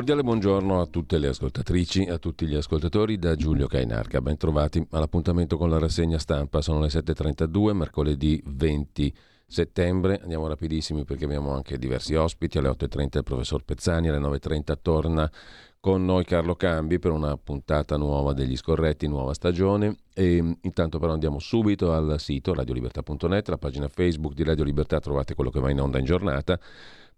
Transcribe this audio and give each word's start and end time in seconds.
Cordiale 0.00 0.22
buongiorno 0.22 0.80
a 0.80 0.86
tutte 0.86 1.18
le 1.18 1.28
ascoltatrici, 1.28 2.04
a 2.04 2.16
tutti 2.16 2.46
gli 2.46 2.54
ascoltatori 2.54 3.18
da 3.18 3.36
Giulio 3.36 3.66
Cainarca. 3.66 4.22
Ben 4.22 4.38
trovati 4.38 4.82
all'appuntamento 4.92 5.58
con 5.58 5.68
la 5.68 5.78
rassegna 5.78 6.16
stampa. 6.16 6.62
Sono 6.62 6.80
le 6.80 6.86
7.32, 6.86 7.74
mercoledì 7.74 8.42
20 8.46 9.14
settembre. 9.46 10.18
Andiamo 10.22 10.48
rapidissimi 10.48 11.04
perché 11.04 11.26
abbiamo 11.26 11.52
anche 11.52 11.76
diversi 11.76 12.14
ospiti. 12.14 12.56
Alle 12.56 12.70
8.30 12.70 13.18
il 13.18 13.24
professor 13.24 13.62
Pezzani, 13.62 14.08
alle 14.08 14.20
9.30 14.20 14.74
torna 14.80 15.30
con 15.78 16.02
noi 16.02 16.24
Carlo 16.24 16.54
Cambi 16.54 16.98
per 16.98 17.10
una 17.10 17.36
puntata 17.36 17.98
nuova 17.98 18.32
degli 18.32 18.56
scorretti, 18.56 19.06
nuova 19.06 19.34
stagione. 19.34 19.96
E 20.14 20.56
intanto 20.62 20.98
però 20.98 21.12
andiamo 21.12 21.38
subito 21.38 21.92
al 21.92 22.18
sito 22.18 22.54
radiolibertà.net, 22.54 23.50
la 23.50 23.58
pagina 23.58 23.86
Facebook 23.88 24.32
di 24.32 24.44
Radio 24.44 24.64
Libertà, 24.64 24.98
trovate 24.98 25.34
quello 25.34 25.50
che 25.50 25.60
va 25.60 25.70
in 25.70 25.78
onda 25.78 25.98
in 25.98 26.06
giornata 26.06 26.58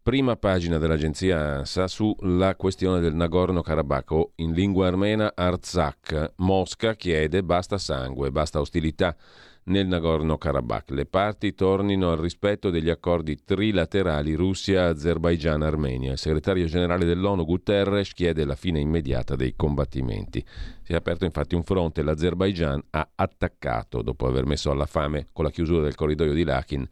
Prima 0.04 0.34
pagina 0.34 0.78
dell'agenzia 0.78 1.58
ANSA 1.58 1.86
sulla 1.86 2.56
questione 2.56 2.98
del 2.98 3.14
Nagorno-Karabakh 3.14 4.30
in 4.36 4.50
lingua 4.50 4.88
armena 4.88 5.30
Artsakh. 5.32 6.32
Mosca 6.38 6.96
chiede 6.96 7.44
basta 7.44 7.78
sangue, 7.78 8.32
basta 8.32 8.58
ostilità 8.58 9.14
nel 9.64 9.86
Nagorno-Karabakh. 9.86 10.90
Le 10.90 11.06
parti 11.06 11.54
tornino 11.54 12.10
al 12.10 12.18
rispetto 12.18 12.70
degli 12.70 12.90
accordi 12.90 13.44
trilaterali 13.44 14.34
Russia-Azerbaijan-Armenia. 14.34 16.12
Il 16.12 16.18
segretario 16.18 16.66
generale 16.66 17.04
dell'ONU 17.04 17.44
Guterres 17.44 18.12
chiede 18.12 18.44
la 18.44 18.56
fine 18.56 18.80
immediata 18.80 19.36
dei 19.36 19.54
combattimenti. 19.54 20.44
Si 20.82 20.92
è 20.92 20.96
aperto 20.96 21.24
infatti 21.24 21.54
un 21.54 21.62
fronte, 21.62 22.02
l'Azerbaijan 22.02 22.82
ha 22.90 23.08
attaccato, 23.14 24.02
dopo 24.02 24.26
aver 24.26 24.46
messo 24.46 24.70
alla 24.70 24.86
fame 24.86 25.26
con 25.32 25.44
la 25.44 25.50
chiusura 25.50 25.82
del 25.82 25.94
corridoio 25.94 26.32
di 26.32 26.44
Lakin, 26.44 26.86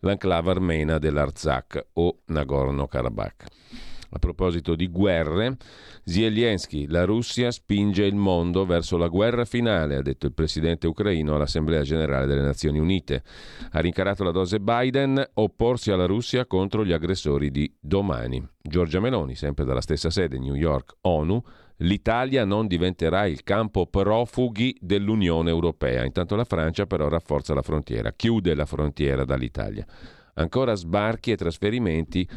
l'enclave 0.00 0.50
armena 0.50 0.98
dell'Arzakh 0.98 1.86
o 1.94 2.20
Nagorno-Karabakh. 2.26 3.91
A 4.14 4.18
proposito 4.18 4.74
di 4.74 4.88
guerre, 4.88 5.56
Zelensky, 6.04 6.86
la 6.86 7.04
Russia 7.04 7.50
spinge 7.50 8.04
il 8.04 8.14
mondo 8.14 8.66
verso 8.66 8.98
la 8.98 9.08
guerra 9.08 9.46
finale, 9.46 9.96
ha 9.96 10.02
detto 10.02 10.26
il 10.26 10.34
presidente 10.34 10.86
ucraino 10.86 11.34
all'Assemblea 11.34 11.80
generale 11.80 12.26
delle 12.26 12.42
Nazioni 12.42 12.78
Unite. 12.78 13.22
Ha 13.70 13.80
rincarato 13.80 14.22
la 14.22 14.30
dose 14.30 14.60
Biden, 14.60 15.30
opporsi 15.34 15.90
alla 15.90 16.04
Russia 16.04 16.44
contro 16.44 16.84
gli 16.84 16.92
aggressori 16.92 17.50
di 17.50 17.74
domani. 17.80 18.46
Giorgia 18.60 19.00
Meloni, 19.00 19.34
sempre 19.34 19.64
dalla 19.64 19.80
stessa 19.80 20.10
sede, 20.10 20.38
New 20.38 20.56
York, 20.56 20.96
ONU, 21.00 21.42
l'Italia 21.78 22.44
non 22.44 22.66
diventerà 22.66 23.24
il 23.24 23.42
campo 23.42 23.86
profughi 23.86 24.76
dell'Unione 24.78 25.48
Europea. 25.48 26.04
Intanto 26.04 26.36
la 26.36 26.44
Francia 26.44 26.84
però 26.84 27.08
rafforza 27.08 27.54
la 27.54 27.62
frontiera, 27.62 28.12
chiude 28.12 28.54
la 28.54 28.66
frontiera 28.66 29.24
dall'Italia 29.24 29.86
ancora 30.34 30.74
sbarchi 30.74 31.32
e 31.32 31.36
trasferimenti, 31.36 32.28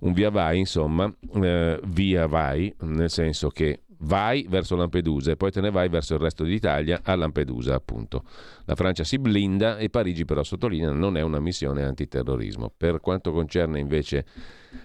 un 0.00 0.12
via 0.12 0.30
vai, 0.30 0.58
insomma, 0.58 1.12
eh, 1.42 1.80
via 1.84 2.26
vai, 2.26 2.74
nel 2.80 3.10
senso 3.10 3.48
che 3.48 3.82
vai 4.00 4.46
verso 4.48 4.76
Lampedusa 4.76 5.32
e 5.32 5.36
poi 5.36 5.50
te 5.50 5.60
ne 5.60 5.70
vai 5.70 5.88
verso 5.88 6.14
il 6.14 6.20
resto 6.20 6.44
d'Italia 6.44 7.00
a 7.02 7.14
Lampedusa, 7.16 7.74
appunto. 7.74 8.24
La 8.64 8.74
Francia 8.74 9.04
si 9.04 9.18
blinda 9.18 9.78
e 9.78 9.90
Parigi 9.90 10.24
però 10.24 10.42
sottolinea 10.42 10.92
non 10.92 11.16
è 11.16 11.22
una 11.22 11.40
missione 11.40 11.82
antiterrorismo. 11.84 12.72
Per 12.76 13.00
quanto 13.00 13.32
concerne 13.32 13.80
invece 13.80 14.24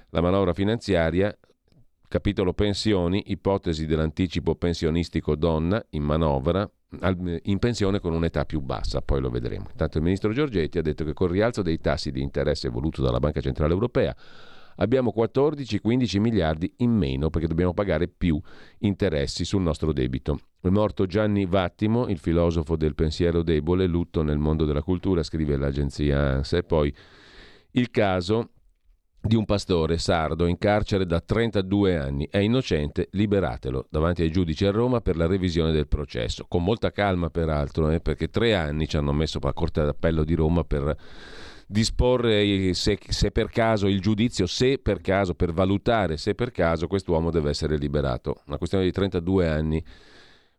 la 0.10 0.22
manovra 0.22 0.54
finanziaria, 0.54 1.36
capitolo 2.08 2.54
pensioni, 2.54 3.24
ipotesi 3.28 3.86
dell'anticipo 3.86 4.56
pensionistico 4.56 5.36
donna 5.36 5.84
in 5.92 6.04
manovra, 6.04 6.70
in 7.44 7.60
pensione 7.60 8.00
con 8.00 8.14
un'età 8.14 8.46
più 8.46 8.62
bassa, 8.62 9.02
poi 9.02 9.22
lo 9.22 9.30
vedremo. 9.30 9.68
Intanto 9.72 9.98
il 9.98 10.04
ministro 10.04 10.32
Giorgetti 10.32 10.78
ha 10.78 10.82
detto 10.82 11.04
che 11.04 11.14
con 11.14 11.28
il 11.28 11.34
rialzo 11.34 11.62
dei 11.62 11.80
tassi 11.80 12.12
di 12.12 12.22
interesse 12.22 12.70
voluto 12.70 13.02
dalla 13.02 13.20
Banca 13.20 13.42
Centrale 13.42 13.74
Europea 13.74 14.16
abbiamo 14.78 15.14
14-15 15.16 16.20
miliardi 16.20 16.74
in 16.78 16.92
meno 16.92 17.30
perché 17.30 17.48
dobbiamo 17.48 17.74
pagare 17.74 18.08
più 18.08 18.40
interessi 18.80 19.46
sul 19.46 19.62
nostro 19.62 19.94
debito. 19.94 20.40
È 20.60 20.70
morto 20.70 21.06
Gianni 21.06 21.46
Vattimo, 21.46 22.08
il 22.08 22.18
filosofo 22.18 22.76
del 22.76 22.96
pensiero 22.96 23.44
debole, 23.44 23.86
lutto 23.86 24.24
nel 24.24 24.38
mondo 24.38 24.66
della 24.66 24.82
cultura, 24.82 25.22
scrive 25.22 25.58
l'agenzia 25.58 26.36
ANSA. 26.36 26.58
E 26.58 26.64
poi 26.64 26.94
il 27.72 27.90
caso 27.92 28.50
di 29.26 29.36
un 29.36 29.46
pastore 29.46 29.98
sardo 30.00 30.48
in 30.48 30.58
carcere 30.58 31.06
da 31.06 31.22
32 31.22 31.98
anni. 31.98 32.28
È 32.30 32.40
innocente, 32.40 33.08
liberatelo 33.12 33.88
davanti 33.90 34.22
ai 34.22 34.30
giudici 34.30 34.66
a 34.66 34.72
Roma 34.72 35.00
per 35.00 35.16
la 35.16 35.28
revisione 35.28 35.72
del 35.72 35.88
processo. 35.88 36.46
Con 36.48 36.62
molta 36.64 36.92
calma, 36.92 37.30
peraltro, 37.30 37.90
eh, 37.90 38.02
perché 38.02 38.30
tre 38.30 38.54
anni 38.54 38.86
ci 38.86 38.98
hanno 38.98 39.14
messo 39.14 39.40
la 39.42 39.54
Corte 39.54 39.82
d'Appello 39.82 40.26
di 40.26 40.34
Roma 40.34 40.66
per 40.66 40.94
disporre 41.66 42.74
se, 42.74 43.00
se, 43.08 43.32
per 43.32 43.50
caso 43.50 43.88
il 43.88 44.02
giudizio, 44.02 44.46
se 44.46 44.78
per 44.78 45.00
caso, 45.00 45.34
per 45.34 45.54
valutare 45.54 46.18
se 46.18 46.36
per 46.36 46.52
caso 46.52 46.88
quest'uomo 46.88 47.32
deve 47.32 47.52
essere 47.52 47.78
liberato. 47.78 48.42
Una 48.48 48.58
questione 48.58 48.84
di 48.84 48.92
32 48.92 49.48
anni 49.48 49.84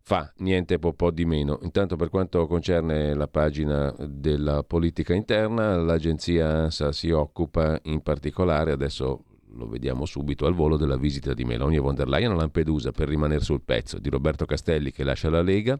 fa, 0.06 0.30
niente 0.38 0.78
po', 0.78 0.92
po' 0.92 1.10
di 1.10 1.24
meno. 1.24 1.58
Intanto 1.62 1.96
per 1.96 2.10
quanto 2.10 2.46
concerne 2.46 3.14
la 3.14 3.26
pagina 3.26 3.92
della 3.98 4.62
politica 4.62 5.14
interna, 5.14 5.78
l'agenzia 5.78 6.46
ANSA 6.46 6.92
si 6.92 7.10
occupa 7.10 7.78
in 7.84 8.02
particolare, 8.02 8.72
adesso 8.72 9.24
lo 9.56 9.66
vediamo 9.66 10.04
subito 10.04 10.44
al 10.44 10.52
volo, 10.52 10.76
della 10.76 10.98
visita 10.98 11.32
di 11.32 11.44
Meloni 11.44 11.76
e 11.76 11.78
von 11.78 11.94
der 11.94 12.08
Leyen 12.08 12.32
a 12.32 12.34
Lampedusa 12.34 12.90
per 12.90 13.08
rimanere 13.08 13.42
sul 13.42 13.62
pezzo, 13.62 13.98
di 13.98 14.10
Roberto 14.10 14.44
Castelli 14.44 14.92
che 14.92 15.04
lascia 15.04 15.30
la 15.30 15.40
Lega, 15.40 15.78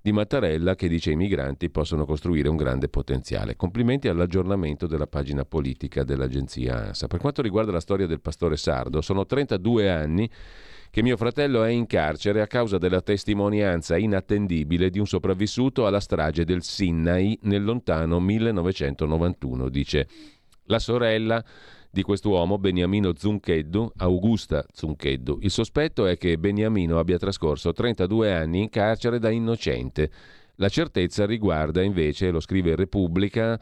di 0.00 0.12
Mattarella 0.12 0.74
che 0.74 0.88
dice 0.88 1.10
i 1.10 1.16
migranti 1.16 1.68
possono 1.68 2.06
costruire 2.06 2.48
un 2.48 2.56
grande 2.56 2.88
potenziale. 2.88 3.56
Complimenti 3.56 4.08
all'aggiornamento 4.08 4.86
della 4.86 5.06
pagina 5.06 5.44
politica 5.44 6.04
dell'agenzia 6.04 6.86
ANSA. 6.86 7.06
Per 7.06 7.20
quanto 7.20 7.42
riguarda 7.42 7.72
la 7.72 7.80
storia 7.80 8.06
del 8.06 8.22
pastore 8.22 8.56
sardo, 8.56 9.02
sono 9.02 9.26
32 9.26 9.90
anni 9.90 10.30
che 10.90 11.02
mio 11.02 11.16
fratello 11.16 11.62
è 11.64 11.70
in 11.70 11.86
carcere 11.86 12.40
a 12.40 12.46
causa 12.46 12.78
della 12.78 13.00
testimonianza 13.00 13.96
inattendibile 13.96 14.90
di 14.90 14.98
un 14.98 15.06
sopravvissuto 15.06 15.86
alla 15.86 16.00
strage 16.00 16.44
del 16.44 16.62
Sinai 16.62 17.38
nel 17.42 17.62
lontano 17.62 18.20
1991, 18.20 19.68
dice 19.68 20.08
la 20.64 20.78
sorella 20.78 21.44
di 21.90 22.02
quest'uomo, 22.02 22.58
Beniamino 22.58 23.14
Zuncheddu, 23.16 23.92
Augusta 23.96 24.64
Zuncheddu. 24.72 25.38
Il 25.40 25.50
sospetto 25.50 26.06
è 26.06 26.16
che 26.16 26.38
Beniamino 26.38 26.98
abbia 26.98 27.18
trascorso 27.18 27.72
32 27.72 28.32
anni 28.32 28.62
in 28.62 28.68
carcere 28.68 29.18
da 29.18 29.30
innocente. 29.30 30.10
La 30.56 30.68
certezza 30.68 31.24
riguarda 31.24 31.82
invece, 31.82 32.30
lo 32.30 32.40
scrive 32.40 32.76
Repubblica, 32.76 33.58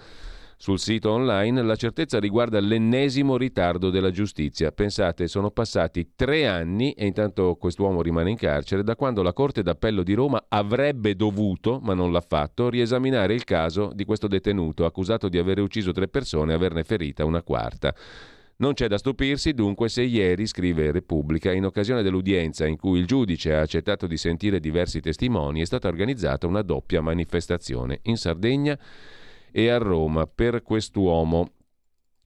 sul 0.59 0.79
sito 0.79 1.11
online 1.11 1.61
la 1.63 1.77
certezza 1.77 2.19
riguarda 2.19 2.59
l'ennesimo 2.61 3.37
ritardo 3.37 3.91
della 3.91 4.11
giustizia. 4.11 4.73
Pensate, 4.73 5.29
sono 5.29 5.51
passati 5.51 6.13
tre 6.17 6.47
anni 6.47 6.93
e 6.93 7.05
intanto 7.05 7.57
quest'uomo 7.57 8.01
rimane 8.01 8.31
in 8.31 8.37
carcere 8.37 8.83
da 8.83 8.97
quando 8.97 9.23
la 9.23 9.35
Corte 9.35 9.63
d'Appello 9.63 10.03
di 10.03 10.15
Roma 10.15 10.47
avrebbe 10.49 11.15
dovuto, 11.15 11.79
ma 11.83 11.93
non 11.93 12.11
l'ha 12.11 12.25
fatto, 12.27 12.71
riesaminare 12.71 13.35
il 13.35 13.45
caso 13.45 13.91
di 13.95 14.07
questo 14.07 14.29
detenuto 14.29 14.87
accusato 14.87 15.29
di 15.29 15.37
aver 15.37 15.61
ucciso 15.61 15.93
tre 15.93 16.09
persone 16.09 16.53
e 16.53 16.55
averne 16.55 16.85
ferita 16.85 17.27
una 17.27 17.43
quarta. 17.43 17.95
Non 18.59 18.73
c'è 18.73 18.89
da 18.89 18.97
stupirsi 18.97 19.53
dunque 19.53 19.91
se 19.91 20.01
ieri, 20.01 20.47
scrive 20.47 20.91
Repubblica, 20.91 21.53
in 21.53 21.67
occasione 21.67 22.03
dell'udienza 22.03 22.67
in 22.67 22.79
cui 22.79 22.99
il 22.99 23.07
giudice 23.07 23.53
ha 23.53 23.61
accettato 23.61 24.07
di 24.07 24.17
sentire 24.17 24.61
diversi 24.61 25.01
testimoni, 25.01 25.61
è 25.61 25.67
stata 25.67 25.89
organizzata 25.89 26.47
una 26.47 26.63
doppia 26.63 27.03
manifestazione 27.03 27.99
in 28.05 28.17
Sardegna 28.17 28.79
e 29.59 29.71
a 29.71 29.79
Roma 29.79 30.27
per 30.27 30.63
quest'uomo 30.63 31.49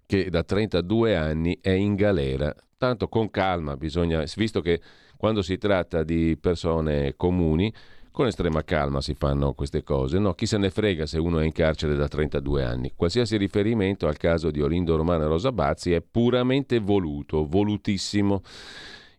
che 0.04 0.30
da 0.30 0.42
32 0.42 1.14
anni 1.14 1.56
è 1.60 1.70
in 1.70 1.94
galera. 1.94 2.52
Tanto 2.76 3.06
con 3.06 3.30
calma 3.30 3.76
bisogna, 3.76 4.24
visto 4.34 4.60
che 4.60 4.80
quando 5.16 5.40
si 5.40 5.56
tratta 5.56 6.02
di 6.02 6.36
persone 6.40 7.14
comuni, 7.14 7.72
con 8.10 8.26
estrema 8.26 8.64
calma 8.64 9.00
si 9.00 9.14
fanno 9.14 9.52
queste 9.52 9.84
cose, 9.84 10.18
no? 10.18 10.34
Chi 10.34 10.46
se 10.46 10.58
ne 10.58 10.70
frega 10.70 11.06
se 11.06 11.20
uno 11.20 11.38
è 11.38 11.44
in 11.44 11.52
carcere 11.52 11.94
da 11.94 12.08
32 12.08 12.64
anni. 12.64 12.92
Qualsiasi 12.96 13.36
riferimento 13.36 14.08
al 14.08 14.16
caso 14.16 14.50
di 14.50 14.60
Olindo 14.60 14.96
Romano 14.96 15.22
e 15.22 15.28
Rosa 15.28 15.52
Bazzi 15.52 15.92
è 15.92 16.00
puramente 16.02 16.80
voluto, 16.80 17.46
volutissimo. 17.46 18.42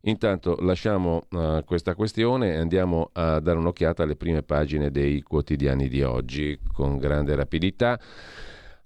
Intanto 0.04 0.58
lasciamo 0.62 1.28
uh, 1.30 1.64
questa 1.64 1.94
questione 1.94 2.54
e 2.54 2.58
andiamo 2.58 3.10
a 3.14 3.40
dare 3.40 3.60
un'occhiata 3.60 4.04
alle 4.04 4.16
prime 4.16 4.42
pagine 4.42 4.90
dei 4.90 5.22
quotidiani 5.22 5.88
di 5.88 6.02
oggi 6.02 6.58
con 6.74 6.98
grande 6.98 7.36
rapidità. 7.36 8.00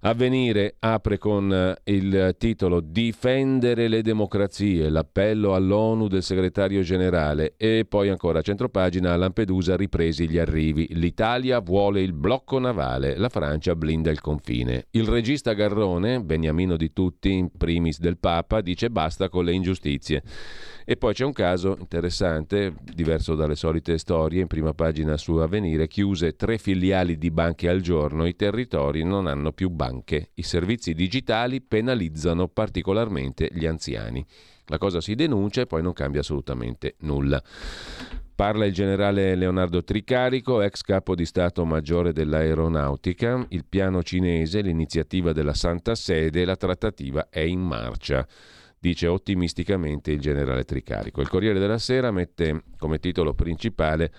Avvenire 0.00 0.76
apre 0.78 1.16
con 1.16 1.52
eh, 1.52 1.92
il 1.92 2.36
titolo 2.38 2.80
Difendere 2.80 3.88
le 3.88 4.02
democrazie, 4.02 4.90
l'appello 4.90 5.54
all'ONU 5.54 6.06
del 6.06 6.22
segretario 6.22 6.82
generale 6.82 7.54
e 7.56 7.86
poi 7.88 8.10
ancora 8.10 8.38
a 8.38 8.42
centropagina 8.42 9.12
a 9.12 9.16
Lampedusa 9.16 9.74
ripresi 9.74 10.28
gli 10.28 10.38
arrivi. 10.38 10.86
L'Italia 10.90 11.60
vuole 11.60 12.02
il 12.02 12.12
blocco 12.12 12.58
navale, 12.58 13.16
la 13.16 13.30
Francia 13.30 13.74
blinda 13.74 14.10
il 14.10 14.20
confine. 14.20 14.86
Il 14.90 15.08
regista 15.08 15.54
Garrone, 15.54 16.20
beniamino 16.20 16.76
di 16.76 16.92
tutti, 16.92 17.32
in 17.32 17.50
primis 17.56 17.98
del 17.98 18.18
Papa, 18.18 18.60
dice 18.60 18.90
basta 18.90 19.28
con 19.28 19.44
le 19.44 19.54
ingiustizie. 19.54 20.22
E 20.88 20.96
poi 20.96 21.14
c'è 21.14 21.24
un 21.24 21.32
caso 21.32 21.76
interessante, 21.80 22.72
diverso 22.80 23.34
dalle 23.34 23.56
solite 23.56 23.98
storie, 23.98 24.42
in 24.42 24.46
prima 24.46 24.72
pagina 24.72 25.16
su 25.16 25.34
Avvenire, 25.34 25.88
chiuse 25.88 26.36
tre 26.36 26.58
filiali 26.58 27.18
di 27.18 27.32
banche 27.32 27.68
al 27.68 27.80
giorno, 27.80 28.24
i 28.24 28.36
territori 28.36 29.02
non 29.02 29.26
hanno 29.26 29.50
più 29.50 29.68
banche. 29.68 30.30
I 30.34 30.44
servizi 30.44 30.94
digitali 30.94 31.60
penalizzano 31.60 32.46
particolarmente 32.46 33.48
gli 33.50 33.66
anziani. 33.66 34.24
La 34.66 34.78
cosa 34.78 35.00
si 35.00 35.16
denuncia 35.16 35.62
e 35.62 35.66
poi 35.66 35.82
non 35.82 35.92
cambia 35.92 36.20
assolutamente 36.20 36.94
nulla. 37.00 37.42
Parla 38.36 38.64
il 38.64 38.72
generale 38.72 39.34
Leonardo 39.34 39.82
Tricarico, 39.82 40.60
ex 40.60 40.82
capo 40.82 41.16
di 41.16 41.24
Stato 41.24 41.64
Maggiore 41.64 42.12
dell'Aeronautica, 42.12 43.44
il 43.48 43.64
piano 43.68 44.04
cinese, 44.04 44.60
l'iniziativa 44.60 45.32
della 45.32 45.54
Santa 45.54 45.96
Sede, 45.96 46.44
la 46.44 46.54
trattativa 46.54 47.28
è 47.28 47.40
in 47.40 47.60
marcia 47.60 48.24
dice 48.78 49.06
ottimisticamente 49.06 50.12
il 50.12 50.20
generale 50.20 50.64
Tricarico. 50.64 51.20
Il 51.20 51.28
Corriere 51.28 51.58
della 51.58 51.78
Sera 51.78 52.10
mette 52.10 52.62
come 52.78 52.98
titolo 52.98 53.34
principale 53.34 54.12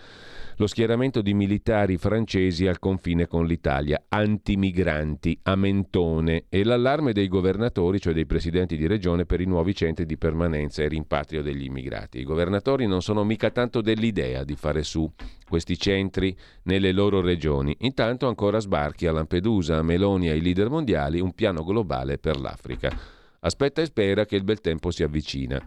lo 0.59 0.65
schieramento 0.65 1.21
di 1.21 1.35
militari 1.35 1.97
francesi 1.97 2.65
al 2.65 2.79
confine 2.79 3.27
con 3.27 3.45
l'Italia, 3.45 4.05
antimigranti, 4.09 5.39
a 5.43 5.55
Mentone 5.55 6.45
e 6.49 6.63
l'allarme 6.63 7.13
dei 7.13 7.27
governatori, 7.27 7.99
cioè 7.99 8.13
dei 8.13 8.25
presidenti 8.25 8.75
di 8.75 8.87
regione, 8.87 9.25
per 9.27 9.39
i 9.39 9.45
nuovi 9.45 9.75
centri 9.75 10.07
di 10.07 10.17
permanenza 10.17 10.81
e 10.81 10.87
rimpatrio 10.87 11.43
degli 11.43 11.65
immigrati. 11.65 12.19
I 12.19 12.23
governatori 12.23 12.87
non 12.87 13.03
sono 13.03 13.23
mica 13.23 13.51
tanto 13.51 13.81
dell'idea 13.81 14.43
di 14.43 14.55
fare 14.55 14.81
su 14.81 15.07
questi 15.47 15.77
centri 15.77 16.35
nelle 16.63 16.91
loro 16.91 17.21
regioni. 17.21 17.75
Intanto 17.81 18.27
ancora 18.27 18.57
sbarchi 18.57 19.05
a 19.05 19.11
Lampedusa, 19.11 19.77
a 19.77 19.83
Meloni 19.83 20.27
e 20.27 20.31
ai 20.31 20.41
leader 20.41 20.69
mondiali 20.69 21.19
un 21.19 21.33
piano 21.33 21.63
globale 21.63 22.17
per 22.17 22.39
l'Africa. 22.39 23.16
Aspetta 23.41 23.81
e 23.81 23.85
spera 23.85 24.25
che 24.25 24.35
il 24.35 24.43
bel 24.43 24.61
tempo 24.61 24.91
si 24.91 25.03
avvicina. 25.03 25.63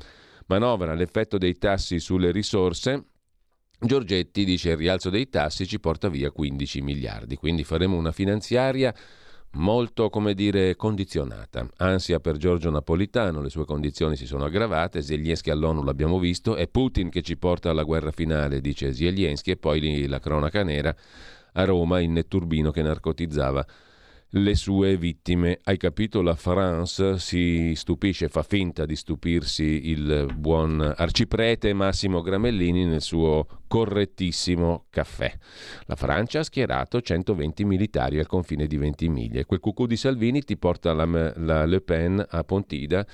Manovra 0.47 0.95
l'effetto 0.95 1.39
dei 1.39 1.57
tassi 1.57 2.01
sulle 2.01 2.33
risorse. 2.33 3.05
Giorgetti 3.79 4.45
dice 4.45 4.71
il 4.71 4.77
rialzo 4.77 5.09
dei 5.09 5.29
tassi 5.29 5.67
ci 5.67 5.81
porta 5.81 6.09
via 6.09 6.31
15 6.31 6.83
miliardi, 6.83 7.37
quindi 7.37 7.65
faremo 7.65 7.97
una 7.97 8.13
finanziaria 8.13 8.95
molto, 9.53 10.11
come 10.11 10.35
dire, 10.35 10.77
condizionata. 10.77 11.69
Ansia 11.79 12.21
per 12.21 12.37
Giorgio 12.37 12.71
Napolitano, 12.71 13.41
le 13.41 13.49
sue 13.49 13.65
condizioni 13.65 14.17
si 14.17 14.27
sono 14.27 14.45
aggravate, 14.45 15.03
Zelensky 15.03 15.51
all'ONU 15.51 15.83
l'abbiamo 15.83 16.19
visto, 16.19 16.57
è 16.57 16.69
Putin 16.69 17.09
che 17.09 17.23
ci 17.23 17.37
porta 17.37 17.71
alla 17.71 17.83
guerra 17.83 18.11
finale, 18.11 18.61
dice 18.61 18.93
Zelensky, 18.93 19.53
e 19.53 19.57
poi 19.57 20.07
la 20.07 20.21
cronaca 20.21 20.63
nera 20.63 20.95
a 21.55 21.65
Roma 21.65 22.01
il 22.01 22.11
netturbino 22.11 22.71
che 22.71 22.83
narcotizzava 22.83 23.67
le 24.31 24.55
sue 24.55 24.97
vittime. 24.97 25.59
Hai 25.63 25.77
capito? 25.77 26.23
La 26.23 26.35
France 26.35 27.19
si 27.19 27.73
stupisce, 27.75 28.29
fa 28.29 28.43
finta 28.43 28.87
di 28.87 28.95
stupirsi 28.95 29.91
il 29.91 30.33
buon 30.37 30.81
arciprete 30.97 31.73
Massimo 31.73 32.21
Gramellini 32.21 32.85
nel 32.85 33.01
suo 33.01 33.47
correttissimo 33.67 34.87
caffè. 34.91 35.33
La 35.87 35.97
Francia 35.97 36.41
ha 36.41 36.45
schierato 36.45 37.01
120 37.01 37.65
militari 37.65 38.19
al 38.19 38.27
confine 38.27 38.67
di 38.67 38.77
Ventimiglia 38.77 39.45
quel 39.45 39.61
cucù 39.61 39.87
di 39.87 39.97
Salvini 39.97 40.43
ti 40.43 40.57
porta 40.57 40.93
la, 40.93 41.33
la 41.37 41.67
Le 41.67 41.81
Pen 41.81 42.25
a 42.29 42.45
Pontida, 42.45 43.05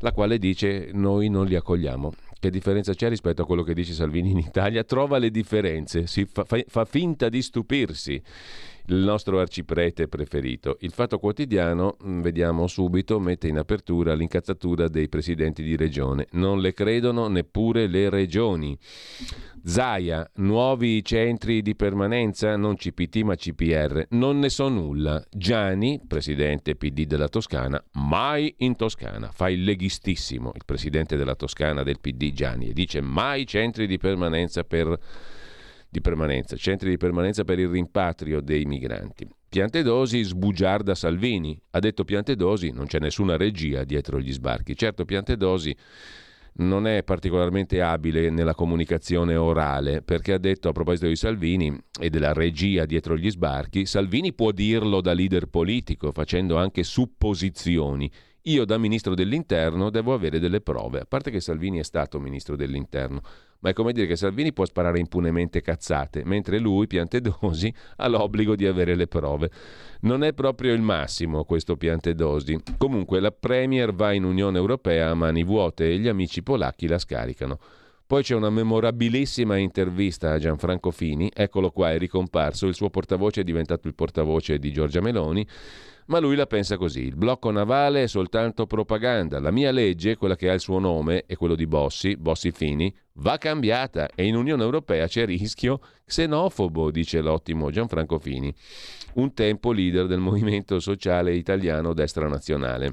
la 0.00 0.12
quale 0.12 0.38
dice 0.38 0.90
noi 0.92 1.28
non 1.28 1.46
li 1.46 1.54
accogliamo. 1.54 2.12
Che 2.40 2.50
differenza 2.50 2.94
c'è 2.94 3.08
rispetto 3.08 3.42
a 3.42 3.46
quello 3.46 3.62
che 3.62 3.74
dice 3.74 3.94
Salvini 3.94 4.30
in 4.30 4.38
Italia? 4.38 4.84
Trova 4.84 5.18
le 5.18 5.30
differenze, 5.30 6.06
si 6.06 6.24
fa, 6.24 6.44
fa, 6.44 6.62
fa 6.66 6.84
finta 6.84 7.28
di 7.28 7.42
stupirsi 7.42 8.22
il 8.88 8.96
nostro 8.96 9.38
arciprete 9.38 10.08
preferito. 10.08 10.76
Il 10.80 10.92
Fatto 10.92 11.18
Quotidiano, 11.18 11.96
mm, 12.02 12.20
vediamo 12.20 12.66
subito, 12.66 13.18
mette 13.18 13.48
in 13.48 13.58
apertura 13.58 14.14
l'incazzatura 14.14 14.88
dei 14.88 15.08
presidenti 15.08 15.62
di 15.62 15.76
regione. 15.76 16.26
Non 16.32 16.60
le 16.60 16.72
credono 16.72 17.28
neppure 17.28 17.86
le 17.86 18.08
regioni. 18.08 18.76
Zaia, 19.64 20.28
nuovi 20.36 21.04
centri 21.04 21.60
di 21.60 21.74
permanenza, 21.74 22.56
non 22.56 22.76
CPT 22.76 23.16
ma 23.22 23.34
CPR, 23.34 24.06
non 24.10 24.38
ne 24.38 24.48
so 24.48 24.68
nulla. 24.68 25.22
Gianni, 25.30 26.00
presidente 26.06 26.74
PD 26.74 27.04
della 27.04 27.28
Toscana, 27.28 27.82
mai 27.94 28.54
in 28.58 28.76
Toscana, 28.76 29.30
fa 29.30 29.50
il 29.50 29.64
leghistissimo, 29.64 30.52
il 30.54 30.62
presidente 30.64 31.16
della 31.16 31.34
Toscana 31.34 31.82
del 31.82 32.00
PD 32.00 32.32
Gianni, 32.32 32.68
e 32.68 32.72
dice 32.72 33.00
mai 33.00 33.46
centri 33.46 33.86
di 33.86 33.98
permanenza 33.98 34.64
per 34.64 34.98
di 35.88 36.00
permanenza, 36.00 36.56
centri 36.56 36.90
di 36.90 36.96
permanenza 36.96 37.44
per 37.44 37.58
il 37.58 37.68
rimpatrio 37.68 38.40
dei 38.40 38.64
migranti. 38.64 39.28
Piantedosi 39.48 40.22
sbugiarda 40.22 40.94
Salvini. 40.94 41.58
Ha 41.70 41.78
detto 41.78 42.04
Piantedosi, 42.04 42.70
non 42.70 42.86
c'è 42.86 42.98
nessuna 42.98 43.36
regia 43.36 43.84
dietro 43.84 44.20
gli 44.20 44.32
sbarchi. 44.32 44.76
Certo, 44.76 45.06
Piantedosi 45.06 45.74
non 46.58 46.86
è 46.86 47.02
particolarmente 47.02 47.80
abile 47.80 48.30
nella 48.30 48.54
comunicazione 48.54 49.36
orale 49.36 50.02
perché 50.02 50.32
ha 50.32 50.38
detto 50.38 50.68
a 50.68 50.72
proposito 50.72 51.06
di 51.06 51.16
Salvini 51.16 51.76
e 52.00 52.10
della 52.10 52.32
regia 52.32 52.84
dietro 52.84 53.16
gli 53.16 53.30
sbarchi, 53.30 53.86
Salvini 53.86 54.32
può 54.32 54.50
dirlo 54.50 55.00
da 55.00 55.12
leader 55.12 55.46
politico 55.46 56.10
facendo 56.12 56.56
anche 56.56 56.82
supposizioni. 56.82 58.10
Io 58.42 58.64
da 58.64 58.78
ministro 58.78 59.14
dell'interno 59.14 59.90
devo 59.90 60.14
avere 60.14 60.38
delle 60.38 60.60
prove, 60.60 61.00
a 61.00 61.04
parte 61.04 61.30
che 61.30 61.40
Salvini 61.40 61.78
è 61.78 61.84
stato 61.84 62.18
ministro 62.18 62.56
dell'interno 62.56 63.22
ma 63.60 63.70
è 63.70 63.72
come 63.72 63.92
dire 63.92 64.06
che 64.06 64.16
Salvini 64.16 64.52
può 64.52 64.64
sparare 64.64 64.98
impunemente 64.98 65.60
cazzate, 65.60 66.22
mentre 66.24 66.58
lui, 66.58 66.86
Piantedosi, 66.86 67.72
ha 67.96 68.08
l'obbligo 68.08 68.54
di 68.54 68.66
avere 68.66 68.94
le 68.94 69.06
prove. 69.06 69.50
Non 70.02 70.22
è 70.22 70.32
proprio 70.32 70.72
il 70.72 70.80
massimo 70.80 71.44
questo 71.44 71.76
Piantedosi. 71.76 72.58
Comunque 72.76 73.20
la 73.20 73.32
Premier 73.32 73.92
va 73.92 74.12
in 74.12 74.24
Unione 74.24 74.58
Europea 74.58 75.10
a 75.10 75.14
mani 75.14 75.42
vuote 75.42 75.90
e 75.90 75.98
gli 75.98 76.08
amici 76.08 76.42
polacchi 76.42 76.86
la 76.86 76.98
scaricano. 76.98 77.58
Poi 78.06 78.22
c'è 78.22 78.34
una 78.34 78.48
memorabilissima 78.48 79.58
intervista 79.58 80.32
a 80.32 80.38
Gianfranco 80.38 80.90
Fini, 80.90 81.30
eccolo 81.34 81.70
qua, 81.70 81.92
è 81.92 81.98
ricomparso, 81.98 82.66
il 82.66 82.74
suo 82.74 82.88
portavoce 82.88 83.42
è 83.42 83.44
diventato 83.44 83.86
il 83.86 83.94
portavoce 83.94 84.58
di 84.58 84.72
Giorgia 84.72 85.02
Meloni, 85.02 85.46
ma 86.08 86.18
lui 86.18 86.36
la 86.36 86.46
pensa 86.46 86.76
così: 86.76 87.02
il 87.02 87.16
blocco 87.16 87.50
navale 87.50 88.02
è 88.02 88.06
soltanto 88.06 88.66
propaganda. 88.66 89.40
La 89.40 89.50
mia 89.50 89.70
legge, 89.70 90.16
quella 90.16 90.36
che 90.36 90.50
ha 90.50 90.54
il 90.54 90.60
suo 90.60 90.78
nome 90.78 91.24
e 91.26 91.36
quello 91.36 91.54
di 91.54 91.66
Bossi, 91.66 92.16
Bossi 92.16 92.50
Fini, 92.50 92.94
va 93.14 93.38
cambiata 93.38 94.08
e 94.14 94.26
in 94.26 94.36
Unione 94.36 94.62
Europea 94.62 95.06
c'è 95.06 95.24
rischio 95.24 95.80
xenofobo, 96.04 96.90
dice 96.90 97.20
l'ottimo 97.20 97.70
Gianfranco 97.70 98.18
Fini, 98.18 98.52
un 99.14 99.32
tempo 99.34 99.72
leader 99.72 100.06
del 100.06 100.20
movimento 100.20 100.80
sociale 100.80 101.34
italiano 101.34 101.94
destra 101.94 102.28
nazionale. 102.28 102.92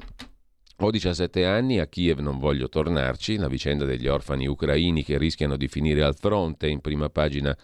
Ho 0.79 0.91
17 0.91 1.45
anni, 1.45 1.79
a 1.79 1.87
Kiev 1.87 2.19
non 2.19 2.37
voglio 2.37 2.67
tornarci, 2.67 3.37
la 3.37 3.47
vicenda 3.47 3.85
degli 3.85 4.07
orfani 4.07 4.45
ucraini 4.45 5.05
che 5.05 5.17
rischiano 5.17 5.55
di 5.55 5.69
finire 5.69 6.03
al 6.03 6.17
fronte 6.17 6.67
in 6.67 6.81
prima 6.81 7.07
pagina 7.07 7.55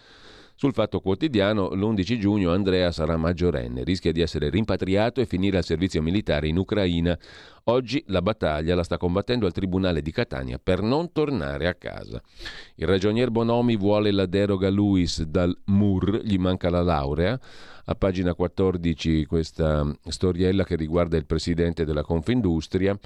sul 0.54 0.72
Fatto 0.72 1.00
Quotidiano, 1.00 1.70
l'11 1.70 2.18
giugno 2.18 2.52
Andrea 2.52 2.92
sarà 2.92 3.16
maggiorenne, 3.16 3.84
rischia 3.84 4.12
di 4.12 4.20
essere 4.20 4.48
rimpatriato 4.48 5.20
e 5.20 5.26
finire 5.26 5.56
al 5.56 5.64
servizio 5.64 6.02
militare 6.02 6.48
in 6.48 6.56
Ucraina. 6.56 7.18
Oggi 7.64 8.02
la 8.08 8.22
battaglia 8.22 8.74
la 8.74 8.82
sta 8.82 8.96
combattendo 8.96 9.46
al 9.46 9.52
Tribunale 9.52 10.02
di 10.02 10.12
Catania 10.12 10.60
per 10.62 10.82
non 10.82 11.10
tornare 11.12 11.66
a 11.68 11.74
casa. 11.74 12.22
Il 12.76 12.86
ragionier 12.86 13.30
Bonomi 13.30 13.76
vuole 13.76 14.10
la 14.12 14.26
deroga 14.26 14.68
Luis 14.68 15.22
dal 15.22 15.56
MUR, 15.66 16.20
gli 16.22 16.38
manca 16.38 16.70
la 16.70 16.82
laurea. 16.82 17.38
A 17.84 17.94
pagina 17.94 18.34
14 18.34 19.26
questa 19.26 19.92
storiella 20.06 20.64
che 20.64 20.76
riguarda 20.76 21.16
il 21.16 21.26
presidente 21.26 21.84
della 21.84 22.02
Confindustria. 22.02 22.96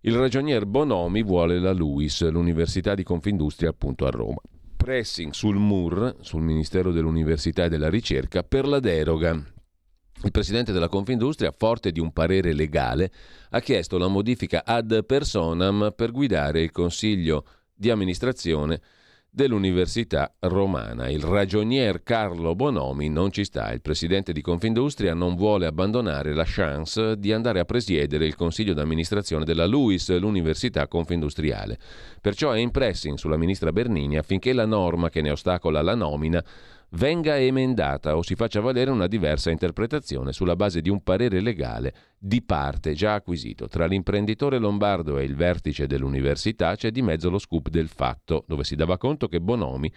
Il 0.00 0.16
ragionier 0.16 0.64
Bonomi 0.64 1.22
vuole 1.22 1.58
la 1.58 1.72
LUIS, 1.72 2.28
l'Università 2.30 2.94
di 2.94 3.02
Confindustria 3.02 3.70
appunto 3.70 4.06
a 4.06 4.10
Roma. 4.10 4.40
Pressing 4.78 5.32
sul 5.32 5.56
MUR, 5.56 6.18
sul 6.20 6.40
Ministero 6.40 6.92
dell'Università 6.92 7.64
e 7.64 7.68
della 7.68 7.90
Ricerca, 7.90 8.44
per 8.44 8.64
la 8.64 8.78
deroga. 8.78 9.32
Il 9.32 10.30
presidente 10.30 10.72
della 10.72 10.88
Confindustria, 10.88 11.50
forte 11.50 11.90
di 11.90 11.98
un 11.98 12.12
parere 12.12 12.54
legale, 12.54 13.10
ha 13.50 13.60
chiesto 13.60 13.98
la 13.98 14.06
modifica 14.06 14.64
ad 14.64 15.04
personam 15.04 15.92
per 15.94 16.12
guidare 16.12 16.62
il 16.62 16.70
Consiglio 16.70 17.44
di 17.74 17.90
amministrazione 17.90 18.80
dell'Università 19.30 20.34
Romana. 20.40 21.08
Il 21.08 21.22
ragionier 21.22 22.02
Carlo 22.02 22.54
Bonomi 22.54 23.08
non 23.08 23.30
ci 23.30 23.44
sta. 23.44 23.72
Il 23.72 23.80
presidente 23.80 24.32
di 24.32 24.40
Confindustria 24.40 25.14
non 25.14 25.36
vuole 25.36 25.66
abbandonare 25.66 26.34
la 26.34 26.44
chance 26.46 27.18
di 27.18 27.32
andare 27.32 27.60
a 27.60 27.64
presiedere 27.64 28.26
il 28.26 28.34
consiglio 28.34 28.74
d'amministrazione 28.74 29.44
della 29.44 29.66
LUIS, 29.66 30.18
l'Università 30.18 30.88
Confindustriale. 30.88 31.78
Perciò 32.20 32.52
è 32.52 32.58
in 32.58 32.70
pressing 32.70 33.16
sulla 33.16 33.36
ministra 33.36 33.72
Bernini 33.72 34.16
affinché 34.18 34.52
la 34.52 34.66
norma 34.66 35.08
che 35.08 35.20
ne 35.20 35.30
ostacola 35.30 35.82
la 35.82 35.94
nomina 35.94 36.44
venga 36.90 37.38
emendata 37.38 38.16
o 38.16 38.22
si 38.22 38.34
faccia 38.34 38.60
valere 38.60 38.90
una 38.90 39.06
diversa 39.06 39.50
interpretazione 39.50 40.32
sulla 40.32 40.56
base 40.56 40.80
di 40.80 40.88
un 40.88 41.02
parere 41.02 41.40
legale 41.40 41.94
di 42.18 42.42
parte 42.42 42.94
già 42.94 43.14
acquisito. 43.14 43.68
Tra 43.68 43.86
l'imprenditore 43.86 44.58
lombardo 44.58 45.18
e 45.18 45.24
il 45.24 45.34
vertice 45.34 45.86
dell'università 45.86 46.74
c'è 46.76 46.90
di 46.90 47.02
mezzo 47.02 47.30
lo 47.30 47.38
scoop 47.38 47.68
del 47.68 47.88
fatto, 47.88 48.44
dove 48.46 48.64
si 48.64 48.76
dava 48.76 48.96
conto 48.96 49.28
che 49.28 49.40
Bonomi 49.40 49.92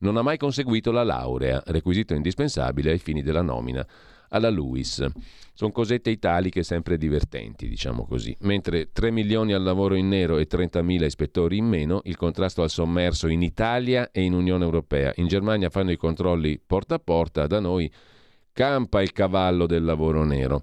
non 0.00 0.16
ha 0.16 0.22
mai 0.22 0.36
conseguito 0.36 0.92
la 0.92 1.02
laurea, 1.02 1.62
requisito 1.66 2.14
indispensabile 2.14 2.92
ai 2.92 2.98
fini 2.98 3.22
della 3.22 3.42
nomina 3.42 3.86
alla 4.28 4.50
Luis. 4.50 5.04
Sono 5.52 5.72
cosette 5.72 6.10
italiche 6.10 6.62
sempre 6.62 6.96
divertenti, 6.96 7.68
diciamo 7.68 8.06
così. 8.06 8.36
Mentre 8.42 8.92
3 8.92 9.10
milioni 9.10 9.52
al 9.52 9.62
lavoro 9.62 9.96
in 9.96 10.08
nero 10.08 10.38
e 10.38 10.46
30.000 10.48 11.04
ispettori 11.04 11.56
in 11.56 11.66
meno, 11.66 12.00
il 12.04 12.16
contrasto 12.16 12.62
al 12.62 12.70
sommerso 12.70 13.26
in 13.26 13.42
Italia 13.42 14.10
e 14.12 14.22
in 14.22 14.34
Unione 14.34 14.64
Europea. 14.64 15.12
In 15.16 15.26
Germania 15.26 15.68
fanno 15.68 15.90
i 15.90 15.96
controlli 15.96 16.60
porta 16.64 16.94
a 16.94 17.00
porta, 17.00 17.48
da 17.48 17.58
noi 17.58 17.90
campa 18.52 19.02
il 19.02 19.12
cavallo 19.12 19.66
del 19.66 19.84
lavoro 19.84 20.24
nero. 20.24 20.62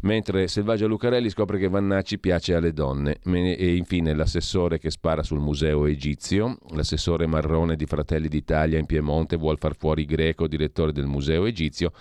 Mentre 0.00 0.48
Selvaggia 0.48 0.86
Lucarelli 0.86 1.30
scopre 1.30 1.58
che 1.58 1.68
Vannacci 1.68 2.18
piace 2.18 2.54
alle 2.54 2.72
donne. 2.72 3.18
E 3.22 3.76
infine 3.76 4.14
l'assessore 4.14 4.78
che 4.78 4.90
spara 4.90 5.22
sul 5.22 5.40
museo 5.40 5.86
egizio, 5.86 6.58
l'assessore 6.74 7.26
marrone 7.26 7.76
di 7.76 7.86
Fratelli 7.86 8.28
d'Italia 8.28 8.78
in 8.78 8.84
Piemonte 8.86 9.36
vuol 9.36 9.58
far 9.58 9.74
fuori 9.74 10.04
Greco, 10.04 10.46
direttore 10.46 10.92
del 10.92 11.06
museo 11.06 11.46
egizio. 11.46 11.92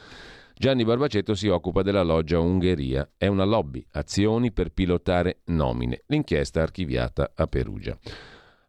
Gianni 0.56 0.86
Barbacetto 0.86 1.34
si 1.34 1.48
occupa 1.48 1.82
della 1.82 2.04
loggia 2.04 2.40
Ungheria. 2.40 3.10
È 3.18 3.28
una 3.28 3.44
lobby, 3.44 3.86
azioni 3.92 4.52
per 4.52 4.70
pilotare 4.70 5.40
nomine. 5.46 6.04
L'inchiesta 6.08 6.62
archiviata 6.62 7.32
a 7.36 7.48
Perugia. 7.48 7.98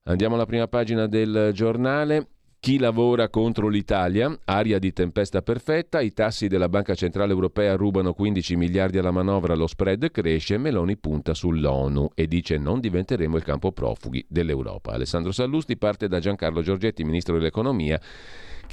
Andiamo 0.05 0.35
alla 0.35 0.47
prima 0.47 0.67
pagina 0.67 1.07
del 1.07 1.51
giornale. 1.53 2.29
Chi 2.65 2.79
lavora 2.79 3.29
contro 3.29 3.69
l'Italia? 3.69 4.35
Aria 4.47 4.79
di 4.79 4.95
tempesta 4.95 5.43
perfetta, 5.43 6.01
i 6.01 6.15
tassi 6.15 6.49
della 6.49 6.71
Banca 6.71 6.95
Centrale 6.95 7.31
Europea 7.31 7.77
rubano 7.77 8.15
15 8.15 8.57
miliardi 8.57 8.97
alla 8.97 9.11
manovra, 9.11 9.55
lo 9.55 9.67
spread 9.67 10.11
cresce, 10.11 10.57
Meloni 10.57 10.97
punta 10.97 11.35
sull'ONU 11.35 12.13
e 12.15 12.27
dice 12.27 12.57
non 12.57 12.81
diventeremo 12.81 13.37
il 13.37 13.43
campo 13.43 13.71
profughi 13.71 14.25
dell'Europa. 14.31 14.93
Alessandro 14.93 15.31
Sallusti 15.31 15.77
parte 15.77 16.09
da 16.09 16.21
Giancarlo 16.21 16.63
Giorgetti, 16.63 17.05
ministro 17.05 17.37
dell'Economia, 17.37 18.01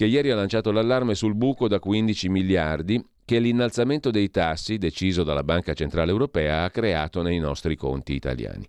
che 0.01 0.07
ieri 0.07 0.31
ha 0.31 0.35
lanciato 0.35 0.71
l'allarme 0.71 1.13
sul 1.13 1.35
buco 1.35 1.67
da 1.67 1.77
15 1.77 2.27
miliardi 2.27 3.05
che 3.23 3.37
l'innalzamento 3.37 4.09
dei 4.09 4.31
tassi 4.31 4.79
deciso 4.79 5.21
dalla 5.21 5.43
Banca 5.43 5.75
Centrale 5.75 6.09
Europea 6.09 6.63
ha 6.63 6.71
creato 6.71 7.21
nei 7.21 7.37
nostri 7.37 7.75
conti 7.75 8.15
italiani. 8.15 8.67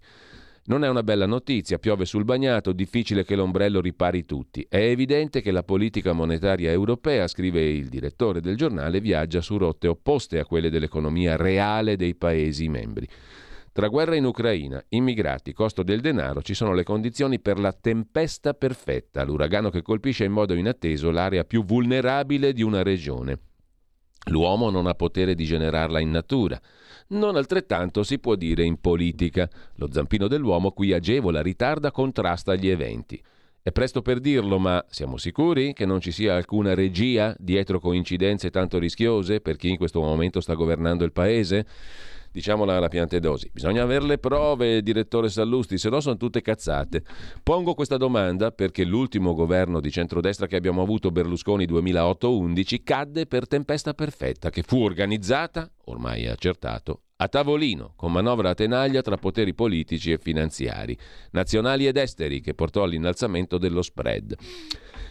Non 0.64 0.84
è 0.84 0.90
una 0.90 1.02
bella 1.02 1.24
notizia, 1.24 1.78
piove 1.78 2.04
sul 2.04 2.26
bagnato, 2.26 2.72
difficile 2.72 3.24
che 3.24 3.34
l'ombrello 3.34 3.80
ripari 3.80 4.26
tutti. 4.26 4.66
È 4.68 4.76
evidente 4.76 5.40
che 5.40 5.52
la 5.52 5.62
politica 5.62 6.12
monetaria 6.12 6.70
europea, 6.70 7.26
scrive 7.26 7.62
il 7.62 7.88
direttore 7.88 8.42
del 8.42 8.58
giornale, 8.58 9.00
viaggia 9.00 9.40
su 9.40 9.56
rotte 9.56 9.88
opposte 9.88 10.38
a 10.38 10.44
quelle 10.44 10.68
dell'economia 10.68 11.36
reale 11.36 11.96
dei 11.96 12.14
Paesi 12.14 12.68
membri. 12.68 13.08
Tra 13.72 13.88
guerra 13.88 14.16
in 14.16 14.26
Ucraina, 14.26 14.84
immigrati, 14.90 15.54
costo 15.54 15.82
del 15.82 16.02
denaro, 16.02 16.42
ci 16.42 16.52
sono 16.52 16.74
le 16.74 16.84
condizioni 16.84 17.40
per 17.40 17.58
la 17.58 17.72
tempesta 17.72 18.52
perfetta, 18.52 19.24
l'uragano 19.24 19.70
che 19.70 19.80
colpisce 19.80 20.24
in 20.24 20.32
modo 20.32 20.52
inatteso 20.52 21.10
l'area 21.10 21.44
più 21.44 21.64
vulnerabile 21.64 22.52
di 22.52 22.62
una 22.62 22.82
regione. 22.82 23.38
L'uomo 24.26 24.68
non 24.68 24.86
ha 24.86 24.94
potere 24.94 25.34
di 25.34 25.44
generarla 25.44 26.00
in 26.00 26.10
natura. 26.10 26.60
Non 27.08 27.34
altrettanto 27.34 28.02
si 28.02 28.18
può 28.18 28.34
dire 28.34 28.62
in 28.62 28.78
politica. 28.78 29.48
Lo 29.76 29.90
zampino 29.90 30.28
dell'uomo 30.28 30.72
qui 30.72 30.92
agevola, 30.92 31.40
ritarda, 31.40 31.90
contrasta 31.90 32.54
gli 32.54 32.68
eventi. 32.68 33.20
È 33.62 33.72
presto 33.72 34.02
per 34.02 34.20
dirlo, 34.20 34.58
ma 34.58 34.84
siamo 34.90 35.16
sicuri 35.16 35.72
che 35.72 35.86
non 35.86 36.00
ci 36.00 36.12
sia 36.12 36.34
alcuna 36.34 36.74
regia 36.74 37.34
dietro 37.38 37.80
coincidenze 37.80 38.50
tanto 38.50 38.78
rischiose 38.78 39.40
per 39.40 39.56
chi 39.56 39.70
in 39.70 39.76
questo 39.76 40.00
momento 40.00 40.40
sta 40.40 40.54
governando 40.54 41.04
il 41.04 41.12
paese? 41.12 41.66
Diciamola 42.32 42.76
alla 42.76 42.88
piantedosi. 42.88 43.50
Bisogna 43.52 43.82
avere 43.82 44.06
le 44.06 44.18
prove, 44.18 44.82
direttore 44.82 45.28
Sallusti, 45.28 45.78
se 45.78 45.90
no 45.90 46.00
sono 46.00 46.16
tutte 46.16 46.40
cazzate. 46.40 47.04
Pongo 47.42 47.74
questa 47.74 47.96
domanda 47.96 48.50
perché 48.50 48.84
l'ultimo 48.84 49.34
governo 49.34 49.80
di 49.80 49.90
centrodestra 49.90 50.46
che 50.46 50.56
abbiamo 50.56 50.82
avuto, 50.82 51.10
Berlusconi 51.10 51.66
2008-11, 51.66 52.82
cadde 52.82 53.26
per 53.26 53.46
tempesta 53.46 53.94
perfetta, 53.94 54.50
che 54.50 54.62
fu 54.62 54.82
organizzata, 54.82 55.70
ormai 55.84 56.24
è 56.24 56.28
accertato, 56.28 57.02
a 57.16 57.28
tavolino, 57.28 57.92
con 57.94 58.10
manovra 58.10 58.50
a 58.50 58.54
tenaglia 58.54 59.02
tra 59.02 59.16
poteri 59.16 59.54
politici 59.54 60.10
e 60.10 60.18
finanziari, 60.18 60.96
nazionali 61.30 61.86
ed 61.86 61.96
esteri, 61.96 62.40
che 62.40 62.54
portò 62.54 62.82
all'innalzamento 62.82 63.58
dello 63.58 63.82
spread. 63.82 64.34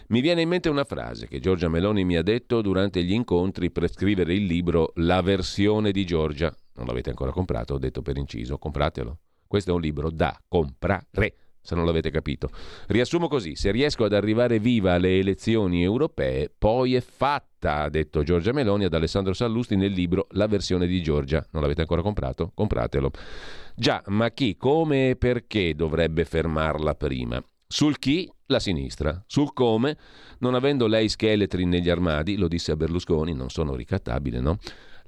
Mi 0.08 0.20
viene 0.20 0.42
in 0.42 0.48
mente 0.48 0.68
una 0.68 0.84
frase 0.84 1.26
che 1.26 1.40
Giorgia 1.40 1.68
Meloni 1.68 2.04
mi 2.04 2.16
ha 2.16 2.22
detto 2.22 2.60
durante 2.60 3.02
gli 3.02 3.12
incontri 3.12 3.70
per 3.70 3.90
scrivere 3.90 4.34
il 4.34 4.44
libro 4.44 4.92
La 4.96 5.22
versione 5.22 5.90
di 5.90 6.04
Giorgia. 6.04 6.54
Non 6.74 6.86
l'avete 6.86 7.10
ancora 7.10 7.30
comprato, 7.30 7.74
ho 7.74 7.78
detto 7.78 8.02
per 8.02 8.16
inciso, 8.16 8.58
compratelo. 8.58 9.18
Questo 9.46 9.70
è 9.70 9.74
un 9.74 9.80
libro 9.80 10.10
da 10.10 10.34
comprare, 10.48 11.34
se 11.60 11.74
non 11.74 11.84
l'avete 11.84 12.10
capito. 12.10 12.50
Riassumo 12.86 13.28
così, 13.28 13.54
se 13.54 13.70
riesco 13.70 14.04
ad 14.04 14.14
arrivare 14.14 14.58
viva 14.58 14.94
alle 14.94 15.18
elezioni 15.18 15.82
europee, 15.82 16.50
poi 16.56 16.94
è 16.94 17.00
fatta, 17.00 17.82
ha 17.82 17.88
detto 17.90 18.22
Giorgia 18.22 18.52
Meloni 18.52 18.84
ad 18.84 18.94
Alessandro 18.94 19.34
Sallusti 19.34 19.76
nel 19.76 19.92
libro 19.92 20.26
La 20.30 20.46
versione 20.46 20.86
di 20.86 21.02
Giorgia. 21.02 21.46
Non 21.50 21.62
l'avete 21.62 21.82
ancora 21.82 22.02
comprato? 22.02 22.50
Compratelo. 22.54 23.10
Già, 23.76 24.02
ma 24.06 24.30
chi, 24.30 24.56
come 24.56 25.10
e 25.10 25.16
perché 25.16 25.74
dovrebbe 25.74 26.24
fermarla 26.24 26.94
prima? 26.94 27.42
Sul 27.66 27.98
chi, 27.98 28.30
la 28.46 28.58
sinistra. 28.60 29.22
Sul 29.26 29.52
come, 29.52 29.96
non 30.38 30.54
avendo 30.54 30.86
lei 30.86 31.08
scheletri 31.08 31.64
negli 31.64 31.88
armadi, 31.88 32.36
lo 32.36 32.48
disse 32.48 32.72
a 32.72 32.76
Berlusconi, 32.76 33.34
non 33.34 33.50
sono 33.50 33.74
ricattabile, 33.74 34.40
no? 34.40 34.58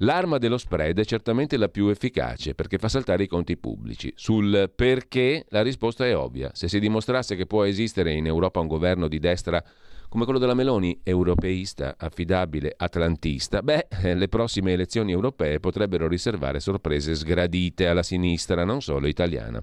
L'arma 0.05 0.37
dello 0.37 0.59
spread 0.59 0.99
è 0.99 1.05
certamente 1.07 1.57
la 1.57 1.69
più 1.69 1.89
efficace 1.89 2.55
perché 2.55 2.77
fa 2.77 2.89
saltare 2.89 3.23
i 3.23 3.27
conti 3.27 3.57
pubblici. 3.57 4.13
Sul 4.15 4.71
perché 4.75 5.47
la 5.49 5.63
risposta 5.63 6.07
è 6.07 6.15
ovvia. 6.15 6.51
Se 6.53 6.69
si 6.69 6.79
dimostrasse 6.79 7.37
che 7.37 7.47
può 7.47 7.65
esistere 7.65 8.13
in 8.13 8.27
Europa 8.27 8.61
un 8.61 8.67
governo 8.67 9.09
di 9.09 9.19
destra 9.19 9.65
come 10.11 10.25
quello 10.25 10.39
della 10.39 10.53
Meloni, 10.55 11.01
europeista, 11.03 11.95
affidabile, 11.99 12.75
atlantista, 12.77 13.63
beh, 13.63 13.87
le 14.15 14.29
prossime 14.29 14.75
elezioni 14.75 15.11
europee 15.11 15.59
potrebbero 15.59 16.07
riservare 16.07 16.61
sorprese 16.61 17.15
sgradite 17.15 17.89
alla 17.89 18.03
sinistra, 18.03 18.63
non 18.65 18.83
solo 18.83 19.07
italiana. 19.07 19.61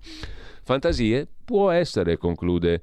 Fantasie? 0.63 1.27
Può 1.45 1.69
essere, 1.69 2.17
conclude 2.17 2.81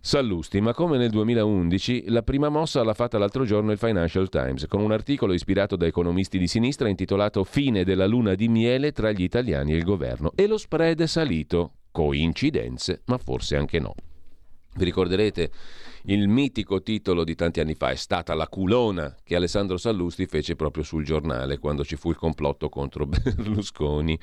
Sallusti, 0.00 0.60
ma 0.60 0.72
come 0.72 0.96
nel 0.96 1.10
2011 1.10 2.04
la 2.08 2.22
prima 2.22 2.48
mossa 2.48 2.82
l'ha 2.84 2.94
fatta 2.94 3.18
l'altro 3.18 3.44
giorno 3.44 3.72
il 3.72 3.78
Financial 3.78 4.28
Times 4.28 4.66
con 4.68 4.80
un 4.80 4.92
articolo 4.92 5.32
ispirato 5.32 5.76
da 5.76 5.86
economisti 5.86 6.38
di 6.38 6.46
sinistra 6.46 6.88
intitolato 6.88 7.42
Fine 7.44 7.84
della 7.84 8.06
luna 8.06 8.34
di 8.34 8.48
miele 8.48 8.92
tra 8.92 9.10
gli 9.10 9.22
italiani 9.22 9.72
e 9.72 9.76
il 9.76 9.84
governo 9.84 10.32
e 10.34 10.46
lo 10.46 10.56
spread 10.56 11.02
è 11.02 11.06
salito. 11.06 11.72
Coincidenze, 11.90 13.02
ma 13.06 13.18
forse 13.18 13.56
anche 13.56 13.80
no. 13.80 13.94
Vi 14.74 14.84
ricorderete 14.84 15.50
il 16.04 16.28
mitico 16.28 16.80
titolo 16.82 17.24
di 17.24 17.34
tanti 17.34 17.58
anni 17.58 17.74
fa 17.74 17.90
è 17.90 17.96
stata 17.96 18.34
la 18.34 18.46
culona 18.46 19.16
che 19.24 19.34
Alessandro 19.34 19.76
Sallusti 19.76 20.26
fece 20.26 20.54
proprio 20.54 20.84
sul 20.84 21.04
giornale 21.04 21.58
quando 21.58 21.84
ci 21.84 21.96
fu 21.96 22.10
il 22.10 22.16
complotto 22.16 22.68
contro 22.68 23.04
Berlusconi. 23.06 24.18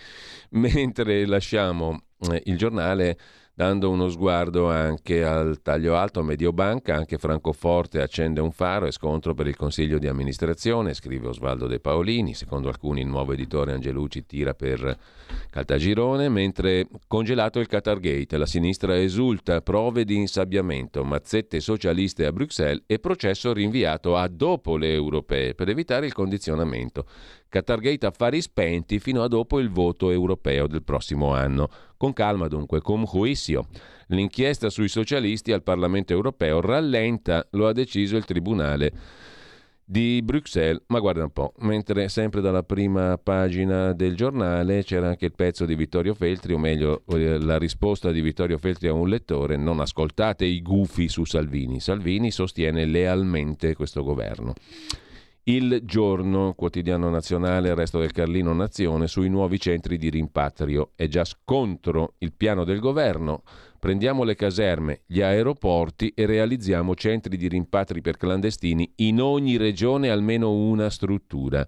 Mentre 0.52 1.26
lasciamo 1.26 2.04
eh, 2.32 2.42
il 2.46 2.58
giornale 2.58 3.18
dando 3.56 3.90
uno 3.90 4.10
sguardo 4.10 4.70
anche 4.70 5.24
al 5.24 5.62
taglio 5.62 5.96
alto 5.96 6.22
Mediobanca, 6.22 6.94
anche 6.94 7.18
Francoforte 7.18 8.02
accende 8.02 8.42
un 8.42 8.52
faro 8.52 8.86
e 8.86 8.92
scontro 8.92 9.34
per 9.34 9.48
il 9.48 9.56
consiglio 9.56 9.98
di 9.98 10.08
amministrazione, 10.08 10.94
scrive 10.94 11.30
Osvaldo 11.30 11.66
De 11.66 11.80
Paolini, 11.80 12.34
secondo 12.34 12.68
alcuni 12.68 13.00
il 13.00 13.08
nuovo 13.08 13.32
editore 13.32 13.72
Angelucci 13.72 14.26
tira 14.26 14.54
per 14.54 14.98
Caltagirone, 15.50 16.28
mentre 16.28 16.88
congelato 17.08 17.60
il 17.60 17.68
Qatargate, 17.68 18.38
la 18.38 18.46
sinistra 18.46 19.00
esulta, 19.00 19.62
prove 19.62 20.04
di 20.04 20.18
insabbiamento, 20.18 21.06
mazzette 21.06 21.62
socialiste 21.62 22.26
a 22.26 22.34
Bruxelles 22.34 22.84
e 22.86 23.00
processo 23.00 23.54
rinviato 23.54 24.18
a 24.18 24.28
dopo 24.28 24.76
le 24.76 24.92
europee 24.92 25.56
per 25.56 25.70
evitare 25.70 26.06
il 26.06 26.14
condizionamento. 26.14 27.06
Qatargate 27.56 28.06
affari 28.06 28.42
spenti 28.42 29.00
fino 29.00 29.24
a 29.24 29.30
dopo 29.30 29.60
il 29.60 29.70
voto 29.70 30.12
europeo 30.12 30.68
del 30.68 30.84
prossimo 30.84 31.34
anno. 31.34 31.70
Con 31.96 32.12
calma 32.12 32.50
dunque, 32.50 32.82
cum 32.82 33.06
juicio. 33.06 33.68
L'inchiesta 34.08 34.70
sui 34.70 34.90
socialisti 34.90 35.54
al 35.54 35.64
Parlamento 35.64 36.12
europeo 36.12 36.60
rallenta, 36.60 37.48
lo 37.52 37.68
ha 37.68 37.72
deciso 37.72 38.18
il 38.18 38.26
Tribunale 38.26 38.92
di 39.86 40.20
Bruxelles, 40.22 40.82
ma 40.88 41.00
guarda 41.00 41.24
un 41.24 41.30
po', 41.30 41.54
mentre 41.60 42.10
sempre 42.10 42.42
dalla 42.42 42.64
prima 42.64 43.18
pagina 43.18 43.94
del 43.94 44.18
giornale 44.18 44.84
c'era 44.84 45.08
anche 45.08 45.26
il 45.26 45.34
pezzo 45.34 45.66
di 45.66 45.76
Vittorio 45.76 46.14
Feltri, 46.14 46.52
o 46.52 46.58
meglio 46.58 47.04
eh, 47.08 47.40
la 47.40 47.58
risposta 47.58 48.12
di 48.12 48.20
Vittorio 48.20 48.58
Feltri 48.58 48.90
a 48.90 48.94
un 48.94 49.08
lettore, 49.08 49.56
non 49.56 49.80
ascoltate 49.80 50.44
i 50.44 50.62
gufi 50.62 51.08
su 51.08 51.24
Salvini, 51.24 51.80
Salvini 51.80 52.32
sostiene 52.32 52.84
lealmente 52.84 53.76
questo 53.76 54.04
governo. 54.04 54.56
Il 55.48 55.82
giorno, 55.84 56.54
quotidiano 56.56 57.10
nazionale, 57.10 57.70
il 57.70 57.76
resto 57.76 58.00
del 58.00 58.12
Carlino 58.12 58.52
Nazione, 58.54 59.08
sui 59.08 59.30
nuovi 59.30 59.60
centri 59.60 59.98
di 59.98 60.10
rimpatrio. 60.10 60.92
È 60.96 61.08
già 61.08 61.24
scontro 61.24 62.16
il 62.18 62.34
piano 62.34 62.64
del 62.64 62.80
governo 62.80 63.44
Prendiamo 63.86 64.24
le 64.24 64.34
caserme, 64.34 65.02
gli 65.06 65.22
aeroporti 65.22 66.12
e 66.16 66.26
realizziamo 66.26 66.96
centri 66.96 67.38
di 67.38 67.48
rimpatri 67.48 68.02
per 68.02 68.18
clandestini 68.18 68.92
in 68.96 69.22
ogni 69.22 69.58
regione 69.58 70.10
almeno 70.10 70.52
una 70.52 70.90
struttura. 70.90 71.68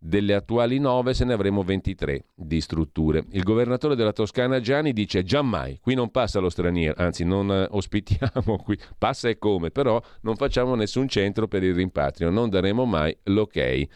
Delle 0.00 0.34
attuali 0.34 0.78
9 0.78 1.12
se 1.12 1.24
ne 1.24 1.32
avremo 1.32 1.62
23 1.62 2.26
di 2.34 2.60
strutture. 2.60 3.24
Il 3.30 3.42
governatore 3.42 3.96
della 3.96 4.12
Toscana 4.12 4.60
Gianni 4.60 4.92
dice 4.92 5.24
giammai, 5.24 5.78
qui 5.80 5.94
non 5.94 6.10
passa 6.10 6.38
lo 6.38 6.48
straniero, 6.48 6.94
anzi 6.96 7.24
non 7.24 7.50
eh, 7.50 7.66
ospitiamo 7.68 8.58
qui, 8.62 8.78
passa 8.96 9.28
e 9.28 9.38
come, 9.38 9.70
però 9.70 10.00
non 10.22 10.36
facciamo 10.36 10.74
nessun 10.74 11.08
centro 11.08 11.48
per 11.48 11.64
il 11.64 11.74
rimpatrio, 11.74 12.30
non 12.30 12.48
daremo 12.48 12.84
mai 12.84 13.16
l'ok. 13.24 13.86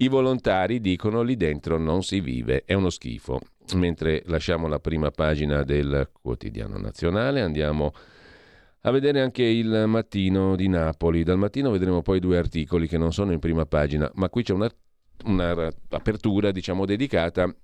I 0.00 0.08
volontari 0.08 0.80
dicono 0.80 1.22
lì 1.22 1.36
dentro 1.36 1.78
non 1.78 2.02
si 2.02 2.20
vive, 2.20 2.64
è 2.64 2.74
uno 2.74 2.90
schifo 2.90 3.40
mentre 3.74 4.22
lasciamo 4.26 4.66
la 4.66 4.78
prima 4.78 5.10
pagina 5.10 5.62
del 5.62 6.08
quotidiano 6.12 6.78
nazionale, 6.78 7.40
andiamo 7.40 7.92
a 8.82 8.90
vedere 8.90 9.20
anche 9.20 9.42
il 9.42 9.84
mattino 9.86 10.56
di 10.56 10.68
Napoli. 10.68 11.24
Dal 11.24 11.38
mattino 11.38 11.70
vedremo 11.70 12.00
poi 12.02 12.20
due 12.20 12.38
articoli 12.38 12.86
che 12.86 12.96
non 12.96 13.12
sono 13.12 13.32
in 13.32 13.38
prima 13.38 13.66
pagina, 13.66 14.10
ma 14.14 14.28
qui 14.28 14.42
c'è 14.42 14.52
una, 14.52 14.64
una 14.64 14.72
apertura 15.90 16.50
diciamo, 16.50 16.84
dedicata 16.84 17.54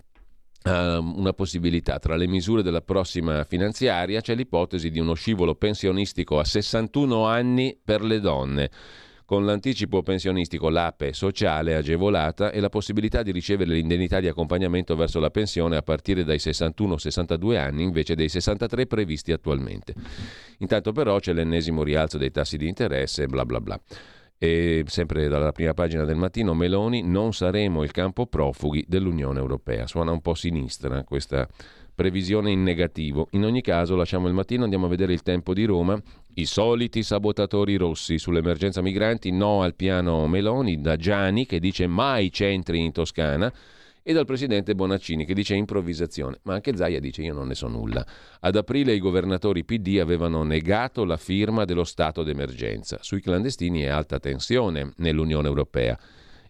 a 0.63 0.99
una 0.99 1.33
possibilità. 1.33 1.99
Tra 1.99 2.17
le 2.17 2.27
misure 2.27 2.63
della 2.63 2.81
prossima 2.81 3.45
finanziaria 3.45 4.21
c'è 4.21 4.35
l'ipotesi 4.35 4.91
di 4.91 4.99
uno 4.99 5.15
scivolo 5.15 5.55
pensionistico 5.55 6.39
a 6.39 6.45
61 6.45 7.27
anni 7.27 7.79
per 7.83 8.03
le 8.03 8.21
donne 8.21 8.71
con 9.27 9.47
l'anticipo 9.47 10.03
pensionistico 10.03 10.69
l'APE 10.69 11.13
sociale 11.15 11.75
agevolata 11.75 12.51
e 12.51 12.61
la 12.61 12.69
possibilità 12.69 13.23
di 13.23 13.33
ricevere 13.33 13.73
l'indennità 13.73 14.21
di 14.21 14.29
accompagnamento 14.29 14.95
verso 14.97 15.19
la 15.19 15.31
pensione 15.31 15.77
a 15.77 15.83
partire 15.83 16.25
dai 16.25 16.37
61-62 16.37 17.57
anni 17.57 17.83
invece 17.85 18.15
dei 18.15 18.29
63 18.29 18.87
previsti 18.87 19.33
attualmente. 19.33 19.95
Intanto 20.59 20.93
però 20.93 21.19
c'è 21.19 21.33
l'ennesimo 21.33 21.83
rialzo 21.83 22.19
dei 22.19 22.31
tassi 22.31 22.59
di 22.59 22.69
interesse, 22.69 23.27
bla 23.27 23.47
bla 23.47 23.61
bla. 23.61 23.81
E 24.37 24.85
sempre 24.87 25.29
dalla 25.29 25.53
prima 25.53 25.75
pagina 25.75 26.05
del 26.05 26.17
mattino, 26.17 26.55
Meloni, 26.55 27.03
non 27.03 27.33
saremo 27.33 27.83
il 27.83 27.93
campo 27.93 28.27
profughi 28.27 28.85
dell'Unione 28.87 29.39
Europea. 29.39 29.87
Suona 29.87 30.11
un 30.11 30.21
po' 30.21 30.35
sinistra 30.35 31.05
questa 31.05 31.49
previsione 31.95 32.51
in 32.51 32.63
negativo. 32.63 33.29
In 33.31 33.45
ogni 33.45 33.63
caso, 33.63 33.95
lasciamo 33.95 34.27
il 34.27 34.35
mattino, 34.35 34.65
andiamo 34.65 34.87
a 34.87 34.89
vedere 34.91 35.13
il 35.13 35.23
tempo 35.23 35.55
di 35.55 35.65
Roma. 35.65 36.01
I 36.35 36.47
soliti 36.47 37.03
sabotatori 37.03 37.77
rossi 37.77 38.19
sull'emergenza 38.19 38.83
migranti, 38.83 39.31
no 39.31 39.63
al 39.63 39.77
piano 39.77 40.27
Meloni, 40.27 40.81
da 40.81 40.97
Gianni 40.97 41.47
che 41.47 41.61
dice 41.61 41.87
mai 41.87 42.33
centri 42.33 42.85
in 42.85 42.91
Toscana 42.91 43.53
e 44.07 44.13
dal 44.13 44.27
presidente 44.27 44.75
Bonaccini 44.75 45.25
che 45.25 45.33
dice 45.33 45.55
improvvisazione, 45.55 46.39
ma 46.43 46.55
anche 46.55 46.77
Zaia 46.77 47.01
dice 47.01 47.23
io 47.23 47.33
non 47.33 47.49
ne 47.49 47.55
so 47.55 47.69
nulla. 47.69 48.07
Ad 48.41 48.55
aprile 48.55 48.93
i 48.93 49.01
governatori 49.01 49.65
PD 49.65 49.99
avevano 49.99 50.43
negato 50.45 51.05
la 51.05 51.17
firma 51.17 51.65
dello 51.65 51.85
stato 51.85 52.23
d'emergenza. 52.23 52.99
Sui 53.01 53.23
clandestini 53.23 53.81
è 53.81 53.89
alta 53.89 54.21
tensione 54.21 54.93
nell'Unione 54.99 55.49
Europea 55.49 55.99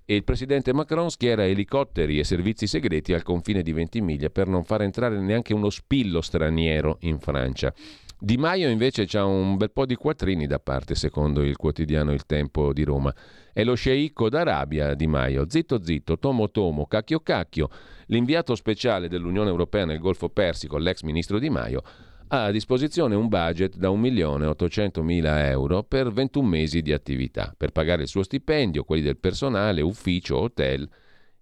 e 0.04 0.16
il 0.16 0.24
presidente 0.24 0.74
Macron 0.74 1.10
schiera 1.10 1.46
elicotteri 1.46 2.18
e 2.18 2.24
servizi 2.24 2.66
segreti 2.66 3.14
al 3.14 3.22
confine 3.22 3.62
di 3.62 3.72
Ventimiglia 3.72 4.28
per 4.28 4.48
non 4.48 4.64
far 4.64 4.82
entrare 4.82 5.18
neanche 5.18 5.54
uno 5.54 5.70
spillo 5.70 6.20
straniero 6.20 6.98
in 7.02 7.18
Francia. 7.20 7.72
Di 8.18 8.36
Maio 8.36 8.68
invece 8.68 9.06
ha 9.16 9.24
un 9.24 9.56
bel 9.56 9.70
po' 9.70 9.86
di 9.86 9.96
quattrini 9.96 10.46
da 10.46 10.58
parte, 10.58 10.94
secondo 10.94 11.42
il 11.42 11.56
quotidiano 11.56 12.12
Il 12.12 12.26
Tempo 12.26 12.72
di 12.72 12.82
Roma. 12.82 13.14
È 13.54 13.62
lo 13.62 13.76
sceicco 13.76 14.28
d'Arabia 14.28 14.94
Di 14.94 15.06
Maio, 15.06 15.48
zitto 15.48 15.80
zitto, 15.80 16.18
tomo 16.18 16.50
tomo, 16.50 16.86
cacchio 16.86 17.20
cacchio. 17.20 17.68
L'inviato 18.06 18.56
speciale 18.56 19.06
dell'Unione 19.06 19.48
Europea 19.48 19.84
nel 19.84 20.00
Golfo 20.00 20.28
Persico, 20.28 20.76
l'ex 20.76 21.02
ministro 21.02 21.38
Di 21.38 21.50
Maio, 21.50 21.82
ha 22.26 22.46
a 22.46 22.50
disposizione 22.50 23.14
un 23.14 23.28
budget 23.28 23.76
da 23.76 23.90
1.800.000 23.90 25.46
euro 25.50 25.84
per 25.84 26.10
21 26.10 26.48
mesi 26.48 26.82
di 26.82 26.92
attività, 26.92 27.54
per 27.56 27.70
pagare 27.70 28.02
il 28.02 28.08
suo 28.08 28.24
stipendio, 28.24 28.82
quelli 28.82 29.02
del 29.02 29.18
personale, 29.18 29.82
ufficio, 29.82 30.38
hotel 30.38 30.88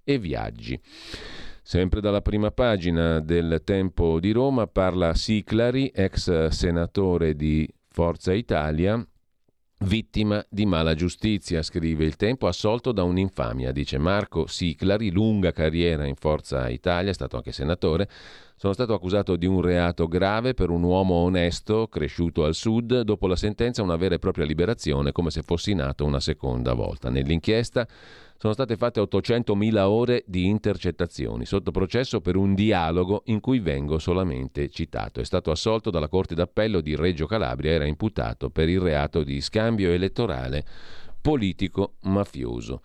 e 0.05 0.19
viaggi. 0.19 0.79
Sempre 1.63 2.03
dalla 2.03 2.21
prima 2.21 2.51
pagina 2.51 3.21
del 3.21 3.63
Tempo 3.65 4.21
di 4.21 4.33
Roma 4.33 4.67
parla 4.67 5.15
Siclari, 5.15 5.91
ex 5.95 6.49
senatore 6.49 7.35
di 7.35 7.67
Forza 7.89 8.35
Italia, 8.35 9.03
vittima 9.83 10.45
di 10.49 10.65
mala 10.65 10.95
giustizia, 10.95 11.63
scrive 11.63 12.05
il 12.05 12.17
Tempo, 12.17 12.47
assolto 12.47 12.93
da 12.93 13.03
un'infamia, 13.03 13.73
dice 13.73 13.99
Marco 13.99 14.47
Siclari, 14.47 15.11
lunga 15.11 15.53
carriera 15.53 16.07
in 16.07 16.15
Forza 16.15 16.69
Italia, 16.69 17.11
è 17.11 17.15
stato 17.15 17.37
anche 17.37 17.53
senatore, 17.53 18.09
sono 18.57 18.73
stato 18.73 18.95
accusato 18.95 19.37
di 19.37 19.47
un 19.47 19.61
reato 19.61 20.07
grave 20.07 20.55
per 20.55 20.71
un 20.71 20.83
uomo 20.83 21.15
onesto, 21.15 21.89
cresciuto 21.89 22.45
al 22.45 22.55
sud, 22.55 23.01
dopo 23.01 23.27
la 23.27 23.37
sentenza 23.37 23.83
una 23.83 23.97
vera 23.97 24.15
e 24.15 24.19
propria 24.19 24.47
liberazione, 24.47 25.11
come 25.11 25.31
se 25.31 25.43
fossi 25.43 25.75
nato 25.75 26.05
una 26.05 26.21
seconda 26.21 26.73
volta. 26.73 27.11
Nell'inchiesta 27.11 27.87
sono 28.43 28.55
state 28.55 28.77
fatte 28.77 29.01
800.000 29.01 29.79
ore 29.83 30.25
di 30.27 30.47
intercettazioni, 30.47 31.47
sotto 31.47 31.71
processo 31.71 32.21
per 32.21 32.35
un 32.35 32.57
dialogo 32.57 33.23
in 33.27 33.39
cui 33.39 33.61
vengo 33.61 34.01
solamente 34.01 34.69
citato. 34.69 35.21
È 35.21 35.25
stato 35.25 35.53
assolto 35.53 35.91
dalla 35.91 36.09
Corte 36.09 36.35
d'Appello 36.35 36.81
di 36.81 36.97
Reggio 36.97 37.27
Calabria, 37.27 37.71
era 37.71 37.87
imputato 37.87 38.51
per 38.51 38.69
il 38.69 38.81
reato 38.81 39.23
di 39.23 39.41
scambio 39.41 39.93
elettorale 39.93 40.65
politico 41.21 41.93
mafioso. 42.01 42.83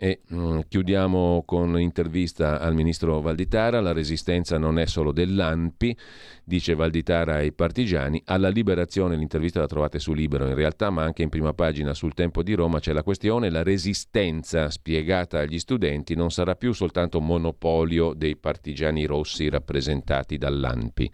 E 0.00 0.20
mm, 0.32 0.60
chiudiamo 0.68 1.42
con 1.44 1.70
un'intervista 1.70 2.60
al 2.60 2.72
ministro 2.72 3.20
Valditara. 3.20 3.80
La 3.80 3.92
resistenza 3.92 4.56
non 4.56 4.78
è 4.78 4.86
solo 4.86 5.10
dell'ANPI, 5.10 5.96
dice 6.44 6.76
Valditara 6.76 7.34
ai 7.38 7.52
partigiani. 7.52 8.22
Alla 8.26 8.48
liberazione, 8.48 9.16
l'intervista 9.16 9.58
la 9.58 9.66
trovate 9.66 9.98
su 9.98 10.12
Libero 10.12 10.46
in 10.46 10.54
realtà, 10.54 10.90
ma 10.90 11.02
anche 11.02 11.24
in 11.24 11.30
prima 11.30 11.52
pagina 11.52 11.94
sul 11.94 12.14
Tempo 12.14 12.44
di 12.44 12.54
Roma 12.54 12.78
c'è 12.78 12.92
la 12.92 13.02
questione. 13.02 13.50
La 13.50 13.64
resistenza 13.64 14.70
spiegata 14.70 15.40
agli 15.40 15.58
studenti 15.58 16.14
non 16.14 16.30
sarà 16.30 16.54
più 16.54 16.72
soltanto 16.72 17.20
monopolio 17.20 18.14
dei 18.14 18.36
partigiani 18.36 19.04
rossi 19.04 19.48
rappresentati 19.48 20.38
dall'ANPI 20.38 21.10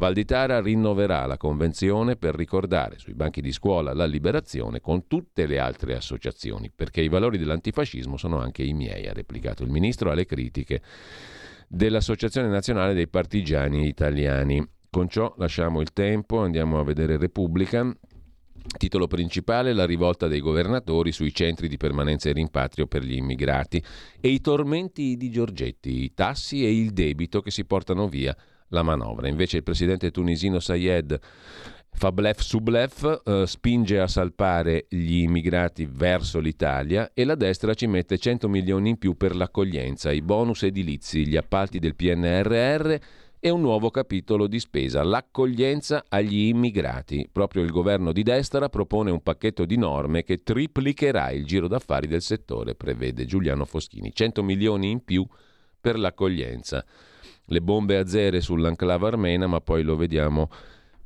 Valditara 0.00 0.62
rinnoverà 0.62 1.26
la 1.26 1.36
convenzione 1.36 2.16
per 2.16 2.34
ricordare 2.34 2.98
sui 2.98 3.12
banchi 3.12 3.42
di 3.42 3.52
scuola 3.52 3.92
la 3.92 4.06
liberazione 4.06 4.80
con 4.80 5.06
tutte 5.06 5.44
le 5.44 5.58
altre 5.58 5.94
associazioni, 5.94 6.70
perché 6.74 7.02
i 7.02 7.08
valori 7.08 7.36
dell'antifascismo 7.36 8.16
sono 8.16 8.38
anche 8.38 8.62
i 8.62 8.72
miei, 8.72 9.08
ha 9.08 9.12
replicato 9.12 9.62
il 9.62 9.68
ministro 9.68 10.10
alle 10.10 10.24
critiche 10.24 10.80
dell'Associazione 11.68 12.48
Nazionale 12.48 12.94
dei 12.94 13.08
Partigiani 13.08 13.88
Italiani. 13.88 14.66
Con 14.88 15.06
ciò 15.10 15.34
lasciamo 15.36 15.82
il 15.82 15.92
tempo, 15.92 16.38
andiamo 16.38 16.80
a 16.80 16.84
vedere 16.84 17.18
Repubblica. 17.18 17.94
Titolo 18.78 19.06
principale 19.06 19.74
La 19.74 19.84
rivolta 19.84 20.28
dei 20.28 20.40
governatori 20.40 21.12
sui 21.12 21.34
centri 21.34 21.68
di 21.68 21.76
permanenza 21.76 22.30
e 22.30 22.32
rimpatrio 22.32 22.86
per 22.86 23.04
gli 23.04 23.16
immigrati 23.16 23.84
e 24.18 24.28
i 24.28 24.40
tormenti 24.40 25.18
di 25.18 25.30
Giorgetti, 25.30 26.04
i 26.04 26.14
tassi 26.14 26.64
e 26.64 26.74
il 26.74 26.92
debito 26.92 27.42
che 27.42 27.50
si 27.50 27.66
portano 27.66 28.08
via 28.08 28.34
la 28.70 28.82
manovra. 28.82 29.28
Invece 29.28 29.58
il 29.58 29.62
presidente 29.62 30.10
tunisino 30.10 30.58
Sayed 30.58 31.20
fa 31.92 32.12
blef 32.12 32.40
su 32.40 32.60
blef, 32.60 33.22
eh, 33.24 33.46
spinge 33.46 34.00
a 34.00 34.06
salpare 34.06 34.86
gli 34.88 35.18
immigrati 35.18 35.86
verso 35.90 36.40
l'Italia 36.40 37.10
e 37.12 37.24
la 37.24 37.34
destra 37.34 37.74
ci 37.74 37.86
mette 37.86 38.16
100 38.16 38.48
milioni 38.48 38.90
in 38.90 38.98
più 38.98 39.16
per 39.16 39.36
l'accoglienza, 39.36 40.10
i 40.10 40.22
bonus 40.22 40.62
edilizi, 40.62 41.26
gli 41.26 41.36
appalti 41.36 41.78
del 41.78 41.96
PNRR 41.96 42.94
e 43.42 43.50
un 43.50 43.60
nuovo 43.60 43.90
capitolo 43.90 44.46
di 44.46 44.60
spesa, 44.60 45.02
l'accoglienza 45.02 46.04
agli 46.08 46.48
immigrati. 46.48 47.28
Proprio 47.30 47.62
il 47.62 47.70
governo 47.70 48.12
di 48.12 48.22
destra 48.22 48.68
propone 48.68 49.10
un 49.10 49.22
pacchetto 49.22 49.64
di 49.64 49.76
norme 49.76 50.24
che 50.24 50.42
triplicherà 50.42 51.30
il 51.30 51.44
giro 51.44 51.66
d'affari 51.66 52.06
del 52.06 52.22
settore, 52.22 52.74
prevede 52.74 53.24
Giuliano 53.24 53.64
Foschini, 53.64 54.12
100 54.12 54.42
milioni 54.42 54.90
in 54.90 55.04
più 55.04 55.26
per 55.80 55.98
l'accoglienza 55.98 56.84
le 57.50 57.60
bombe 57.60 57.96
azere 57.96 58.40
sull'enclave 58.40 59.08
armena, 59.08 59.46
ma 59.46 59.60
poi 59.60 59.82
lo 59.82 59.96
vediamo 59.96 60.48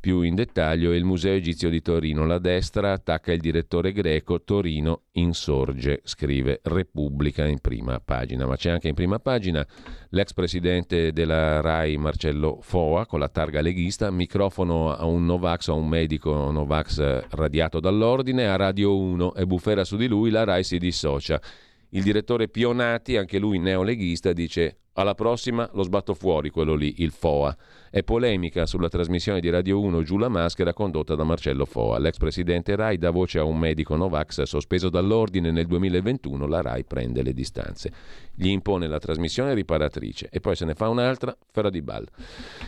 più 0.04 0.20
in 0.20 0.34
dettaglio 0.34 0.92
è 0.92 0.96
il 0.96 1.04
Museo 1.04 1.32
Egizio 1.32 1.70
di 1.70 1.80
Torino. 1.80 2.26
La 2.26 2.38
destra 2.38 2.92
attacca 2.92 3.32
il 3.32 3.40
direttore 3.40 3.90
greco, 3.90 4.42
Torino 4.42 5.04
insorge, 5.12 6.02
scrive 6.04 6.60
Repubblica 6.64 7.46
in 7.46 7.58
prima 7.60 7.98
pagina. 8.04 8.44
Ma 8.44 8.54
c'è 8.54 8.68
anche 8.68 8.88
in 8.88 8.94
prima 8.94 9.18
pagina 9.18 9.66
l'ex 10.10 10.34
presidente 10.34 11.10
della 11.12 11.62
RAI 11.62 11.96
Marcello 11.96 12.58
Foa 12.60 13.06
con 13.06 13.18
la 13.18 13.30
targa 13.30 13.62
leghista, 13.62 14.10
microfono 14.10 14.94
a 14.94 15.06
un 15.06 15.24
Novax, 15.24 15.68
a 15.68 15.72
un 15.72 15.88
medico 15.88 16.50
Novax 16.50 17.24
radiato 17.30 17.80
dall'ordine, 17.80 18.46
a 18.46 18.56
Radio 18.56 18.94
1 18.98 19.36
e 19.36 19.46
bufera 19.46 19.84
su 19.84 19.96
di 19.96 20.06
lui, 20.06 20.28
la 20.28 20.44
RAI 20.44 20.64
si 20.64 20.76
dissocia. 20.76 21.40
Il 21.88 22.02
direttore 22.02 22.48
Pionati, 22.48 23.16
anche 23.16 23.38
lui 23.38 23.58
neoleghista, 23.58 24.34
dice 24.34 24.80
alla 24.94 25.14
prossima 25.14 25.68
lo 25.72 25.82
sbatto 25.82 26.14
fuori 26.14 26.50
quello 26.50 26.74
lì, 26.74 26.96
il 26.98 27.10
FOA. 27.10 27.56
È 27.90 28.02
polemica 28.02 28.66
sulla 28.66 28.88
trasmissione 28.88 29.40
di 29.40 29.50
Radio 29.50 29.80
1 29.80 30.02
Giù 30.02 30.18
la 30.18 30.28
maschera 30.28 30.72
condotta 30.72 31.14
da 31.14 31.24
Marcello 31.24 31.64
Foa. 31.64 31.98
L'ex 31.98 32.16
presidente 32.16 32.74
Rai 32.74 32.98
dà 32.98 33.10
voce 33.10 33.38
a 33.38 33.44
un 33.44 33.58
medico 33.58 33.94
Novax 33.96 34.42
sospeso 34.42 34.88
dall'ordine 34.88 35.50
nel 35.50 35.66
2021. 35.66 36.46
La 36.46 36.60
Rai 36.60 36.84
prende 36.84 37.22
le 37.22 37.32
distanze. 37.32 37.92
Gli 38.34 38.48
impone 38.48 38.88
la 38.88 38.98
trasmissione 38.98 39.54
riparatrice 39.54 40.28
e 40.30 40.40
poi 40.40 40.56
se 40.56 40.64
ne 40.64 40.74
fa 40.74 40.88
un'altra, 40.88 41.36
ferra 41.50 41.70
di 41.70 41.82
ball. 41.82 42.06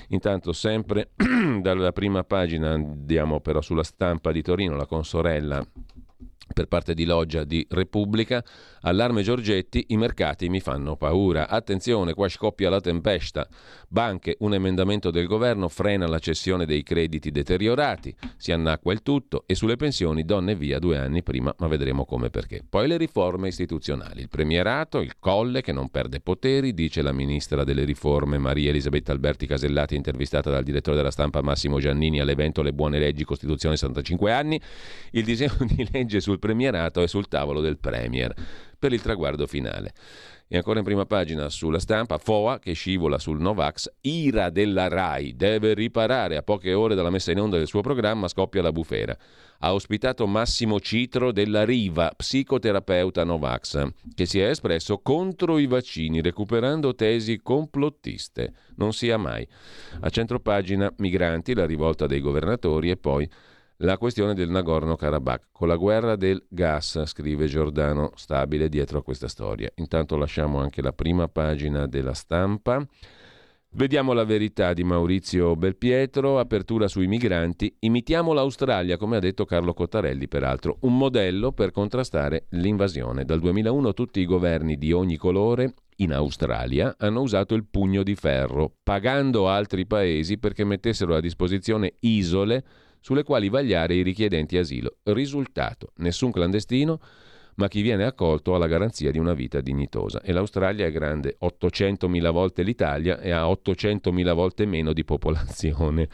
Intanto, 0.09 0.53
sempre 0.53 1.11
dalla 1.61 1.93
prima 1.93 2.23
pagina, 2.23 2.73
andiamo 2.73 3.41
però 3.41 3.61
sulla 3.61 3.83
stampa 3.83 4.31
di 4.31 4.43
Torino, 4.43 4.77
la 4.77 4.87
consorella 4.87 5.65
per 6.53 6.67
parte 6.67 6.95
di 6.95 7.05
Loggia 7.05 7.45
di 7.45 7.67
Repubblica, 7.69 8.43
allarme 8.83 9.23
Giorgetti, 9.23 9.87
i 9.89 9.97
mercati 9.97 10.49
mi 10.49 10.61
fanno 10.61 10.97
paura. 10.97 11.49
Attenzione, 11.49 12.15
qua 12.15 12.29
scoppia 12.29 12.71
la 12.71 12.81
tempesta. 12.81 13.47
Banche, 13.89 14.37
un 14.41 14.55
emendamento 14.55 15.11
del 15.11 15.27
governo 15.27 15.69
frena 15.69 16.07
la 16.07 16.19
cessione 16.19 16.67
dei 16.67 16.83
crediti 16.83 17.31
deteriorati, 17.31 18.15
si 18.37 18.53
annacqua 18.53 18.93
il 18.93 19.03
tutto 19.03 19.45
e 19.47 19.55
sulle 19.55 19.77
pensioni 19.77 20.25
donne 20.25 20.55
via 20.55 20.79
due 20.79 20.99
anni 20.99 21.23
prima, 21.23 21.55
ma 21.59 21.67
vedremo 21.67 22.05
come 22.05 22.27
e 22.27 22.31
perché. 22.31 22.63
Poi 22.69 22.89
le 22.89 22.97
riforme 22.97 23.49
istituzionali, 23.49 24.21
il 24.23 24.29
premierato, 24.29 25.01
il 25.01 25.19
colle 25.19 25.61
che 25.61 25.73
non 25.73 25.91
perde 25.91 26.21
poteri, 26.21 26.75
dice 26.75 27.03
la 27.03 27.13
ministra 27.13 27.65
delle 27.65 27.85
riforme 27.85 28.39
Maria 28.39 28.71
Elisabetta 28.71 29.13
Alberti 29.13 29.47
Casellati, 29.47 29.95
intervistata 29.95 30.51
dal 30.51 30.65
direttore 30.65 30.97
della 30.97 31.11
stampa 31.11 31.43
Massimo 31.43 31.81
Giannini 31.81 32.21
all'evento 32.21 32.63
Le 32.63 32.73
buone 32.73 32.99
leggi 32.99 33.25
Costituzione 33.25 33.77
65 33.77 34.33
anni, 34.33 34.61
il 35.13 35.25
disegno 35.25 35.57
di 35.67 35.87
legge 35.91 36.21
sul 36.21 36.36
premierato 36.39 37.03
è 37.03 37.09
sul 37.09 37.29
tavolo 37.29 37.61
del 37.61 37.79
Premier 37.79 38.35
per 38.79 38.93
il 38.93 39.03
traguardo 39.03 39.47
finale. 39.47 39.93
E 40.49 40.57
ancora 40.57 40.79
in 40.79 40.85
prima 40.85 41.07
pagina 41.07 41.49
sulla 41.49 41.81
stampa, 41.81 42.19
FOA 42.19 42.61
che 42.61 42.73
scivola 42.73 43.19
sul 43.19 43.41
Novax, 43.41 43.91
ira 44.03 44.49
della 44.49 44.87
RAI, 44.87 45.35
deve 45.35 45.75
riparare 45.75 46.37
a 46.37 46.43
poche 46.43 46.73
ore 46.73 46.95
dalla 46.95 47.11
messa 47.11 47.33
in 47.33 47.41
onda 47.41 47.57
del 47.57 47.67
suo 47.67 47.81
programma, 47.81 48.29
scoppia 48.29 48.63
la 48.63 48.71
bufera. 48.71 49.17
Ha 49.59 49.75
ospitato 49.75 50.25
Massimo 50.29 50.79
Citro 50.79 51.33
della 51.33 51.65
Riva, 51.65 52.13
psicoterapeuta 52.15 53.25
Novax, 53.25 53.89
che 54.15 54.27
si 54.27 54.39
è 54.39 54.51
espresso 54.51 54.99
contro 54.99 55.59
i 55.59 55.67
vaccini, 55.67 56.23
recuperando 56.23 56.95
tesi 56.95 57.41
complottiste. 57.43 58.53
Non 58.77 58.93
sia 58.93 59.17
mai. 59.17 59.45
A 60.01 60.09
centro 60.11 60.39
pagina, 60.39 60.93
migranti, 60.99 61.55
la 61.55 61.67
rivolta 61.67 62.07
dei 62.07 62.21
governatori 62.21 62.91
e 62.91 62.97
poi 62.97 63.29
la 63.79 63.99
questione 63.99 64.35
del 64.35 64.51
Nagorno-Karabakh. 64.51 65.49
Con 65.53 65.69
la 65.69 65.77
guerra 65.77 66.17
del 66.17 66.45
gas, 66.49 67.05
scrive 67.05 67.47
Giordano 67.47 68.13
Stabile 68.15 68.69
dietro 68.69 68.99
a 68.99 69.03
questa 69.03 69.29
storia. 69.29 69.71
Intanto 69.77 70.17
lasciamo 70.17 70.59
anche 70.59 70.81
la 70.81 70.93
prima 70.93 71.29
pagina 71.29 71.87
della 71.87 72.15
stampa. 72.15 72.87
Vediamo 73.71 74.15
la 74.15 74.25
verità 74.25 74.73
di 74.73 74.85
Maurizio 74.85 75.55
Belpietro, 75.55 76.39
apertura 76.39 76.89
sui 76.89 77.07
migranti. 77.07 77.77
Imitiamo 77.81 78.33
l'Australia, 78.33 78.97
come 78.97 79.17
ha 79.17 79.21
detto 79.21 79.45
Carlo 79.45 79.75
Cottarelli, 79.75 80.29
peraltro, 80.29 80.79
un 80.83 80.97
modello 80.97 81.53
per 81.53 81.73
contrastare 81.73 82.47
l'invasione. 82.51 83.27
Dal 83.27 83.41
2001 83.41 83.93
tutti 83.93 84.21
i 84.21 84.25
governi 84.25 84.79
di 84.79 84.93
ogni 84.93 85.17
colore 85.17 85.75
in 85.97 86.15
Australia 86.15 86.95
hanno 86.99 87.21
usato 87.21 87.55
il 87.55 87.67
pugno 87.67 88.03
di 88.03 88.15
ferro, 88.15 88.77
pagando 88.83 89.49
altri 89.49 89.87
paesi 89.87 90.39
perché 90.39 90.65
mettessero 90.65 91.15
a 91.15 91.21
disposizione 91.21 91.97
isole 92.01 92.65
sulle 93.07 93.23
quali 93.23 93.49
vagliare 93.49 93.95
i 93.95 94.03
richiedenti 94.03 94.57
asilo. 94.59 94.97
Risultato, 95.05 95.93
nessun 95.99 96.33
clandestino, 96.33 96.99
ma 97.55 97.69
chi 97.69 97.81
viene 97.81 98.03
accolto 98.03 98.53
ha 98.53 98.59
la 98.59 98.67
garanzia 98.67 99.13
di 99.13 99.19
una 99.21 99.33
vita 99.33 99.61
dignitosa. 99.61 100.21
E 100.23 100.33
l'Australia 100.33 100.87
è 100.87 100.91
grande 100.91 101.37
800.000 101.41 102.33
volte 102.33 102.65
l'Italia 102.65 103.21
e 103.21 103.31
ha 103.31 103.45
800.000 103.45 104.35
volte 104.35 104.67
meno 104.67 104.93
di 104.93 105.05
popolazione. 105.05 106.09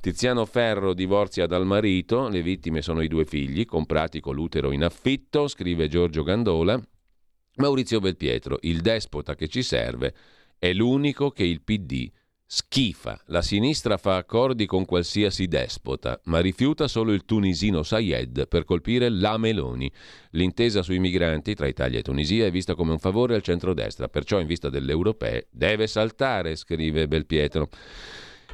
Tiziano 0.00 0.44
Ferro 0.44 0.92
divorzia 0.92 1.46
dal 1.46 1.66
marito, 1.66 2.28
le 2.28 2.42
vittime 2.42 2.82
sono 2.82 3.00
i 3.00 3.06
due 3.06 3.26
figli, 3.26 3.64
comprati 3.64 4.18
con 4.18 4.34
l'utero 4.34 4.72
in 4.72 4.82
affitto, 4.82 5.46
scrive 5.46 5.86
Giorgio 5.86 6.24
Gandola. 6.24 6.82
Maurizio 7.58 8.00
Belpietro, 8.00 8.58
il 8.62 8.80
despota 8.80 9.36
che 9.36 9.46
ci 9.46 9.62
serve, 9.62 10.12
è 10.58 10.72
l'unico 10.72 11.30
che 11.30 11.44
il 11.44 11.62
PD 11.62 12.10
Schifa. 12.46 13.18
La 13.26 13.40
sinistra 13.40 13.96
fa 13.96 14.16
accordi 14.16 14.66
con 14.66 14.84
qualsiasi 14.84 15.46
despota, 15.46 16.20
ma 16.24 16.40
rifiuta 16.40 16.86
solo 16.88 17.12
il 17.12 17.24
tunisino 17.24 17.82
Sayed 17.82 18.48
per 18.48 18.64
colpire 18.64 19.08
la 19.08 19.38
Meloni. 19.38 19.90
L'intesa 20.30 20.82
sui 20.82 20.98
migranti 20.98 21.54
tra 21.54 21.66
Italia 21.66 22.00
e 22.00 22.02
Tunisia 22.02 22.44
è 22.44 22.50
vista 22.50 22.74
come 22.74 22.92
un 22.92 22.98
favore 22.98 23.34
al 23.34 23.42
centrodestra, 23.42 24.08
perciò 24.08 24.40
in 24.40 24.46
vista 24.46 24.68
delle 24.68 24.92
europee 24.92 25.46
deve 25.50 25.86
saltare, 25.86 26.54
scrive 26.54 27.08
Belpietro 27.08 27.70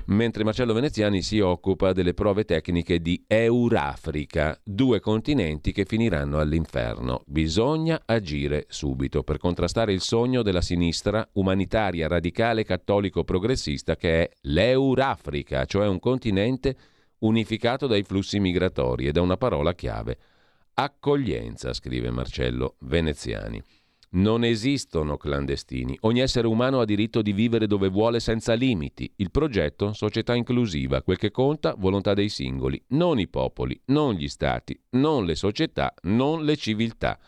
mentre 0.07 0.45
Marcello 0.45 0.73
Veneziani 0.73 1.23
si 1.23 1.41
occupa 1.41 1.93
delle 1.93 2.15
prove 2.15 2.45
tecniche 2.45 3.01
di 3.01 3.25
Eurafrica, 3.27 4.59
due 4.65 5.01
continenti 5.01 5.73
che 5.73 5.85
finiranno 5.85 6.39
all'inferno. 6.39 7.23
Bisogna 7.27 8.03
agire 8.05 8.67
subito 8.69 9.23
per 9.23 9.39
contrastare 9.39 9.93
il 9.93 10.01
sogno 10.01 10.43
della 10.43 10.61
sinistra 10.61 11.27
umanitaria, 11.33 12.09
radicale, 12.09 12.65
cattolico, 12.65 13.25
progressista 13.25 13.97
che 13.97 14.23
è 14.23 14.31
l'Eurafrica, 14.43 15.65
cioè 15.65 15.87
un 15.87 15.99
continente 15.99 16.77
unificato 17.21 17.87
dai 17.87 18.03
flussi 18.03 18.41
migratori 18.41 19.07
e 19.07 19.13
da 19.13 19.21
una 19.21 19.37
parola 19.37 19.75
chiave. 19.75 20.19
Accoglienza, 20.75 21.73
scrive 21.73 22.11
Marcello 22.11 22.77
Veneziani. 22.81 23.63
Non 24.13 24.43
esistono 24.43 25.17
clandestini. 25.17 25.97
Ogni 26.01 26.19
essere 26.19 26.49
umano 26.49 26.81
ha 26.81 26.85
diritto 26.85 27.23
di 27.23 27.33
vivere 27.33 27.69
dove 27.69 27.89
vuole 27.89 28.19
senza 28.19 28.55
limiti. 28.55 29.09
Il 29.17 29.31
progetto 29.31 29.93
società 29.93 30.35
inclusiva, 30.35 31.03
quel 31.03 31.17
che 31.17 31.31
conta, 31.31 31.77
volontà 31.79 32.13
dei 32.13 32.29
singoli, 32.29 32.83
non 32.89 33.21
i 33.21 33.29
popoli, 33.29 33.81
non 33.87 34.15
gli 34.15 34.27
stati, 34.27 34.77
non 34.91 35.27
le 35.27 35.37
società, 35.37 35.95
non 36.03 36.45
le 36.45 36.57
civiltà. 36.57 37.21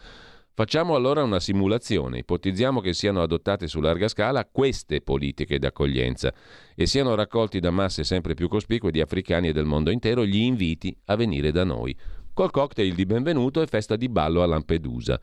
Facciamo 0.54 0.96
allora 0.96 1.22
una 1.22 1.38
simulazione, 1.38 2.18
ipotizziamo 2.18 2.80
che 2.80 2.94
siano 2.94 3.22
adottate 3.22 3.68
su 3.68 3.80
larga 3.80 4.08
scala 4.08 4.44
queste 4.44 5.02
politiche 5.02 5.60
d'accoglienza 5.60 6.34
e 6.74 6.86
siano 6.86 7.14
raccolti 7.14 7.60
da 7.60 7.70
masse 7.70 8.02
sempre 8.02 8.34
più 8.34 8.48
cospicue 8.48 8.90
di 8.90 9.00
africani 9.00 9.48
e 9.48 9.52
del 9.52 9.66
mondo 9.66 9.90
intero 9.90 10.26
gli 10.26 10.36
inviti 10.36 10.94
a 11.06 11.14
venire 11.14 11.52
da 11.52 11.62
noi, 11.62 11.96
col 12.34 12.50
cocktail 12.50 12.94
di 12.94 13.06
benvenuto 13.06 13.62
e 13.62 13.66
festa 13.66 13.94
di 13.94 14.08
ballo 14.08 14.42
a 14.42 14.46
Lampedusa. 14.46 15.20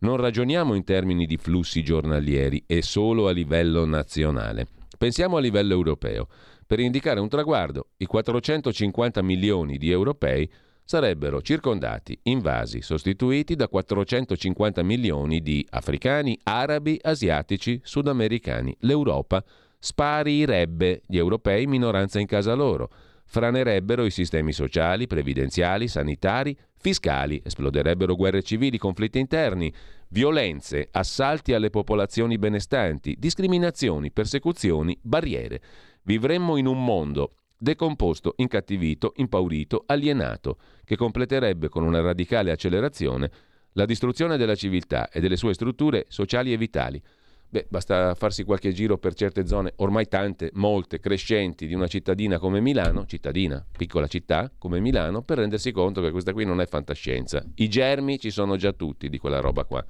Non 0.00 0.16
ragioniamo 0.16 0.74
in 0.74 0.84
termini 0.84 1.26
di 1.26 1.36
flussi 1.38 1.82
giornalieri 1.82 2.62
e 2.66 2.82
solo 2.82 3.26
a 3.26 3.32
livello 3.32 3.84
nazionale. 3.84 4.68
Pensiamo 4.96 5.38
a 5.38 5.40
livello 5.40 5.74
europeo. 5.74 6.28
Per 6.64 6.78
indicare 6.78 7.18
un 7.18 7.28
traguardo, 7.28 7.88
i 7.96 8.06
450 8.06 9.22
milioni 9.22 9.76
di 9.76 9.90
europei 9.90 10.48
sarebbero 10.84 11.42
circondati, 11.42 12.16
invasi, 12.24 12.80
sostituiti 12.80 13.56
da 13.56 13.66
450 13.66 14.84
milioni 14.84 15.40
di 15.42 15.66
africani, 15.70 16.38
arabi, 16.44 16.96
asiatici, 17.02 17.80
sudamericani. 17.82 18.76
L'Europa 18.80 19.42
sparirebbe, 19.80 21.02
gli 21.08 21.18
europei 21.18 21.66
minoranza 21.66 22.20
in 22.20 22.26
casa 22.26 22.54
loro, 22.54 22.88
franerebbero 23.28 24.06
i 24.06 24.10
sistemi 24.10 24.52
sociali, 24.52 25.06
previdenziali, 25.06 25.86
sanitari, 25.86 26.56
fiscali, 26.78 27.40
esploderebbero 27.44 28.16
guerre 28.16 28.42
civili, 28.42 28.78
conflitti 28.78 29.18
interni, 29.18 29.72
violenze, 30.08 30.88
assalti 30.90 31.52
alle 31.52 31.68
popolazioni 31.68 32.38
benestanti, 32.38 33.16
discriminazioni, 33.18 34.10
persecuzioni, 34.10 34.98
barriere. 35.02 35.60
Vivremmo 36.02 36.56
in 36.56 36.66
un 36.66 36.82
mondo 36.82 37.34
decomposto, 37.58 38.32
incattivito, 38.36 39.12
impaurito, 39.16 39.84
alienato, 39.86 40.58
che 40.84 40.96
completerebbe 40.96 41.68
con 41.68 41.84
una 41.84 42.00
radicale 42.00 42.50
accelerazione 42.50 43.30
la 43.72 43.84
distruzione 43.84 44.38
della 44.38 44.54
civiltà 44.54 45.10
e 45.10 45.20
delle 45.20 45.36
sue 45.36 45.52
strutture 45.52 46.06
sociali 46.08 46.52
e 46.52 46.56
vitali, 46.56 47.00
Beh, 47.50 47.66
basta 47.70 48.14
farsi 48.14 48.44
qualche 48.44 48.72
giro 48.72 48.98
per 48.98 49.14
certe 49.14 49.46
zone, 49.46 49.72
ormai 49.76 50.06
tante, 50.06 50.50
molte, 50.54 51.00
crescenti 51.00 51.66
di 51.66 51.72
una 51.72 51.86
cittadina 51.86 52.38
come 52.38 52.60
Milano, 52.60 53.06
cittadina, 53.06 53.64
piccola 53.74 54.06
città 54.06 54.52
come 54.58 54.80
Milano, 54.80 55.22
per 55.22 55.38
rendersi 55.38 55.72
conto 55.72 56.02
che 56.02 56.10
questa 56.10 56.34
qui 56.34 56.44
non 56.44 56.60
è 56.60 56.66
fantascienza. 56.66 57.42
I 57.54 57.68
germi 57.68 58.18
ci 58.18 58.30
sono 58.30 58.56
già 58.56 58.72
tutti 58.72 59.08
di 59.08 59.16
quella 59.16 59.40
roba 59.40 59.64
qua. 59.64 59.82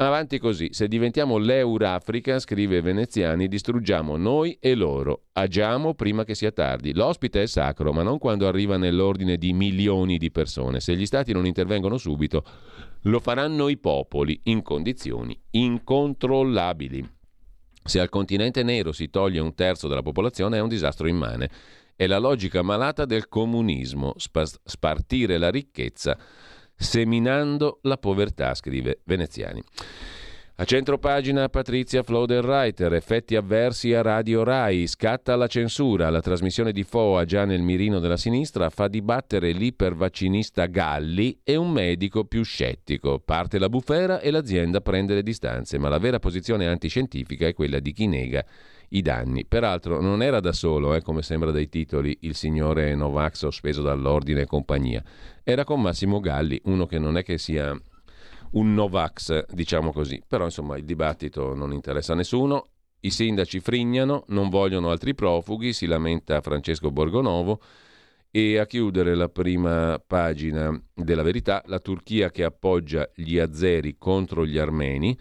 Avanti 0.00 0.38
così, 0.38 0.68
se 0.70 0.86
diventiamo 0.86 1.38
l'Eurafrica, 1.38 2.38
scrive 2.38 2.80
Veneziani, 2.80 3.48
distruggiamo 3.48 4.16
noi 4.16 4.56
e 4.60 4.76
loro. 4.76 5.24
Agiamo 5.32 5.94
prima 5.94 6.22
che 6.22 6.36
sia 6.36 6.52
tardi. 6.52 6.94
L'ospite 6.94 7.42
è 7.42 7.46
sacro, 7.46 7.92
ma 7.92 8.04
non 8.04 8.18
quando 8.18 8.46
arriva 8.46 8.76
nell'ordine 8.76 9.36
di 9.36 9.52
milioni 9.52 10.16
di 10.16 10.30
persone. 10.30 10.78
Se 10.78 10.94
gli 10.94 11.04
stati 11.04 11.32
non 11.32 11.46
intervengono 11.46 11.96
subito, 11.96 12.44
lo 13.02 13.18
faranno 13.18 13.66
i 13.66 13.76
popoli 13.76 14.38
in 14.44 14.62
condizioni 14.62 15.36
incontrollabili. 15.50 17.04
Se 17.82 17.98
al 17.98 18.08
continente 18.08 18.62
nero 18.62 18.92
si 18.92 19.10
toglie 19.10 19.40
un 19.40 19.56
terzo 19.56 19.88
della 19.88 20.02
popolazione 20.02 20.58
è 20.58 20.60
un 20.60 20.68
disastro 20.68 21.08
immane. 21.08 21.50
È 21.96 22.06
la 22.06 22.18
logica 22.18 22.62
malata 22.62 23.04
del 23.04 23.28
comunismo, 23.28 24.14
spartire 24.16 25.38
la 25.38 25.50
ricchezza 25.50 26.16
seminando 26.78 27.80
la 27.82 27.98
povertà, 27.98 28.54
scrive 28.54 29.00
Veneziani. 29.04 29.62
A 30.60 30.64
centro 30.64 30.98
pagina 30.98 31.48
Patrizia 31.48 32.02
Floderreiter, 32.02 32.92
effetti 32.92 33.36
avversi 33.36 33.94
a 33.94 34.02
Radio 34.02 34.42
Rai, 34.42 34.88
scatta 34.88 35.36
la 35.36 35.46
censura, 35.46 36.10
la 36.10 36.20
trasmissione 36.20 36.72
di 36.72 36.82
Foa 36.82 37.24
già 37.24 37.44
nel 37.44 37.62
mirino 37.62 38.00
della 38.00 38.16
sinistra 38.16 38.68
fa 38.68 38.88
dibattere 38.88 39.52
l'ipervaccinista 39.52 40.66
Galli 40.66 41.38
e 41.44 41.54
un 41.54 41.70
medico 41.70 42.24
più 42.24 42.42
scettico. 42.42 43.20
Parte 43.20 43.60
la 43.60 43.68
bufera 43.68 44.18
e 44.18 44.32
l'azienda 44.32 44.80
prende 44.80 45.14
le 45.14 45.22
distanze, 45.22 45.78
ma 45.78 45.88
la 45.88 45.98
vera 45.98 46.18
posizione 46.18 46.66
antiscientifica 46.66 47.46
è 47.46 47.54
quella 47.54 47.78
di 47.78 47.92
chi 47.92 48.08
nega 48.08 48.44
i 48.90 49.02
danni. 49.02 49.44
Peraltro 49.44 50.00
non 50.00 50.22
era 50.22 50.40
da 50.40 50.52
solo, 50.52 50.94
eh, 50.94 51.02
come 51.02 51.22
sembra 51.22 51.50
dai 51.50 51.68
titoli, 51.68 52.18
il 52.22 52.34
signore 52.34 52.94
Novax 52.94 53.38
sospeso 53.38 53.82
dall'ordine 53.82 54.42
e 54.42 54.46
compagnia. 54.46 55.02
Era 55.42 55.64
con 55.64 55.80
Massimo 55.80 56.20
Galli, 56.20 56.60
uno 56.64 56.86
che 56.86 56.98
non 56.98 57.16
è 57.16 57.22
che 57.22 57.38
sia 57.38 57.78
un 58.52 58.74
Novax, 58.74 59.46
diciamo 59.52 59.92
così. 59.92 60.22
Però 60.26 60.44
insomma 60.44 60.76
il 60.76 60.84
dibattito 60.84 61.54
non 61.54 61.72
interessa 61.72 62.12
a 62.12 62.16
nessuno. 62.16 62.68
I 63.00 63.10
sindaci 63.10 63.60
frignano, 63.60 64.24
non 64.28 64.48
vogliono 64.48 64.90
altri 64.90 65.14
profughi, 65.14 65.72
si 65.72 65.86
lamenta 65.86 66.40
Francesco 66.40 66.90
Borgonovo. 66.90 67.60
E 68.30 68.58
a 68.58 68.66
chiudere 68.66 69.14
la 69.14 69.30
prima 69.30 70.02
pagina 70.06 70.78
della 70.94 71.22
verità, 71.22 71.62
la 71.66 71.78
Turchia 71.78 72.30
che 72.30 72.44
appoggia 72.44 73.08
gli 73.14 73.38
azeri 73.38 73.96
contro 73.96 74.44
gli 74.44 74.58
armeni 74.58 75.18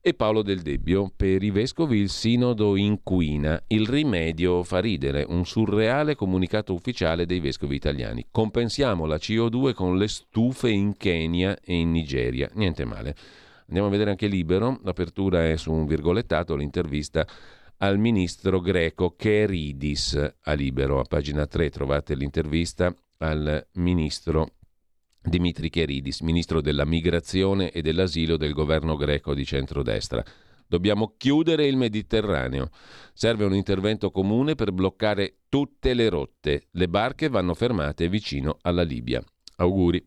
e 0.00 0.14
Paolo 0.14 0.42
Del 0.42 0.62
Debbio. 0.62 1.12
Per 1.14 1.42
i 1.42 1.50
vescovi 1.50 1.98
il 1.98 2.08
sinodo 2.08 2.76
inquina, 2.76 3.62
il 3.68 3.86
rimedio 3.86 4.62
fa 4.62 4.80
ridere, 4.80 5.24
un 5.28 5.44
surreale 5.44 6.14
comunicato 6.14 6.74
ufficiale 6.74 7.26
dei 7.26 7.40
vescovi 7.40 7.76
italiani. 7.76 8.26
Compensiamo 8.30 9.06
la 9.06 9.16
CO2 9.16 9.74
con 9.74 9.96
le 9.96 10.08
stufe 10.08 10.70
in 10.70 10.96
Kenya 10.96 11.58
e 11.60 11.74
in 11.74 11.90
Nigeria. 11.90 12.50
Niente 12.54 12.84
male. 12.84 13.14
Andiamo 13.66 13.88
a 13.88 13.90
vedere 13.90 14.10
anche 14.10 14.28
Libero, 14.28 14.80
l'apertura 14.82 15.48
è 15.48 15.56
su 15.56 15.72
un 15.72 15.86
virgolettato, 15.86 16.56
l'intervista 16.56 17.26
al 17.78 17.98
ministro 17.98 18.60
greco 18.60 19.14
Keridis 19.14 20.34
a 20.42 20.52
Libero. 20.54 21.00
A 21.00 21.04
pagina 21.04 21.46
3 21.46 21.70
trovate 21.70 22.14
l'intervista 22.14 22.94
al 23.18 23.66
ministro 23.74 24.54
Dimitri 25.28 25.70
Keridis, 25.70 26.20
ministro 26.20 26.60
della 26.60 26.84
migrazione 26.84 27.70
e 27.70 27.82
dell'asilo 27.82 28.36
del 28.36 28.52
governo 28.52 28.96
greco 28.96 29.34
di 29.34 29.44
centrodestra. 29.44 30.24
Dobbiamo 30.66 31.14
chiudere 31.16 31.66
il 31.66 31.76
Mediterraneo. 31.76 32.68
Serve 33.14 33.44
un 33.44 33.54
intervento 33.54 34.10
comune 34.10 34.54
per 34.54 34.72
bloccare 34.72 35.38
tutte 35.48 35.94
le 35.94 36.08
rotte. 36.08 36.68
Le 36.72 36.88
barche 36.88 37.28
vanno 37.28 37.54
fermate 37.54 38.08
vicino 38.08 38.58
alla 38.62 38.82
Libia. 38.82 39.22
Auguri. 39.56 40.04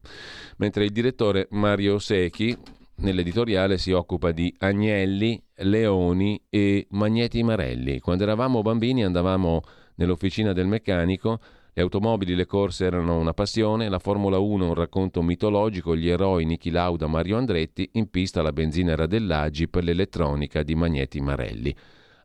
Mentre 0.58 0.86
il 0.86 0.92
direttore 0.92 1.48
Mario 1.52 2.00
Secchi 2.00 2.56
nell'editoriale 2.98 3.78
si 3.78 3.92
occupa 3.92 4.32
di 4.32 4.54
agnelli, 4.60 5.42
leoni 5.56 6.42
e 6.50 6.86
magneti 6.92 7.44
marelli. 7.44 8.00
Quando 8.00 8.24
eravamo 8.24 8.62
bambini 8.62 9.04
andavamo 9.04 9.62
nell'officina 9.96 10.54
del 10.54 10.68
meccanico 10.68 11.40
le 11.74 11.82
automobili, 11.82 12.36
le 12.36 12.46
corse 12.46 12.86
erano 12.86 13.18
una 13.18 13.34
passione, 13.34 13.88
la 13.88 14.00
Formula 14.00 14.38
1 14.38 14.68
un 14.68 14.74
racconto 14.74 15.22
mitologico, 15.22 15.96
gli 15.96 16.10
eroi 16.10 16.44
Niki 16.44 16.70
Lauda, 16.70 17.08
Mario 17.08 17.38
Andretti, 17.38 17.90
in 17.94 18.10
pista 18.10 18.42
la 18.42 18.52
benzina 18.52 18.92
era 18.92 19.08
dell'Agi 19.08 19.70
per 19.70 19.86
l'elettronica 19.86 20.64
di 20.64 20.76
Magneti 20.76 21.22
Marelli. 21.22 21.74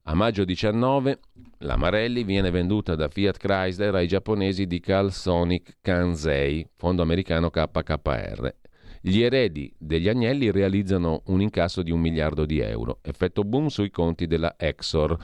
A 0.08 0.14
maggio 0.14 0.44
19 0.44 1.20
la 1.58 1.76
Marelli 1.76 2.24
viene 2.24 2.50
venduta 2.50 2.96
da 2.96 3.08
Fiat 3.08 3.38
Chrysler 3.38 3.94
ai 3.94 4.08
giapponesi 4.08 4.66
di 4.66 4.80
Calsonic 4.80 5.76
Kansei, 5.80 6.68
fondo 6.76 7.02
americano 7.02 7.50
KKR. 7.50 8.54
Gli 9.00 9.22
eredi 9.22 9.72
degli 9.78 10.08
Agnelli 10.08 10.50
realizzano 10.50 11.22
un 11.26 11.40
incasso 11.40 11.82
di 11.82 11.92
un 11.92 12.00
miliardo 12.00 12.44
di 12.44 12.58
euro, 12.58 12.98
effetto 13.02 13.44
boom 13.44 13.68
sui 13.68 13.90
conti 13.90 14.26
della 14.26 14.54
Exor 14.58 15.16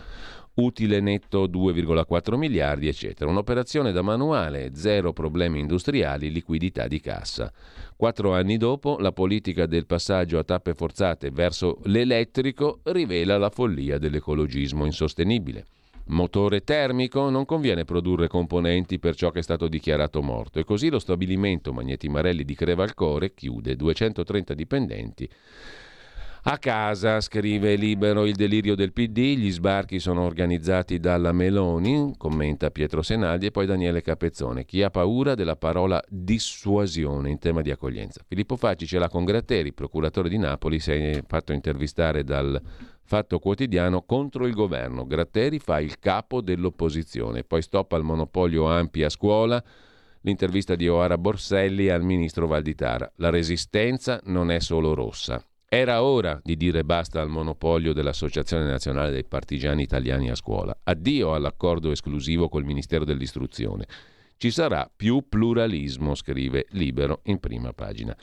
utile 0.54 1.00
netto 1.00 1.46
2,4 1.46 2.36
miliardi, 2.36 2.88
eccetera. 2.88 3.30
Un'operazione 3.30 3.92
da 3.92 4.02
manuale, 4.02 4.72
zero 4.74 5.12
problemi 5.12 5.60
industriali, 5.60 6.30
liquidità 6.30 6.86
di 6.86 7.00
cassa. 7.00 7.52
Quattro 7.96 8.34
anni 8.34 8.56
dopo, 8.56 8.98
la 8.98 9.12
politica 9.12 9.66
del 9.66 9.86
passaggio 9.86 10.38
a 10.38 10.44
tappe 10.44 10.74
forzate 10.74 11.30
verso 11.30 11.78
l'elettrico 11.84 12.80
rivela 12.84 13.38
la 13.38 13.50
follia 13.50 13.98
dell'ecologismo 13.98 14.84
insostenibile. 14.84 15.64
Motore 16.06 16.64
termico 16.64 17.30
non 17.30 17.44
conviene 17.44 17.84
produrre 17.84 18.26
componenti 18.26 18.98
per 18.98 19.14
ciò 19.14 19.30
che 19.30 19.38
è 19.38 19.42
stato 19.42 19.68
dichiarato 19.68 20.20
morto 20.20 20.58
e 20.58 20.64
così 20.64 20.90
lo 20.90 20.98
stabilimento 20.98 21.72
Magneti 21.72 22.08
Marelli 22.08 22.44
di 22.44 22.56
Crevalcore 22.56 23.34
chiude 23.34 23.76
230 23.76 24.52
dipendenti 24.52 25.30
a 26.44 26.58
casa, 26.58 27.20
scrive 27.20 27.76
Libero, 27.76 28.26
il 28.26 28.34
delirio 28.34 28.74
del 28.74 28.92
PD, 28.92 29.36
gli 29.36 29.52
sbarchi 29.52 30.00
sono 30.00 30.22
organizzati 30.22 30.98
dalla 30.98 31.30
Meloni, 31.30 32.14
commenta 32.18 32.72
Pietro 32.72 33.00
Senaldi 33.00 33.46
e 33.46 33.50
poi 33.52 33.64
Daniele 33.64 34.02
Capezzone. 34.02 34.64
Chi 34.64 34.82
ha 34.82 34.90
paura 34.90 35.36
della 35.36 35.54
parola 35.54 36.02
dissuasione 36.08 37.30
in 37.30 37.38
tema 37.38 37.62
di 37.62 37.70
accoglienza? 37.70 38.24
Filippo 38.26 38.56
Facci 38.56 38.86
ce 38.86 38.98
l'ha 38.98 39.08
con 39.08 39.24
Gratteri, 39.24 39.72
procuratore 39.72 40.28
di 40.28 40.36
Napoli, 40.36 40.80
si 40.80 40.90
è 40.90 41.22
fatto 41.28 41.52
intervistare 41.52 42.24
dal 42.24 42.60
Fatto 43.04 43.38
Quotidiano 43.38 44.02
contro 44.02 44.46
il 44.46 44.54
governo. 44.54 45.06
Gratteri 45.06 45.60
fa 45.60 45.80
il 45.80 46.00
capo 46.00 46.40
dell'opposizione, 46.40 47.44
poi 47.44 47.62
stoppa 47.62 47.96
il 47.96 48.02
monopolio 48.02 48.66
ampi 48.66 49.04
a 49.04 49.10
scuola, 49.10 49.62
l'intervista 50.22 50.74
di 50.74 50.88
Oara 50.88 51.18
Borselli 51.18 51.88
al 51.88 52.02
ministro 52.02 52.48
Valditara. 52.48 53.12
La 53.16 53.30
resistenza 53.30 54.20
non 54.24 54.50
è 54.50 54.58
solo 54.60 54.94
rossa, 54.94 55.44
era 55.74 56.02
ora 56.02 56.38
di 56.44 56.58
dire 56.58 56.84
basta 56.84 57.22
al 57.22 57.30
monopolio 57.30 57.94
dell'Associazione 57.94 58.66
Nazionale 58.66 59.10
dei 59.10 59.24
Partigiani 59.24 59.80
Italiani 59.80 60.28
a 60.28 60.34
scuola. 60.34 60.76
Addio 60.82 61.32
all'accordo 61.32 61.90
esclusivo 61.90 62.50
col 62.50 62.66
Ministero 62.66 63.06
dell'Istruzione. 63.06 63.86
Ci 64.36 64.50
sarà 64.50 64.90
più 64.94 65.24
pluralismo, 65.26 66.14
scrive 66.14 66.66
Libero 66.72 67.22
in 67.24 67.40
prima 67.40 67.72
pagina. 67.72 68.14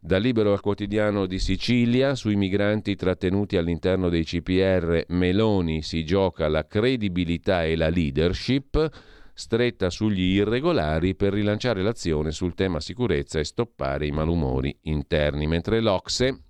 Da 0.00 0.16
Libero 0.16 0.52
al 0.52 0.62
quotidiano 0.62 1.26
di 1.26 1.38
Sicilia, 1.38 2.14
sui 2.14 2.36
migranti 2.36 2.96
trattenuti 2.96 3.58
all'interno 3.58 4.08
dei 4.08 4.24
CPR, 4.24 5.04
Meloni 5.08 5.82
si 5.82 6.02
gioca 6.06 6.48
la 6.48 6.66
credibilità 6.66 7.62
e 7.62 7.76
la 7.76 7.90
leadership 7.90 8.88
stretta 9.34 9.90
sugli 9.90 10.36
irregolari 10.36 11.14
per 11.14 11.34
rilanciare 11.34 11.82
l'azione 11.82 12.30
sul 12.30 12.54
tema 12.54 12.80
sicurezza 12.80 13.38
e 13.38 13.44
stoppare 13.44 14.06
i 14.06 14.12
malumori 14.12 14.74
interni, 14.84 15.46
mentre 15.46 15.80
l'Ocse 15.80 16.44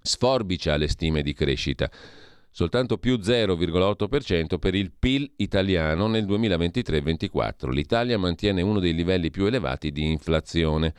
sforbicia 0.00 0.76
le 0.76 0.88
stime 0.88 1.22
di 1.22 1.32
crescita. 1.32 1.90
Soltanto 2.52 2.98
più 2.98 3.14
0,8% 3.14 4.58
per 4.58 4.74
il 4.74 4.90
PIL 4.98 5.32
italiano 5.36 6.08
nel 6.08 6.26
2023-24. 6.26 7.70
L'Italia 7.70 8.18
mantiene 8.18 8.60
uno 8.60 8.80
dei 8.80 8.92
livelli 8.92 9.30
più 9.30 9.46
elevati 9.46 9.92
di 9.92 10.10
inflazione. 10.10 10.94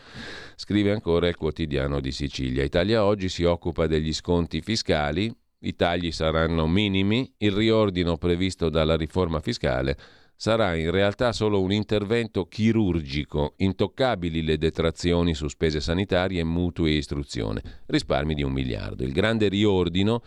Scrive 0.55 0.91
ancora 0.91 1.27
il 1.27 1.35
quotidiano 1.35 1.99
di 1.99 2.11
Sicilia. 2.11 2.63
Italia 2.63 3.03
oggi 3.03 3.27
si 3.27 3.43
occupa 3.43 3.85
degli 3.85 4.13
sconti 4.13 4.61
fiscali, 4.61 5.33
i 5.63 5.75
tagli 5.75 6.11
saranno 6.11 6.67
minimi, 6.67 7.31
il 7.39 7.51
riordino 7.51 8.17
previsto 8.17 8.69
dalla 8.69 8.95
riforma 8.95 9.41
fiscale 9.41 9.97
sarà 10.41 10.75
in 10.75 10.89
realtà 10.89 11.33
solo 11.33 11.61
un 11.61 11.71
intervento 11.71 12.47
chirurgico, 12.47 13.53
intoccabili 13.57 14.41
le 14.41 14.57
detrazioni 14.57 15.35
su 15.35 15.47
spese 15.47 15.79
sanitarie, 15.79 16.43
mutui 16.43 16.93
e 16.93 16.97
istruzione, 16.97 17.61
risparmi 17.85 18.33
di 18.33 18.41
un 18.41 18.51
miliardo. 18.51 19.03
Il 19.03 19.11
grande 19.11 19.49
riordino 19.49 20.23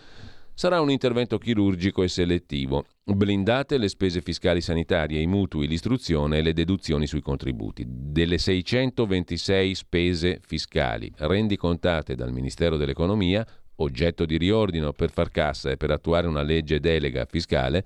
sarà 0.54 0.80
un 0.80 0.92
intervento 0.92 1.36
chirurgico 1.36 2.04
e 2.04 2.08
selettivo. 2.08 2.84
Blindate 3.02 3.76
le 3.76 3.88
spese 3.88 4.20
fiscali 4.20 4.60
sanitarie, 4.60 5.20
i 5.20 5.26
mutui, 5.26 5.66
l'istruzione 5.66 6.38
e 6.38 6.42
le 6.42 6.52
deduzioni 6.52 7.08
sui 7.08 7.20
contributi. 7.20 7.84
Delle 7.84 8.38
626 8.38 9.74
spese 9.74 10.38
fiscali 10.46 11.10
rendicontate 11.16 12.14
dal 12.14 12.30
Ministero 12.30 12.76
dell'Economia, 12.76 13.44
oggetto 13.78 14.24
di 14.26 14.36
riordino 14.36 14.92
per 14.92 15.10
far 15.10 15.32
cassa 15.32 15.72
e 15.72 15.76
per 15.76 15.90
attuare 15.90 16.28
una 16.28 16.42
legge 16.42 16.78
delega 16.78 17.24
fiscale, 17.24 17.84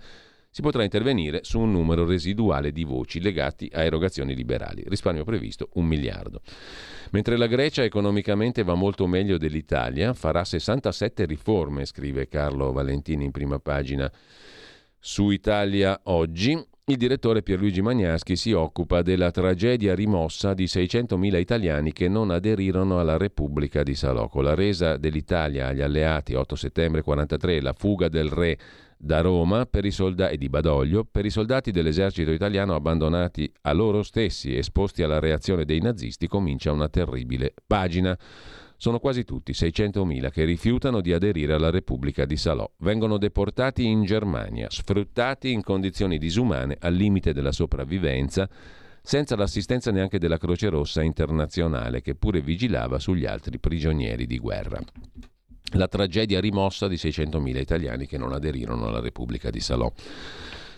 si 0.59 0.65
potrà 0.65 0.83
intervenire 0.83 1.45
su 1.45 1.61
un 1.61 1.71
numero 1.71 2.05
residuale 2.05 2.73
di 2.73 2.83
voci 2.83 3.21
legati 3.21 3.71
a 3.73 3.85
erogazioni 3.85 4.35
liberali. 4.35 4.83
Risparmio 4.89 5.23
previsto 5.23 5.69
un 5.75 5.87
miliardo. 5.87 6.41
Mentre 7.13 7.37
la 7.37 7.47
Grecia 7.47 7.85
economicamente 7.85 8.65
va 8.65 8.75
molto 8.75 9.07
meglio 9.07 9.39
dell'Italia, 9.39 10.15
farà 10.15 10.43
67 10.43 11.27
riforme, 11.27 11.85
scrive 11.85 12.27
Carlo 12.27 12.73
Valentini 12.73 13.27
in 13.27 13.31
prima 13.31 13.61
pagina 13.61 14.11
su 14.99 15.31
Italia 15.31 16.01
Oggi. 16.05 16.61
Il 16.87 16.97
direttore 16.97 17.43
Pierluigi 17.43 17.81
Magnaschi 17.81 18.35
si 18.35 18.51
occupa 18.51 19.03
della 19.03 19.31
tragedia 19.31 19.95
rimossa 19.95 20.55
di 20.55 20.65
600.000 20.65 21.39
italiani 21.39 21.93
che 21.93 22.09
non 22.09 22.31
aderirono 22.31 22.99
alla 22.99 23.17
Repubblica 23.17 23.85
di 23.85 23.95
Salò. 23.95 24.27
Con 24.27 24.43
la 24.43 24.55
resa 24.55 24.97
dell'Italia 24.97 25.69
agli 25.69 25.83
alleati 25.83 26.35
8 26.35 26.57
settembre 26.57 27.03
1943, 27.07 27.61
la 27.61 27.75
fuga 27.75 28.09
del 28.09 28.29
re 28.29 28.59
da 28.99 29.21
Roma 29.21 29.67
soldati, 29.91 30.35
e 30.35 30.37
di 30.37 30.49
Badoglio 30.49 31.05
per 31.05 31.25
i 31.25 31.31
soldati 31.31 31.71
dell'esercito 31.71 32.33
italiano 32.33 32.75
abbandonati 32.75 33.51
a 33.63 33.73
loro 33.73 34.03
stessi, 34.03 34.57
esposti 34.57 35.03
alla 35.03 35.21
reazione 35.21 35.65
dei 35.65 35.81
nazisti, 35.81 36.27
comincia 36.27 36.73
una 36.73 36.89
terribile 36.89 37.55
pagina. 37.67 38.19
Sono 38.77 38.99
quasi 38.99 39.25
tutti, 39.25 39.53
600.000, 39.53 40.31
che 40.31 40.45
rifiutano 40.45 41.01
di 41.01 41.13
aderire 41.13 41.53
alla 41.53 41.71
Repubblica 41.71 42.25
di 42.25 42.37
Salò. 42.37 42.71
Vengono 42.79 43.19
deportati 43.19 43.87
in 43.87 44.05
Germania, 44.05 44.69
sfruttati 44.71 45.53
in 45.53 45.63
condizioni 45.63 46.19
disumane 46.19 46.77
al 46.81 46.95
limite 46.95 47.33
della 47.33 47.53
sopravvivenza, 47.53 48.49
senza 49.03 49.37
l'assistenza 49.37 49.91
neanche 49.91 50.19
della 50.19 50.39
Croce 50.39 50.69
Rossa 50.69 51.03
internazionale, 51.03 52.03
che 52.03 52.15
pure 52.15 52.41
vigilava 52.41 52.99
sugli 52.99 53.27
altri 53.27 53.59
prigionieri 53.59 54.27
di 54.27 54.39
guerra. 54.39 54.81
La 55.73 55.89
tragedia 55.89 56.41
rimossa 56.41 56.89
di 56.89 56.97
600.000 56.97 57.59
italiani 57.59 58.07
che 58.07 58.17
non 58.17 58.33
aderirono 58.33 58.87
alla 58.87 59.01
Repubblica 59.01 59.51
di 59.51 59.61
Salò. 59.61 59.93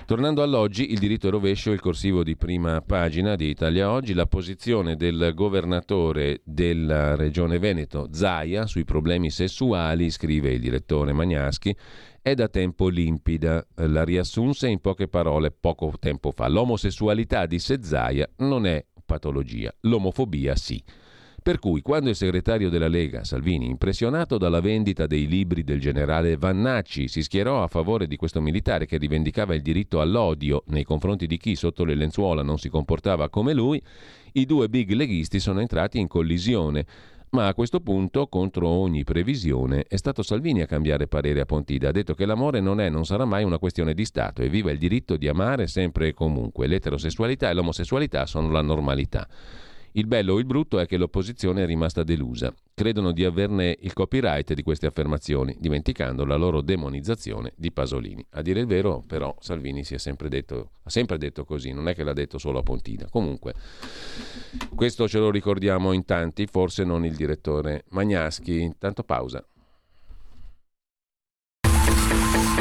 Tornando 0.05 0.42
all'oggi, 0.42 0.90
il 0.90 0.98
diritto 0.98 1.29
e 1.29 1.31
rovescio, 1.31 1.70
il 1.70 1.79
corsivo 1.79 2.24
di 2.24 2.37
prima 2.37 2.81
pagina 2.81 3.37
di 3.37 3.48
Italia 3.48 3.92
Oggi, 3.92 4.12
la 4.12 4.26
posizione 4.26 4.96
del 4.96 5.31
governatore 5.37 6.40
della 6.42 7.14
regione 7.14 7.61
Veneto, 7.61 8.09
Zaia, 8.11 8.66
sui 8.66 8.85
problemi 8.85 9.31
sessuali, 9.31 10.11
scrive 10.11 10.50
il 10.50 10.61
direttore 10.61 11.12
Magnaschi, 11.12 11.76
è 12.20 12.35
da 12.35 12.48
tempo 12.48 12.88
limpida. 12.88 13.64
La 13.76 14.03
riassunse 14.03 14.66
in 14.66 14.81
poche 14.81 15.07
parole 15.07 15.53
poco 15.53 15.92
tempo 16.00 16.33
fa. 16.33 16.48
L'omosessualità, 16.48 17.46
disse 17.46 17.79
Zaia, 17.81 18.29
non 18.38 18.66
è 18.66 18.85
patologia, 19.07 19.72
l'omofobia 19.83 20.57
sì. 20.57 20.83
Per 21.42 21.59
cui, 21.59 21.81
quando 21.81 22.11
il 22.11 22.16
segretario 22.16 22.68
della 22.68 22.87
Lega, 22.87 23.24
Salvini, 23.24 23.66
impressionato 23.66 24.37
dalla 24.37 24.61
vendita 24.61 25.07
dei 25.07 25.26
libri 25.26 25.64
del 25.64 25.81
generale 25.81 26.37
Vannacci, 26.37 27.09
si 27.09 27.22
schierò 27.22 27.62
a 27.62 27.66
favore 27.66 28.07
di 28.07 28.16
questo 28.16 28.42
militare 28.42 28.85
che 28.85 28.98
rivendicava 28.98 29.55
il 29.55 29.62
diritto 29.62 30.03
all'odio 30.03 30.64
nei 30.66 30.85
confronti 30.85 31.26
di 31.26 31.38
chi 31.38 31.57
sotto 31.57 31.85
le 31.85 31.94
lenzuola 31.94 32.42
non 32.42 32.59
si 32.59 32.68
comportava 32.68 33.31
come 33.31 33.55
lui, 33.55 33.83
i 34.33 34.44
due 34.44 34.68
big 34.68 34.90
leghisti 34.92 35.40
sono 35.40 35.61
entrati 35.61 35.98
in 35.98 36.09
collisione. 36.09 36.85
Ma 37.31 37.46
a 37.46 37.55
questo 37.55 37.81
punto, 37.81 38.26
contro 38.26 38.68
ogni 38.68 39.05
previsione, 39.05 39.85
è 39.88 39.96
stato 39.96 40.22
Salvini 40.22 40.61
a 40.61 40.66
cambiare 40.66 41.07
parere 41.07 41.40
a 41.40 41.46
Pontida. 41.46 41.88
Ha 41.88 41.92
detto 41.92 42.12
che 42.12 42.26
l'amore 42.26 42.61
non 42.61 42.81
è 42.81 42.87
e 42.87 42.90
non 42.90 43.07
sarà 43.07 43.24
mai 43.24 43.44
una 43.44 43.59
questione 43.59 43.94
di 43.94 44.05
Stato 44.05 44.42
e 44.42 44.48
viva 44.50 44.72
il 44.72 44.79
diritto 44.79 45.16
di 45.16 45.29
amare 45.29 45.68
sempre 45.68 46.09
e 46.09 46.12
comunque. 46.12 46.66
L'eterosessualità 46.66 47.48
e 47.48 47.55
l'omosessualità 47.55 48.26
sono 48.26 48.50
la 48.50 48.62
normalità. 48.62 49.29
Il 49.92 50.07
bello 50.07 50.35
o 50.35 50.38
il 50.38 50.44
brutto 50.44 50.79
è 50.79 50.87
che 50.87 50.96
l'opposizione 50.96 51.64
è 51.64 51.66
rimasta 51.66 52.05
delusa. 52.05 52.55
Credono 52.74 53.11
di 53.11 53.24
averne 53.24 53.76
il 53.81 53.92
copyright 53.92 54.53
di 54.53 54.62
queste 54.62 54.87
affermazioni, 54.87 55.57
dimenticando 55.59 56.24
la 56.24 56.37
loro 56.37 56.61
demonizzazione 56.61 57.53
di 57.57 57.72
Pasolini. 57.72 58.24
A 58.31 58.42
dire 58.42 58.61
il 58.61 58.66
vero, 58.66 59.03
però, 59.05 59.35
Salvini 59.40 59.83
si 59.83 59.94
è 59.94 59.98
sempre 59.98 60.29
detto, 60.29 60.70
ha 60.85 60.90
sempre 60.90 61.18
detto 61.18 61.44
così, 61.44 61.72
non 61.72 61.88
è 61.88 61.94
che 61.94 62.05
l'ha 62.05 62.12
detto 62.12 62.38
solo 62.38 62.61
a 62.61 62.62
Pontina. 62.62 63.09
Comunque, 63.11 63.55
questo 64.76 65.09
ce 65.09 65.18
lo 65.18 65.31
ricordiamo 65.31 65.90
in 65.90 66.05
tanti, 66.05 66.46
forse 66.46 66.85
non 66.85 67.05
il 67.05 67.16
direttore 67.16 67.85
Magnaschi. 67.88 68.61
Intanto 68.61 69.03
pausa. 69.03 69.44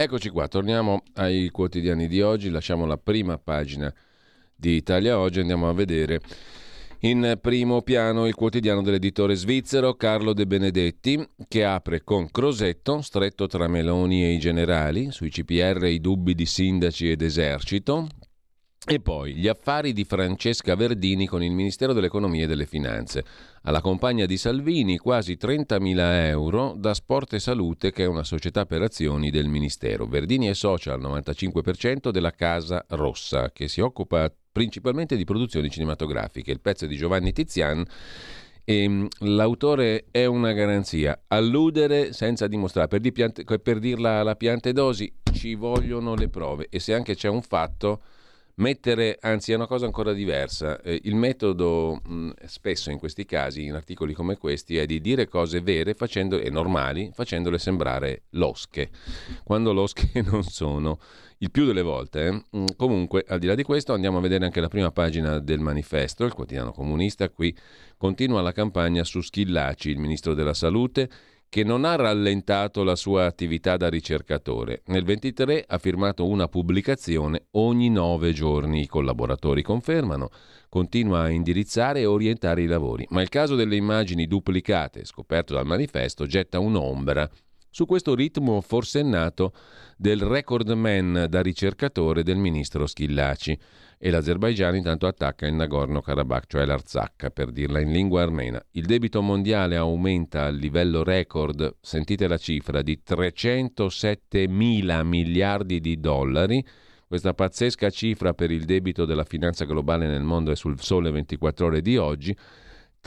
Eccoci 0.00 0.28
qua, 0.28 0.46
torniamo 0.46 1.02
ai 1.14 1.48
quotidiani 1.48 2.06
di 2.06 2.22
oggi, 2.22 2.50
lasciamo 2.50 2.86
la 2.86 2.98
prima 2.98 3.36
pagina 3.36 3.92
di 4.54 4.76
Italia 4.76 5.18
Oggi, 5.18 5.40
andiamo 5.40 5.68
a 5.68 5.72
vedere 5.72 6.20
in 7.00 7.36
primo 7.40 7.82
piano 7.82 8.28
il 8.28 8.36
quotidiano 8.36 8.80
dell'editore 8.80 9.34
svizzero 9.34 9.94
Carlo 9.94 10.34
De 10.34 10.46
Benedetti 10.46 11.26
che 11.48 11.64
apre 11.64 12.04
con 12.04 12.30
Crosetto, 12.30 13.00
stretto 13.00 13.48
tra 13.48 13.66
Meloni 13.66 14.22
e 14.22 14.34
i 14.34 14.38
generali, 14.38 15.10
sui 15.10 15.30
CPR 15.30 15.86
i 15.86 16.00
dubbi 16.00 16.36
di 16.36 16.46
sindaci 16.46 17.10
ed 17.10 17.20
esercito, 17.20 18.06
e 18.86 19.00
poi 19.00 19.34
gli 19.34 19.48
affari 19.48 19.92
di 19.92 20.04
Francesca 20.04 20.76
Verdini 20.76 21.26
con 21.26 21.42
il 21.42 21.50
Ministero 21.50 21.92
dell'Economia 21.92 22.44
e 22.44 22.46
delle 22.46 22.66
Finanze. 22.66 23.24
Alla 23.62 23.80
compagna 23.80 24.26
di 24.26 24.36
Salvini 24.36 24.98
quasi 24.98 25.36
30.000 25.40 25.98
euro 26.26 26.74
da 26.76 26.94
Sport 26.94 27.34
e 27.34 27.40
Salute, 27.40 27.90
che 27.90 28.04
è 28.04 28.06
una 28.06 28.24
società 28.24 28.66
per 28.66 28.82
azioni 28.82 29.30
del 29.30 29.48
Ministero. 29.48 30.06
Verdini 30.06 30.46
è 30.46 30.54
socia 30.54 30.92
al 30.92 31.00
95% 31.00 32.10
della 32.10 32.30
Casa 32.30 32.84
Rossa, 32.90 33.50
che 33.50 33.68
si 33.68 33.80
occupa 33.80 34.32
principalmente 34.52 35.16
di 35.16 35.24
produzioni 35.24 35.70
cinematografiche. 35.70 36.50
Il 36.50 36.60
pezzo 36.60 36.84
è 36.84 36.88
di 36.88 36.96
Giovanni 36.96 37.32
Tizian. 37.32 37.84
E 38.64 38.82
ehm, 38.82 39.08
l'autore 39.20 40.06
è 40.10 40.24
una 40.26 40.52
garanzia. 40.52 41.18
Alludere 41.28 42.12
senza 42.12 42.46
dimostrare. 42.46 42.88
Per, 42.88 43.00
di 43.00 43.12
piante, 43.12 43.44
per 43.44 43.78
dirla 43.78 44.20
alla 44.20 44.36
piante 44.36 44.72
dosi 44.72 45.12
ci 45.32 45.54
vogliono 45.54 46.14
le 46.14 46.28
prove. 46.28 46.66
E 46.68 46.78
se 46.78 46.92
anche 46.92 47.14
c'è 47.14 47.28
un 47.28 47.42
fatto 47.42 48.02
Mettere, 48.58 49.18
anzi 49.20 49.52
è 49.52 49.54
una 49.54 49.68
cosa 49.68 49.86
ancora 49.86 50.12
diversa, 50.12 50.80
eh, 50.80 51.00
il 51.04 51.14
metodo 51.14 52.00
mh, 52.04 52.30
spesso 52.46 52.90
in 52.90 52.98
questi 52.98 53.24
casi, 53.24 53.62
in 53.64 53.74
articoli 53.74 54.14
come 54.14 54.36
questi, 54.36 54.78
è 54.78 54.84
di 54.84 55.00
dire 55.00 55.28
cose 55.28 55.60
vere 55.60 55.94
facendo, 55.94 56.40
e 56.40 56.50
normali 56.50 57.12
facendole 57.14 57.56
sembrare 57.58 58.22
losche, 58.30 58.90
quando 59.44 59.72
losche 59.72 60.10
non 60.28 60.42
sono, 60.42 60.98
il 61.38 61.52
più 61.52 61.66
delle 61.66 61.82
volte. 61.82 62.44
Eh. 62.50 62.64
Comunque, 62.76 63.24
al 63.28 63.38
di 63.38 63.46
là 63.46 63.54
di 63.54 63.62
questo, 63.62 63.92
andiamo 63.92 64.18
a 64.18 64.20
vedere 64.20 64.44
anche 64.44 64.60
la 64.60 64.68
prima 64.68 64.90
pagina 64.90 65.38
del 65.38 65.60
manifesto, 65.60 66.24
il 66.24 66.32
quotidiano 66.32 66.72
comunista, 66.72 67.28
qui 67.28 67.56
continua 67.96 68.42
la 68.42 68.50
campagna 68.50 69.04
su 69.04 69.20
Schillaci, 69.20 69.90
il 69.90 69.98
ministro 69.98 70.34
della 70.34 70.54
Salute, 70.54 71.08
che 71.48 71.64
non 71.64 71.84
ha 71.84 71.96
rallentato 71.96 72.84
la 72.84 72.94
sua 72.94 73.24
attività 73.24 73.76
da 73.76 73.88
ricercatore. 73.88 74.82
Nel 74.86 75.04
23 75.04 75.64
ha 75.66 75.78
firmato 75.78 76.26
una 76.26 76.46
pubblicazione 76.46 77.46
ogni 77.52 77.88
nove 77.88 78.32
giorni. 78.32 78.82
I 78.82 78.86
collaboratori 78.86 79.62
confermano, 79.62 80.28
continua 80.68 81.22
a 81.22 81.30
indirizzare 81.30 82.00
e 82.00 82.06
orientare 82.06 82.62
i 82.62 82.66
lavori. 82.66 83.06
Ma 83.10 83.22
il 83.22 83.30
caso 83.30 83.54
delle 83.54 83.76
immagini 83.76 84.26
duplicate, 84.26 85.04
scoperto 85.04 85.54
dal 85.54 85.66
manifesto, 85.66 86.26
getta 86.26 86.58
un'ombra 86.58 87.28
su 87.70 87.86
questo 87.86 88.14
ritmo 88.14 88.60
forsennato 88.60 89.52
del 89.96 90.20
record 90.20 90.70
man 90.70 91.26
da 91.28 91.40
ricercatore 91.42 92.22
del 92.22 92.36
ministro 92.36 92.86
Schillaci 92.86 93.58
e 93.98 94.10
l'Azerbaigian 94.10 94.76
intanto 94.76 95.06
attacca 95.06 95.46
il 95.46 95.54
Nagorno-Karabakh, 95.54 96.44
cioè 96.46 96.64
l'Arzakh, 96.64 97.30
per 97.30 97.50
dirla 97.50 97.80
in 97.80 97.90
lingua 97.90 98.22
armena. 98.22 98.64
Il 98.72 98.86
debito 98.86 99.20
mondiale 99.22 99.76
aumenta 99.76 100.44
a 100.44 100.50
livello 100.50 101.02
record, 101.02 101.76
sentite 101.80 102.28
la 102.28 102.38
cifra, 102.38 102.80
di 102.82 103.02
307 103.02 104.46
mila 104.46 105.02
miliardi 105.02 105.80
di 105.80 105.98
dollari 105.98 106.64
Questa 107.08 107.32
pazzesca 107.32 107.88
cifra 107.88 108.34
per 108.34 108.50
il 108.50 108.66
debito 108.66 109.06
della 109.06 109.24
finanza 109.24 109.64
globale 109.64 110.06
nel 110.06 110.22
mondo 110.22 110.52
è 110.52 110.56
sul 110.56 110.78
sole 110.78 111.10
24 111.10 111.66
ore 111.66 111.80
di 111.80 111.96
oggi. 111.96 112.36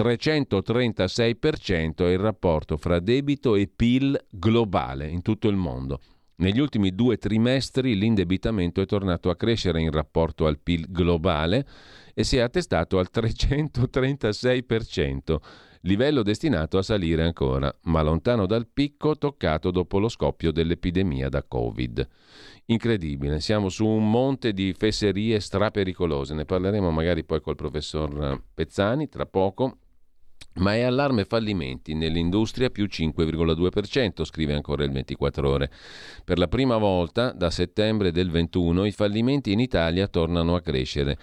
336% 0.01 1.97
è 1.97 2.09
il 2.09 2.17
rapporto 2.17 2.75
fra 2.75 2.99
debito 2.99 3.55
e 3.55 3.67
PIL 3.67 4.19
globale 4.31 5.07
in 5.07 5.21
tutto 5.21 5.47
il 5.47 5.55
mondo. 5.55 5.99
Negli 6.37 6.59
ultimi 6.59 6.95
due 6.95 7.17
trimestri 7.17 7.95
l'indebitamento 7.95 8.81
è 8.81 8.87
tornato 8.87 9.29
a 9.29 9.35
crescere 9.35 9.79
in 9.79 9.91
rapporto 9.91 10.47
al 10.47 10.57
PIL 10.57 10.87
globale 10.89 11.67
e 12.15 12.23
si 12.23 12.37
è 12.37 12.39
attestato 12.39 12.97
al 12.97 13.09
336%, 13.13 15.35
livello 15.81 16.23
destinato 16.23 16.79
a 16.79 16.81
salire 16.81 17.23
ancora, 17.23 17.71
ma 17.83 18.01
lontano 18.01 18.47
dal 18.47 18.65
picco 18.65 19.19
toccato 19.19 19.69
dopo 19.69 19.99
lo 19.99 20.09
scoppio 20.09 20.51
dell'epidemia 20.51 21.29
da 21.29 21.43
Covid. 21.43 22.07
Incredibile, 22.65 23.39
siamo 23.39 23.69
su 23.69 23.85
un 23.85 24.09
monte 24.09 24.51
di 24.51 24.73
fesserie 24.73 25.39
strapericolose, 25.39 26.33
ne 26.33 26.45
parleremo 26.45 26.89
magari 26.89 27.23
poi 27.23 27.39
col 27.39 27.55
professor 27.55 28.41
Pezzani 28.51 29.09
tra 29.09 29.27
poco, 29.27 29.77
ma 30.55 30.75
è 30.75 30.81
allarme 30.81 31.25
fallimenti 31.25 31.93
nell'industria 31.93 32.69
più 32.69 32.85
5,2%, 32.85 34.23
scrive 34.25 34.53
ancora 34.53 34.83
il 34.83 34.91
24 34.91 35.49
ore. 35.49 35.71
Per 36.23 36.37
la 36.37 36.47
prima 36.47 36.77
volta 36.77 37.31
da 37.31 37.49
settembre 37.49 38.11
del 38.11 38.29
21 38.29 38.85
i 38.85 38.91
fallimenti 38.91 39.51
in 39.51 39.59
Italia 39.59 40.07
tornano 40.07 40.55
a 40.55 40.61
crescere. 40.61 41.17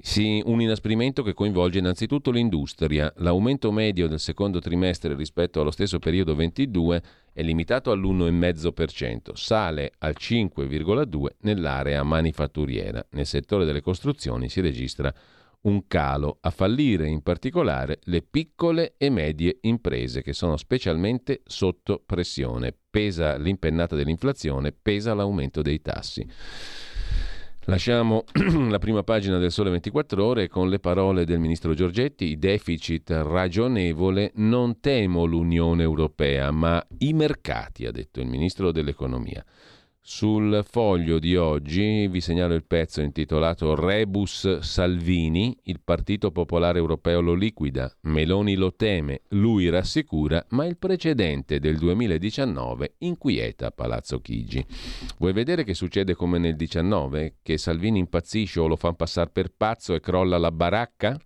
Sì, 0.00 0.42
un 0.44 0.60
inasprimento 0.60 1.22
che 1.22 1.34
coinvolge 1.34 1.78
innanzitutto 1.78 2.32
l'industria. 2.32 3.12
L'aumento 3.18 3.70
medio 3.70 4.08
del 4.08 4.18
secondo 4.18 4.58
trimestre 4.58 5.14
rispetto 5.14 5.60
allo 5.60 5.70
stesso 5.70 6.00
periodo 6.00 6.34
22 6.34 7.02
è 7.32 7.42
limitato 7.42 7.92
all'1,5%, 7.92 9.34
sale 9.34 9.92
al 9.98 10.14
5,2% 10.18 11.26
nell'area 11.42 12.02
manifatturiera. 12.02 13.06
Nel 13.10 13.26
settore 13.26 13.64
delle 13.64 13.80
costruzioni 13.80 14.48
si 14.48 14.60
registra 14.60 15.14
un 15.64 15.86
calo, 15.86 16.38
a 16.40 16.50
fallire 16.50 17.08
in 17.08 17.22
particolare 17.22 18.00
le 18.04 18.22
piccole 18.22 18.94
e 18.96 19.10
medie 19.10 19.58
imprese 19.62 20.22
che 20.22 20.32
sono 20.32 20.56
specialmente 20.56 21.42
sotto 21.44 22.02
pressione. 22.04 22.74
Pesa 22.90 23.36
l'impennata 23.36 23.96
dell'inflazione, 23.96 24.72
pesa 24.72 25.14
l'aumento 25.14 25.62
dei 25.62 25.80
tassi. 25.80 26.26
Lasciamo 27.66 28.24
la 28.68 28.78
prima 28.78 29.02
pagina 29.02 29.38
del 29.38 29.50
Sole 29.50 29.70
24 29.70 30.22
Ore 30.22 30.48
con 30.48 30.68
le 30.68 30.80
parole 30.80 31.24
del 31.24 31.38
ministro 31.38 31.72
Giorgetti, 31.72 32.38
deficit 32.38 33.10
ragionevole, 33.10 34.32
non 34.34 34.80
temo 34.80 35.24
l'Unione 35.24 35.82
Europea, 35.82 36.50
ma 36.50 36.84
i 36.98 37.14
mercati, 37.14 37.86
ha 37.86 37.90
detto 37.90 38.20
il 38.20 38.26
ministro 38.26 38.70
dell'Economia. 38.70 39.42
Sul 40.06 40.62
foglio 40.70 41.18
di 41.18 41.34
oggi 41.34 42.06
vi 42.08 42.20
segnalo 42.20 42.52
il 42.52 42.66
pezzo 42.66 43.00
intitolato 43.00 43.74
Rebus 43.74 44.58
Salvini, 44.58 45.56
il 45.62 45.80
Partito 45.82 46.30
Popolare 46.30 46.78
Europeo 46.78 47.22
lo 47.22 47.32
liquida, 47.32 47.90
Meloni 48.02 48.54
lo 48.54 48.74
teme, 48.74 49.22
lui 49.28 49.70
rassicura, 49.70 50.44
ma 50.50 50.66
il 50.66 50.76
precedente 50.76 51.58
del 51.58 51.78
2019 51.78 52.96
inquieta 52.98 53.70
Palazzo 53.70 54.20
Chigi. 54.20 54.62
Vuoi 55.16 55.32
vedere 55.32 55.64
che 55.64 55.72
succede 55.72 56.14
come 56.14 56.36
nel 56.36 56.56
19? 56.56 57.36
Che 57.40 57.56
Salvini 57.56 58.00
impazzisce 58.00 58.60
o 58.60 58.66
lo 58.66 58.76
fanno 58.76 58.96
passare 58.96 59.30
per 59.30 59.54
pazzo 59.56 59.94
e 59.94 60.00
crolla 60.00 60.36
la 60.36 60.52
baracca? 60.52 61.18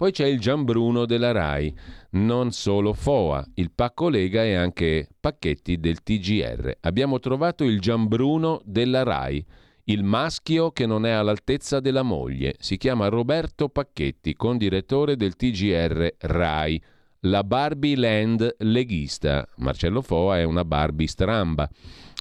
Poi 0.00 0.12
c'è 0.12 0.24
il 0.24 0.40
Gianbruno 0.40 1.04
della 1.04 1.30
RAI, 1.30 1.74
non 2.12 2.52
solo 2.52 2.94
FOA, 2.94 3.46
il 3.56 3.70
pacco 3.70 4.08
Lega 4.08 4.42
e 4.42 4.54
anche 4.54 5.06
pacchetti 5.20 5.78
del 5.78 6.02
TGR. 6.02 6.78
Abbiamo 6.80 7.18
trovato 7.18 7.64
il 7.64 7.80
Gianbruno 7.80 8.62
della 8.64 9.02
RAI, 9.02 9.44
il 9.84 10.02
maschio 10.02 10.70
che 10.70 10.86
non 10.86 11.04
è 11.04 11.10
all'altezza 11.10 11.80
della 11.80 12.00
moglie. 12.00 12.54
Si 12.60 12.78
chiama 12.78 13.08
Roberto 13.08 13.68
Pacchetti, 13.68 14.32
condirettore 14.36 15.16
del 15.16 15.36
TGR 15.36 16.14
RAI. 16.16 16.82
La 17.24 17.44
Barbie 17.44 17.96
Land 17.96 18.54
leghista. 18.60 19.46
Marcello 19.56 20.00
Foa 20.00 20.38
è 20.38 20.44
una 20.44 20.64
Barbie 20.64 21.08
stramba. 21.08 21.68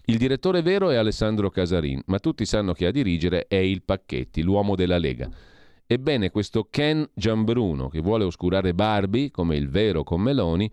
Il 0.08 0.18
direttore 0.18 0.62
vero 0.62 0.90
è 0.90 0.98
Alessandro 0.98 1.50
Casarin, 1.50 2.02
ma 2.08 2.20
tutti 2.20 2.46
sanno 2.46 2.74
che 2.74 2.88
a 2.88 2.92
dirigere 2.92 3.46
è 3.48 3.56
il 3.56 3.84
Pacchetti, 3.84 4.42
l'uomo 4.42 4.76
della 4.76 4.98
Lega. 4.98 5.30
Ebbene, 5.92 6.30
questo 6.30 6.68
Ken 6.70 7.10
Giambruno, 7.16 7.90
che 7.90 8.00
vuole 8.00 8.24
oscurare 8.24 8.76
Barbie, 8.76 9.32
come 9.32 9.56
il 9.56 9.70
vero 9.70 10.04
con 10.04 10.22
Meloni, 10.22 10.72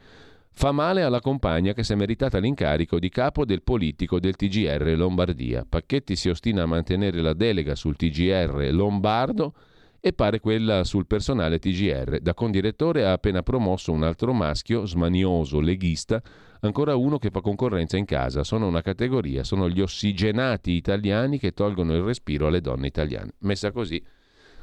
fa 0.51 0.73
male 0.73 1.01
alla 1.05 1.23
compagna 1.23 1.73
che 1.73 1.85
si 1.85 1.95
è 1.95 1.97
meritata 1.97 2.37
l'incarico 2.37 2.99
di 2.99 3.09
capo 3.09 3.47
del 3.47 3.62
politico 3.62 4.21
del 4.21 4.37
TGR 4.37 4.93
Lombardia. 4.95 5.64
Pacchetti 5.67 6.17
si 6.17 6.29
ostina 6.29 6.64
a 6.64 6.67
mantenere 6.67 7.23
la 7.23 7.33
delega 7.33 7.75
sul 7.75 7.97
TGR 7.97 8.69
Lombardo 8.73 9.55
e 10.01 10.12
pare 10.12 10.39
quella 10.39 10.85
sul 10.85 11.07
personale 11.07 11.61
TGR. 11.61 12.21
Da 12.21 12.35
condirettore 12.35 13.07
ha 13.07 13.12
appena 13.12 13.43
promosso 13.43 13.93
un 13.93 14.03
altro 14.03 14.35
maschio, 14.35 14.85
smanioso, 14.85 15.61
leghista, 15.61 16.21
ancora 16.61 16.95
uno 16.95 17.17
che 17.17 17.31
fa 17.31 17.41
concorrenza 17.41 17.97
in 17.97 18.05
casa. 18.05 18.45
Sono 18.45 18.67
una 18.67 18.83
categoria, 18.83 19.45
sono 19.45 19.71
gli 19.71 19.81
ossigenati 19.81 20.73
italiani 20.73 21.39
che 21.39 21.53
tolgono 21.53 21.95
il 21.95 22.03
respiro 22.03 22.49
alle 22.49 22.61
donne 22.61 22.89
italiane. 22.89 23.33
Messa 23.39 23.73
così 23.73 24.05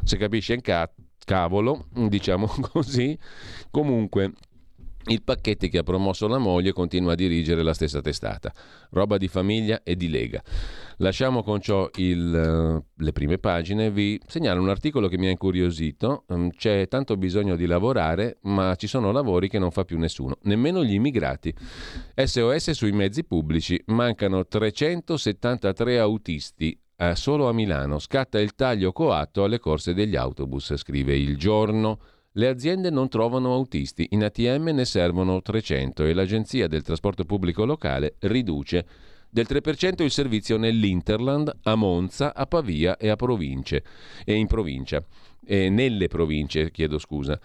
se 0.04 0.18
capisce 0.18 0.54
in 0.54 0.62
ca- 0.62 0.92
cavolo, 1.26 1.88
diciamo 2.08 2.48
così. 2.72 3.18
Comunque, 3.72 4.34
il 5.08 5.22
Pacchetti 5.22 5.68
che 5.68 5.80
ha 5.80 5.84
promosso 5.84 6.28
la 6.28 6.38
moglie 6.38 6.72
continua 6.72 7.12
a 7.12 7.16
dirigere 7.16 7.62
la 7.62 7.74
stessa 7.74 8.00
testata, 8.00 8.54
roba 8.92 9.18
di 9.18 9.28
famiglia 9.28 9.82
e 9.84 9.96
di 9.98 10.10
lega. 10.10 10.42
Lasciamo 10.98 11.44
con 11.44 11.60
ciò 11.60 11.90
il, 11.96 12.82
le 12.96 13.12
prime 13.12 13.38
pagine, 13.38 13.92
vi 13.92 14.20
segnalo 14.26 14.62
un 14.62 14.70
articolo 14.70 15.10
che 15.10 15.18
mi 15.18 15.28
ha 15.28 15.32
incuriosito, 15.32 16.24
mm, 16.34 16.50
c'è 16.56 16.88
tanto 16.88 17.18
bisogno 17.18 17.58
di 17.58 17.66
lavorare, 17.66 18.38
ma 18.44 18.76
ci 18.76 18.88
sono 18.88 19.12
lavori 19.12 19.50
che 19.50 19.60
non 19.60 19.72
fa 19.72 19.84
più 19.84 19.98
nessuno, 19.98 20.38
nemmeno 20.44 20.84
gli 20.86 20.94
immigrati. 20.94 21.54
SOS 22.16 22.72
sui 22.72 22.92
mezzi 22.92 23.26
pubblici, 23.26 23.82
mancano 23.88 24.46
373 24.46 26.00
autisti 26.00 26.78
eh, 26.96 27.16
solo 27.16 27.48
a 27.48 27.54
Milano 27.54 28.00
scatta 28.00 28.40
il 28.40 28.56
taglio 28.56 28.92
coatto 28.92 29.44
alle 29.44 29.60
corse 29.60 29.94
degli 29.94 30.16
autobus, 30.16 30.76
scrive 30.76 31.16
il 31.16 31.38
giorno. 31.38 32.00
Le 32.34 32.48
aziende 32.48 32.90
non 32.90 33.10
trovano 33.10 33.54
autisti, 33.54 34.08
in 34.12 34.24
ATM 34.24 34.70
ne 34.74 34.86
servono 34.86 35.42
300 35.42 36.06
e 36.06 36.14
l'Agenzia 36.14 36.68
del 36.68 36.82
Trasporto 36.82 37.26
Pubblico 37.26 37.64
Locale 37.66 38.16
riduce 38.20 38.86
del 39.34 39.48
3% 39.50 40.04
il 40.04 40.12
servizio 40.12 40.58
nell'Interland, 40.58 41.52
a 41.64 41.74
Monza, 41.74 42.36
a 42.36 42.46
Pavia 42.46 42.98
e 42.98 43.10
a 43.10 43.16
province 43.16 43.84
e 44.24 44.36
in 44.36 44.46
provincia 44.46 45.04
e 45.44 45.70
nelle 45.70 46.08
province, 46.08 46.70
chiedo 46.70 47.00
scusa, 47.00 47.40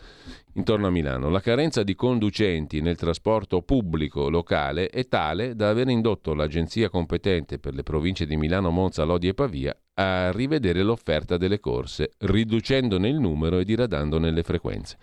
intorno 0.52 0.86
a 0.86 0.90
Milano. 0.90 1.30
La 1.30 1.40
carenza 1.40 1.82
di 1.82 1.94
conducenti 1.94 2.82
nel 2.82 2.96
trasporto 2.96 3.62
pubblico 3.62 4.28
locale 4.28 4.88
è 4.90 5.08
tale 5.08 5.56
da 5.56 5.70
aver 5.70 5.88
indotto 5.88 6.34
l'agenzia 6.34 6.90
competente 6.90 7.58
per 7.58 7.72
le 7.72 7.82
province 7.82 8.26
di 8.26 8.36
Milano, 8.36 8.68
Monza, 8.68 9.04
Lodi 9.04 9.28
e 9.28 9.34
Pavia 9.34 9.74
a 9.94 10.30
rivedere 10.30 10.82
l'offerta 10.82 11.38
delle 11.38 11.58
corse, 11.58 12.10
riducendone 12.18 13.08
il 13.08 13.18
numero 13.18 13.58
e 13.60 13.64
diradandone 13.64 14.30
le 14.30 14.42
frequenze. 14.42 14.98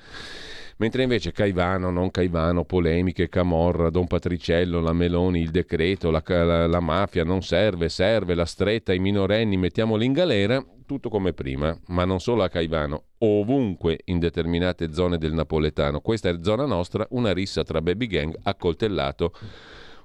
Mentre 0.77 1.03
invece 1.03 1.31
Caivano, 1.31 1.89
non 1.89 2.11
Caivano, 2.11 2.65
polemiche, 2.65 3.29
Camorra, 3.29 3.89
Don 3.89 4.07
Patriciello, 4.07 4.81
la 4.81 4.91
Meloni, 4.91 5.39
il 5.39 5.49
decreto, 5.49 6.11
la, 6.11 6.21
la, 6.25 6.67
la 6.67 6.79
mafia 6.81 7.23
non 7.23 7.41
serve, 7.41 7.87
serve, 7.87 8.35
la 8.35 8.45
stretta, 8.45 8.93
i 8.93 8.99
minorenni, 8.99 9.55
mettiamoli 9.55 10.05
in 10.05 10.11
galera, 10.11 10.61
tutto 10.85 11.07
come 11.09 11.31
prima, 11.31 11.77
ma 11.87 12.03
non 12.03 12.19
solo 12.19 12.43
a 12.43 12.49
Caivano, 12.49 13.03
ovunque 13.19 13.99
in 14.05 14.19
determinate 14.19 14.91
zone 14.93 15.17
del 15.17 15.33
napoletano. 15.33 16.01
Questa 16.01 16.27
è 16.27 16.39
zona 16.41 16.65
nostra, 16.65 17.07
una 17.11 17.31
rissa 17.31 17.63
tra 17.63 17.81
baby 17.81 18.07
gang 18.07 18.35
accoltellato 18.43 19.31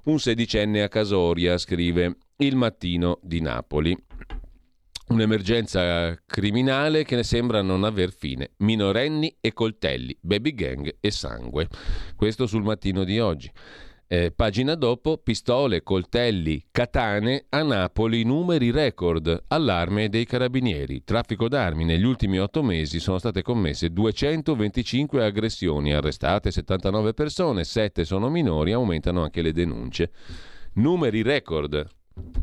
un 0.03 0.19
sedicenne 0.19 0.83
a 0.83 0.89
Casoria, 0.89 1.59
scrive 1.59 2.17
il 2.37 2.57
mattino 2.57 3.19
di 3.23 3.41
Napoli. 3.41 3.97
Un'emergenza 5.11 6.17
criminale 6.25 7.03
che 7.03 7.17
ne 7.17 7.25
sembra 7.25 7.63
non 7.63 7.83
aver 7.83 8.13
fine. 8.13 8.53
Minorenni 8.59 9.37
e 9.41 9.53
coltelli, 9.53 10.17
baby 10.21 10.55
gang 10.55 10.99
e 11.01 11.11
sangue. 11.11 11.67
Questo 12.15 12.47
sul 12.47 12.63
mattino 12.63 13.03
di 13.03 13.19
oggi. 13.19 13.51
Eh, 14.07 14.31
pagina 14.31 14.77
dopo, 14.77 15.19
pistole, 15.19 15.83
coltelli, 15.83 16.65
katane, 16.71 17.47
a 17.49 17.63
Napoli 17.65 18.23
numeri 18.23 18.71
record, 18.71 19.47
allarme 19.49 20.09
dei 20.09 20.27
carabinieri. 20.27 21.03
Traffico 21.03 21.49
d'armi, 21.49 21.85
negli 21.85 22.05
ultimi 22.05 22.39
otto 22.39 22.63
mesi 22.63 23.01
sono 23.01 23.19
state 23.19 23.43
commesse 23.43 23.93
225 23.93 25.25
aggressioni, 25.25 25.93
arrestate 25.93 26.53
79 26.53 27.15
persone, 27.15 27.65
7 27.65 28.05
sono 28.05 28.31
minori, 28.31 28.71
aumentano 28.71 29.25
anche 29.25 29.43
le 29.43 29.53
denunce. 29.53 30.13
Numeri 30.75 31.23
record, 31.23 31.85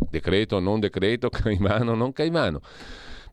Decreto, 0.10 0.60
non 0.60 0.80
decreto, 0.80 1.30
Caimano, 1.32 1.96
non 1.96 2.14
Caimano. 2.14 2.62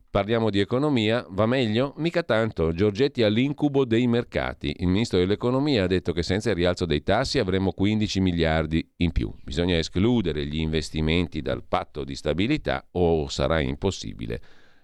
Parliamo 0.09 0.49
di 0.49 0.61
economia, 0.61 1.25
va 1.29 1.45
meglio? 1.45 1.93
Mica 1.97 2.23
tanto. 2.23 2.71
Giorgetti 2.71 3.21
ha 3.21 3.27
l'incubo 3.27 3.83
dei 3.83 4.07
mercati. 4.07 4.73
Il 4.79 4.87
ministro 4.87 5.19
dell'economia 5.19 5.83
ha 5.83 5.87
detto 5.87 6.13
che 6.13 6.23
senza 6.23 6.51
il 6.51 6.55
rialzo 6.55 6.85
dei 6.85 7.03
tassi 7.03 7.37
avremo 7.37 7.73
15 7.73 8.21
miliardi 8.21 8.89
in 8.97 9.11
più. 9.11 9.33
Bisogna 9.43 9.77
escludere 9.77 10.45
gli 10.45 10.59
investimenti 10.59 11.41
dal 11.41 11.65
patto 11.67 12.05
di 12.05 12.15
stabilità 12.15 12.87
o 12.91 13.27
sarà 13.27 13.59
impossibile 13.59 14.41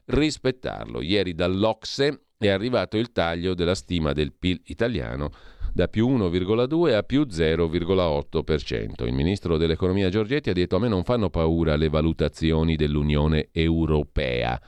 rispettarlo. 0.08 1.02
Ieri 1.02 1.34
dall'Ocse 1.34 2.24
è 2.38 2.50
arrivato 2.50 2.98
il 2.98 3.14
taglio 3.14 3.54
della 3.54 3.76
stima 3.76 4.12
del 4.12 4.34
PIL 4.34 4.60
italiano 4.66 5.32
da 5.74 5.88
più 5.88 6.08
1,2 6.10 6.94
a 6.94 7.04
più 7.04 7.22
0,8%. 7.22 9.06
Il 9.06 9.14
ministro 9.14 9.58
dell'economia 9.58 10.10
Giorgetti 10.10 10.50
ha 10.50 10.54
detto 10.54 10.76
a 10.76 10.80
me 10.80 10.88
non 10.88 11.04
fanno 11.04 11.30
paura 11.30 11.76
le 11.76 11.90
valutazioni 11.90 12.76
dell'Unione 12.76 13.50
Europea 13.52 14.60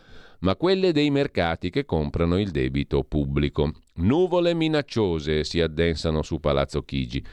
ma 0.44 0.56
quelle 0.56 0.92
dei 0.92 1.10
mercati 1.10 1.70
che 1.70 1.86
comprano 1.86 2.38
il 2.38 2.52
debito 2.52 3.04
pubblico. 3.04 3.72
Nuvole 3.96 4.54
minacciose 4.54 5.44
si 5.44 5.62
addensano 5.62 6.22
su 6.22 6.40
Palazzo 6.40 6.84
Chigi. 6.84 7.24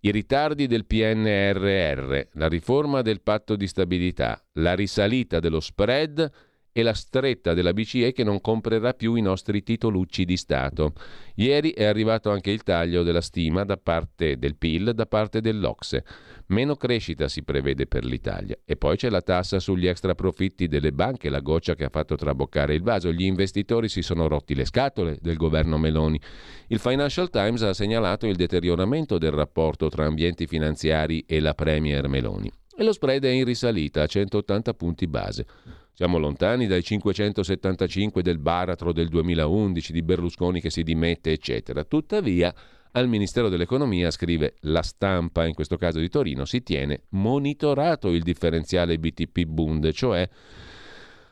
I 0.00 0.10
ritardi 0.10 0.66
del 0.66 0.86
PNRR, 0.86 2.20
la 2.34 2.48
riforma 2.48 3.02
del 3.02 3.20
patto 3.20 3.56
di 3.56 3.66
stabilità, 3.66 4.40
la 4.54 4.74
risalita 4.74 5.40
dello 5.40 5.60
spread 5.60 6.30
e 6.72 6.82
la 6.82 6.94
stretta 6.94 7.52
della 7.52 7.72
BCE 7.72 8.12
che 8.12 8.24
non 8.24 8.40
comprerà 8.40 8.94
più 8.94 9.14
i 9.14 9.20
nostri 9.20 9.62
titolucci 9.62 10.24
di 10.24 10.36
Stato. 10.36 10.94
Ieri 11.34 11.72
è 11.72 11.84
arrivato 11.84 12.30
anche 12.30 12.50
il 12.50 12.62
taglio 12.62 13.02
della 13.02 13.20
stima 13.20 13.64
da 13.64 13.76
parte 13.76 14.38
del 14.38 14.56
PIL, 14.56 14.92
da 14.94 15.06
parte 15.06 15.40
dell'Ocse. 15.40 16.04
Meno 16.46 16.76
crescita 16.76 17.28
si 17.28 17.42
prevede 17.42 17.86
per 17.86 18.04
l'Italia. 18.04 18.56
E 18.64 18.76
poi 18.76 18.96
c'è 18.96 19.10
la 19.10 19.20
tassa 19.20 19.58
sugli 19.58 19.86
extra 19.86 20.14
profitti 20.14 20.66
delle 20.66 20.92
banche, 20.92 21.28
la 21.28 21.40
goccia 21.40 21.74
che 21.74 21.84
ha 21.84 21.90
fatto 21.90 22.16
traboccare 22.16 22.74
il 22.74 22.82
vaso. 22.82 23.12
Gli 23.12 23.24
investitori 23.24 23.88
si 23.88 24.02
sono 24.02 24.26
rotti 24.26 24.54
le 24.54 24.64
scatole 24.64 25.18
del 25.20 25.36
governo 25.36 25.78
Meloni. 25.78 26.20
Il 26.68 26.78
Financial 26.78 27.28
Times 27.30 27.62
ha 27.62 27.74
segnalato 27.74 28.26
il 28.26 28.36
deterioramento 28.36 29.18
del 29.18 29.32
rapporto 29.32 29.88
tra 29.88 30.06
ambienti 30.06 30.46
finanziari 30.46 31.24
e 31.26 31.40
la 31.40 31.54
Premier 31.54 32.08
Meloni. 32.08 32.50
E 32.74 32.84
lo 32.84 32.92
spread 32.92 33.24
è 33.24 33.28
in 33.28 33.44
risalita 33.44 34.02
a 34.02 34.06
180 34.06 34.74
punti 34.74 35.06
base. 35.06 35.46
Siamo 35.94 36.16
lontani 36.16 36.66
dai 36.66 36.82
575 36.82 38.22
del 38.22 38.38
baratro 38.38 38.92
del 38.92 39.08
2011 39.08 39.92
di 39.92 40.02
Berlusconi 40.02 40.58
che 40.58 40.70
si 40.70 40.82
dimette, 40.82 41.32
eccetera. 41.32 41.84
Tuttavia, 41.84 42.52
al 42.92 43.08
Ministero 43.08 43.50
dell'Economia, 43.50 44.10
scrive 44.10 44.54
la 44.60 44.80
stampa, 44.80 45.44
in 45.44 45.52
questo 45.52 45.76
caso 45.76 45.98
di 45.98 46.08
Torino, 46.08 46.46
si 46.46 46.62
tiene 46.62 47.02
monitorato 47.10 48.08
il 48.08 48.22
differenziale 48.22 48.98
BTP 48.98 49.44
Bund, 49.44 49.92
cioè 49.92 50.26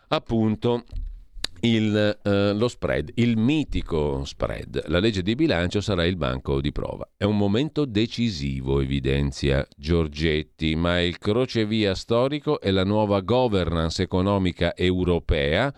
appunto 0.08 0.84
il, 1.60 2.18
eh, 2.22 2.52
lo 2.52 2.68
spread, 2.68 3.10
il 3.14 3.36
mitico 3.36 4.24
spread. 4.24 4.84
La 4.88 4.98
legge 4.98 5.22
di 5.22 5.34
bilancio 5.34 5.80
sarà 5.80 6.04
il 6.04 6.16
banco 6.16 6.60
di 6.60 6.72
prova. 6.72 7.08
È 7.16 7.24
un 7.24 7.36
momento 7.36 7.84
decisivo, 7.84 8.80
evidenzia 8.80 9.66
Giorgetti, 9.76 10.74
ma 10.76 11.00
il 11.00 11.18
crocevia 11.18 11.94
storico 11.94 12.60
è 12.60 12.70
la 12.70 12.84
nuova 12.84 13.20
governance 13.20 14.02
economica 14.02 14.74
europea 14.74 15.74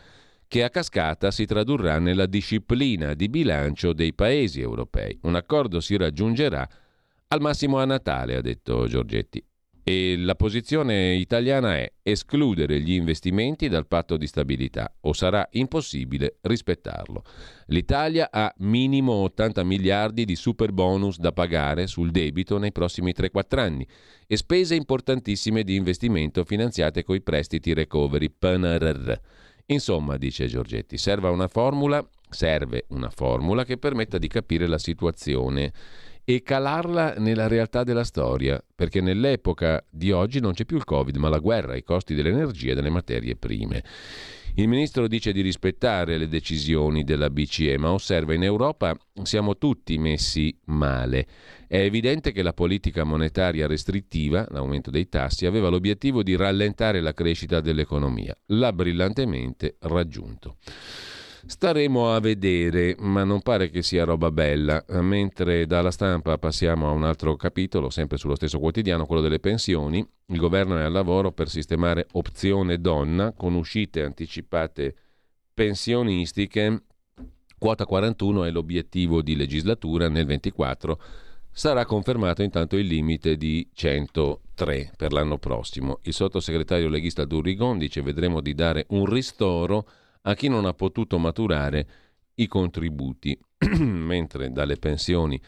che 0.47 0.63
a 0.63 0.71
cascata 0.71 1.31
si 1.31 1.47
tradurrà 1.47 1.99
nella 1.99 2.27
disciplina 2.27 3.15
di 3.15 3.29
bilancio 3.29 3.93
dei 3.93 4.13
paesi 4.13 4.61
europei. 4.61 5.19
Un 5.23 5.35
accordo 5.35 5.81
si 5.81 5.97
raggiungerà 5.97 6.69
al 7.29 7.41
massimo 7.41 7.79
a 7.79 7.87
Natale, 7.87 8.37
ha 8.37 8.43
detto 8.43 8.87
Giorgetti. 8.87 9.43
E 9.85 10.17
la 10.17 10.37
posizione 10.37 11.15
italiana 11.15 11.77
è 11.77 11.93
escludere 12.03 12.81
gli 12.81 12.93
investimenti 12.93 13.69
dal 13.69 13.89
patto 13.89 14.17
di 14.17 14.29
stabilità 14.29 14.95
o 15.01 15.13
sarà 15.13 15.49
impossibile 15.53 16.37
rispettarlo. 16.43 17.25
L'Italia 17.67 18.29
ha 18.31 18.55
minimo 18.59 19.13
80 19.15 19.65
miliardi 19.65 20.25
di 20.25 20.37
super 20.37 20.73
bonus 20.73 21.19
da 21.19 21.33
pagare 21.33 21.89
sul 21.89 22.13
debito 22.13 22.59
nei 22.59 22.71
prossimi 22.71 23.13
3-4 23.13 23.59
anni 23.59 23.87
e 24.29 24.37
spese 24.37 24.77
importantissime 24.77 25.65
di 25.65 25.75
investimento 25.75 26.45
finanziate 26.45 27.03
coi 27.03 27.21
prestiti 27.21 27.75
recovery 27.75 28.31
PNRR. 28.31 29.13
Insomma, 29.67 30.17
dice 30.17 30.47
Giorgetti, 30.47 30.97
serve 30.97 31.29
una 31.29 31.49
formula, 31.49 32.07
serve 32.31 32.85
una 32.91 33.11
formula 33.11 33.65
che 33.65 33.79
permetta 33.79 34.19
di 34.19 34.29
capire 34.29 34.69
la 34.69 34.79
situazione 34.79 35.73
e 36.25 36.43
calarla 36.43 37.15
nella 37.19 37.49
realtà 37.49 37.83
della 37.83 38.05
storia, 38.05 38.63
perché 38.75 39.01
nell'epoca 39.01 39.85
di 39.89 40.13
oggi 40.13 40.41
non 40.41 40.53
c'è 40.53 40.65
più 40.65 40.77
il 40.77 40.85
Covid, 40.85 41.17
ma 41.17 41.29
la 41.29 41.39
guerra, 41.39 41.77
i 41.77 41.83
costi 41.83 42.15
dell'energia 42.15 42.73
e 42.73 42.75
delle 42.75 42.91
materie 42.91 43.37
prime. 43.37 43.83
Il 44.55 44.69
ministro 44.69 45.09
dice 45.09 45.33
di 45.33 45.41
rispettare 45.41 46.19
le 46.19 46.29
decisioni 46.29 47.05
della 47.05 47.31
BCE, 47.31 47.79
ma 47.79 47.91
osserva 47.91 48.35
in 48.35 48.43
Europa 48.43 48.95
siamo 49.23 49.57
tutti 49.57 49.97
messi 49.97 50.55
male. 50.67 51.27
È 51.67 51.79
evidente 51.79 52.33
che 52.33 52.43
la 52.43 52.53
politica 52.53 53.03
monetaria 53.03 53.67
restrittiva, 53.67 54.47
l'aumento 54.51 54.91
dei 54.91 55.09
tassi, 55.09 55.47
aveva 55.47 55.71
l'obiettivo 55.71 56.23
di 56.23 56.37
rallentare 56.37 57.01
la 57.01 57.15
crescita 57.15 57.63
dell'economia. 57.63 58.37
L'ha 58.49 58.75
brillantemente 58.75 59.77
raggiunto. 59.81 60.59
Staremo 61.45 62.15
a 62.15 62.21
vedere, 62.21 62.95
ma 63.01 63.25
non 63.25 63.43
pare 63.43 63.69
che 63.69 63.83
sia 63.83 64.05
roba 64.05 64.31
bella. 64.31 64.85
Mentre 65.01 65.67
dalla 65.67 65.91
stampa 65.91 66.39
passiamo 66.39 66.89
a 66.89 66.93
un 66.93 67.03
altro 67.03 67.35
capitolo, 67.35 67.91
sempre 67.91 68.17
sullo 68.17 68.37
stesso 68.37 68.61
quotidiano, 68.61 69.07
quello 69.07 69.21
delle 69.23 69.41
pensioni. 69.41 70.07
Il 70.27 70.39
governo 70.39 70.79
è 70.79 70.83
al 70.83 70.93
lavoro 70.93 71.33
per 71.33 71.49
sistemare 71.49 72.07
opzione 72.13 72.81
donna 72.81 73.33
con 73.33 73.55
uscite 73.55 74.03
anticipate 74.03 74.95
pensionistiche. 75.53 76.85
Quota 77.59 77.87
41 77.87 78.45
è 78.45 78.51
l'obiettivo 78.51 79.21
di 79.21 79.35
legislatura 79.35 80.09
nel 80.09 80.27
24. 80.27 80.99
Sarà 81.51 81.85
confermato 81.85 82.43
intanto 82.43 82.77
il 82.77 82.87
limite 82.87 83.37
di 83.37 83.69
103 83.73 84.93
per 84.97 85.13
l'anno 85.13 85.39
prossimo. 85.39 85.99
Il 86.03 86.15
sottosegretario 86.15 86.89
leghista 86.89 87.25
Durrigon 87.25 87.79
dice 87.79 88.01
vedremo 88.01 88.41
di 88.41 88.55
dare 88.55 88.87
un 88.91 89.07
ristoro 89.07 89.87
a 90.23 90.35
chi 90.35 90.49
non 90.49 90.65
ha 90.65 90.75
potuto 90.75 91.19
maturare 91.19 91.87
i 92.35 92.47
contributi, 92.47 93.39
mentre 93.79 94.51
dalle 94.51 94.77
pensioni 94.77 95.41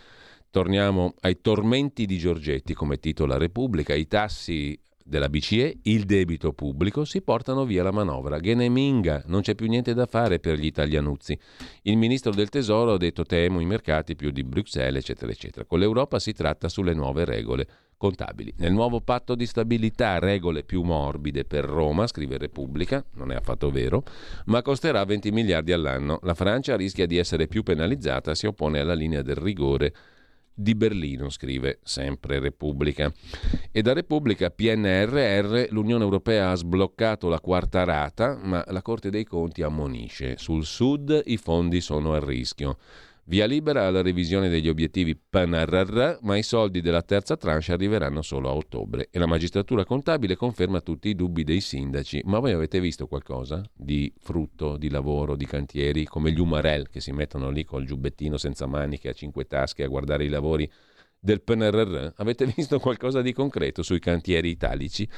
torniamo 0.50 1.14
ai 1.20 1.40
tormenti 1.40 2.06
di 2.06 2.18
Giorgetti, 2.18 2.74
come 2.74 2.98
titola 2.98 3.36
Repubblica, 3.36 3.94
i 3.94 4.06
tassi 4.06 4.78
della 5.06 5.28
BCE, 5.28 5.80
il 5.82 6.04
debito 6.04 6.54
pubblico, 6.54 7.04
si 7.04 7.20
portano 7.20 7.66
via 7.66 7.82
la 7.82 7.92
manovra. 7.92 8.40
Geneminga, 8.40 9.22
non 9.26 9.42
c'è 9.42 9.54
più 9.54 9.66
niente 9.66 9.92
da 9.92 10.06
fare 10.06 10.40
per 10.40 10.58
gli 10.58 10.64
italianuzzi. 10.64 11.38
Il 11.82 11.98
ministro 11.98 12.32
del 12.32 12.48
Tesoro 12.48 12.94
ha 12.94 12.96
detto 12.96 13.24
temo 13.24 13.60
i 13.60 13.66
mercati 13.66 14.16
più 14.16 14.30
di 14.30 14.42
Bruxelles, 14.42 15.02
eccetera, 15.02 15.30
eccetera. 15.30 15.66
Con 15.66 15.78
l'Europa 15.78 16.18
si 16.18 16.32
tratta 16.32 16.70
sulle 16.70 16.94
nuove 16.94 17.26
regole 17.26 17.66
contabili. 17.98 18.54
Nel 18.56 18.72
nuovo 18.72 19.02
patto 19.02 19.34
di 19.34 19.44
stabilità 19.46 20.18
regole 20.18 20.64
più 20.64 20.82
morbide 20.82 21.44
per 21.44 21.64
Roma, 21.64 22.06
scrive 22.06 22.38
Repubblica, 22.38 23.04
non 23.14 23.30
è 23.30 23.34
affatto 23.34 23.70
vero, 23.70 24.02
ma 24.46 24.62
costerà 24.62 25.04
20 25.04 25.30
miliardi 25.32 25.72
all'anno. 25.72 26.18
La 26.22 26.34
Francia 26.34 26.76
rischia 26.76 27.06
di 27.06 27.18
essere 27.18 27.46
più 27.46 27.62
penalizzata, 27.62 28.34
si 28.34 28.46
oppone 28.46 28.80
alla 28.80 28.94
linea 28.94 29.22
del 29.22 29.36
rigore 29.36 29.94
di 30.54 30.74
Berlino, 30.74 31.28
scrive 31.30 31.80
sempre 31.82 32.38
Repubblica. 32.38 33.12
E 33.72 33.82
da 33.82 33.92
Repubblica 33.92 34.50
PNRR 34.50 35.66
l'Unione 35.70 36.04
Europea 36.04 36.50
ha 36.50 36.54
sbloccato 36.54 37.28
la 37.28 37.40
quarta 37.40 37.82
rata, 37.84 38.38
ma 38.40 38.64
la 38.68 38.82
Corte 38.82 39.10
dei 39.10 39.24
Conti 39.24 39.62
ammonisce. 39.62 40.36
Sul 40.38 40.64
sud 40.64 41.22
i 41.26 41.36
fondi 41.36 41.80
sono 41.80 42.12
a 42.12 42.24
rischio. 42.24 42.78
Via 43.26 43.46
libera 43.46 43.86
alla 43.86 44.02
revisione 44.02 44.50
degli 44.50 44.68
obiettivi 44.68 45.16
PNRR, 45.16 46.18
ma 46.20 46.36
i 46.36 46.42
soldi 46.42 46.82
della 46.82 47.00
terza 47.00 47.38
tranche 47.38 47.72
arriveranno 47.72 48.20
solo 48.20 48.50
a 48.50 48.52
ottobre 48.52 49.08
e 49.10 49.18
la 49.18 49.24
magistratura 49.24 49.86
contabile 49.86 50.36
conferma 50.36 50.82
tutti 50.82 51.08
i 51.08 51.14
dubbi 51.14 51.42
dei 51.42 51.62
sindaci. 51.62 52.20
Ma 52.26 52.38
voi 52.38 52.52
avete 52.52 52.80
visto 52.80 53.06
qualcosa 53.06 53.62
di 53.72 54.12
frutto, 54.20 54.76
di 54.76 54.90
lavoro, 54.90 55.36
di 55.36 55.46
cantieri, 55.46 56.04
come 56.04 56.32
gli 56.32 56.38
Umarell 56.38 56.90
che 56.90 57.00
si 57.00 57.12
mettono 57.12 57.48
lì 57.48 57.64
col 57.64 57.86
giubbettino 57.86 58.36
senza 58.36 58.66
maniche 58.66 59.08
a 59.08 59.14
cinque 59.14 59.46
tasche 59.46 59.84
a 59.84 59.88
guardare 59.88 60.24
i 60.24 60.28
lavori 60.28 60.70
del 61.18 61.40
PNRR? 61.40 62.08
Avete 62.16 62.44
visto 62.54 62.78
qualcosa 62.78 63.22
di 63.22 63.32
concreto 63.32 63.82
sui 63.82 64.00
cantieri 64.00 64.50
italici? 64.50 65.08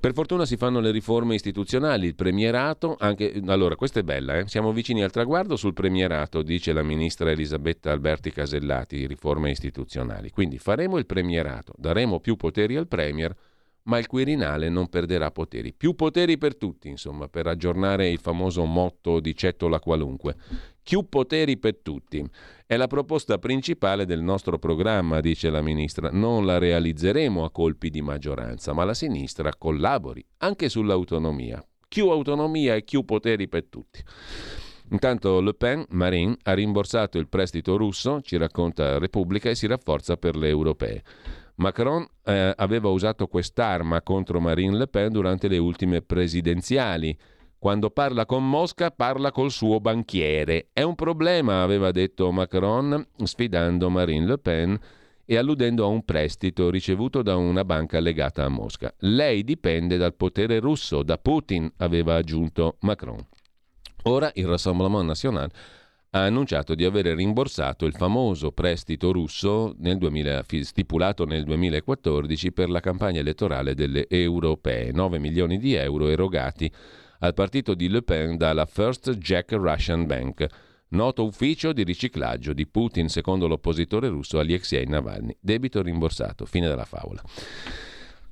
Per 0.00 0.14
fortuna 0.14 0.46
si 0.46 0.56
fanno 0.56 0.80
le 0.80 0.92
riforme 0.92 1.34
istituzionali, 1.34 2.06
il 2.06 2.14
premierato, 2.14 2.96
anche, 2.98 3.38
allora 3.44 3.76
questa 3.76 4.00
è 4.00 4.02
bella, 4.02 4.38
eh? 4.38 4.48
siamo 4.48 4.72
vicini 4.72 5.02
al 5.02 5.10
traguardo 5.10 5.56
sul 5.56 5.74
premierato, 5.74 6.40
dice 6.40 6.72
la 6.72 6.82
ministra 6.82 7.30
Elisabetta 7.30 7.92
Alberti 7.92 8.32
Casellati, 8.32 9.06
riforme 9.06 9.50
istituzionali. 9.50 10.30
Quindi 10.30 10.56
faremo 10.56 10.96
il 10.96 11.04
premierato, 11.04 11.74
daremo 11.76 12.18
più 12.18 12.36
poteri 12.36 12.76
al 12.76 12.88
premier, 12.88 13.36
ma 13.82 13.98
il 13.98 14.06
Quirinale 14.06 14.70
non 14.70 14.88
perderà 14.88 15.30
poteri. 15.30 15.74
Più 15.74 15.94
poteri 15.94 16.38
per 16.38 16.56
tutti, 16.56 16.88
insomma, 16.88 17.28
per 17.28 17.46
aggiornare 17.46 18.08
il 18.08 18.20
famoso 18.20 18.64
motto 18.64 19.20
di 19.20 19.36
Cettola 19.36 19.80
qualunque. 19.80 20.36
Più 20.82 21.08
poteri 21.08 21.56
per 21.58 21.78
tutti. 21.82 22.24
È 22.66 22.76
la 22.76 22.86
proposta 22.86 23.38
principale 23.38 24.06
del 24.06 24.22
nostro 24.22 24.58
programma, 24.58 25.20
dice 25.20 25.50
la 25.50 25.62
ministra. 25.62 26.10
Non 26.10 26.46
la 26.46 26.58
realizzeremo 26.58 27.44
a 27.44 27.50
colpi 27.50 27.90
di 27.90 28.02
maggioranza, 28.02 28.72
ma 28.72 28.84
la 28.84 28.94
sinistra 28.94 29.54
collabori 29.56 30.24
anche 30.38 30.68
sull'autonomia. 30.68 31.64
più 31.90 32.08
autonomia 32.08 32.76
e 32.76 32.82
più 32.82 33.04
poteri 33.04 33.48
per 33.48 33.64
tutti. 33.64 34.00
Intanto 34.92 35.40
Le 35.40 35.54
Pen, 35.54 35.84
Marine, 35.90 36.36
ha 36.44 36.52
rimborsato 36.52 37.18
il 37.18 37.28
prestito 37.28 37.76
russo, 37.76 38.20
ci 38.22 38.36
racconta 38.36 38.98
Repubblica, 38.98 39.50
e 39.50 39.56
si 39.56 39.66
rafforza 39.66 40.16
per 40.16 40.36
le 40.36 40.48
europee. 40.48 41.02
Macron 41.56 42.06
eh, 42.24 42.54
aveva 42.56 42.88
usato 42.90 43.26
quest'arma 43.26 44.02
contro 44.02 44.40
Marine 44.40 44.76
Le 44.76 44.86
Pen 44.86 45.10
durante 45.10 45.48
le 45.48 45.58
ultime 45.58 46.00
presidenziali. 46.00 47.16
Quando 47.60 47.90
parla 47.90 48.24
con 48.24 48.48
Mosca 48.48 48.90
parla 48.90 49.32
col 49.32 49.50
suo 49.50 49.80
banchiere. 49.80 50.68
È 50.72 50.80
un 50.80 50.94
problema, 50.94 51.62
aveva 51.62 51.90
detto 51.90 52.32
Macron, 52.32 53.06
sfidando 53.22 53.90
Marine 53.90 54.24
Le 54.24 54.38
Pen 54.38 54.78
e 55.26 55.36
alludendo 55.36 55.84
a 55.84 55.88
un 55.88 56.02
prestito 56.02 56.70
ricevuto 56.70 57.20
da 57.20 57.36
una 57.36 57.62
banca 57.62 58.00
legata 58.00 58.46
a 58.46 58.48
Mosca. 58.48 58.90
Lei 59.00 59.44
dipende 59.44 59.98
dal 59.98 60.14
potere 60.14 60.58
russo, 60.58 61.02
da 61.02 61.18
Putin, 61.18 61.70
aveva 61.76 62.14
aggiunto 62.14 62.78
Macron. 62.80 63.22
Ora 64.04 64.30
il 64.36 64.46
Rassemblement 64.46 65.04
National 65.04 65.50
ha 66.12 66.24
annunciato 66.24 66.74
di 66.74 66.86
aver 66.86 67.08
rimborsato 67.08 67.84
il 67.84 67.92
famoso 67.92 68.52
prestito 68.52 69.12
russo 69.12 69.74
nel 69.80 69.98
2000, 69.98 70.44
stipulato 70.62 71.26
nel 71.26 71.44
2014 71.44 72.52
per 72.52 72.70
la 72.70 72.80
campagna 72.80 73.20
elettorale 73.20 73.74
delle 73.74 74.08
europee, 74.08 74.92
9 74.92 75.18
milioni 75.18 75.58
di 75.58 75.74
euro 75.74 76.08
erogati 76.08 76.72
al 77.20 77.34
partito 77.34 77.74
di 77.74 77.88
Le 77.88 78.02
Pen 78.02 78.36
dalla 78.36 78.66
First 78.66 79.12
Jack 79.16 79.52
Russian 79.52 80.06
Bank, 80.06 80.46
noto 80.88 81.24
ufficio 81.24 81.72
di 81.72 81.82
riciclaggio 81.82 82.52
di 82.52 82.66
Putin 82.66 83.08
secondo 83.08 83.46
l'oppositore 83.46 84.08
russo 84.08 84.38
Alexei 84.38 84.86
Navalny. 84.86 85.36
Debito 85.40 85.82
rimborsato. 85.82 86.46
Fine 86.46 86.68
della 86.68 86.84
favola. 86.84 87.22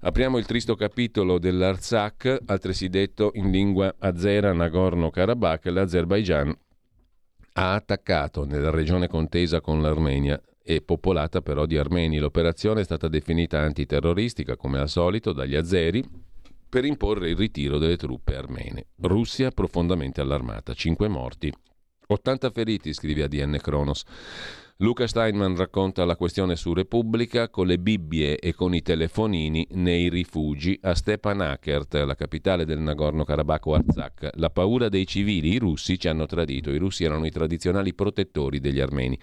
Apriamo 0.01 0.39
il 0.39 0.47
tristo 0.47 0.76
capitolo 0.76 1.39
dell'Artsakh, 1.39 2.43
altresì 2.47 2.89
detto 2.89 3.32
in 3.34 3.51
lingua 3.51 3.95
azera 3.99 4.53
Nagorno-Karabakh, 4.53 5.66
l'Azerbaigian 5.66 6.57
ha 7.55 7.74
attaccato 7.74 8.45
nella 8.45 8.70
regione 8.70 9.09
contesa 9.09 9.61
con 9.61 9.82
l'Armenia 9.82 10.41
e 10.62 10.80
popolata 10.82 11.41
però 11.41 11.66
di 11.66 11.76
armeni. 11.76 12.18
L'operazione 12.18 12.82
è 12.82 12.84
stata 12.84 13.09
definita 13.09 13.59
antiterroristica, 13.59 14.55
come 14.57 14.78
al 14.78 14.89
solito, 14.89 15.32
dagli 15.32 15.57
azeri 15.57 16.05
per 16.69 16.85
imporre 16.85 17.31
il 17.31 17.37
ritiro 17.37 17.79
delle 17.79 17.97
truppe 17.97 18.37
armene. 18.37 18.89
Russia 19.01 19.51
profondamente 19.51 20.21
allarmata, 20.21 20.75
5 20.75 21.09
morti, 21.09 21.53
80 22.07 22.51
feriti, 22.51 22.93
scrive 22.93 23.25
ADN 23.25 23.59
Kronos. 23.61 24.05
Luca 24.81 25.09
Steinman 25.09 25.57
racconta 25.57 26.05
la 26.05 26.14
questione 26.14 26.55
su 26.55 26.72
Repubblica 26.72 27.49
con 27.49 27.66
le 27.66 27.81
Bibbie 27.81 28.39
e 28.39 28.55
con 28.55 28.76
i 28.76 28.81
telefonini 28.81 29.66
nei 29.72 30.09
rifugi 30.09 30.79
a 30.83 30.95
Stepanakert, 30.95 31.95
la 31.95 32.14
capitale 32.14 32.64
del 32.64 32.79
Nagorno-Karabakh-Artsakh. 32.79 34.35
La 34.35 34.51
paura 34.51 34.89
dei 34.89 35.05
civili, 35.05 35.55
i 35.55 35.59
russi 35.59 35.99
ci 35.99 36.07
hanno 36.07 36.26
tradito, 36.26 36.70
i 36.70 36.79
russi 36.79 37.03
erano 37.03 37.26
i 37.26 37.33
tradizionali 37.33 37.93
protettori 37.93 38.61
degli 38.61 38.79
armeni. 38.79 39.18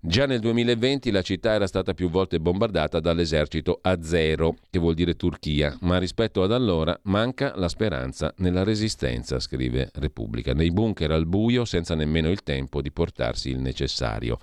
Già 0.00 0.24
nel 0.26 0.38
2020 0.38 1.10
la 1.10 1.22
città 1.22 1.54
era 1.54 1.66
stata 1.66 1.92
più 1.92 2.08
volte 2.08 2.38
bombardata 2.38 3.00
dall'esercito 3.00 3.80
azero, 3.82 4.54
che 4.70 4.78
vuol 4.78 4.94
dire 4.94 5.16
Turchia, 5.16 5.76
ma 5.80 5.98
rispetto 5.98 6.44
ad 6.44 6.52
allora 6.52 6.96
manca 7.06 7.54
la 7.56 7.68
speranza 7.68 8.32
nella 8.36 8.62
resistenza, 8.62 9.40
scrive 9.40 9.90
Repubblica. 9.94 10.52
Nei 10.52 10.70
bunker 10.70 11.10
al 11.10 11.26
buio 11.26 11.64
senza 11.64 11.96
nemmeno 11.96 12.30
il 12.30 12.44
tempo 12.44 12.80
di 12.80 12.92
portarsi 12.92 13.50
il 13.50 13.58
necessario. 13.58 14.38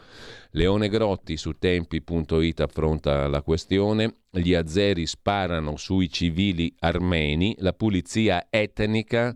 Leone 0.52 0.90
Grotti 0.90 1.38
su 1.38 1.54
tempi.it 1.58 2.60
affronta 2.60 3.28
la 3.28 3.42
questione. 3.42 4.16
Gli 4.30 4.54
azeri 4.54 5.06
sparano 5.06 5.76
sui 5.78 6.10
civili 6.10 6.74
armeni, 6.80 7.56
la 7.60 7.74
pulizia 7.74 8.48
etnica 8.50 9.34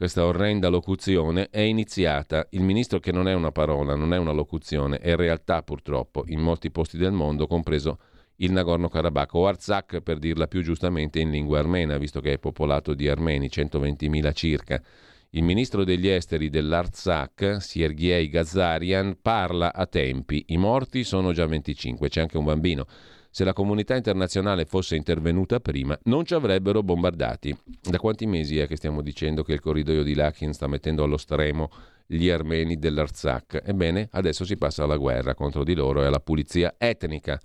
questa 0.00 0.24
orrenda 0.24 0.68
locuzione 0.68 1.50
è 1.50 1.60
iniziata. 1.60 2.46
Il 2.52 2.62
ministro 2.62 3.00
che 3.00 3.12
non 3.12 3.28
è 3.28 3.34
una 3.34 3.52
parola, 3.52 3.94
non 3.94 4.14
è 4.14 4.16
una 4.16 4.32
locuzione, 4.32 4.96
è 4.96 5.14
realtà 5.14 5.62
purtroppo 5.62 6.24
in 6.28 6.40
molti 6.40 6.70
posti 6.70 6.96
del 6.96 7.12
mondo, 7.12 7.46
compreso 7.46 7.98
il 8.36 8.50
Nagorno-Karabakh 8.50 9.34
o 9.34 9.46
Artsakh 9.46 10.00
per 10.00 10.18
dirla 10.18 10.46
più 10.46 10.62
giustamente 10.62 11.20
in 11.20 11.30
lingua 11.30 11.58
armena, 11.58 11.98
visto 11.98 12.22
che 12.22 12.32
è 12.32 12.38
popolato 12.38 12.94
di 12.94 13.08
armeni, 13.08 13.48
120.000 13.48 14.32
circa. 14.32 14.82
Il 15.32 15.44
ministro 15.44 15.84
degli 15.84 16.08
esteri 16.08 16.50
dell'Artsakh, 16.50 17.58
Sergei 17.60 18.28
Gazarian, 18.28 19.16
parla 19.22 19.72
a 19.72 19.86
tempi. 19.86 20.46
I 20.48 20.56
morti 20.56 21.04
sono 21.04 21.32
già 21.32 21.46
25, 21.46 22.08
c'è 22.08 22.22
anche 22.22 22.36
un 22.36 22.42
bambino. 22.42 22.84
Se 23.30 23.44
la 23.44 23.52
comunità 23.52 23.94
internazionale 23.94 24.64
fosse 24.64 24.96
intervenuta 24.96 25.60
prima, 25.60 25.96
non 26.06 26.24
ci 26.24 26.34
avrebbero 26.34 26.82
bombardati. 26.82 27.56
Da 27.80 27.98
quanti 28.00 28.26
mesi 28.26 28.58
è 28.58 28.66
che 28.66 28.74
stiamo 28.74 29.02
dicendo 29.02 29.44
che 29.44 29.52
il 29.52 29.60
corridoio 29.60 30.02
di 30.02 30.16
Lakin 30.16 30.52
sta 30.52 30.66
mettendo 30.66 31.04
allo 31.04 31.16
stremo 31.16 31.70
gli 32.06 32.28
armeni 32.28 32.76
dell'Artsakh? 32.76 33.62
Ebbene, 33.64 34.08
adesso 34.10 34.44
si 34.44 34.56
passa 34.56 34.82
alla 34.82 34.96
guerra 34.96 35.36
contro 35.36 35.62
di 35.62 35.76
loro 35.76 36.02
e 36.02 36.06
alla 36.06 36.18
pulizia 36.18 36.74
etnica. 36.76 37.40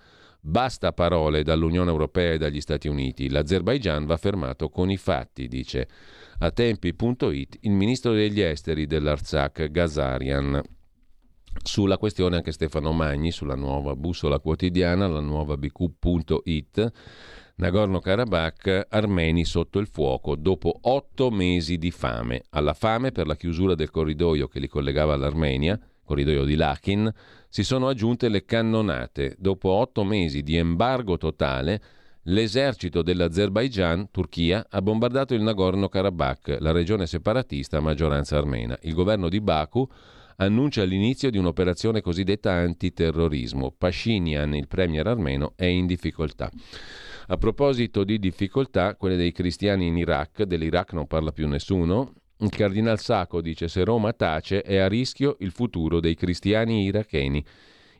Basta 0.47 0.93
parole 0.93 1.41
dall'Unione 1.41 1.89
Europea 1.89 2.33
e 2.33 2.37
dagli 2.37 2.61
Stati 2.61 2.87
Uniti. 2.87 3.31
L'Azerbaigian 3.31 4.05
va 4.05 4.15
fermato 4.15 4.69
con 4.69 4.91
i 4.91 4.97
fatti, 4.97 5.47
dice 5.47 5.87
a 6.37 6.51
tempi.it 6.51 7.57
il 7.61 7.71
ministro 7.71 8.13
degli 8.13 8.41
esteri 8.41 8.85
dell'Arzak 8.85 9.71
Gazarian. 9.71 10.61
Sulla 11.63 11.97
questione 11.97 12.35
anche 12.35 12.51
Stefano 12.51 12.91
Magni, 12.91 13.31
sulla 13.31 13.55
nuova 13.55 13.95
bussola 13.95 14.39
quotidiana, 14.39 15.07
la 15.07 15.19
nuova 15.19 15.57
bq.it, 15.57 16.91
Nagorno-Karabakh, 17.55 18.85
armeni 18.89 19.45
sotto 19.45 19.79
il 19.79 19.87
fuoco 19.87 20.35
dopo 20.35 20.77
otto 20.81 21.31
mesi 21.31 21.79
di 21.79 21.89
fame. 21.89 22.43
Alla 22.51 22.75
fame 22.75 23.11
per 23.11 23.25
la 23.25 23.35
chiusura 23.35 23.73
del 23.73 23.89
corridoio 23.89 24.47
che 24.47 24.59
li 24.59 24.67
collegava 24.67 25.15
all'Armenia, 25.15 25.79
corridoio 26.05 26.45
di 26.45 26.55
Lakin, 26.55 27.11
si 27.49 27.63
sono 27.63 27.89
aggiunte 27.89 28.29
le 28.29 28.45
cannonate. 28.45 29.35
Dopo 29.37 29.69
otto 29.71 30.05
mesi 30.05 30.43
di 30.43 30.55
embargo 30.55 31.17
totale, 31.17 31.81
L'esercito 32.27 33.03
dell'Azerbaigian, 33.03 34.09
Turchia, 34.09 34.65
ha 34.67 34.81
bombardato 34.81 35.35
il 35.35 35.43
Nagorno-Karabakh, 35.43 36.57
la 36.59 36.71
regione 36.71 37.05
separatista 37.05 37.77
a 37.77 37.81
maggioranza 37.81 38.35
armena. 38.35 38.75
Il 38.81 38.95
governo 38.95 39.29
di 39.29 39.39
Baku 39.41 39.87
annuncia 40.37 40.83
l'inizio 40.85 41.29
di 41.29 41.37
un'operazione 41.37 42.01
cosiddetta 42.01 42.51
antiterrorismo. 42.51 43.75
Pashinyan, 43.77 44.55
il 44.55 44.67
premier 44.67 45.05
armeno, 45.05 45.53
è 45.55 45.65
in 45.65 45.85
difficoltà. 45.85 46.49
A 47.27 47.37
proposito 47.37 48.03
di 48.03 48.17
difficoltà, 48.17 48.95
quelle 48.95 49.17
dei 49.17 49.31
cristiani 49.31 49.85
in 49.85 49.97
Iraq, 49.97 50.43
dell'Iraq 50.45 50.93
non 50.93 51.05
parla 51.05 51.31
più 51.31 51.47
nessuno, 51.47 52.11
il 52.39 52.49
cardinal 52.49 52.99
Sacco 52.99 53.39
dice 53.39 53.69
se 53.69 53.83
Roma 53.85 54.11
tace 54.11 54.61
è 54.61 54.77
a 54.77 54.87
rischio 54.87 55.37
il 55.39 55.51
futuro 55.51 55.99
dei 55.99 56.15
cristiani 56.15 56.83
iracheni. 56.83 57.43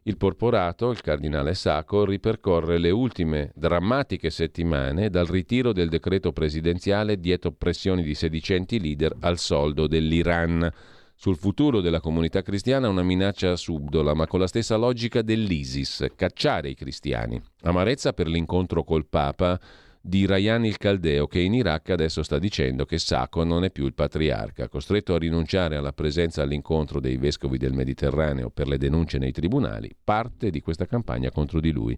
Il 0.07 0.17
porporato, 0.17 0.91
il 0.91 1.01
cardinale 1.01 1.55
Sacco, 1.55 2.05
ripercorre 2.05 2.77
le 2.77 2.91
ultime 2.91 3.51
drammatiche 3.55 4.29
settimane 4.29 5.09
dal 5.09 5.25
ritiro 5.25 5.71
del 5.71 5.89
decreto 5.89 6.31
presidenziale 6.31 7.19
dietro 7.19 7.51
pressioni 7.51 8.03
di 8.03 8.13
sedicenti 8.13 8.79
leader 8.79 9.15
al 9.21 9.39
soldo 9.39 9.87
dell'Iran. 9.87 10.71
Sul 11.15 11.37
futuro 11.37 11.79
della 11.79 12.01
comunità 12.01 12.41
cristiana 12.41 12.89
una 12.89 13.01
minaccia 13.01 13.55
subdola, 13.55 14.13
ma 14.13 14.27
con 14.27 14.41
la 14.41 14.47
stessa 14.47 14.75
logica 14.75 15.21
dell'ISIS, 15.21 16.07
cacciare 16.15 16.69
i 16.69 16.75
cristiani. 16.75 17.41
Amarezza 17.61 18.11
per 18.11 18.27
l'incontro 18.27 18.83
col 18.83 19.07
Papa 19.07 19.59
di 20.07 20.27
Rayan 20.27 20.63
il 20.65 20.77
Caldeo 20.77 21.25
che 21.25 21.39
in 21.39 21.55
Iraq 21.55 21.89
adesso 21.89 22.21
sta 22.21 22.37
dicendo 22.37 22.85
che 22.85 22.99
Sacco 22.99 23.43
non 23.43 23.63
è 23.63 23.71
più 23.71 23.87
il 23.87 23.95
patriarca, 23.95 24.69
costretto 24.69 25.15
a 25.15 25.17
rinunciare 25.17 25.77
alla 25.77 25.93
presenza 25.93 26.43
all'incontro 26.43 26.99
dei 26.99 27.17
vescovi 27.17 27.57
del 27.57 27.73
Mediterraneo 27.73 28.51
per 28.51 28.67
le 28.67 28.77
denunce 28.77 29.17
nei 29.17 29.31
tribunali, 29.31 29.89
parte 30.03 30.51
di 30.51 30.61
questa 30.61 30.85
campagna 30.85 31.31
contro 31.31 31.59
di 31.59 31.71
lui. 31.71 31.97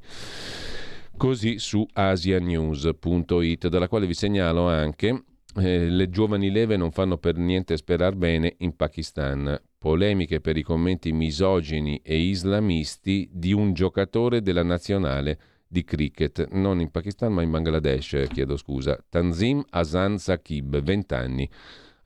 Così 1.17 1.59
su 1.59 1.85
asianews.it, 1.91 3.67
dalla 3.67 3.89
quale 3.89 4.07
vi 4.07 4.13
segnalo 4.13 4.69
anche 4.69 5.23
eh, 5.57 5.89
le 5.89 6.09
giovani 6.09 6.49
leve 6.49 6.77
non 6.77 6.91
fanno 6.91 7.17
per 7.17 7.35
niente 7.35 7.75
sperar 7.75 8.15
bene 8.15 8.55
in 8.59 8.77
Pakistan. 8.77 9.59
Polemiche 9.77 10.39
per 10.39 10.55
i 10.55 10.63
commenti 10.63 11.11
misogini 11.11 11.99
e 12.01 12.17
islamisti 12.17 13.29
di 13.33 13.51
un 13.51 13.73
giocatore 13.73 14.41
della 14.41 14.63
nazionale 14.63 15.37
di 15.67 15.83
cricket, 15.83 16.47
non 16.51 16.79
in 16.79 16.89
Pakistan 16.91 17.33
ma 17.33 17.41
in 17.41 17.51
Bangladesh, 17.51 18.25
chiedo 18.31 18.57
scusa. 18.57 18.97
Tanzim 19.09 19.63
Hasan 19.69 20.17
Saqib, 20.17 20.81
20 20.81 21.13
anni. 21.13 21.49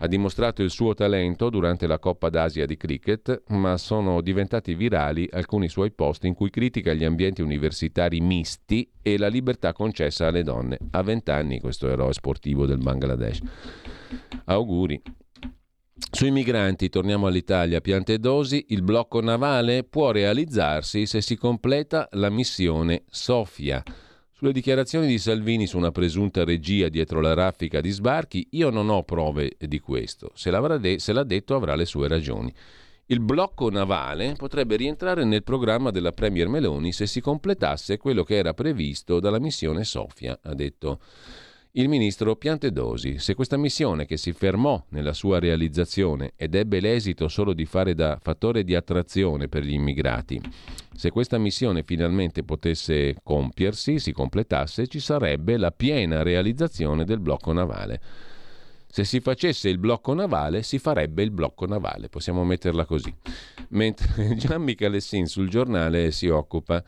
Ha 0.03 0.07
dimostrato 0.07 0.64
il 0.64 0.72
suo 0.72 0.95
talento 0.95 1.51
durante 1.51 1.86
la 1.86 1.99
Coppa 1.99 2.30
d'Asia 2.30 2.66
di 2.66 2.76
cricket, 2.76 3.43
ma 3.49 3.78
sono 3.78 4.22
diventati 4.22 4.74
virali 4.74 5.30
alcuni 5.32 5.70
suoi 5.70 5.91
post 5.91 6.24
in 6.24 6.34
cui 6.34 6.49
critica 6.49 6.93
gli 6.93 7.03
ambienti 7.03 7.43
universitari 7.43 8.20
misti 8.20 8.89
e 8.99 9.20
la 9.20 9.28
libertà 9.28 9.74
concessa 9.74 10.26
alle 10.26 10.41
donne. 10.41 10.80
A 10.89 11.03
20 11.03 11.30
anni 11.30 11.59
questo 11.59 11.88
eroe 11.88 12.14
sportivo 12.14 12.66
del 12.66 12.80
Bangladesh. 12.80 13.41
Auguri. 14.45 14.99
Sui 16.10 16.32
migranti, 16.32 16.89
torniamo 16.89 17.28
all'Italia, 17.28 17.82
piante 17.82 18.18
dosi, 18.18 18.66
il 18.70 18.82
blocco 18.82 19.22
navale 19.22 19.84
può 19.84 20.12
realizzarsi 20.12 21.06
se 21.06 21.22
si 21.22 21.36
completa 21.36 22.08
la 22.14 22.30
missione 22.30 23.04
Sofia. 23.10 23.84
Sulle 24.32 24.54
dichiarazioni 24.54 25.06
di 25.06 25.20
Salvini 25.20 25.68
su 25.68 25.78
una 25.78 25.91
presunta 25.91 26.43
regia 26.43 26.89
dietro 26.89 27.22
la 27.22 27.34
raffica 27.34 27.80
di 27.80 27.91
sbarchi, 27.91 28.47
io 28.52 28.70
non 28.72 28.89
ho 28.89 29.04
prove 29.04 29.56
di 29.60 29.80
questo. 29.80 30.32
Se, 30.34 30.49
de- 30.80 30.99
se 30.99 31.14
l'ha 31.14 31.24
detto 31.24 31.56
avrà 31.56 31.76
le 31.76 31.86
sue 31.86 32.08
ragioni. 32.08 32.52
Il 33.06 33.20
blocco 33.20 33.70
navale 33.70 34.36
potrebbe 34.38 34.78
rientrare 34.78 35.26
nel 35.26 35.43
programma 35.43 35.91
della 35.91 36.14
Premier 36.14 36.47
Meloni 36.47 36.91
se 36.93 37.08
si 37.08 37.20
completasse 37.20 37.97
quello 37.97 38.24
che 38.24 38.38
era 38.38 38.54
previsto 38.54 39.20
dalla 39.20 39.39
missione 39.39 39.84
Sofia, 39.84 40.39
ha 40.41 40.54
detto 40.54 40.99
il 41.74 41.88
ministro 41.88 42.36
Piantedosi. 42.36 43.17
Se 43.19 43.34
questa 43.34 43.55
missione, 43.55 44.05
che 44.05 44.17
si 44.17 44.34
fermò 44.34 44.84
nella 44.89 45.13
sua 45.13 45.39
realizzazione 45.39 46.34
ed 46.36 46.55
ebbe 46.55 46.82
l'esito 46.82 47.30
solo 47.30 47.53
di 47.53 47.65
fare 47.65 47.93
da 47.93 48.19
fattore 48.22 48.63
di 48.63 48.76
attrazione 48.76 49.47
per 49.47 49.63
gli 49.63 49.74
immigrati, 49.74 50.41
se 50.93 51.11
questa 51.11 51.38
missione 51.38 51.84
finalmente 51.84 52.43
potesse 52.43 53.15
compiersi, 53.24 53.99
si 53.99 54.11
completasse, 54.11 54.88
ci 54.88 54.99
sarebbe 54.99 55.55
la 55.55 55.72
piena 55.72 56.24
realizzazione 56.24 57.05
del 57.05 57.19
blocco 57.19 57.53
navale. 57.53 58.01
Se 58.88 59.05
si 59.05 59.22
facesse 59.22 59.69
il 59.69 59.78
blocco 59.78 60.13
navale, 60.13 60.63
si 60.63 60.78
farebbe 60.78 61.24
il 61.24 61.32
blocco 61.32 61.65
navale, 61.65 62.09
possiamo 62.09 62.43
metterla 62.43 62.84
così. 62.84 63.15
Mentre 63.69 64.36
Gian 64.36 64.61
Michalessin 64.61 65.26
sul 65.28 65.47
giornale 65.47 66.11
si 66.11 66.28
occupa 66.28 66.84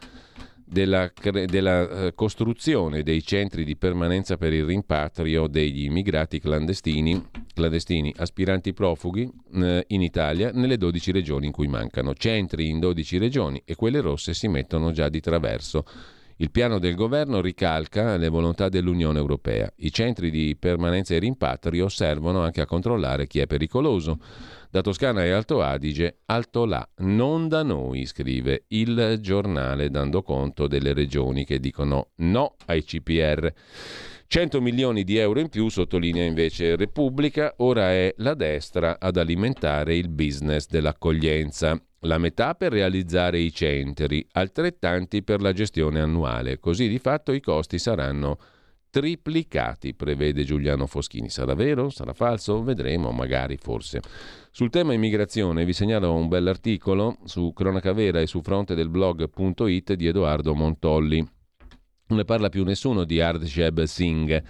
della, 0.66 1.12
della 1.46 1.90
eh, 1.90 2.14
costruzione 2.14 3.04
dei 3.04 3.24
centri 3.24 3.64
di 3.64 3.76
permanenza 3.76 4.38
per 4.38 4.54
il 4.54 4.66
rimpatrio 4.66 5.48
degli 5.48 5.84
immigrati 5.84 6.40
clandestini, 6.40 7.30
clandestini 7.54 8.14
aspiranti 8.18 8.74
profughi 8.74 9.30
eh, 9.56 9.86
in 9.88 10.02
Italia 10.02 10.52
nelle 10.52 10.78
12 10.78 11.12
regioni 11.12 11.48
in 11.48 11.52
cui 11.52 11.68
mancano. 11.68 12.14
Centri 12.14 12.70
in 12.70 12.80
12 12.80 13.18
regioni 13.18 13.62
e 13.66 13.76
quelle 13.76 14.02
rosse 14.02 14.34
si 14.34 14.48
mettono 14.48 14.92
già 14.92 15.10
di 15.10 15.20
traverso. 15.20 15.86
Il 16.38 16.50
piano 16.50 16.80
del 16.80 16.96
governo 16.96 17.42
ricalca 17.42 18.18
le 18.18 18.28
volontà 18.28 18.68
dell'Unione 18.68 19.20
Europea. 19.20 19.72
I 19.78 19.92
centri 19.92 20.32
di 20.32 20.56
permanenza 20.60 21.14
e 21.14 21.20
rimpatrio 21.20 21.88
servono 21.90 22.42
anche 22.42 22.62
a 22.62 22.66
controllare 22.66 23.28
chi 23.28 23.40
è 23.40 23.46
pericoloso. 23.46 24.18
Da 24.74 24.82
Toscana 24.82 25.24
e 25.24 25.30
Alto 25.30 25.62
Adige, 25.62 26.22
alto 26.26 26.66
là, 26.66 26.84
non 27.02 27.48
da 27.48 27.62
noi, 27.62 28.08
scrive 28.08 28.64
il 28.70 29.20
giornale, 29.22 29.92
dando 29.92 30.24
conto 30.24 30.66
delle 30.66 30.94
regioni 30.94 31.46
che 31.46 31.60
dicono 31.60 32.14
no 32.16 32.56
ai 32.66 32.84
CPR. 32.84 33.54
100 34.26 34.62
milioni 34.62 35.04
di 35.04 35.18
euro 35.18 35.40
in 35.42 35.50
più, 35.50 35.70
sottolinea 35.70 36.24
invece 36.24 36.76
Repubblica, 36.76 37.54
ora 37.58 37.92
è 37.92 38.16
la 38.18 38.34
destra 38.34 38.98
ad 39.00 39.18
alimentare 39.18 39.96
il 39.96 40.10
business 40.10 40.66
dell'accoglienza. 40.68 41.80
La 42.00 42.18
metà 42.18 42.56
per 42.56 42.72
realizzare 42.72 43.38
i 43.38 43.54
centri, 43.54 44.28
altrettanti 44.32 45.22
per 45.22 45.40
la 45.40 45.54
gestione 45.54 46.00
annuale. 46.00 46.60
Così 46.60 46.88
di 46.88 46.98
fatto 46.98 47.32
i 47.32 47.42
costi 47.42 47.78
saranno 47.78 48.40
triplicati, 48.94 49.96
prevede 49.96 50.44
Giuliano 50.44 50.86
Foschini. 50.86 51.28
Sarà 51.28 51.56
vero? 51.56 51.90
Sarà 51.90 52.14
falso? 52.14 52.62
Vedremo, 52.62 53.10
magari, 53.10 53.58
forse. 53.58 54.02
Sul 54.52 54.70
tema 54.70 54.94
immigrazione 54.94 55.66
vi 55.66 55.74
segnalo 55.74 56.14
un 56.14 56.28
bell'articolo 56.28 57.18
su 57.24 57.54
Cronaca 57.54 57.92
Vera 57.92 58.22
e 58.22 58.28
su 58.28 58.42
fronte 58.44 58.76
del 58.76 58.90
blog.it 58.90 59.94
di 59.94 60.06
Edoardo 60.06 60.54
Montolli. 60.54 61.18
Non 62.10 62.20
ne 62.20 62.24
parla 62.24 62.50
più 62.50 62.64
nessuno 62.64 63.04
di 63.04 63.20
Ardsheb 63.20 63.82
Singh. 63.82 64.44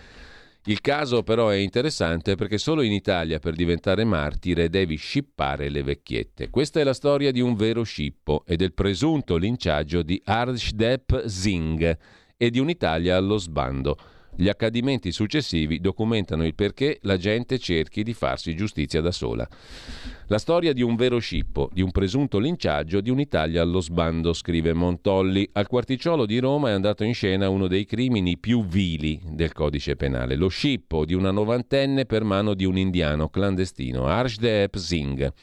Il 0.66 0.82
caso 0.82 1.24
però 1.24 1.48
è 1.48 1.56
interessante 1.56 2.36
perché 2.36 2.58
solo 2.58 2.82
in 2.82 2.92
Italia 2.92 3.40
per 3.40 3.56
diventare 3.56 4.04
martire 4.04 4.68
devi 4.68 4.98
scippare 4.98 5.70
le 5.70 5.84
vecchiette. 5.84 6.50
Questa 6.50 6.82
è 6.82 6.84
la 6.84 6.94
storia 6.94 7.32
di 7.32 7.40
un 7.40 7.56
vero 7.56 7.84
scippo 7.84 8.44
e 8.46 8.58
del 8.58 8.74
presunto 8.74 9.38
linciaggio 9.38 10.02
di 10.02 10.22
Ardsheb 10.22 11.24
Singh 11.28 11.98
e 12.36 12.50
di 12.50 12.60
un'Italia 12.60 13.16
allo 13.16 13.38
sbando. 13.38 13.98
Gli 14.36 14.50
accadimenti 14.50 15.12
successivi 15.12 15.80
documentano 15.80 16.46
il 16.46 16.56
perché 16.56 16.98
la 17.04 17.18
gente 17.18 17.60
cerchi 17.60 18.02
di 18.02 18.14
farsi 18.14 18.56
giustizia 18.56 19.00
da 19.00 19.12
sola. 19.12 19.48
La 20.28 20.40
storia 20.40 20.74
di 20.74 20.82
un 20.82 20.96
vero 20.96 21.20
scippo, 21.20 21.70
di 21.72 21.82
un 21.82 21.92
presunto 21.92 22.40
linciaggio 22.40 23.00
di 23.00 23.12
un'Italia 23.12 23.62
allo 23.62 23.80
sbando, 23.80 24.34
scrive 24.34 24.74
Montolli. 24.74 25.48
Al 25.54 25.68
quarticciolo 25.68 26.26
di 26.26 26.40
Roma 26.40 26.70
è 26.70 26.74
andato 26.74 27.04
in 27.04 27.14
scena 27.14 27.48
uno 27.50 27.68
dei 27.68 27.86
crimini 27.86 28.38
più 28.38 28.66
vili 28.66 29.22
del 29.24 29.54
codice 29.54 29.96
penale, 29.96 30.36
lo 30.36 30.48
scippo 30.48 31.06
di 31.06 31.14
una 31.14 31.32
novantenne 31.32 32.06
per 32.06 32.24
mano 32.24 32.56
di 32.56 32.66
un 32.66 32.78
indiano 32.78 33.30
clandestino, 33.30 34.08
Arshdeep 34.08 34.76
Singh. 34.76 35.34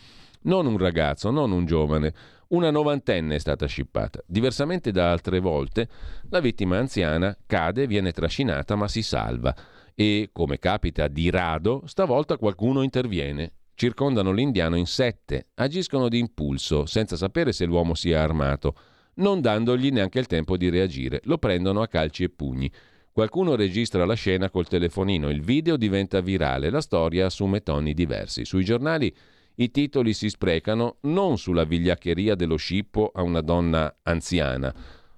Non 0.43 0.67
un 0.67 0.79
ragazzo, 0.79 1.31
non 1.31 1.53
un 1.53 1.67
giovane, 1.67 2.15
una 2.51 2.71
novantenne 2.71 3.37
è 3.37 3.39
stata 3.39 3.67
scippata. 3.67 4.23
Diversamente 4.27 4.91
da 4.91 5.11
altre 5.11 5.41
volte, 5.41 5.89
la 6.31 6.41
vittima 6.41 6.79
anziana 6.79 7.37
cade, 7.47 7.87
viene 7.87 8.13
trascinata 8.13 8.77
ma 8.77 8.89
si 8.89 9.03
salva 9.03 9.55
e, 9.95 10.31
come 10.33 10.59
capita 10.59 11.09
di 11.09 11.31
rado, 11.31 11.83
stavolta 11.87 12.39
qualcuno 12.39 12.83
interviene. 12.83 13.53
Circondano 13.75 14.33
l'indiano 14.33 14.77
in 14.77 14.87
sette, 14.87 15.49
agiscono 15.55 16.09
di 16.09 16.19
impulso, 16.19 16.87
senza 16.87 17.17
sapere 17.17 17.53
se 17.53 17.65
l'uomo 17.65 17.95
sia 17.95 18.23
armato, 18.23 18.75
non 19.15 19.41
dandogli 19.41 19.91
neanche 19.91 20.19
il 20.19 20.27
tempo 20.27 20.57
di 20.57 20.69
reagire. 20.69 21.21
Lo 21.25 21.39
prendono 21.39 21.81
a 21.81 21.89
calci 21.89 22.25
e 22.25 22.31
pugni. 22.31 22.71
Qualcuno 23.13 23.57
registra 23.57 24.05
la 24.05 24.15
scena 24.15 24.51
col 24.51 24.69
telefonino, 24.69 25.31
il 25.31 25.43
video 25.43 25.77
diventa 25.77 26.21
virale, 26.21 26.71
la 26.71 26.81
storia 26.81 27.27
assume 27.27 27.63
toni 27.63 27.93
diversi. 27.93 28.45
Sui 28.45 28.65
giornali 28.65 29.15
i 29.61 29.71
titoli 29.71 30.15
si 30.15 30.31
sprecano 30.31 30.97
non 31.03 31.37
sulla 31.37 31.65
vigliaccheria 31.65 32.35
dello 32.35 32.57
scippo 32.57 33.11
a 33.15 33.21
una 33.21 33.43
donna 33.43 33.95
anziana, 34.05 34.75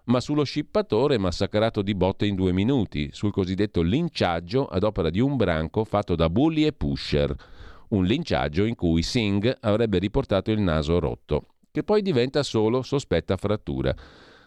ma 0.07 0.19
sullo 0.19 0.43
scippatore 0.43 1.17
massacrato 1.17 1.81
di 1.81 1.95
botte 1.95 2.27
in 2.27 2.35
due 2.35 2.51
minuti, 2.51 3.11
sul 3.13 3.31
cosiddetto 3.31 3.83
linciaggio 3.83 4.67
ad 4.67 4.83
opera 4.83 5.11
di 5.11 5.21
un 5.21 5.37
branco 5.37 5.85
fatto 5.85 6.17
da 6.17 6.29
bulli 6.29 6.67
e 6.67 6.73
pusher, 6.73 7.33
un 7.91 8.05
linciaggio 8.05 8.65
in 8.65 8.75
cui 8.75 9.03
Singh 9.03 9.59
avrebbe 9.61 9.99
riportato 9.99 10.51
il 10.51 10.61
naso 10.61 10.99
rotto, 10.99 11.47
che 11.71 11.85
poi 11.85 12.03
diventa 12.03 12.43
solo 12.43 12.83
sospetta 12.83 13.37
frattura. 13.37 13.95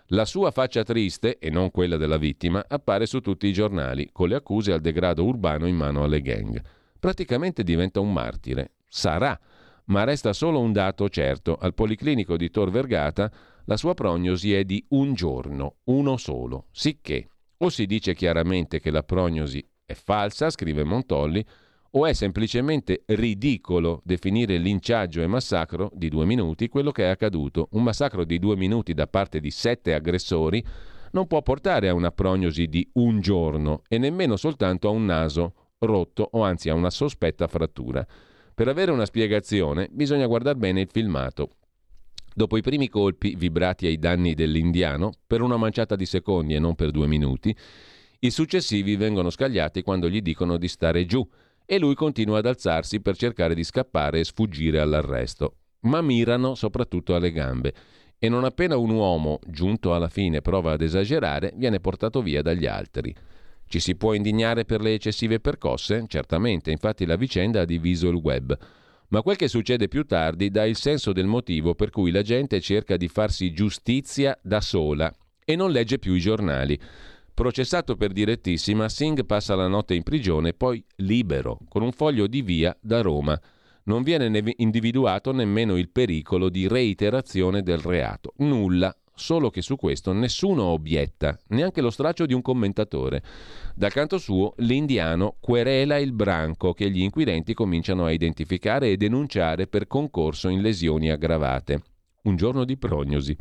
La 0.08 0.26
sua 0.26 0.52
faccia 0.52 0.84
triste, 0.84 1.40
e 1.40 1.50
non 1.50 1.72
quella 1.72 1.96
della 1.96 2.18
vittima, 2.18 2.66
appare 2.68 3.06
su 3.06 3.22
tutti 3.22 3.48
i 3.48 3.54
giornali, 3.54 4.10
con 4.12 4.28
le 4.28 4.36
accuse 4.36 4.74
al 4.74 4.82
degrado 4.82 5.24
urbano 5.24 5.68
in 5.68 5.78
mano 5.78 6.04
alle 6.04 6.22
gang. 6.22 6.62
Praticamente 7.00 7.64
diventa 7.64 8.02
un 8.02 8.12
martire. 8.12 8.72
Sarà 8.88 9.40
ma 9.86 10.04
resta 10.04 10.34
solo 10.34 10.60
un 10.60 10.72
dato 10.72 11.10
certo. 11.10 11.56
Al 11.56 11.74
Policlinico 11.74 12.38
di 12.38 12.50
Tor 12.50 12.70
Vergata 12.72 13.32
la 13.66 13.78
sua 13.78 13.94
prognosi 13.94 14.54
è 14.54 14.64
di 14.64 14.84
un 14.90 15.14
giorno, 15.14 15.78
uno 15.86 16.18
solo, 16.18 16.68
sicché 16.72 17.30
o 17.58 17.70
si 17.70 17.86
dice 17.86 18.14
chiaramente 18.14 18.80
che 18.80 18.92
la 18.92 19.04
prognosi 19.04 19.66
è 19.86 19.94
falsa, 19.94 20.50
scrive 20.50 20.84
Montolli, 20.84 21.46
o 21.92 22.06
è 22.06 22.14
semplicemente 22.14 23.04
ridicolo 23.06 24.02
definire 24.04 24.58
linciaggio 24.58 25.22
e 25.22 25.28
massacro 25.28 25.90
di 25.94 26.10
due 26.10 26.26
minuti 26.26 26.68
quello 26.68 26.92
che 26.92 27.04
è 27.04 27.08
accaduto. 27.08 27.70
Un 27.72 27.84
massacro 27.84 28.26
di 28.26 28.38
due 28.38 28.58
minuti 28.58 28.94
da 28.94 29.08
parte 29.08 29.40
di 29.40 29.50
sette 29.50 29.94
aggressori 29.94 30.64
non 31.12 31.28
può 31.28 31.42
portare 31.42 31.88
a 31.88 31.94
una 31.94 32.12
prognosi 32.12 32.68
di 32.68 32.88
un 32.94 33.22
giorno 33.22 33.84
e 33.88 33.98
nemmeno 33.98 34.36
soltanto 34.36 34.90
a 34.90 34.92
un 34.92 35.06
naso 35.06 35.54
rotto 35.80 36.28
o 36.34 36.44
anzi 36.44 36.70
a 36.70 36.74
una 36.74 36.90
sospetta 36.90 37.48
frattura. 37.48 38.06
Per 38.56 38.70
avere 38.70 38.92
una 38.92 39.06
spiegazione 39.06 39.90
bisogna 39.92 40.28
guardare 40.28 40.58
bene 40.58 40.80
il 40.80 40.88
filmato. 40.90 41.50
Dopo 42.34 42.56
i 42.56 42.62
primi 42.62 42.88
colpi 42.88 43.36
vibrati 43.36 43.86
ai 43.86 44.00
danni 44.00 44.34
dell'indiano, 44.34 45.12
per 45.28 45.42
una 45.42 45.58
manciata 45.58 45.98
di 45.98 46.06
secondi 46.06 46.56
e 46.56 46.60
non 46.60 46.74
per 46.74 46.92
due 46.92 47.06
minuti, 47.06 47.54
i 48.20 48.30
successivi 48.30 48.96
vengono 48.96 49.30
scagliati 49.30 49.82
quando 49.82 50.08
gli 50.08 50.22
dicono 50.22 50.56
di 50.56 50.70
stare 50.70 51.06
giù 51.06 51.28
e 51.66 51.78
lui 51.80 51.96
continua 51.96 52.38
ad 52.38 52.46
alzarsi 52.46 53.02
per 53.02 53.18
cercare 53.18 53.56
di 53.56 53.64
scappare 53.66 54.20
e 54.20 54.24
sfuggire 54.24 54.80
all'arresto. 54.80 55.58
Ma 55.82 56.00
mirano 56.00 56.56
soprattutto 56.56 57.14
alle 57.14 57.34
gambe 57.34 57.74
e 58.18 58.30
non 58.30 58.46
appena 58.46 58.78
un 58.78 58.90
uomo, 58.90 59.40
giunto 59.46 59.94
alla 59.94 60.08
fine, 60.08 60.40
prova 60.40 60.72
ad 60.72 60.82
esagerare, 60.82 61.52
viene 61.58 61.82
portato 61.82 62.22
via 62.22 62.42
dagli 62.42 62.68
altri. 62.68 63.14
Ci 63.68 63.80
si 63.80 63.96
può 63.96 64.14
indignare 64.14 64.66
per 64.66 64.82
le 64.82 64.94
eccessive 64.94 65.40
percosse? 65.40 66.06
Certamente, 66.08 66.72
infatti 66.72 67.06
la 67.06 67.16
vicenda 67.16 67.62
ha 67.62 67.66
diviso 67.66 68.10
il 68.10 68.16
web. 68.16 68.58
Ma 69.10 69.22
quel 69.22 69.36
che 69.36 69.48
succede 69.48 69.88
più 69.88 70.06
tardi 70.06 70.50
dà 70.50 70.66
il 70.66 70.76
senso 70.76 71.14
del 71.14 71.28
motivo 71.28 71.76
per 71.76 71.90
cui 71.90 72.12
la 72.12 72.22
gente 72.22 72.60
cerca 72.60 72.98
di 72.98 73.08
farsi 73.08 73.54
giustizia 73.54 74.38
da 74.42 74.62
sola 74.62 75.14
e 75.44 75.56
non 75.56 75.72
legge 75.72 76.00
più 76.00 76.14
i 76.14 76.20
giornali. 76.20 76.80
Processato 77.34 77.98
per 77.98 78.14
direttissima, 78.14 78.88
Singh 78.90 79.26
passa 79.26 79.56
la 79.56 79.68
notte 79.68 79.94
in 79.94 80.04
prigione, 80.04 80.54
poi 80.54 80.84
libero, 80.98 81.60
con 81.68 81.84
un 81.84 81.92
foglio 81.92 82.28
di 82.28 82.42
via 82.42 82.76
da 82.82 83.02
Roma. 83.02 83.40
Non 83.84 84.04
viene 84.04 84.56
individuato 84.58 85.32
nemmeno 85.32 85.78
il 85.78 85.90
pericolo 85.90 86.50
di 86.50 86.68
reiterazione 86.68 87.62
del 87.62 87.78
reato. 87.78 88.34
Nulla, 88.38 88.96
solo 89.16 89.50
che 89.50 89.62
su 89.62 89.78
questo 89.78 90.12
nessuno 90.12 90.64
obietta, 90.64 91.38
neanche 91.48 91.82
lo 91.82 91.90
straccio 91.90 92.26
di 92.26 92.34
un 92.34 92.42
commentatore. 92.42 93.24
Dal 93.74 93.92
canto 93.92 94.18
suo, 94.18 94.54
l'indiano 94.58 95.38
querela 95.40 95.98
il 95.98 96.12
branco 96.12 96.74
che 96.74 96.90
gli 96.90 97.02
inquirenti 97.02 97.54
cominciano 97.54 98.06
a 98.06 98.12
identificare 98.12 98.92
e 98.92 98.98
denunciare 98.98 99.68
per 99.68 99.88
concorso 99.88 100.50
in 100.50 100.62
lesioni 100.62 101.10
aggravate. 101.10 101.82
un 102.26 102.36
giorno 102.36 102.66
di 102.66 102.78
prognosi. 102.78 103.38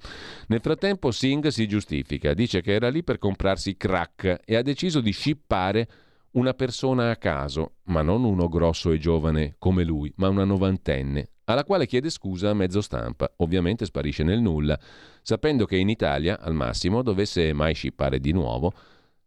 Nel 0.49 0.61
frattempo 0.61 1.11
Singh 1.11 1.49
si 1.49 1.67
giustifica, 1.67 2.35
dice 2.35 2.61
che 2.61 2.73
era 2.73 2.91
lì 2.91 3.03
per 3.03 3.19
comprarsi 3.19 3.77
crack 3.77 4.41
e 4.45 4.57
ha 4.57 4.63
deciso 4.63 5.01
di 5.01 5.11
scippare 5.11 5.89
una 6.33 6.53
persona 6.53 7.11
a 7.11 7.17
caso, 7.17 7.77
ma 7.85 8.03
non 8.03 8.25
uno 8.25 8.49
grosso 8.49 8.91
e 8.91 8.99
giovane 8.99 9.55
come 9.59 9.85
lui, 9.85 10.13
ma 10.17 10.29
una 10.29 10.45
novantenne, 10.45 11.29
alla 11.45 11.65
quale 11.65 11.87
chiede 11.87 12.11
scusa 12.11 12.51
a 12.51 12.55
mezzo 12.55 12.81
stampa. 12.81 13.33
Ovviamente 13.39 13.85
sparisce 13.85 14.23
nel 14.23 14.41
nulla, 14.41 14.79
sapendo 15.23 15.67
che 15.67 15.77
in 15.77 15.89
Italia, 15.89 16.41
al 16.41 16.55
massimo, 16.55 17.03
dovesse 17.03 17.53
mai 17.53 17.75
scippare 17.75 18.21
di 18.21 18.33
nuovo, 18.33 18.73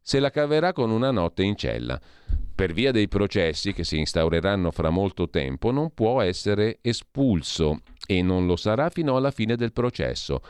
se 0.01 0.19
la 0.19 0.29
caverà 0.29 0.71
con 0.71 0.89
una 0.89 1.11
notte 1.11 1.43
in 1.43 1.55
cella. 1.55 1.99
Per 2.55 2.73
via 2.73 2.91
dei 2.91 3.07
processi 3.07 3.73
che 3.73 3.83
si 3.83 3.99
instaureranno 3.99 4.71
fra 4.71 4.89
molto 4.89 5.29
tempo, 5.29 5.71
non 5.71 5.93
può 5.93 6.21
essere 6.21 6.79
espulso 6.81 7.81
e 8.05 8.21
non 8.21 8.45
lo 8.47 8.55
sarà 8.55 8.89
fino 8.89 9.15
alla 9.15 9.31
fine 9.31 9.55
del 9.55 9.73
processo. 9.73 10.41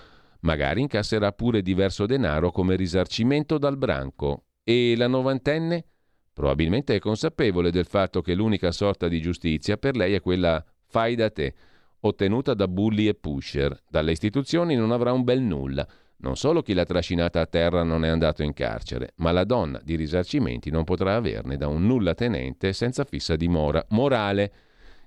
Magari 0.41 0.81
incasserà 0.81 1.31
pure 1.31 1.61
diverso 1.61 2.05
denaro 2.05 2.51
come 2.51 2.75
risarcimento 2.75 3.57
dal 3.57 3.77
branco. 3.77 4.43
E 4.63 4.95
la 4.95 5.07
novantenne? 5.07 5.85
Probabilmente 6.31 6.93
è 6.93 6.99
consapevole 6.99 7.71
del 7.71 7.87
fatto 7.87 8.21
che 8.21 8.35
l'unica 8.35 8.71
sorta 8.71 9.07
di 9.07 9.19
giustizia 9.19 9.75
per 9.77 9.95
lei 9.95 10.13
è 10.13 10.21
quella 10.21 10.63
fai 10.87 11.15
da 11.15 11.29
te, 11.29 11.53
ottenuta 12.01 12.53
da 12.53 12.67
bulli 12.67 13.07
e 13.07 13.13
pusher. 13.13 13.77
Dalle 13.89 14.11
istituzioni 14.11 14.75
non 14.75 14.91
avrà 14.91 15.11
un 15.11 15.23
bel 15.23 15.41
nulla. 15.41 15.87
Non 16.19 16.35
solo 16.35 16.63
chi 16.63 16.73
l'ha 16.73 16.85
trascinata 16.85 17.41
a 17.41 17.45
terra 17.45 17.83
non 17.83 18.03
è 18.03 18.07
andato 18.07 18.41
in 18.41 18.53
carcere, 18.53 19.11
ma 19.17 19.31
la 19.31 19.43
donna 19.43 19.79
di 19.83 19.95
risarcimenti 19.95 20.71
non 20.71 20.83
potrà 20.83 21.15
averne 21.15 21.57
da 21.57 21.67
un 21.67 21.85
nulla 21.85 22.15
tenente 22.15 22.73
senza 22.73 23.03
fissa 23.03 23.35
dimora 23.35 23.85
morale. 23.89 24.51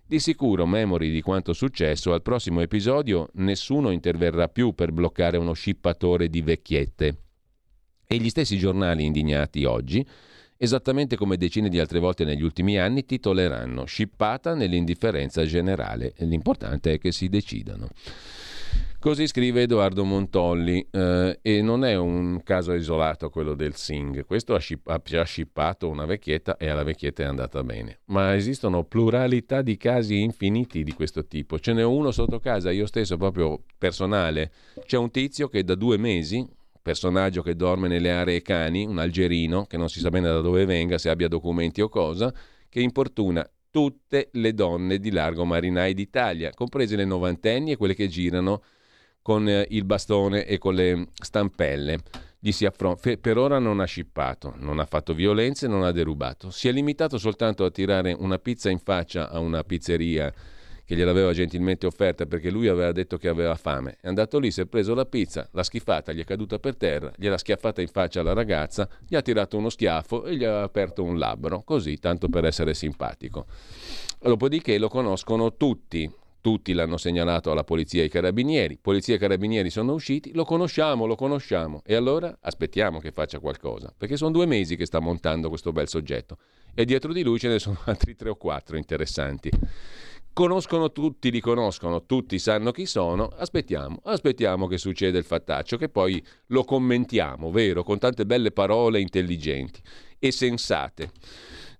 Di 0.06 0.20
sicuro, 0.20 0.66
memori 0.66 1.10
di 1.10 1.20
quanto 1.20 1.52
successo, 1.52 2.12
al 2.12 2.22
prossimo 2.22 2.60
episodio 2.60 3.28
nessuno 3.34 3.90
interverrà 3.90 4.48
più 4.48 4.72
per 4.72 4.92
bloccare 4.92 5.36
uno 5.36 5.52
scippatore 5.52 6.28
di 6.28 6.42
vecchiette. 6.42 7.16
E 8.06 8.16
gli 8.16 8.28
stessi 8.28 8.58
giornali 8.58 9.04
indignati 9.04 9.64
oggi 9.64 10.06
esattamente 10.62 11.16
come 11.16 11.38
decine 11.38 11.70
di 11.70 11.80
altre 11.80 12.00
volte 12.00 12.24
negli 12.24 12.42
ultimi 12.42 12.78
anni, 12.78 13.06
titoleranno 13.06 13.86
scippata 13.86 14.54
nell'indifferenza 14.54 15.42
generale. 15.46 16.12
L'importante 16.18 16.92
è 16.92 16.98
che 16.98 17.12
si 17.12 17.30
decidano. 17.30 17.88
Così 18.98 19.26
scrive 19.26 19.62
Edoardo 19.62 20.04
Montolli 20.04 20.86
eh, 20.90 21.38
e 21.40 21.62
non 21.62 21.86
è 21.86 21.96
un 21.96 22.42
caso 22.42 22.74
isolato 22.74 23.30
quello 23.30 23.54
del 23.54 23.74
Sing. 23.74 24.26
Questo 24.26 24.54
ha, 24.54 24.60
ship- 24.60 24.86
ha 24.90 25.00
già 25.02 25.22
scippato 25.22 25.88
una 25.88 26.04
vecchietta 26.04 26.58
e 26.58 26.68
alla 26.68 26.82
vecchietta 26.82 27.22
è 27.22 27.26
andata 27.26 27.64
bene. 27.64 28.00
Ma 28.06 28.34
esistono 28.34 28.84
pluralità 28.84 29.62
di 29.62 29.78
casi 29.78 30.20
infiniti 30.20 30.84
di 30.84 30.92
questo 30.92 31.24
tipo. 31.24 31.58
Ce 31.58 31.72
n'è 31.72 31.82
uno 31.82 32.10
sotto 32.10 32.40
casa, 32.40 32.70
io 32.70 32.84
stesso 32.84 33.16
proprio 33.16 33.62
personale. 33.78 34.52
C'è 34.84 34.98
un 34.98 35.10
tizio 35.10 35.48
che 35.48 35.64
da 35.64 35.74
due 35.74 35.96
mesi, 35.96 36.46
personaggio 36.82 37.42
che 37.42 37.54
dorme 37.54 37.88
nelle 37.88 38.10
aree 38.10 38.42
cani, 38.42 38.84
un 38.84 38.98
algerino 38.98 39.66
che 39.66 39.76
non 39.76 39.88
si 39.88 40.00
sa 40.00 40.08
bene 40.08 40.28
da 40.28 40.40
dove 40.40 40.64
venga, 40.64 40.98
se 40.98 41.10
abbia 41.10 41.28
documenti 41.28 41.80
o 41.80 41.88
cosa, 41.88 42.32
che 42.68 42.80
importuna 42.80 43.48
tutte 43.70 44.30
le 44.32 44.52
donne 44.52 44.98
di 44.98 45.10
largo 45.10 45.44
marinai 45.44 45.94
d'Italia, 45.94 46.50
comprese 46.52 46.96
le 46.96 47.04
novantenni 47.04 47.72
e 47.72 47.76
quelle 47.76 47.94
che 47.94 48.08
girano 48.08 48.62
con 49.22 49.48
eh, 49.48 49.66
il 49.70 49.84
bastone 49.84 50.44
e 50.44 50.58
con 50.58 50.74
le 50.74 51.08
stampelle. 51.14 51.98
Gli 52.38 52.52
si 52.52 52.64
affron- 52.64 52.98
per 53.20 53.36
ora 53.36 53.58
non 53.58 53.80
ha 53.80 53.84
scippato, 53.84 54.54
non 54.56 54.78
ha 54.78 54.86
fatto 54.86 55.12
violenze, 55.12 55.68
non 55.68 55.82
ha 55.82 55.92
derubato. 55.92 56.50
Si 56.50 56.68
è 56.68 56.72
limitato 56.72 57.18
soltanto 57.18 57.64
a 57.64 57.70
tirare 57.70 58.14
una 58.18 58.38
pizza 58.38 58.70
in 58.70 58.78
faccia 58.78 59.28
a 59.30 59.38
una 59.38 59.62
pizzeria 59.62 60.32
che 60.90 60.96
gliel'aveva 60.96 61.32
gentilmente 61.32 61.86
offerta 61.86 62.26
perché 62.26 62.50
lui 62.50 62.66
aveva 62.66 62.90
detto 62.90 63.16
che 63.16 63.28
aveva 63.28 63.54
fame. 63.54 63.98
È 64.00 64.08
andato 64.08 64.40
lì, 64.40 64.50
si 64.50 64.62
è 64.62 64.66
preso 64.66 64.92
la 64.92 65.04
pizza, 65.04 65.48
l'ha 65.52 65.62
schifata, 65.62 66.10
gli 66.10 66.18
è 66.18 66.24
caduta 66.24 66.58
per 66.58 66.74
terra, 66.74 67.12
gliel'ha 67.16 67.38
schiaffata 67.38 67.80
in 67.80 67.86
faccia 67.86 68.18
alla 68.18 68.32
ragazza, 68.32 68.88
gli 69.06 69.14
ha 69.14 69.22
tirato 69.22 69.56
uno 69.56 69.68
schiaffo 69.68 70.24
e 70.24 70.34
gli 70.34 70.42
ha 70.42 70.62
aperto 70.62 71.04
un 71.04 71.16
labbro, 71.16 71.62
così, 71.62 71.98
tanto 71.98 72.28
per 72.28 72.44
essere 72.44 72.74
simpatico. 72.74 73.46
Dopodiché 74.20 74.78
lo 74.78 74.88
conoscono 74.88 75.54
tutti, 75.54 76.12
tutti 76.40 76.72
l'hanno 76.72 76.96
segnalato 76.96 77.52
alla 77.52 77.62
polizia 77.62 78.00
e 78.00 78.04
ai 78.04 78.10
carabinieri. 78.10 78.76
Polizia 78.82 79.14
e 79.14 79.18
carabinieri 79.18 79.70
sono 79.70 79.92
usciti. 79.92 80.32
Lo 80.34 80.44
conosciamo, 80.44 81.06
lo 81.06 81.14
conosciamo. 81.14 81.82
E 81.86 81.94
allora 81.94 82.36
aspettiamo 82.40 82.98
che 82.98 83.12
faccia 83.12 83.38
qualcosa. 83.38 83.94
Perché 83.96 84.16
sono 84.16 84.32
due 84.32 84.46
mesi 84.46 84.74
che 84.74 84.86
sta 84.86 84.98
montando 84.98 85.50
questo 85.50 85.70
bel 85.70 85.86
soggetto. 85.86 86.38
E 86.74 86.84
dietro 86.84 87.12
di 87.12 87.22
lui 87.22 87.38
ce 87.38 87.46
ne 87.46 87.60
sono 87.60 87.78
altri 87.86 88.16
tre 88.16 88.30
o 88.30 88.34
quattro 88.34 88.76
interessanti 88.76 89.50
conoscono 90.32 90.92
tutti, 90.92 91.30
li 91.30 91.40
conoscono, 91.40 92.04
tutti 92.04 92.38
sanno 92.38 92.70
chi 92.70 92.86
sono, 92.86 93.28
aspettiamo, 93.36 94.00
aspettiamo 94.04 94.66
che 94.66 94.78
succeda 94.78 95.18
il 95.18 95.24
fattaccio, 95.24 95.76
che 95.76 95.88
poi 95.88 96.22
lo 96.46 96.64
commentiamo, 96.64 97.50
vero, 97.50 97.82
con 97.82 97.98
tante 97.98 98.26
belle 98.26 98.52
parole 98.52 99.00
intelligenti 99.00 99.80
e 100.18 100.30
sensate. 100.32 101.10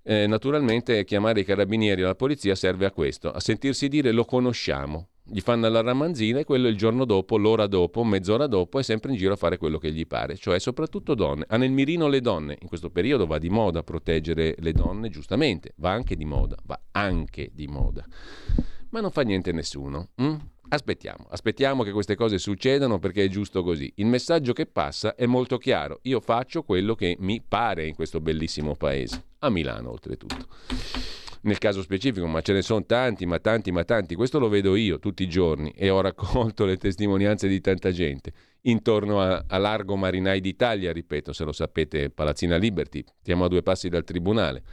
Eh, 0.03 0.27
naturalmente 0.27 1.05
chiamare 1.05 1.41
i 1.41 1.45
carabinieri 1.45 2.01
e 2.01 2.05
la 2.05 2.15
polizia 2.15 2.55
serve 2.55 2.87
a 2.87 2.91
questo, 2.91 3.31
a 3.31 3.41
sentirsi 3.41 3.89
dire 3.89 4.13
lo 4.13 4.25
conosciamo, 4.25 5.10
gli 5.25 5.41
fanno 5.41 5.69
la 5.69 5.81
ramanzina 5.81 6.41
e 6.41 6.45
quello 6.45 6.69
il 6.69 6.77
giorno 6.77 7.05
dopo, 7.05 7.37
l'ora 7.37 7.67
dopo, 7.67 8.03
mezz'ora 8.03 8.47
dopo 8.47 8.79
è 8.79 8.83
sempre 8.83 9.13
in 9.13 9.17
giro 9.17 9.35
a 9.35 9.37
fare 9.37 9.59
quello 9.59 9.79
che 9.79 9.93
gli 9.93 10.07
pare, 10.07 10.37
cioè 10.37 10.59
soprattutto 10.59 11.15
donne. 11.15 11.45
Ha 11.49 11.57
nel 11.57 11.71
mirino 11.71 12.09
le 12.09 12.21
donne, 12.21 12.57
in 12.61 12.69
questo 12.69 12.91
periodo 12.91 13.27
va 13.27 13.39
di 13.39 13.49
moda 13.49 13.83
proteggere 13.83 14.55
le 14.59 14.73
donne, 14.73 15.09
giustamente, 15.09 15.73
va 15.77 15.91
anche 15.91 16.17
di 16.17 16.25
moda, 16.25 16.57
va 16.65 16.81
anche 16.93 17.51
di 17.53 17.67
moda. 17.67 18.05
Ma 18.91 19.01
non 19.01 19.11
fa 19.11 19.23
niente 19.23 19.53
nessuno. 19.53 20.09
Hm? 20.17 20.37
Aspettiamo, 20.73 21.27
aspettiamo 21.31 21.83
che 21.83 21.91
queste 21.91 22.15
cose 22.15 22.39
succedano 22.39 22.99
perché 22.99 23.25
è 23.25 23.29
giusto 23.29 23.63
così. 23.63 23.93
Il 23.97 24.07
messaggio 24.07 24.53
che 24.53 24.67
passa 24.67 25.15
è 25.15 25.27
molto 25.27 25.59
chiaro. 25.59 25.99
Io 26.03 26.21
faccio 26.21 26.63
quello 26.63 26.95
che 26.95 27.17
mi 27.19 27.43
pare 27.47 27.87
in 27.87 27.95
questo 27.95 28.21
bellissimo 28.21 28.75
paese, 28.75 29.23
a 29.41 29.51
Milano 29.51 29.91
oltretutto 29.91 30.47
nel 31.43 31.59
caso 31.59 31.81
specifico, 31.83 32.27
ma 32.27 32.41
ce 32.43 32.53
ne 32.53 32.63
sono 32.63 32.85
tanti, 32.85 33.25
ma 33.25 33.39
tanti, 33.39 33.71
ma 33.71 33.85
tanti. 33.85 34.15
Questo 34.15 34.39
lo 34.39 34.49
vedo 34.49 34.77
io 34.77 34.99
tutti 34.99 35.23
i 35.23 35.29
giorni 35.29 35.71
e 35.71 35.89
ho 35.89 36.01
raccolto 36.01 36.65
le 36.67 36.77
testimonianze 36.77 37.49
di 37.49 37.61
tanta 37.61 37.91
gente. 37.91 38.33
Intorno 38.63 39.23
a, 39.23 39.45
a 39.47 39.57
Largo 39.57 39.97
Marinai 39.97 40.41
d'Italia, 40.41 40.93
ripeto, 40.93 41.33
se 41.33 41.45
lo 41.45 41.53
sapete, 41.53 42.11
Palazzina 42.11 42.57
Liberty, 42.57 43.03
siamo 43.23 43.45
a 43.45 43.49
due 43.49 43.63
passi 43.63 43.89
dal 43.89 44.05
tribunale. 44.05 44.65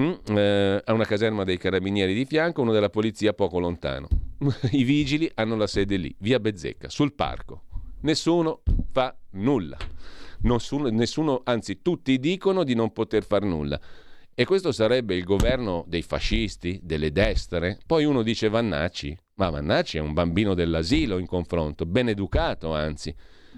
Mm, 0.00 0.36
eh, 0.36 0.82
a 0.82 0.92
una 0.94 1.04
caserma 1.04 1.44
dei 1.44 1.58
carabinieri 1.58 2.14
di 2.14 2.24
fianco, 2.24 2.62
uno 2.62 2.72
della 2.72 2.88
polizia 2.88 3.34
poco 3.34 3.58
lontano. 3.58 4.08
I 4.72 4.84
vigili 4.84 5.30
hanno 5.34 5.56
la 5.56 5.66
sede 5.66 5.96
lì, 5.96 6.14
via 6.20 6.40
Bezzecca, 6.40 6.88
sul 6.88 7.12
parco. 7.12 7.64
Nessuno 8.00 8.62
fa 8.90 9.14
nulla. 9.32 9.76
Nessuno, 10.44 10.88
nessuno, 10.88 11.42
anzi, 11.44 11.82
tutti 11.82 12.18
dicono 12.18 12.64
di 12.64 12.74
non 12.74 12.92
poter 12.92 13.24
far 13.24 13.42
nulla. 13.42 13.78
E 14.34 14.46
questo 14.46 14.72
sarebbe 14.72 15.14
il 15.14 15.24
governo 15.24 15.84
dei 15.86 16.00
fascisti, 16.00 16.80
delle 16.82 17.12
destre? 17.12 17.78
Poi 17.86 18.04
uno 18.06 18.22
dice 18.22 18.48
Vannacci, 18.48 19.14
ma 19.34 19.50
Vannacci 19.50 19.98
è 19.98 20.00
un 20.00 20.14
bambino 20.14 20.54
dell'asilo 20.54 21.18
in 21.18 21.26
confronto, 21.26 21.84
ben 21.84 22.08
educato 22.08 22.72
anzi, 22.72 23.14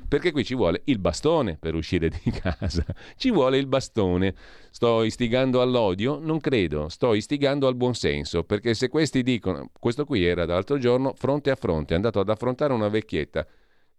perché 0.08 0.32
qui 0.32 0.44
ci 0.44 0.56
vuole 0.56 0.82
il 0.86 0.98
bastone 0.98 1.56
per 1.58 1.76
uscire 1.76 2.08
di 2.08 2.28
casa, 2.34 2.84
ci 3.16 3.30
vuole 3.30 3.58
il 3.58 3.68
bastone. 3.68 4.34
Sto 4.72 5.04
istigando 5.04 5.62
all'odio? 5.62 6.18
Non 6.18 6.40
credo, 6.40 6.88
sto 6.88 7.14
istigando 7.14 7.68
al 7.68 7.76
buonsenso, 7.76 8.42
perché 8.42 8.74
se 8.74 8.88
questi 8.88 9.22
dicono, 9.22 9.70
questo 9.78 10.04
qui 10.04 10.24
era 10.24 10.44
l'altro 10.44 10.78
giorno 10.78 11.14
fronte 11.14 11.52
a 11.52 11.56
fronte, 11.56 11.92
è 11.92 11.96
andato 11.96 12.18
ad 12.18 12.28
affrontare 12.28 12.72
una 12.72 12.88
vecchietta, 12.88 13.46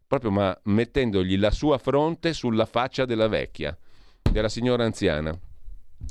proprio 0.06 0.30
ma 0.30 0.60
mettendogli 0.64 1.38
la 1.38 1.52
sua 1.52 1.78
fronte 1.78 2.34
sulla 2.34 2.66
faccia 2.66 3.06
della 3.06 3.30
vecchia, 3.30 3.78
della 4.30 4.50
signora 4.50 4.84
anziana. 4.84 5.40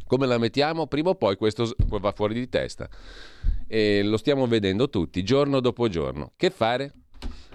Come 0.06 0.26
la 0.26 0.38
mettiamo? 0.38 0.86
Prima 0.86 1.10
o 1.10 1.14
poi 1.14 1.36
questo 1.36 1.74
va 1.86 2.12
fuori 2.12 2.34
di 2.34 2.48
testa. 2.48 2.88
E 3.66 4.02
lo 4.02 4.16
stiamo 4.16 4.46
vedendo 4.46 4.88
tutti, 4.88 5.22
giorno 5.22 5.60
dopo 5.60 5.88
giorno. 5.88 6.32
Che 6.36 6.50
fare? 6.50 6.92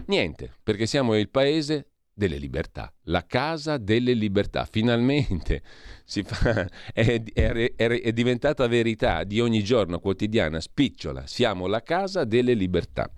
Niente, 0.05 0.51
perché 0.63 0.85
siamo 0.85 1.15
il 1.15 1.29
paese 1.29 1.89
delle 2.19 2.37
libertà, 2.37 2.91
la 3.03 3.25
casa 3.25 3.77
delle 3.77 4.13
libertà. 4.13 4.65
Finalmente 4.65 5.61
fa, 6.03 6.67
è, 6.93 7.23
è, 7.23 7.51
è, 7.75 8.11
diventata 8.11 8.67
verità 8.67 9.23
di 9.23 9.39
ogni 9.39 9.63
giorno 9.63 9.99
quotidiana, 9.99 10.59
spicciola. 10.59 11.25
Siamo 11.27 11.67
la 11.67 11.81
casa 11.81 12.25
delle 12.25 12.53
libertà. 12.53 13.09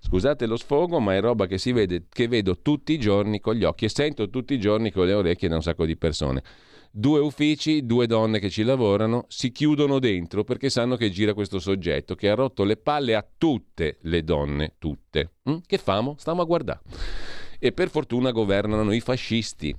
Scusate 0.00 0.46
lo 0.46 0.56
sfogo, 0.56 1.00
ma 1.00 1.14
è 1.14 1.20
roba 1.20 1.46
che 1.46 1.58
si 1.58 1.72
vede, 1.72 2.06
che 2.08 2.28
vedo 2.28 2.62
tutti 2.62 2.92
i 2.92 2.98
giorni 2.98 3.40
con 3.40 3.54
gli 3.54 3.64
occhi 3.64 3.84
e 3.84 3.88
sento 3.90 4.30
tutti 4.30 4.54
i 4.54 4.60
giorni 4.60 4.90
con 4.90 5.06
le 5.06 5.12
orecchie 5.12 5.48
da 5.48 5.56
un 5.56 5.62
sacco 5.62 5.84
di 5.84 5.96
persone 5.96 6.42
due 6.90 7.20
uffici, 7.20 7.84
due 7.86 8.06
donne 8.06 8.38
che 8.38 8.50
ci 8.50 8.62
lavorano, 8.62 9.24
si 9.28 9.50
chiudono 9.50 9.98
dentro 9.98 10.44
perché 10.44 10.70
sanno 10.70 10.96
che 10.96 11.10
gira 11.10 11.34
questo 11.34 11.58
soggetto 11.58 12.14
che 12.14 12.28
ha 12.28 12.34
rotto 12.34 12.64
le 12.64 12.76
palle 12.76 13.14
a 13.14 13.26
tutte 13.36 13.98
le 14.02 14.22
donne, 14.22 14.74
tutte. 14.78 15.32
Mm? 15.48 15.56
Che 15.66 15.78
famo? 15.78 16.16
Stiamo 16.18 16.42
a 16.42 16.44
guardare. 16.44 16.80
E 17.58 17.72
per 17.72 17.90
fortuna 17.90 18.30
governano 18.30 18.92
i 18.92 19.00
fascisti. 19.00 19.74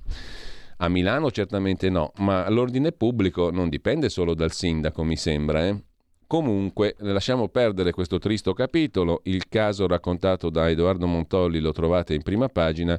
A 0.78 0.88
Milano 0.88 1.30
certamente 1.30 1.90
no, 1.90 2.12
ma 2.18 2.48
l'ordine 2.48 2.92
pubblico 2.92 3.50
non 3.50 3.68
dipende 3.68 4.08
solo 4.08 4.34
dal 4.34 4.52
sindaco, 4.52 5.04
mi 5.04 5.16
sembra. 5.16 5.66
Eh? 5.66 5.82
Comunque, 6.26 6.94
lasciamo 7.00 7.48
perdere 7.48 7.90
questo 7.90 8.18
tristo 8.18 8.54
capitolo, 8.54 9.20
il 9.24 9.48
caso 9.48 9.86
raccontato 9.86 10.48
da 10.48 10.70
Edoardo 10.70 11.06
Montolli 11.06 11.58
lo 11.58 11.72
trovate 11.72 12.14
in 12.14 12.22
prima 12.22 12.48
pagina 12.48 12.98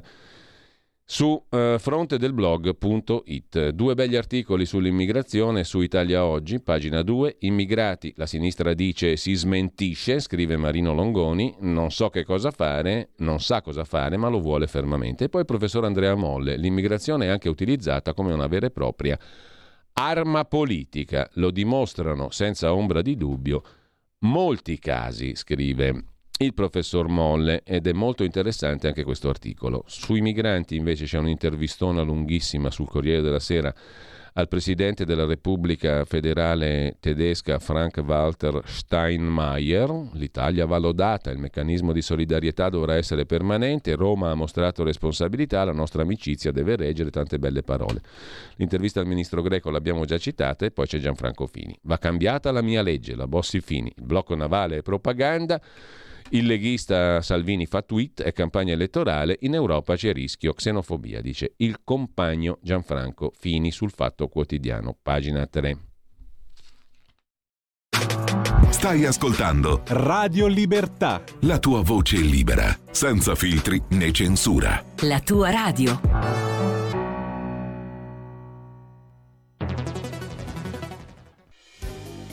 su 1.12 1.26
uh, 1.26 1.76
frontedelblog.it. 1.76 3.68
Due 3.68 3.94
begli 3.94 4.16
articoli 4.16 4.64
sull'immigrazione 4.64 5.62
su 5.62 5.82
Italia 5.82 6.24
Oggi, 6.24 6.58
pagina 6.58 7.02
2. 7.02 7.36
Immigrati, 7.40 8.14
la 8.16 8.24
sinistra 8.24 8.72
dice 8.72 9.16
si 9.16 9.34
smentisce, 9.34 10.20
scrive 10.20 10.56
Marino 10.56 10.94
Longoni, 10.94 11.54
non 11.58 11.90
so 11.90 12.08
che 12.08 12.24
cosa 12.24 12.50
fare, 12.50 13.10
non 13.16 13.40
sa 13.40 13.60
cosa 13.60 13.84
fare, 13.84 14.16
ma 14.16 14.28
lo 14.28 14.40
vuole 14.40 14.66
fermamente. 14.66 15.24
E 15.24 15.28
poi 15.28 15.42
il 15.42 15.46
professor 15.46 15.84
Andrea 15.84 16.14
Molle, 16.14 16.56
l'immigrazione 16.56 17.26
è 17.26 17.28
anche 17.28 17.50
utilizzata 17.50 18.14
come 18.14 18.32
una 18.32 18.46
vera 18.46 18.64
e 18.64 18.70
propria 18.70 19.18
arma 19.92 20.46
politica, 20.46 21.28
lo 21.34 21.50
dimostrano 21.50 22.30
senza 22.30 22.72
ombra 22.72 23.02
di 23.02 23.18
dubbio 23.18 23.62
molti 24.20 24.78
casi, 24.78 25.34
scrive 25.34 26.04
il 26.42 26.54
professor 26.54 27.08
Molle 27.08 27.62
ed 27.64 27.86
è 27.86 27.92
molto 27.92 28.24
interessante 28.24 28.86
anche 28.86 29.04
questo 29.04 29.28
articolo. 29.28 29.84
Sui 29.86 30.20
migranti 30.20 30.76
invece 30.76 31.04
c'è 31.04 31.18
un'intervistona 31.18 32.02
lunghissima 32.02 32.70
sul 32.70 32.88
Corriere 32.88 33.22
della 33.22 33.38
Sera 33.38 33.74
al 34.34 34.48
presidente 34.48 35.04
della 35.04 35.26
Repubblica 35.26 36.04
federale 36.04 36.96
tedesca 37.00 37.58
Frank-Walter 37.58 38.62
Steinmeier. 38.64 40.08
L'Italia 40.12 40.64
va 40.64 40.78
lodata, 40.78 41.30
il 41.30 41.38
meccanismo 41.38 41.92
di 41.92 42.00
solidarietà 42.00 42.70
dovrà 42.70 42.94
essere 42.94 43.26
permanente, 43.26 43.94
Roma 43.94 44.30
ha 44.30 44.34
mostrato 44.34 44.84
responsabilità, 44.84 45.64
la 45.64 45.72
nostra 45.72 46.02
amicizia 46.02 46.50
deve 46.50 46.76
reggere, 46.76 47.10
tante 47.10 47.38
belle 47.38 47.62
parole. 47.62 48.00
L'intervista 48.56 49.00
al 49.00 49.06
ministro 49.06 49.42
greco 49.42 49.70
l'abbiamo 49.70 50.04
già 50.04 50.16
citata 50.16 50.64
e 50.64 50.70
poi 50.70 50.86
c'è 50.86 50.98
Gianfranco 50.98 51.46
Fini. 51.46 51.78
Va 51.82 51.98
cambiata 51.98 52.50
la 52.52 52.62
mia 52.62 52.80
legge, 52.80 53.14
la 53.14 53.26
Bossi 53.26 53.60
Fini, 53.60 53.92
il 53.94 54.04
blocco 54.04 54.34
navale 54.34 54.78
è 54.78 54.82
propaganda. 54.82 55.60
Il 56.34 56.46
leghista 56.46 57.20
Salvini 57.20 57.66
fa 57.66 57.82
tweet, 57.82 58.22
è 58.22 58.32
campagna 58.32 58.72
elettorale, 58.72 59.36
in 59.40 59.52
Europa 59.52 59.96
c'è 59.96 60.14
rischio 60.14 60.54
xenofobia, 60.54 61.20
dice 61.20 61.52
il 61.56 61.80
compagno 61.84 62.58
Gianfranco 62.62 63.32
Fini 63.38 63.70
sul 63.70 63.90
Fatto 63.90 64.28
Quotidiano, 64.28 64.96
pagina 65.02 65.46
3. 65.46 65.78
Stai 68.70 69.04
ascoltando 69.04 69.82
Radio 69.88 70.46
Libertà. 70.46 71.22
La 71.40 71.58
tua 71.58 71.82
voce 71.82 72.16
libera, 72.16 72.74
senza 72.90 73.34
filtri 73.34 73.82
né 73.90 74.10
censura. 74.10 74.82
La 75.00 75.20
tua 75.20 75.50
radio. 75.50 76.61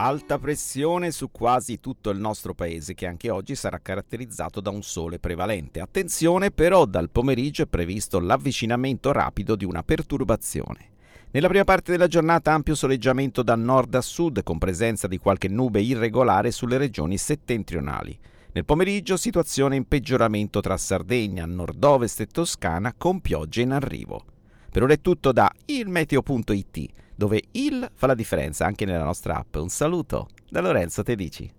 Alta 0.00 0.38
pressione 0.38 1.10
su 1.10 1.28
quasi 1.32 1.80
tutto 1.80 2.10
il 2.10 2.20
nostro 2.20 2.54
paese 2.54 2.94
che 2.94 3.04
anche 3.04 3.30
oggi 3.30 3.56
sarà 3.56 3.80
caratterizzato 3.80 4.60
da 4.60 4.70
un 4.70 4.84
sole 4.84 5.18
prevalente. 5.18 5.80
Attenzione 5.80 6.52
però 6.52 6.84
dal 6.84 7.10
pomeriggio 7.10 7.62
è 7.62 7.66
previsto 7.66 8.20
l'avvicinamento 8.20 9.10
rapido 9.10 9.56
di 9.56 9.64
una 9.64 9.82
perturbazione. 9.82 10.90
Nella 11.32 11.48
prima 11.48 11.64
parte 11.64 11.90
della 11.90 12.06
giornata 12.06 12.52
ampio 12.52 12.76
soleggiamento 12.76 13.42
da 13.42 13.56
nord 13.56 13.96
a 13.96 14.00
sud 14.00 14.44
con 14.44 14.58
presenza 14.58 15.08
di 15.08 15.18
qualche 15.18 15.48
nube 15.48 15.80
irregolare 15.80 16.52
sulle 16.52 16.78
regioni 16.78 17.18
settentrionali. 17.18 18.16
Nel 18.52 18.64
pomeriggio 18.64 19.16
situazione 19.16 19.74
in 19.74 19.88
peggioramento 19.88 20.60
tra 20.60 20.76
Sardegna, 20.76 21.44
nord-ovest 21.44 22.20
e 22.20 22.26
Toscana 22.26 22.94
con 22.96 23.20
piogge 23.20 23.62
in 23.62 23.72
arrivo. 23.72 24.22
Per 24.70 24.80
ora 24.80 24.92
è 24.92 25.00
tutto 25.00 25.32
da 25.32 25.52
ilmeteo.it 25.64 27.06
dove 27.18 27.42
il 27.50 27.90
fa 27.94 28.06
la 28.06 28.14
differenza 28.14 28.64
anche 28.64 28.84
nella 28.84 29.02
nostra 29.02 29.38
app. 29.38 29.56
Un 29.56 29.68
saluto 29.68 30.28
da 30.48 30.60
Lorenzo 30.60 31.02
Tedici. 31.02 31.50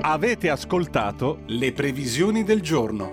Avete 0.00 0.50
ascoltato 0.50 1.42
le 1.46 1.72
previsioni 1.72 2.42
del 2.42 2.60
giorno. 2.60 3.12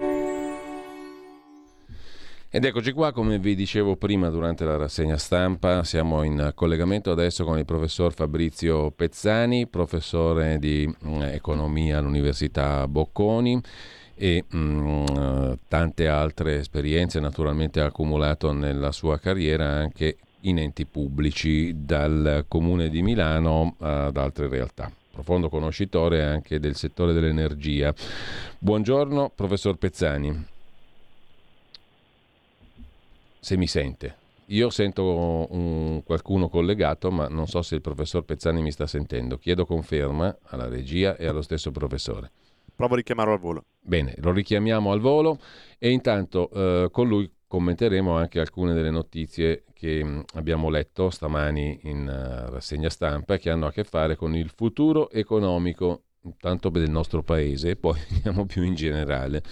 Ed 2.50 2.66
eccoci 2.66 2.94
qua, 2.94 3.12
come 3.12 3.38
vi 3.38 3.54
dicevo 3.54 3.96
prima 3.96 4.30
durante 4.30 4.64
la 4.64 4.78
rassegna 4.78 5.18
stampa, 5.18 5.84
siamo 5.84 6.24
in 6.24 6.52
collegamento 6.56 7.12
adesso 7.12 7.44
con 7.46 7.60
il 7.60 7.66
professor 7.66 8.12
Fabrizio 8.12 8.90
Pezzani, 8.90 9.68
professore 9.68 10.58
di 10.58 10.88
mm, 10.88 11.22
economia 11.22 12.00
all'Università 12.00 12.88
Bocconi 12.88 13.62
e 14.16 14.46
mh, 14.48 14.58
mm, 14.58 15.54
tante 15.68 16.08
altre 16.08 16.58
esperienze 16.58 17.20
naturalmente 17.20 17.82
ha 17.82 17.86
accumulato 17.86 18.52
nella 18.52 18.92
sua 18.92 19.18
carriera 19.20 19.66
anche 19.68 20.18
in 20.42 20.58
enti 20.58 20.86
pubblici, 20.86 21.86
dal 21.86 22.46
Comune 22.48 22.90
di 22.90 23.02
Milano 23.02 23.76
ad 23.80 24.18
altre 24.18 24.48
realtà. 24.48 24.92
Profondo 25.12 25.48
conoscitore 25.48 26.24
anche 26.24 26.60
del 26.60 26.76
settore 26.76 27.14
dell'energia. 27.14 27.94
Buongiorno, 28.58 29.32
professor 29.36 29.78
Pezzani. 29.78 30.48
Se 33.40 33.58
mi 33.58 33.68
sente. 33.68 34.16
Io 34.48 34.70
sento 34.70 35.48
un, 35.52 36.02
qualcuno 36.04 36.50
collegato, 36.50 37.12
ma 37.12 37.28
non 37.28 37.48
so 37.48 37.62
se 37.62 37.76
il 37.76 37.82
professor 37.82 38.24
Pezzani 38.24 38.62
mi 38.62 38.72
sta 38.72 38.88
sentendo. 38.88 39.38
Chiedo 39.38 39.66
conferma 39.66 40.36
alla 40.46 40.68
regia 40.68 41.16
e 41.16 41.28
allo 41.28 41.42
stesso 41.42 41.72
professore. 41.72 42.32
Provo 42.76 42.94
a 42.94 42.98
richiamarlo 42.98 43.34
al 43.34 43.40
volo. 43.40 43.66
Bene, 43.80 44.16
lo 44.18 44.32
richiamiamo 44.32 44.92
al 44.92 45.00
volo 45.00 45.40
e 45.78 45.90
intanto 45.90 46.50
eh, 46.52 46.90
con 46.92 47.08
lui 47.08 47.32
commenteremo 47.48 48.16
anche 48.16 48.40
alcune 48.40 48.74
delle 48.74 48.90
notizie 48.90 49.66
che 49.74 50.04
mm, 50.04 50.22
abbiamo 50.34 50.70
letto 50.70 51.12
stamani 51.12 51.82
in 51.84 52.08
uh, 52.08 52.52
rassegna 52.52 52.90
stampa 52.90 53.38
che 53.38 53.52
hanno 53.52 53.68
a 53.68 53.72
che 53.72 53.84
fare 53.84 54.16
con 54.16 54.36
il 54.36 54.50
futuro 54.50 55.12
economico 55.12 56.04
tanto 56.40 56.70
del 56.70 56.90
nostro 56.90 57.22
paese 57.22 57.72
e 57.72 57.76
poi 57.78 58.00
andiamo 58.10 58.48
più 58.48 58.64
in 58.64 58.74
generale 58.74 59.44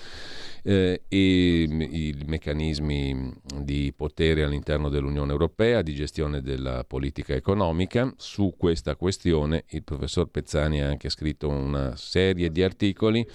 eh, 0.64 1.02
e 1.08 1.64
i 1.64 2.16
meccanismi 2.26 3.34
di 3.62 3.94
potere 3.96 4.44
all'interno 4.44 4.90
dell'Unione 4.90 5.32
Europea, 5.32 5.82
di 5.82 5.94
gestione 5.94 6.42
della 6.42 6.84
politica 6.86 7.34
economica. 7.34 8.14
Su 8.18 8.54
questa 8.58 8.96
questione 8.96 9.66
il 9.70 9.84
professor 9.84 10.30
Pezzani 10.30 10.82
ha 10.82 10.88
anche 10.88 11.10
scritto 11.10 11.50
una 11.50 11.96
serie 11.96 12.52
di 12.52 12.64
articoli 12.64 13.26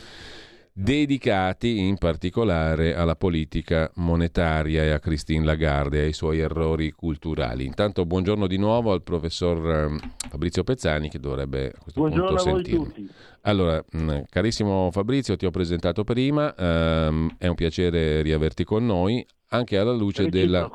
dedicati 0.78 1.78
in 1.78 1.96
particolare 1.96 2.94
alla 2.94 3.16
politica 3.16 3.90
monetaria 3.94 4.82
e 4.82 4.90
a 4.90 4.98
Christine 4.98 5.42
Lagarde 5.42 6.02
e 6.02 6.04
ai 6.04 6.12
suoi 6.12 6.40
errori 6.40 6.90
culturali. 6.90 7.64
Intanto 7.64 8.04
buongiorno 8.04 8.46
di 8.46 8.58
nuovo 8.58 8.92
al 8.92 9.02
professor 9.02 9.70
ehm, 9.70 9.98
Fabrizio 10.28 10.64
Pezzani 10.64 11.08
che 11.08 11.18
dovrebbe 11.18 11.68
a 11.68 11.78
questo 11.80 12.00
buongiorno 12.00 12.26
punto 12.26 12.42
sentirmi. 12.42 13.08
Allora, 13.42 13.82
mm, 13.96 14.18
carissimo 14.28 14.90
Fabrizio, 14.92 15.34
ti 15.36 15.46
ho 15.46 15.50
presentato 15.50 16.04
prima, 16.04 16.54
ehm, 16.54 17.36
è 17.38 17.46
un 17.46 17.54
piacere 17.54 18.20
riaverti 18.20 18.64
con 18.64 18.84
noi, 18.84 19.26
anche 19.48 19.78
alla 19.78 19.94
luce 19.94 20.28
della, 20.28 20.70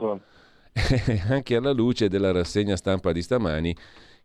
anche 1.30 1.56
alla 1.56 1.74
luce 1.74 2.10
della 2.10 2.32
rassegna 2.32 2.76
stampa 2.76 3.12
di 3.12 3.22
stamani 3.22 3.76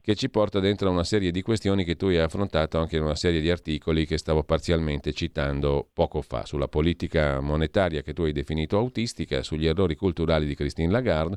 che 0.06 0.14
ci 0.14 0.30
porta 0.30 0.60
dentro 0.60 0.86
a 0.86 0.92
una 0.92 1.02
serie 1.02 1.32
di 1.32 1.42
questioni 1.42 1.82
che 1.82 1.96
tu 1.96 2.06
hai 2.06 2.18
affrontato 2.18 2.78
anche 2.78 2.94
in 2.94 3.02
una 3.02 3.16
serie 3.16 3.40
di 3.40 3.50
articoli 3.50 4.06
che 4.06 4.18
stavo 4.18 4.44
parzialmente 4.44 5.12
citando 5.12 5.84
poco 5.92 6.22
fa, 6.22 6.46
sulla 6.46 6.68
politica 6.68 7.40
monetaria 7.40 8.02
che 8.02 8.12
tu 8.12 8.22
hai 8.22 8.30
definito 8.30 8.78
autistica, 8.78 9.42
sugli 9.42 9.66
errori 9.66 9.96
culturali 9.96 10.46
di 10.46 10.54
Christine 10.54 10.92
Lagarde. 10.92 11.36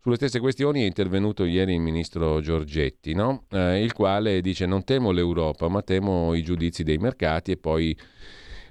Sulle 0.00 0.14
stesse 0.14 0.40
questioni 0.40 0.80
è 0.80 0.86
intervenuto 0.86 1.44
ieri 1.44 1.74
il 1.74 1.80
ministro 1.80 2.40
Giorgetti, 2.40 3.12
no? 3.12 3.44
eh, 3.50 3.82
il 3.82 3.92
quale 3.92 4.40
dice 4.40 4.64
non 4.64 4.82
temo 4.82 5.10
l'Europa, 5.10 5.68
ma 5.68 5.82
temo 5.82 6.32
i 6.32 6.42
giudizi 6.42 6.84
dei 6.84 6.96
mercati 6.96 7.50
e 7.50 7.58
poi 7.58 7.94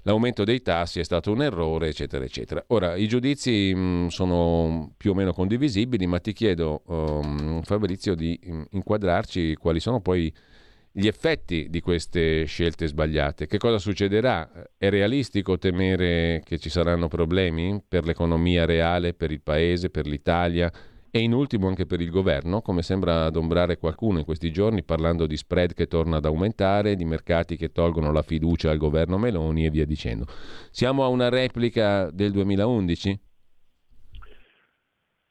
l'aumento 0.06 0.43
dei 0.43 0.62
tassi 0.62 0.99
è 0.99 1.03
stato 1.03 1.32
un 1.32 1.41
errore, 1.41 1.89
eccetera, 1.89 2.24
eccetera. 2.24 2.64
Ora, 2.68 2.95
i 2.95 3.08
giudizi 3.08 3.74
mh, 3.74 3.80
mm, 3.80 4.08
sono 4.08 4.93
più 4.97 5.12
o 5.12 5.14
meno 5.14 5.34
condivisibili, 5.34 6.08
ma 6.08 6.20
ti 6.20 6.34
chiedo, 6.34 6.84
um, 6.88 7.62
Fabrizio, 7.64 8.16
di 8.16 8.39
mm, 8.47 8.62
inquadrarci 8.72 9.56
quali 9.56 9.80
sono 9.80 10.01
poi 10.01 10.34
gli 10.91 11.08
effetti 11.08 11.68
di 11.70 11.82
queste 11.82 12.45
scelte 12.45 12.88
sbagliate. 12.88 13.47
Che 13.47 13.58
cosa 13.58 13.80
succederà? 13.80 14.49
È 14.78 14.89
realistico 14.89 15.58
temere 15.58 16.41
che 16.45 16.58
ci 16.58 16.70
saranno 16.70 17.08
problemi 17.08 17.82
per 17.86 18.06
l'economia 18.06 18.66
reale, 18.66 19.14
per 19.14 19.32
il 19.32 19.41
Paese, 19.41 19.89
per 19.89 20.06
l'Italia? 20.08 20.72
E 21.16 21.22
in 21.22 21.32
ultimo 21.32 21.70
anche 21.70 21.86
per 21.86 22.01
il 22.01 22.09
governo, 22.09 22.61
come 22.61 22.82
sembra 22.82 23.24
adombrare 23.24 23.78
qualcuno 23.78 24.20
in 24.20 24.26
questi 24.26 24.51
giorni 24.51 24.84
parlando 24.84 25.26
di 25.28 25.38
spread 25.38 25.74
che 25.74 25.88
torna 25.88 26.18
ad 26.18 26.26
aumentare, 26.26 26.97
di 26.97 27.05
mercati 27.05 27.55
che 27.55 27.72
tolgono 27.72 28.11
la 28.11 28.22
fiducia 28.22 28.70
al 28.70 28.78
governo 28.78 29.18
Meloni 29.18 29.63
e 29.63 29.70
via 29.70 29.86
dicendo. 29.86 30.26
Siamo 30.72 31.05
a 31.05 31.07
una 31.07 31.30
replica 31.30 32.09
del 32.11 32.34
2011? 32.34 33.20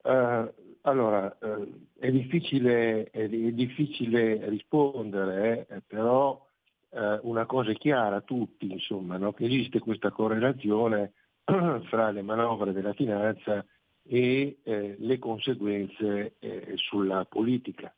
Uh, 0.05 0.09
eh, 0.09 0.55
allora, 0.81 1.37
uh, 1.43 1.71
è, 1.99 2.11
difficile, 2.11 3.11
è, 3.11 3.29
è, 3.29 3.29
difficile, 3.29 4.49
rispondere, 4.49 5.67
eh, 5.69 5.83
però 5.87 6.49
uh, 6.89 6.99
una 7.25 7.45
cosa 7.45 7.73
è 7.73 7.75
chiara 7.75 8.17
a 8.17 8.23
tutti, 8.23 8.73
insomma, 8.73 9.19
no? 9.19 9.35
che 9.35 9.45
esiste 9.45 9.81
questa 9.81 10.11
correlazione 10.11 11.13
fra 11.45 12.11
le 12.11 12.23
manovre 12.23 12.73
della 12.73 12.95
finanza 12.95 13.63
e 14.07 14.59
eh, 14.63 14.97
le 14.99 15.19
conseguenze 15.19 16.37
eh, 16.39 16.73
sulla 16.77 17.25
politica. 17.25 17.95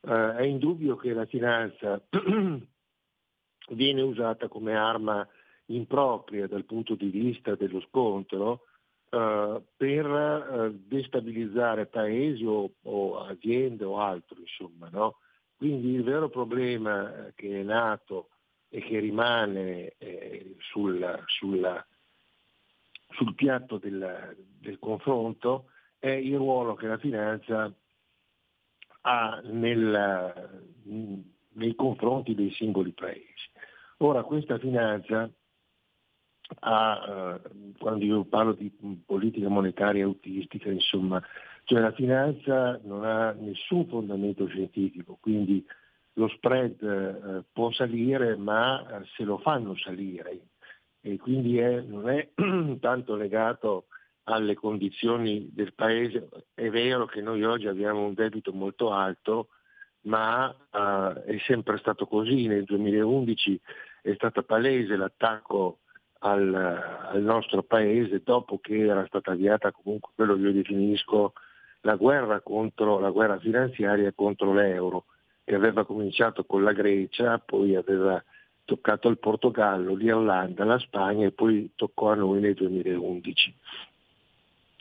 Eh, 0.00 0.36
è 0.36 0.42
indubbio 0.42 0.96
che 0.96 1.12
la 1.12 1.24
finanza 1.26 2.00
viene 3.70 4.02
usata 4.02 4.48
come 4.48 4.76
arma 4.76 5.26
impropria 5.66 6.46
dal 6.46 6.64
punto 6.64 6.94
di 6.94 7.08
vista 7.08 7.54
dello 7.54 7.80
scontro 7.80 8.66
eh, 9.08 9.62
per 9.76 10.06
eh, 10.06 10.74
destabilizzare 10.86 11.86
paesi 11.86 12.44
o, 12.44 12.70
o, 12.82 13.18
aziende 13.20 13.84
o 13.84 13.98
altro, 13.98 14.38
insomma. 14.38 14.88
No? 14.90 15.18
Quindi 15.56 15.92
il 15.92 16.02
vero 16.02 16.28
problema 16.28 17.32
che 17.34 17.60
è 17.60 17.62
nato 17.62 18.28
e 18.68 18.80
che 18.80 18.98
rimane 18.98 19.94
eh, 19.96 20.56
sulla, 20.58 21.18
sulla 21.26 21.84
sul 23.16 23.34
piatto 23.34 23.78
del, 23.78 24.36
del 24.60 24.78
confronto 24.78 25.70
è 25.98 26.10
il 26.10 26.36
ruolo 26.36 26.74
che 26.74 26.86
la 26.86 26.98
finanza 26.98 27.72
ha 29.02 29.40
nel, 29.44 30.72
nei 30.82 31.74
confronti 31.74 32.34
dei 32.34 32.50
singoli 32.52 32.92
paesi. 32.92 33.50
Ora 33.98 34.22
questa 34.22 34.58
finanza 34.58 35.30
ha, 36.60 37.40
eh, 37.44 37.72
quando 37.78 38.04
io 38.04 38.24
parlo 38.24 38.52
di 38.52 38.70
politica 39.04 39.48
monetaria 39.48 40.04
autistica, 40.04 40.70
insomma, 40.70 41.22
cioè 41.64 41.80
la 41.80 41.92
finanza 41.92 42.78
non 42.84 43.04
ha 43.04 43.32
nessun 43.32 43.86
fondamento 43.86 44.46
scientifico, 44.46 45.18
quindi 45.20 45.64
lo 46.14 46.28
spread 46.28 46.82
eh, 46.82 47.44
può 47.52 47.70
salire 47.72 48.36
ma 48.36 49.02
se 49.16 49.24
lo 49.24 49.38
fanno 49.38 49.76
salire 49.76 50.40
e 51.06 51.18
quindi 51.18 51.58
è, 51.58 51.80
non 51.82 52.08
è 52.08 52.28
tanto 52.80 53.14
legato 53.14 53.86
alle 54.24 54.54
condizioni 54.54 55.48
del 55.52 55.72
Paese. 55.72 56.28
È 56.52 56.68
vero 56.68 57.06
che 57.06 57.20
noi 57.20 57.44
oggi 57.44 57.68
abbiamo 57.68 58.04
un 58.04 58.14
debito 58.14 58.52
molto 58.52 58.90
alto, 58.90 59.50
ma 60.02 60.48
uh, 60.48 61.20
è 61.20 61.38
sempre 61.46 61.78
stato 61.78 62.06
così. 62.06 62.48
Nel 62.48 62.64
2011 62.64 63.60
è 64.02 64.14
stato 64.14 64.42
palese 64.42 64.96
l'attacco 64.96 65.78
al, 66.20 66.52
al, 66.52 67.22
nostro 67.22 67.62
Paese 67.62 68.22
dopo 68.24 68.58
che 68.58 68.86
era 68.86 69.06
stata 69.06 69.30
avviata 69.30 69.70
comunque 69.70 70.10
quello 70.12 70.34
che 70.34 70.40
io 70.40 70.52
definisco 70.52 71.34
la 71.82 71.94
guerra, 71.94 72.40
contro, 72.40 72.98
la 72.98 73.10
guerra 73.10 73.38
finanziaria 73.38 74.12
contro 74.12 74.52
l'euro, 74.52 75.04
che 75.44 75.54
aveva 75.54 75.84
cominciato 75.84 76.44
con 76.44 76.64
la 76.64 76.72
Grecia, 76.72 77.38
poi 77.38 77.76
aveva 77.76 78.20
toccato 78.66 79.08
al 79.08 79.18
Portogallo, 79.18 79.94
l'Irlanda, 79.94 80.64
la 80.64 80.78
Spagna 80.78 81.26
e 81.26 81.32
poi 81.32 81.70
toccò 81.74 82.10
a 82.10 82.16
noi 82.16 82.40
nel 82.40 82.54
2011. 82.54 83.54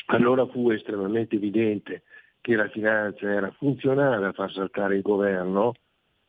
Allora 0.07 0.45
fu 0.47 0.69
estremamente 0.71 1.35
evidente 1.35 2.03
che 2.41 2.55
la 2.55 2.67
finanza 2.67 3.31
era 3.31 3.49
funzionale 3.51 4.25
a 4.27 4.33
far 4.33 4.51
saltare 4.51 4.97
il 4.97 5.01
governo, 5.01 5.73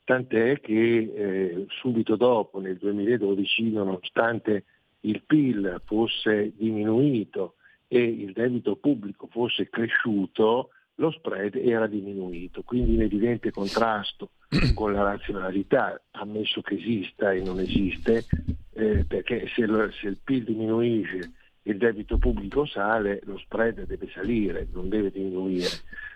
tant'è 0.05 0.61
che 0.61 0.73
eh, 0.73 1.67
subito 1.69 2.15
dopo, 2.17 2.61
nel 2.61 2.77
2012, 2.77 3.73
nonostante 3.73 4.65
il 5.01 5.23
PIL 5.27 5.81
fosse 5.85 6.53
diminuito 6.57 7.55
e 7.89 8.03
il 8.03 8.33
debito 8.33 8.77
pubblico 8.77 9.29
fosse 9.29 9.69
cresciuto, 9.69 10.71
lo 10.97 11.11
spread 11.11 11.57
era 11.57 11.87
diminuito, 11.87 12.63
quindi 12.63 12.95
in 12.95 13.03
evidente 13.03 13.51
contrasto 13.51 14.31
con 14.75 14.93
la 14.93 15.03
razionalità, 15.03 16.01
ammesso 16.13 16.63
che 16.63 16.75
esista 16.75 17.33
e 17.33 17.43
non 17.43 17.59
esiste, 17.59 18.25
eh, 18.73 19.05
perché 19.07 19.49
se, 19.55 19.67
lo, 19.67 19.91
se 19.91 20.09
il 20.09 20.19
PIL 20.23 20.45
diminuisce 20.45 21.33
e 21.63 21.71
il 21.73 21.79
debito 21.79 22.19
pubblico 22.19 22.65
sale, 22.65 23.21
lo 23.25 23.37
spread 23.39 23.87
deve 23.87 24.09
salire, 24.09 24.69
non 24.73 24.89
deve 24.89 25.11
diminuire. 25.11 25.69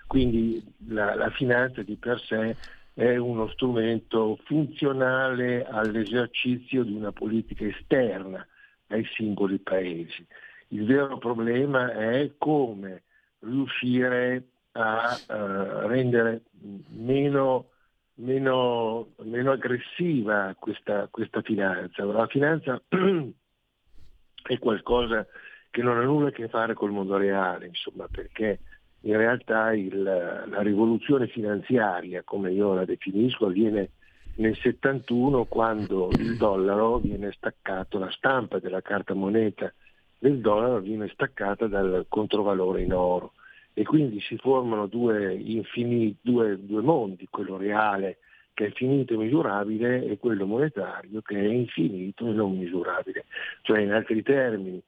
Quindi 0.06 0.62
la, 0.88 1.14
la 1.14 1.30
finanza 1.30 1.82
di 1.82 1.96
per 1.96 2.20
sé 2.20 2.56
è 2.94 3.16
uno 3.16 3.48
strumento 3.48 4.38
funzionale 4.44 5.64
all'esercizio 5.64 6.84
di 6.84 6.92
una 6.92 7.12
politica 7.12 7.64
esterna 7.64 8.46
ai 8.88 9.04
singoli 9.14 9.58
paesi. 9.58 10.26
Il 10.68 10.84
vero 10.84 11.18
problema 11.18 11.92
è 11.92 12.32
come 12.38 13.02
riuscire 13.40 14.44
a 14.72 15.18
uh, 15.28 15.86
rendere 15.86 16.42
meno, 16.90 17.70
meno, 18.14 19.08
meno 19.22 19.52
aggressiva 19.52 20.54
questa, 20.58 21.08
questa, 21.10 21.42
finanza. 21.42 22.04
La 22.04 22.26
finanza 22.26 22.80
è 22.88 24.58
qualcosa 24.58 25.26
che 25.70 25.82
non 25.82 25.98
ha 25.98 26.02
nulla 26.02 26.28
a 26.28 26.32
che 26.32 26.48
fare 26.48 26.74
col 26.74 26.90
mondo 26.90 27.16
reale, 27.16 27.66
insomma, 27.66 28.06
perché 28.10 28.60
in 29.02 29.16
realtà 29.16 29.72
il, 29.72 30.02
la 30.02 30.62
rivoluzione 30.62 31.26
finanziaria, 31.28 32.22
come 32.22 32.52
io 32.52 32.74
la 32.74 32.84
definisco, 32.84 33.46
avviene 33.46 33.90
nel 34.36 34.56
71 34.56 35.44
quando 35.46 36.10
il 36.12 36.36
dollaro 36.36 36.98
viene 36.98 37.32
staccato, 37.32 37.98
la 37.98 38.10
stampa 38.10 38.58
della 38.58 38.80
carta 38.80 39.14
moneta 39.14 39.72
del 40.18 40.38
dollaro 40.40 40.80
viene 40.80 41.08
staccata 41.08 41.66
dal 41.66 42.06
controvalore 42.08 42.82
in 42.82 42.92
oro 42.92 43.32
e 43.72 43.84
quindi 43.84 44.20
si 44.20 44.36
formano 44.36 44.86
due, 44.86 45.34
infini, 45.34 46.16
due, 46.20 46.58
due 46.60 46.82
mondi, 46.82 47.26
quello 47.30 47.56
reale 47.56 48.18
che 48.52 48.66
è 48.66 48.70
finito 48.72 49.14
e 49.14 49.16
misurabile 49.16 50.04
e 50.04 50.18
quello 50.18 50.44
monetario 50.46 51.22
che 51.22 51.38
è 51.38 51.46
infinito 51.46 52.26
e 52.26 52.32
non 52.32 52.58
misurabile. 52.58 53.24
Cioè 53.62 53.80
in 53.80 53.92
altri 53.92 54.22
termini 54.22 54.82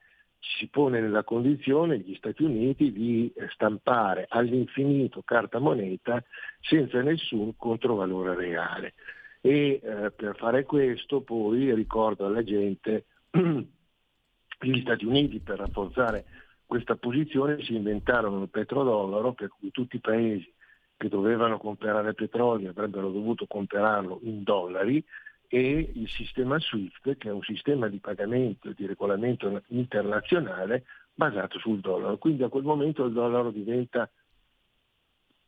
si 0.58 0.66
pone 0.66 1.00
nella 1.00 1.22
condizione 1.22 1.98
gli 1.98 2.14
Stati 2.16 2.42
Uniti 2.42 2.92
di 2.92 3.32
stampare 3.50 4.26
all'infinito 4.28 5.22
carta 5.24 5.60
moneta 5.60 6.22
senza 6.60 7.00
nessun 7.00 7.56
controvalore 7.56 8.34
reale. 8.34 8.94
E 9.40 9.80
eh, 9.82 10.10
per 10.10 10.36
fare 10.36 10.64
questo 10.64 11.20
poi 11.20 11.72
ricordo 11.74 12.26
alla 12.26 12.42
gente 12.42 13.04
gli 13.30 14.80
Stati 14.80 15.04
Uniti 15.04 15.38
per 15.38 15.58
rafforzare 15.58 16.24
questa 16.72 16.96
posizione 16.96 17.62
si 17.62 17.74
inventarono 17.74 18.44
il 18.44 18.48
petrodollaro 18.48 19.34
per 19.34 19.48
cui 19.48 19.70
tutti 19.70 19.96
i 19.96 20.00
paesi 20.00 20.51
che 20.97 21.10
dovevano 21.10 21.59
comprare 21.59 22.14
petrolio 22.14 22.70
avrebbero 22.70 23.10
dovuto 23.10 23.47
comprarlo 23.47 24.20
in 24.22 24.42
dollari 24.42 25.05
e 25.48 25.92
il 25.92 26.09
sistema 26.09 26.59
SWIFT, 26.59 27.18
che 27.18 27.28
è 27.28 27.30
un 27.30 27.42
sistema 27.42 27.88
di 27.88 27.98
pagamento 27.98 28.70
e 28.70 28.74
di 28.74 28.86
regolamento 28.86 29.62
internazionale 29.66 30.84
basato 31.12 31.59
sul 31.59 31.80
dollaro. 31.80 32.16
Quindi 32.16 32.42
a 32.42 32.48
quel 32.48 32.64
momento 32.64 33.05
il 33.05 33.12
dollaro 33.12 33.51
diventa 33.51 34.10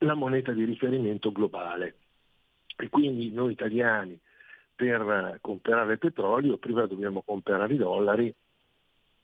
la 0.00 0.14
moneta 0.14 0.52
di 0.52 0.64
riferimento 0.64 1.32
globale. 1.32 2.00
E 2.76 2.90
quindi 2.90 3.32
noi 3.32 3.52
italiani 3.52 4.20
per 4.74 5.38
comprare 5.40 5.96
petrolio 5.96 6.58
prima 6.58 6.84
dobbiamo 6.84 7.22
comprare 7.22 7.72
i 7.72 7.78
dollari 7.78 8.34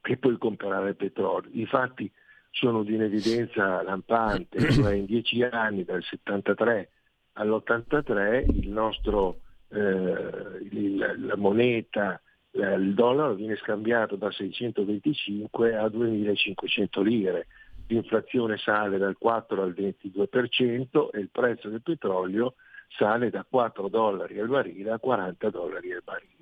e 0.02 0.16
poi 0.16 0.38
comprare 0.38 0.94
petrolio. 0.94 1.50
I 1.52 1.66
fatti 1.66 2.10
sono 2.50 2.82
di 2.82 2.94
un'evidenza 2.94 3.82
lampante, 3.82 4.58
cioè 4.72 4.94
in 4.94 5.06
dieci 5.06 5.42
anni 5.42 5.84
dal 5.84 6.02
73 6.02 6.90
all'83 7.34 8.44
il 8.56 8.68
nostro, 8.68 9.40
eh, 9.68 10.68
il, 10.70 11.14
la 11.18 11.36
moneta, 11.36 12.20
eh, 12.50 12.74
il 12.74 12.94
dollaro 12.94 13.34
viene 13.34 13.56
scambiato 13.56 14.16
da 14.16 14.30
625 14.30 15.76
a 15.76 15.88
2500 15.88 17.02
lire, 17.02 17.46
l'inflazione 17.86 18.56
sale 18.58 18.98
dal 18.98 19.16
4 19.16 19.62
al 19.62 19.72
22% 19.72 21.10
e 21.12 21.18
il 21.20 21.30
prezzo 21.30 21.68
del 21.68 21.82
petrolio 21.82 22.54
sale 22.88 23.30
da 23.30 23.46
4 23.48 23.88
dollari 23.88 24.38
al 24.40 24.48
barile 24.48 24.90
a 24.90 24.98
40 24.98 25.50
dollari 25.50 25.92
al 25.92 26.02
barile. 26.04 26.39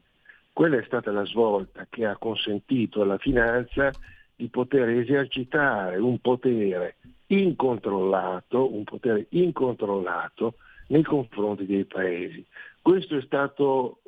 Quella 0.59 0.79
è 0.79 0.83
stata 0.87 1.13
la 1.13 1.25
svolta 1.25 1.87
che 1.89 2.05
ha 2.05 2.17
consentito 2.17 3.03
alla 3.03 3.17
finanza 3.17 3.93
di 4.35 4.49
poter 4.49 4.89
esercitare 4.89 5.99
un 5.99 6.19
potere 6.19 6.97
incontrollato, 7.29 8.75
un 8.75 8.83
potere 8.83 9.27
incontrollato 9.29 10.55
nei 10.89 11.05
confronti 11.05 11.65
dei 11.65 11.85
paesi. 11.85 12.45
Questo 12.83 13.17
è 13.17 13.23
stato, 13.23 14.01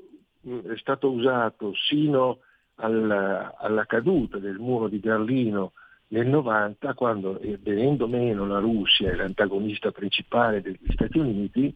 è 0.42 0.76
stato 0.78 1.12
usato 1.12 1.72
sino 1.76 2.40
alla, 2.74 3.54
alla, 3.56 3.86
caduta 3.86 4.38
del 4.38 4.58
muro 4.58 4.88
di 4.88 4.98
Berlino 4.98 5.70
nel 6.08 6.26
90, 6.26 6.94
quando 6.94 7.38
venendo 7.60 8.08
meno 8.08 8.44
la 8.44 8.58
Russia, 8.58 9.14
l'antagonista 9.14 9.92
principale 9.92 10.60
degli 10.62 10.90
Stati 10.94 11.16
Uniti, 11.16 11.72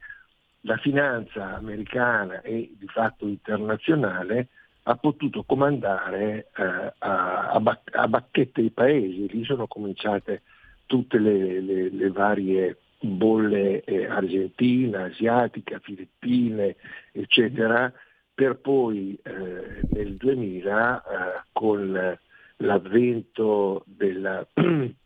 la 0.63 0.79
finanza 0.79 1.55
americana 1.55 2.41
e 2.41 2.75
di 2.77 2.89
fatto 2.89 3.29
internazionale 3.29 4.49
ha 4.87 4.97
potuto 4.97 5.45
comandare 5.45 6.51
eh, 6.57 6.93
a, 6.99 7.51
a, 7.51 7.61
bac- 7.61 7.95
a, 7.95 8.07
bacchette 8.07 8.61
i 8.61 8.71
paesi, 8.71 9.29
lì 9.29 9.45
sono 9.45 9.67
cominciate 9.67 10.43
tutte 10.87 11.19
le, 11.19 11.61
le, 11.61 11.91
le 11.91 12.11
varie 12.11 12.79
bolle 13.01 13.83
eh, 13.83 14.07
argentina, 14.07 15.05
asiatica, 15.05 15.79
filippine, 15.79 16.77
eccetera, 17.13 17.91
per 18.35 18.57
poi 18.57 19.19
eh, 19.23 19.81
nel 19.91 20.17
2000 20.17 21.03
eh, 21.03 21.43
con 21.53 22.19
l'avvento 22.59 23.85
nel 23.97 24.97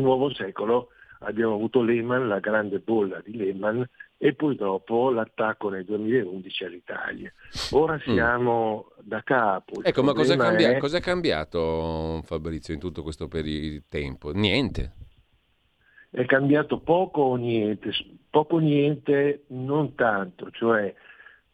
nuovo 0.00 0.32
secolo 0.32 0.88
abbiamo 1.20 1.54
avuto 1.54 1.82
Lehman, 1.82 2.28
la 2.28 2.40
grande 2.40 2.78
bolla 2.78 3.20
di 3.24 3.36
Lehman 3.36 3.86
e 4.18 4.34
poi 4.34 4.56
dopo 4.56 5.10
l'attacco 5.10 5.68
nel 5.68 5.84
2011 5.84 6.64
all'Italia. 6.64 7.32
Ora 7.72 7.94
mm. 7.94 8.12
siamo 8.12 8.86
mm. 8.86 9.00
da 9.02 9.22
capo. 9.22 9.82
ecco, 9.82 10.02
ma 10.02 10.12
cosa 10.12 10.34
è, 10.34 10.36
cambia- 10.36 10.70
è... 10.70 10.80
è, 10.80 11.00
cambiato 11.00 12.22
Fabrizio 12.24 12.72
in 12.72 12.80
tutto 12.80 13.02
questo 13.02 13.28
periodo 13.28 13.60
di 13.60 13.82
tempo? 13.88 14.32
Niente. 14.32 14.92
È 16.10 16.24
cambiato 16.24 16.78
poco 16.78 17.22
o 17.22 17.36
niente, 17.36 17.90
poco 18.30 18.56
o 18.56 18.58
niente 18.58 19.44
non 19.48 19.94
tanto, 19.94 20.50
cioè 20.50 20.94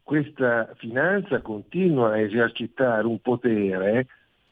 questa 0.02 0.72
finanza 0.76 1.40
continua 1.40 2.12
a 2.12 2.20
esercitare 2.20 3.06
un 3.06 3.20
potere 3.20 4.06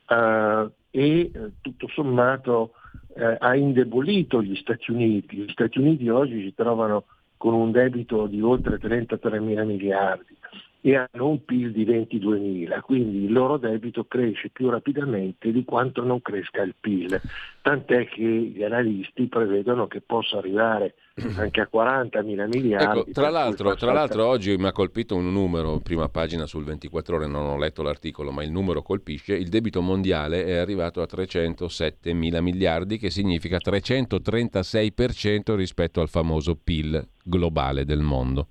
uh, 0.08 0.68
e 0.90 1.30
tutto 1.60 1.88
sommato 1.88 2.72
uh, 3.08 3.36
ha 3.38 3.54
indebolito 3.54 4.42
gli 4.42 4.56
Stati 4.56 4.90
Uniti. 4.90 5.36
Gli 5.36 5.50
Stati 5.50 5.78
Uniti 5.78 6.08
oggi 6.08 6.42
si 6.42 6.54
trovano 6.54 7.04
con 7.40 7.54
un 7.54 7.70
debito 7.70 8.26
di 8.26 8.42
oltre 8.42 8.78
33 8.78 9.40
mila 9.40 9.64
miliardi 9.64 10.36
e 10.82 10.96
hanno 10.96 11.28
un 11.28 11.44
PIL 11.44 11.72
di 11.72 11.84
22 11.84 12.38
mila, 12.38 12.80
quindi 12.80 13.24
il 13.24 13.32
loro 13.32 13.58
debito 13.58 14.04
cresce 14.04 14.48
più 14.48 14.70
rapidamente 14.70 15.52
di 15.52 15.64
quanto 15.64 16.02
non 16.02 16.22
cresca 16.22 16.62
il 16.62 16.74
PIL, 16.78 17.20
tant'è 17.60 18.06
che 18.06 18.22
gli 18.22 18.62
analisti 18.62 19.26
prevedono 19.26 19.86
che 19.86 20.00
possa 20.00 20.38
arrivare 20.38 20.94
anche 21.36 21.60
a 21.60 21.66
40 21.66 22.22
mila 22.22 22.46
miliardi. 22.46 23.00
Ecco, 23.00 23.10
tra, 23.12 23.28
l'altro, 23.28 23.74
tra 23.74 23.92
l'altro, 23.92 24.24
oggi 24.24 24.56
mi 24.56 24.66
ha 24.66 24.72
colpito 24.72 25.14
un 25.16 25.30
numero, 25.30 25.80
prima 25.80 26.08
pagina 26.08 26.46
sul 26.46 26.64
24 26.64 27.16
ore, 27.16 27.26
non 27.26 27.44
ho 27.44 27.58
letto 27.58 27.82
l'articolo, 27.82 28.30
ma 28.30 28.42
il 28.42 28.50
numero 28.50 28.80
colpisce, 28.80 29.34
il 29.34 29.48
debito 29.48 29.82
mondiale 29.82 30.46
è 30.46 30.56
arrivato 30.56 31.02
a 31.02 31.06
307 31.06 32.14
mila 32.14 32.40
miliardi, 32.40 32.96
che 32.96 33.10
significa 33.10 33.58
336% 33.58 35.54
rispetto 35.54 36.00
al 36.00 36.08
famoso 36.08 36.56
PIL 36.56 37.06
globale 37.22 37.84
del 37.84 38.00
mondo. 38.00 38.48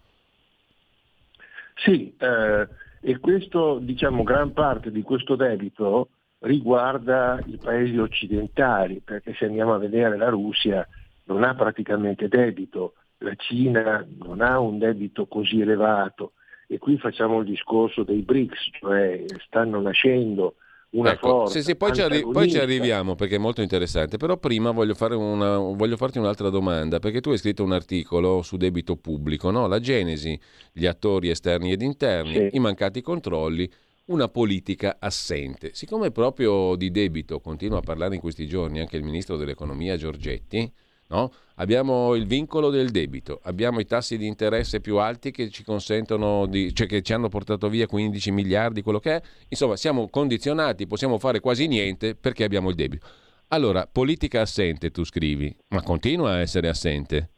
Sì, 1.84 2.14
eh, 2.18 2.68
e 3.02 3.20
questo, 3.20 3.80
diciamo, 3.80 4.24
gran 4.24 4.52
parte 4.54 4.92
di 4.92 5.02
questo 5.02 5.36
debito 5.36 6.10
riguarda 6.40 7.42
i 7.46 7.58
paesi 7.58 7.98
occidentali, 7.98 9.02
perché 9.04 9.34
se 9.34 9.46
andiamo 9.46 9.74
a 9.74 9.78
vedere 9.78 10.18
la 10.18 10.30
Russia 10.30 10.88
non 11.26 11.44
ha 11.44 11.54
praticamente 11.54 12.28
debito, 12.28 12.94
la 13.20 13.36
Cina 13.36 14.06
non 14.24 14.42
ha 14.42 14.60
un 14.60 14.78
debito 14.78 15.26
così 15.28 15.62
elevato. 15.62 16.34
E 16.68 16.78
qui 16.78 16.98
facciamo 16.98 17.40
il 17.40 17.46
discorso 17.46 18.04
dei 18.04 18.22
BRICS, 18.22 18.70
cioè 18.80 19.24
stanno 19.46 19.82
nascendo 19.82 20.56
una 20.92 21.14
ecco, 21.14 21.28
forza. 21.28 21.60
Sì, 21.60 21.64
sì, 21.64 21.76
poi, 21.76 21.94
ci 21.94 22.02
arri- 22.02 22.22
poi, 22.22 22.50
ci 22.50 22.58
arriviamo 22.58 23.16
perché 23.16 23.36
è 23.36 23.40
molto 23.40 23.62
interessante, 23.62 24.18
però 24.18 24.38
prima 24.38 24.72
voglio, 24.72 24.96
una, 25.18 25.58
voglio, 25.58 25.98
farti 25.98 26.18
un'altra 26.18 26.50
domanda, 26.50 27.00
perché 27.00 27.22
tu 27.22 27.30
hai 27.30 27.38
scritto 27.38 27.64
un 27.64 27.74
articolo 27.74 28.42
su 28.42 28.58
debito 28.58 28.96
pubblico, 28.96 29.52
no? 29.52 29.68
la 29.68 29.80
genesi, 29.80 30.40
gli 30.72 30.86
attori 30.86 31.30
esterni 31.30 31.72
ed 31.72 31.82
interni, 31.82 32.34
sì. 32.34 32.50
i 32.54 32.60
mancati 32.60 33.02
controlli, 33.02 33.70
una 34.06 34.28
politica 34.28 34.98
assente. 35.00 35.72
Siccome 35.74 36.12
proprio 36.12 36.76
di 36.76 36.90
debito 36.90 37.40
continua 37.40 37.78
a 37.78 37.82
parlare 37.82 38.16
in 38.16 38.22
questi 38.22 38.48
giorni 38.48 38.80
anche 38.80 38.98
il 38.98 39.04
ministro 39.04 39.38
dell'economia 39.38 39.96
Giorgetti, 39.96 40.72
no? 41.10 41.32
Abbiamo 41.56 42.16
il 42.16 42.26
vincolo 42.26 42.70
del 42.70 42.90
debito, 42.90 43.40
abbiamo 43.44 43.80
i 43.80 43.86
tassi 43.86 44.18
di 44.18 44.26
interesse 44.26 44.80
più 44.80 44.98
alti 44.98 45.32
che 45.32 45.50
ci 45.50 45.64
consentono 45.64 46.46
di, 46.46 46.74
cioè 46.74 46.88
che 46.88 47.02
ci 47.02 47.14
hanno 47.14 47.28
portato 47.28 47.68
via 47.70 47.86
15 47.86 48.32
miliardi, 48.32 48.82
quello 48.82 49.00
che 49.00 49.18
è. 49.18 49.22
Insomma, 49.50 49.76
siamo 49.76 50.08
condizionati, 50.08 50.88
possiamo 50.88 51.20
fare 51.20 51.40
quasi 51.40 51.68
niente 51.68 52.16
perché 52.16 52.44
abbiamo 52.44 52.70
il 52.70 52.76
debito. 52.76 53.06
Allora, 53.50 53.88
politica 53.92 54.42
assente, 54.42 54.92
tu 54.92 55.04
scrivi, 55.04 55.56
ma 55.70 55.82
continua 55.82 56.32
a 56.32 56.40
essere 56.40 56.70
assente 56.70 57.32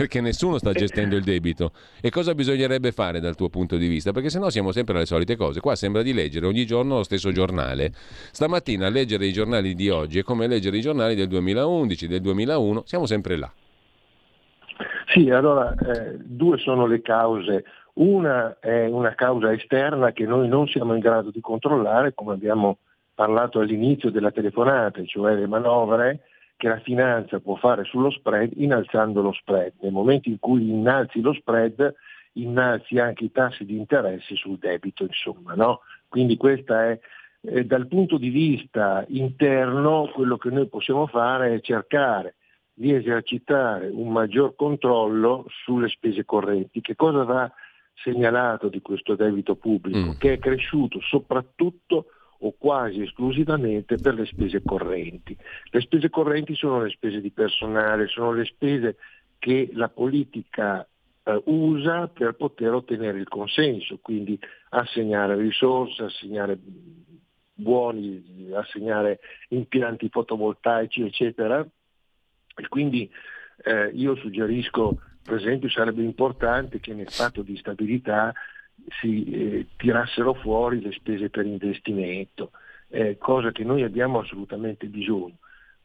perché 0.00 0.22
nessuno 0.22 0.56
sta 0.56 0.72
gestendo 0.72 1.14
il 1.14 1.22
debito. 1.22 1.72
E 2.00 2.08
cosa 2.08 2.32
bisognerebbe 2.34 2.90
fare 2.90 3.20
dal 3.20 3.36
tuo 3.36 3.50
punto 3.50 3.76
di 3.76 3.86
vista? 3.86 4.12
Perché 4.12 4.30
sennò 4.30 4.48
siamo 4.48 4.72
sempre 4.72 4.96
alle 4.96 5.04
solite 5.04 5.36
cose. 5.36 5.60
Qua 5.60 5.74
sembra 5.74 6.00
di 6.00 6.14
leggere 6.14 6.46
ogni 6.46 6.64
giorno 6.64 6.96
lo 6.96 7.02
stesso 7.02 7.32
giornale. 7.32 7.90
Stamattina 8.32 8.88
leggere 8.88 9.26
i 9.26 9.32
giornali 9.32 9.74
di 9.74 9.90
oggi 9.90 10.20
è 10.20 10.22
come 10.22 10.46
leggere 10.46 10.78
i 10.78 10.80
giornali 10.80 11.14
del 11.14 11.28
2011, 11.28 12.06
del 12.06 12.22
2001, 12.22 12.82
siamo 12.86 13.04
sempre 13.04 13.36
là. 13.36 13.52
Sì, 15.12 15.28
allora 15.28 15.74
eh, 15.74 16.16
due 16.18 16.56
sono 16.56 16.86
le 16.86 17.02
cause. 17.02 17.64
Una 17.92 18.56
è 18.58 18.86
una 18.86 19.14
causa 19.14 19.52
esterna 19.52 20.12
che 20.12 20.24
noi 20.24 20.48
non 20.48 20.66
siamo 20.66 20.94
in 20.94 21.00
grado 21.00 21.30
di 21.30 21.42
controllare, 21.42 22.14
come 22.14 22.32
abbiamo 22.32 22.78
parlato 23.14 23.58
all'inizio 23.58 24.10
della 24.10 24.30
telefonata, 24.30 25.04
cioè 25.04 25.34
le 25.34 25.46
manovre 25.46 26.20
che 26.60 26.68
la 26.68 26.80
finanza 26.80 27.40
può 27.40 27.56
fare 27.56 27.84
sullo 27.84 28.10
spread 28.10 28.52
innalzando 28.56 29.22
lo 29.22 29.32
spread. 29.32 29.72
Nel 29.80 29.92
momento 29.92 30.28
in 30.28 30.38
cui 30.38 30.68
innalzi 30.68 31.22
lo 31.22 31.32
spread, 31.32 31.94
innalzi 32.34 32.98
anche 32.98 33.24
i 33.24 33.32
tassi 33.32 33.64
di 33.64 33.78
interesse 33.78 34.36
sul 34.36 34.58
debito, 34.58 35.04
insomma. 35.04 35.54
No? 35.54 35.80
Quindi 36.06 36.36
questa 36.36 36.90
è 36.90 37.00
eh, 37.40 37.64
dal 37.64 37.86
punto 37.86 38.18
di 38.18 38.28
vista 38.28 39.06
interno 39.08 40.10
quello 40.12 40.36
che 40.36 40.50
noi 40.50 40.68
possiamo 40.68 41.06
fare 41.06 41.54
è 41.54 41.60
cercare 41.62 42.34
di 42.74 42.92
esercitare 42.92 43.88
un 43.88 44.12
maggior 44.12 44.54
controllo 44.54 45.46
sulle 45.64 45.88
spese 45.88 46.26
correnti. 46.26 46.82
Che 46.82 46.94
cosa 46.94 47.24
va 47.24 47.50
segnalato 47.94 48.68
di 48.68 48.82
questo 48.82 49.14
debito 49.14 49.56
pubblico? 49.56 50.10
Mm. 50.10 50.18
Che 50.18 50.34
è 50.34 50.38
cresciuto 50.38 51.00
soprattutto 51.00 52.04
o 52.40 52.54
quasi 52.56 53.02
esclusivamente 53.02 53.96
per 53.96 54.14
le 54.14 54.26
spese 54.26 54.62
correnti. 54.62 55.36
Le 55.70 55.80
spese 55.80 56.08
correnti 56.08 56.54
sono 56.54 56.82
le 56.82 56.90
spese 56.90 57.20
di 57.20 57.30
personale, 57.30 58.06
sono 58.08 58.32
le 58.32 58.44
spese 58.44 58.96
che 59.38 59.70
la 59.72 59.88
politica 59.88 60.86
eh, 61.22 61.42
usa 61.46 62.08
per 62.08 62.34
poter 62.34 62.72
ottenere 62.72 63.18
il 63.18 63.28
consenso, 63.28 63.98
quindi 64.00 64.38
assegnare 64.70 65.36
risorse, 65.36 66.04
assegnare 66.04 66.58
buoni, 67.54 68.50
assegnare 68.54 69.20
impianti 69.48 70.08
fotovoltaici, 70.08 71.02
eccetera. 71.02 71.60
E 71.60 72.68
quindi 72.68 73.10
eh, 73.64 73.90
io 73.92 74.16
suggerisco, 74.16 74.98
per 75.22 75.36
esempio, 75.36 75.68
sarebbe 75.68 76.02
importante 76.02 76.80
che 76.80 76.94
nel 76.94 77.08
patto 77.14 77.42
di 77.42 77.56
stabilità 77.56 78.32
si 79.00 79.24
eh, 79.24 79.66
tirassero 79.76 80.34
fuori 80.34 80.80
le 80.80 80.92
spese 80.92 81.30
per 81.30 81.46
investimento, 81.46 82.50
eh, 82.88 83.16
cosa 83.18 83.52
che 83.52 83.64
noi 83.64 83.82
abbiamo 83.82 84.20
assolutamente 84.20 84.86
bisogno. 84.86 85.36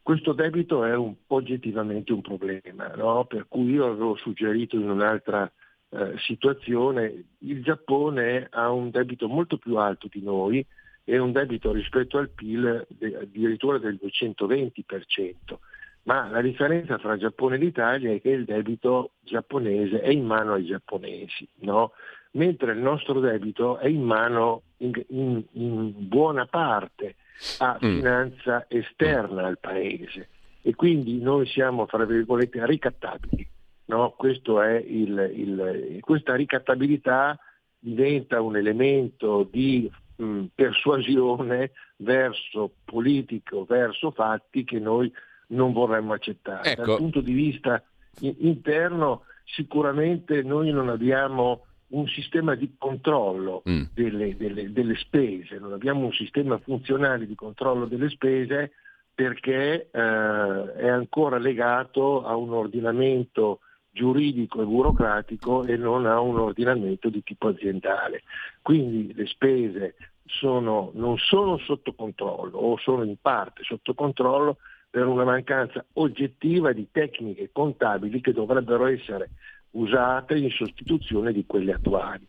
Questo 0.02 0.32
debito 0.32 0.84
è 0.84 0.94
un, 0.94 1.14
oggettivamente 1.28 2.12
un 2.12 2.20
problema, 2.20 2.86
no? 2.94 3.24
per 3.24 3.46
cui 3.48 3.72
io 3.72 3.86
avevo 3.86 4.14
suggerito 4.16 4.76
in 4.76 4.88
un'altra 4.88 5.50
eh, 5.88 6.14
situazione, 6.18 7.24
il 7.38 7.62
Giappone 7.62 8.46
ha 8.50 8.70
un 8.70 8.90
debito 8.90 9.28
molto 9.28 9.56
più 9.56 9.76
alto 9.76 10.08
di 10.10 10.22
noi 10.22 10.64
e 11.02 11.18
un 11.18 11.32
debito 11.32 11.72
rispetto 11.72 12.18
al 12.18 12.30
PIL 12.30 12.86
addirittura 13.20 13.78
del 13.78 13.98
220%, 14.02 15.58
ma 16.04 16.28
la 16.28 16.40
differenza 16.40 16.98
tra 16.98 17.16
Giappone 17.16 17.56
e 17.56 17.58
l'Italia 17.58 18.12
è 18.12 18.20
che 18.20 18.30
il 18.30 18.44
debito 18.44 19.12
giapponese 19.20 20.00
è 20.00 20.10
in 20.10 20.24
mano 20.24 20.54
ai 20.54 20.66
giapponesi, 20.66 21.48
no? 21.60 21.92
Mentre 22.36 22.72
il 22.72 22.78
nostro 22.78 23.18
debito 23.18 23.78
è 23.78 23.88
in 23.88 24.02
mano 24.02 24.62
in, 24.78 24.92
in, 25.08 25.42
in 25.52 25.92
buona 25.96 26.46
parte 26.46 27.16
a 27.58 27.74
mm. 27.74 27.96
finanza 27.96 28.66
esterna 28.68 29.46
al 29.46 29.58
paese 29.58 30.28
e 30.62 30.74
quindi 30.74 31.20
noi 31.20 31.46
siamo, 31.46 31.86
fra 31.86 32.04
virgolette, 32.04 32.64
ricattabili. 32.66 33.48
No? 33.86 34.16
Il, 34.20 35.32
il, 35.34 35.98
questa 36.00 36.34
ricattabilità 36.34 37.38
diventa 37.78 38.40
un 38.40 38.56
elemento 38.56 39.48
di 39.48 39.88
mh, 40.16 40.24
mm, 40.24 40.44
persuasione 40.52 41.70
verso 41.98 42.72
politico, 42.84 43.64
verso 43.64 44.10
fatti 44.10 44.64
che 44.64 44.80
noi 44.80 45.12
non 45.48 45.72
vorremmo 45.72 46.14
accettare. 46.14 46.72
Ecco. 46.72 46.84
Dal 46.84 46.96
punto 46.96 47.20
di 47.20 47.32
vista 47.32 47.80
interno 48.18 49.22
sicuramente 49.44 50.42
noi 50.42 50.72
non 50.72 50.88
abbiamo 50.88 51.66
un 51.88 52.06
sistema 52.08 52.54
di 52.54 52.74
controllo 52.76 53.62
mm. 53.68 53.82
delle, 53.94 54.36
delle, 54.36 54.72
delle, 54.72 54.96
spese, 54.96 55.58
non 55.58 55.72
abbiamo 55.72 56.04
un 56.04 56.12
sistema 56.12 56.58
funzionale 56.58 57.26
di 57.26 57.34
controllo 57.34 57.86
delle 57.86 58.08
spese 58.08 58.72
perché 59.14 59.88
eh, 59.90 60.72
è 60.76 60.88
ancora 60.88 61.38
legato 61.38 62.24
a 62.24 62.36
un 62.36 62.52
ordinamento 62.52 63.60
giuridico 63.90 64.60
e 64.60 64.66
burocratico 64.66 65.64
e 65.64 65.76
non 65.76 66.04
a 66.04 66.20
un 66.20 66.38
ordinamento 66.38 67.08
di 67.08 67.22
tipo 67.22 67.48
aziendale. 67.48 68.22
Quindi 68.60 69.14
le 69.14 69.26
spese 69.26 69.94
sono, 70.26 70.90
non 70.94 71.16
sono 71.16 71.56
sotto 71.58 71.94
controllo 71.94 72.58
o 72.58 72.76
sono 72.78 73.04
in 73.04 73.16
parte 73.20 73.62
sotto 73.62 73.94
controllo 73.94 74.58
per 74.90 75.06
una 75.06 75.24
mancanza 75.24 75.84
oggettiva 75.94 76.72
di 76.72 76.88
tecniche 76.90 77.50
contabili 77.52 78.20
che 78.20 78.32
dovrebbero 78.32 78.86
essere 78.86 79.30
usate 79.76 80.36
in 80.36 80.50
sostituzione 80.50 81.32
di 81.32 81.44
quelle 81.46 81.72
attuali. 81.72 82.26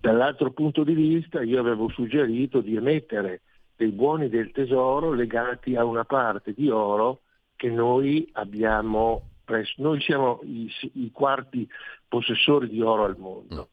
Dall'altro 0.00 0.50
punto 0.52 0.84
di 0.84 0.94
vista 0.94 1.42
io 1.42 1.60
avevo 1.60 1.88
suggerito 1.88 2.60
di 2.60 2.76
emettere 2.76 3.42
dei 3.76 3.90
buoni 3.90 4.28
del 4.28 4.50
tesoro 4.52 5.12
legati 5.12 5.74
a 5.76 5.84
una 5.84 6.04
parte 6.04 6.52
di 6.52 6.68
oro 6.68 7.20
che 7.56 7.70
noi 7.70 8.28
abbiamo 8.32 9.28
preso. 9.44 9.74
Noi 9.78 10.00
siamo 10.00 10.40
i, 10.42 10.70
i 10.94 11.10
quarti 11.10 11.68
possessori 12.08 12.68
di 12.68 12.80
oro 12.82 13.04
al 13.04 13.16
mondo 13.18 13.68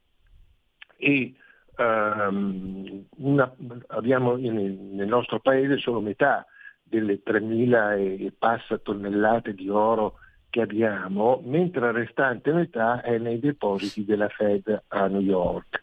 e 0.98 1.34
um, 1.78 3.06
una, 3.18 3.54
abbiamo 3.88 4.38
in, 4.38 4.96
nel 4.96 5.08
nostro 5.08 5.40
paese 5.40 5.78
solo 5.78 6.02
metà 6.02 6.46
delle 6.84 7.22
3.000 7.24 8.26
e 8.26 8.34
passa 8.38 8.78
tonnellate 8.78 9.54
di 9.54 9.70
oro 9.70 10.16
che 10.50 10.62
abbiamo, 10.62 11.42
mentre 11.44 11.82
la 11.82 11.92
restante 11.92 12.52
metà 12.52 13.02
è 13.02 13.18
nei 13.18 13.40
depositi 13.40 14.06
della 14.06 14.30
Fed 14.30 14.84
a 14.88 15.08
New 15.08 15.22
York. 15.22 15.82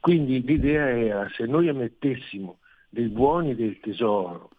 Quindi 0.00 0.42
l'idea 0.42 0.88
era 0.88 1.28
se 1.34 1.46
noi 1.46 1.68
emettessimo 1.68 2.58
dei 2.88 3.08
buoni 3.08 3.54
del 3.54 3.78
tesoro 3.80 4.50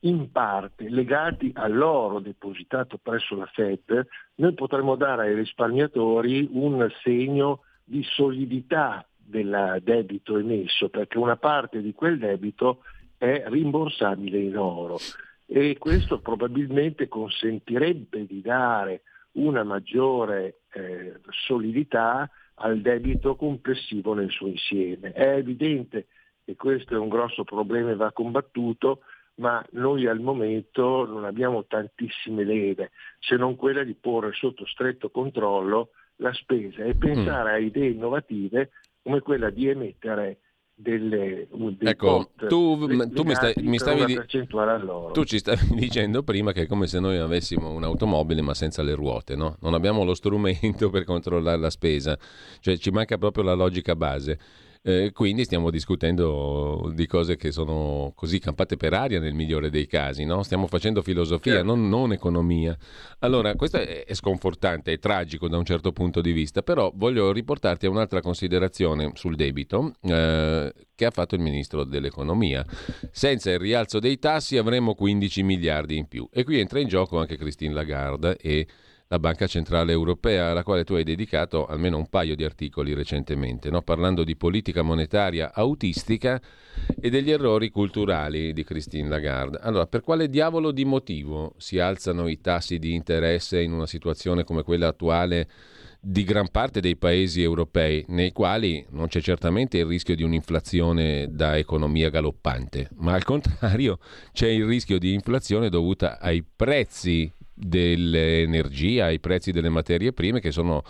in 0.00 0.30
parte 0.30 0.88
legati 0.88 1.50
all'oro 1.54 2.20
depositato 2.20 2.98
presso 2.98 3.34
la 3.36 3.46
Fed, 3.46 4.06
noi 4.36 4.54
potremmo 4.54 4.94
dare 4.94 5.28
ai 5.28 5.34
risparmiatori 5.34 6.48
un 6.52 6.88
segno 7.02 7.62
di 7.82 8.02
solidità 8.02 9.06
del 9.16 9.80
debito 9.82 10.38
emesso, 10.38 10.88
perché 10.88 11.18
una 11.18 11.36
parte 11.36 11.80
di 11.80 11.92
quel 11.92 12.18
debito 12.18 12.82
è 13.18 13.44
rimborsabile 13.46 14.38
in 14.38 14.56
oro 14.56 14.98
e 15.46 15.76
questo 15.78 16.20
probabilmente 16.20 17.08
consentirebbe 17.08 18.26
di 18.26 18.40
dare 18.40 19.02
una 19.32 19.62
maggiore 19.62 20.60
eh, 20.72 21.20
solidità 21.30 22.28
al 22.54 22.80
debito 22.80 23.36
complessivo 23.36 24.14
nel 24.14 24.30
suo 24.30 24.48
insieme. 24.48 25.12
È 25.12 25.36
evidente 25.36 26.06
che 26.44 26.56
questo 26.56 26.94
è 26.94 26.98
un 26.98 27.08
grosso 27.08 27.44
problema 27.44 27.90
e 27.90 27.96
va 27.96 28.12
combattuto, 28.12 29.00
ma 29.36 29.64
noi 29.72 30.06
al 30.06 30.20
momento 30.20 31.04
non 31.04 31.24
abbiamo 31.24 31.64
tantissime 31.66 32.44
leve, 32.44 32.92
se 33.18 33.36
non 33.36 33.56
quella 33.56 33.84
di 33.84 33.94
porre 33.94 34.32
sotto 34.32 34.66
stretto 34.66 35.10
controllo 35.10 35.90
la 36.16 36.32
spesa 36.32 36.82
e 36.82 36.94
pensare 36.94 37.50
mm. 37.50 37.54
a 37.54 37.58
idee 37.58 37.90
innovative 37.90 38.70
come 39.02 39.20
quella 39.20 39.50
di 39.50 39.68
emettere 39.68 40.38
delle, 40.78 41.48
ecco, 41.78 42.32
tu, 42.36 42.86
tu 43.08 43.22
mi, 43.22 43.34
stai, 43.34 43.54
mi 43.62 43.78
stavi 43.78 44.04
di... 44.04 44.20
tu 45.12 45.24
ci 45.24 45.38
stavi 45.38 45.68
dicendo 45.74 46.22
prima 46.22 46.52
che 46.52 46.62
è 46.62 46.66
come 46.66 46.86
se 46.86 47.00
noi 47.00 47.16
avessimo 47.16 47.72
un'automobile 47.72 48.42
ma 48.42 48.52
senza 48.52 48.82
le 48.82 48.94
ruote, 48.94 49.36
no? 49.36 49.56
non 49.62 49.72
abbiamo 49.72 50.04
lo 50.04 50.12
strumento 50.12 50.90
per 50.92 51.04
controllare 51.04 51.58
la 51.58 51.70
spesa, 51.70 52.18
cioè 52.60 52.76
ci 52.76 52.90
manca 52.90 53.16
proprio 53.16 53.42
la 53.42 53.54
logica 53.54 53.96
base. 53.96 54.38
Eh, 54.88 55.10
quindi 55.12 55.42
stiamo 55.42 55.70
discutendo 55.70 56.92
di 56.94 57.08
cose 57.08 57.34
che 57.34 57.50
sono 57.50 58.12
così 58.14 58.38
campate 58.38 58.76
per 58.76 58.92
aria 58.94 59.18
nel 59.18 59.34
migliore 59.34 59.68
dei 59.68 59.88
casi, 59.88 60.24
no? 60.24 60.44
stiamo 60.44 60.68
facendo 60.68 61.02
filosofia, 61.02 61.54
certo. 61.54 61.66
non, 61.66 61.88
non, 61.88 62.12
economia. 62.12 62.76
Allora, 63.18 63.56
questo 63.56 63.78
è, 63.78 64.04
è, 64.04 64.14
sconfortante, 64.14 64.92
è 64.92 65.00
tragico 65.00 65.48
da 65.48 65.56
un 65.56 65.64
certo 65.64 65.90
punto 65.90 66.20
di 66.20 66.30
vista, 66.30 66.62
però 66.62 66.92
voglio 66.94 67.32
riportarti 67.32 67.86
a 67.86 67.90
un'altra 67.90 68.20
considerazione 68.20 69.10
sul 69.14 69.34
debito 69.34 69.94
eh, 70.02 70.72
che 70.94 71.04
ha 71.04 71.10
fatto 71.10 71.34
il 71.34 71.40
ministro 71.40 71.82
dell'economia. 71.82 72.64
Senza 73.10 73.50
il 73.50 73.58
rialzo 73.58 73.98
dei 73.98 74.20
tassi 74.20 74.56
avremmo 74.56 74.94
15 74.94 75.42
miliardi 75.42 75.96
in 75.96 76.06
più. 76.06 76.28
E 76.32 76.44
qui 76.44 76.60
entra 76.60 76.78
in 76.78 76.86
gioco 76.86 77.18
anche 77.18 77.36
Christine 77.36 77.74
Lagarde 77.74 78.36
e 78.36 78.68
la 79.08 79.18
Banca 79.18 79.46
Centrale 79.46 79.92
Europea, 79.92 80.50
alla 80.50 80.64
quale 80.64 80.84
tu 80.84 80.94
hai 80.94 81.04
dedicato 81.04 81.66
almeno 81.66 81.96
un 81.96 82.08
paio 82.08 82.34
di 82.34 82.44
articoli 82.44 82.92
recentemente, 82.92 83.70
no? 83.70 83.82
parlando 83.82 84.24
di 84.24 84.36
politica 84.36 84.82
monetaria 84.82 85.52
autistica 85.54 86.40
e 87.00 87.08
degli 87.08 87.30
errori 87.30 87.70
culturali 87.70 88.52
di 88.52 88.64
Christine 88.64 89.08
Lagarde. 89.08 89.58
Allora, 89.62 89.86
per 89.86 90.00
quale 90.00 90.28
diavolo 90.28 90.72
di 90.72 90.84
motivo 90.84 91.54
si 91.56 91.78
alzano 91.78 92.26
i 92.26 92.40
tassi 92.40 92.78
di 92.78 92.94
interesse 92.94 93.60
in 93.60 93.72
una 93.72 93.86
situazione 93.86 94.42
come 94.42 94.62
quella 94.62 94.88
attuale 94.88 95.48
di 96.08 96.22
gran 96.22 96.48
parte 96.50 96.80
dei 96.80 96.96
paesi 96.96 97.42
europei, 97.42 98.04
nei 98.08 98.30
quali 98.30 98.84
non 98.90 99.08
c'è 99.08 99.20
certamente 99.20 99.78
il 99.78 99.86
rischio 99.86 100.14
di 100.14 100.22
un'inflazione 100.22 101.26
da 101.30 101.56
economia 101.56 102.10
galoppante, 102.10 102.90
ma 102.98 103.14
al 103.14 103.24
contrario 103.24 103.98
c'è 104.32 104.46
il 104.46 104.64
rischio 104.66 104.98
di 104.98 105.12
inflazione 105.14 105.68
dovuta 105.68 106.20
ai 106.20 106.44
prezzi 106.44 107.32
dell'energia, 107.56 109.06
ai 109.06 109.18
prezzi 109.18 109.50
delle 109.50 109.70
materie 109.70 110.12
prime 110.12 110.40
che 110.40 110.52
sono 110.52 110.84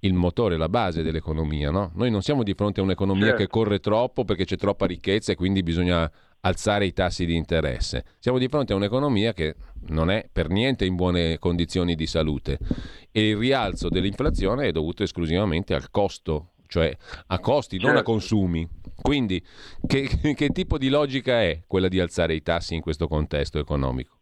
il 0.00 0.14
motore, 0.14 0.56
la 0.56 0.68
base 0.68 1.02
dell'economia. 1.02 1.70
No? 1.70 1.90
Noi 1.94 2.10
non 2.10 2.22
siamo 2.22 2.42
di 2.42 2.54
fronte 2.54 2.80
a 2.80 2.82
un'economia 2.82 3.28
certo. 3.28 3.38
che 3.38 3.48
corre 3.48 3.78
troppo 3.80 4.24
perché 4.24 4.44
c'è 4.44 4.56
troppa 4.56 4.86
ricchezza 4.86 5.32
e 5.32 5.36
quindi 5.36 5.62
bisogna 5.62 6.10
alzare 6.40 6.86
i 6.86 6.92
tassi 6.92 7.24
di 7.24 7.34
interesse. 7.34 8.04
Siamo 8.18 8.38
di 8.38 8.48
fronte 8.48 8.72
a 8.72 8.76
un'economia 8.76 9.32
che 9.32 9.54
non 9.88 10.10
è 10.10 10.28
per 10.30 10.48
niente 10.48 10.84
in 10.84 10.96
buone 10.96 11.38
condizioni 11.38 11.94
di 11.94 12.06
salute 12.06 12.58
e 13.10 13.30
il 13.30 13.36
rialzo 13.36 13.88
dell'inflazione 13.88 14.66
è 14.66 14.72
dovuto 14.72 15.04
esclusivamente 15.04 15.72
al 15.74 15.90
costo, 15.90 16.52
cioè 16.66 16.94
a 17.28 17.38
costi, 17.38 17.76
certo. 17.76 17.86
non 17.86 17.96
a 17.96 17.98
certo. 17.98 18.12
consumi. 18.12 18.68
Quindi 19.00 19.42
che, 19.86 20.08
che 20.34 20.48
tipo 20.48 20.78
di 20.78 20.88
logica 20.88 21.42
è 21.42 21.62
quella 21.66 21.88
di 21.88 22.00
alzare 22.00 22.34
i 22.34 22.42
tassi 22.42 22.74
in 22.74 22.80
questo 22.80 23.06
contesto 23.06 23.60
economico? 23.60 24.21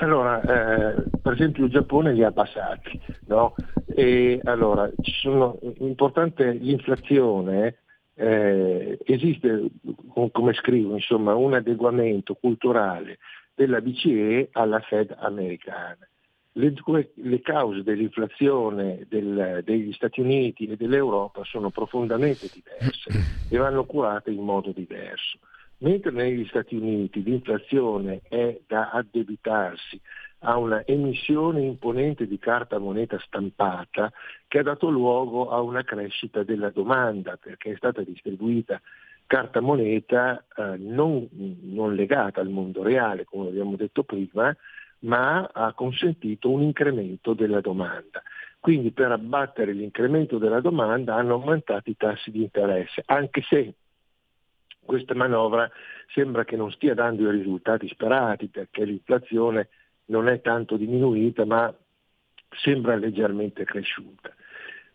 Allora, 0.00 0.40
eh, 0.40 1.02
per 1.20 1.34
esempio 1.34 1.64
il 1.64 1.70
Giappone 1.70 2.14
li 2.14 2.24
ha 2.24 2.32
passati, 2.32 2.98
no? 3.26 3.54
E 3.86 4.40
allora, 4.44 4.90
ci 5.02 5.12
sono, 5.12 5.58
importante 5.80 6.52
l'inflazione, 6.52 7.80
eh, 8.14 8.98
esiste, 9.04 9.68
come 10.32 10.54
scrivo, 10.54 10.94
insomma, 10.94 11.34
un 11.34 11.52
adeguamento 11.52 12.34
culturale 12.34 13.18
della 13.54 13.82
BCE 13.82 14.48
alla 14.52 14.80
Fed 14.80 15.14
americana. 15.18 15.98
Le, 16.52 16.74
le 17.16 17.40
cause 17.42 17.82
dell'inflazione 17.82 19.04
del, 19.06 19.60
degli 19.64 19.92
Stati 19.92 20.20
Uniti 20.20 20.64
e 20.64 20.76
dell'Europa 20.76 21.44
sono 21.44 21.68
profondamente 21.68 22.48
diverse 22.50 23.10
e 23.50 23.56
vanno 23.58 23.84
curate 23.84 24.30
in 24.30 24.42
modo 24.42 24.72
diverso. 24.72 25.38
Mentre 25.82 26.10
negli 26.10 26.46
Stati 26.46 26.76
Uniti 26.76 27.22
l'inflazione 27.22 28.20
è 28.28 28.60
da 28.66 28.90
addebitarsi 28.90 30.00
a 30.40 30.56
una 30.56 30.84
emissione 30.86 31.62
imponente 31.62 32.26
di 32.26 32.38
carta 32.38 32.78
moneta 32.78 33.18
stampata 33.18 34.12
che 34.46 34.58
ha 34.58 34.62
dato 34.62 34.88
luogo 34.88 35.50
a 35.50 35.60
una 35.60 35.82
crescita 35.82 36.42
della 36.42 36.70
domanda 36.70 37.36
perché 37.36 37.72
è 37.72 37.76
stata 37.76 38.02
distribuita 38.02 38.80
carta 39.26 39.60
moneta 39.60 40.44
eh, 40.56 40.76
non, 40.76 41.28
non 41.62 41.94
legata 41.94 42.40
al 42.40 42.48
mondo 42.48 42.82
reale, 42.82 43.24
come 43.24 43.48
abbiamo 43.48 43.76
detto 43.76 44.02
prima, 44.02 44.54
ma 45.00 45.48
ha 45.52 45.72
consentito 45.72 46.50
un 46.50 46.62
incremento 46.62 47.32
della 47.32 47.60
domanda. 47.60 48.20
Quindi 48.58 48.90
per 48.90 49.12
abbattere 49.12 49.72
l'incremento 49.72 50.38
della 50.38 50.60
domanda 50.60 51.14
hanno 51.14 51.34
aumentato 51.34 51.88
i 51.88 51.96
tassi 51.96 52.32
di 52.32 52.42
interesse, 52.42 53.04
anche 53.06 53.40
se 53.42 53.74
questa 54.84 55.14
manovra 55.14 55.70
sembra 56.08 56.44
che 56.44 56.56
non 56.56 56.70
stia 56.72 56.94
dando 56.94 57.28
i 57.28 57.36
risultati 57.36 57.88
sperati 57.88 58.48
perché 58.48 58.84
l'inflazione 58.84 59.68
non 60.06 60.28
è 60.28 60.40
tanto 60.40 60.76
diminuita 60.76 61.44
ma 61.44 61.72
sembra 62.62 62.96
leggermente 62.96 63.64
cresciuta. 63.64 64.34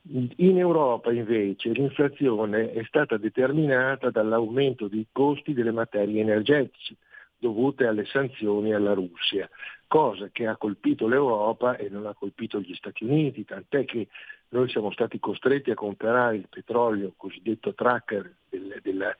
In 0.07 0.57
Europa 0.59 1.11
invece 1.11 1.71
l'inflazione 1.71 2.71
è 2.71 2.83
stata 2.83 3.17
determinata 3.17 4.11
dall'aumento 4.11 4.87
dei 4.87 5.07
costi 5.11 5.53
delle 5.53 5.71
materie 5.71 6.21
energetiche 6.21 6.97
dovute 7.37 7.85
alle 7.87 8.05
sanzioni 8.05 8.73
alla 8.73 8.93
Russia, 8.93 9.49
cosa 9.87 10.29
che 10.31 10.47
ha 10.47 10.57
colpito 10.57 11.07
l'Europa 11.07 11.75
e 11.75 11.89
non 11.89 12.05
ha 12.05 12.13
colpito 12.13 12.59
gli 12.59 12.73
Stati 12.75 13.03
Uniti, 13.03 13.45
tant'è 13.45 13.85
che 13.85 14.07
noi 14.49 14.69
siamo 14.69 14.91
stati 14.91 15.19
costretti 15.19 15.71
a 15.71 15.75
comprare 15.75 16.37
il 16.37 16.47
petrolio 16.49 17.13
cosiddetto 17.17 17.73
tracker 17.73 18.31
del, 18.49 18.79
del, 18.81 19.15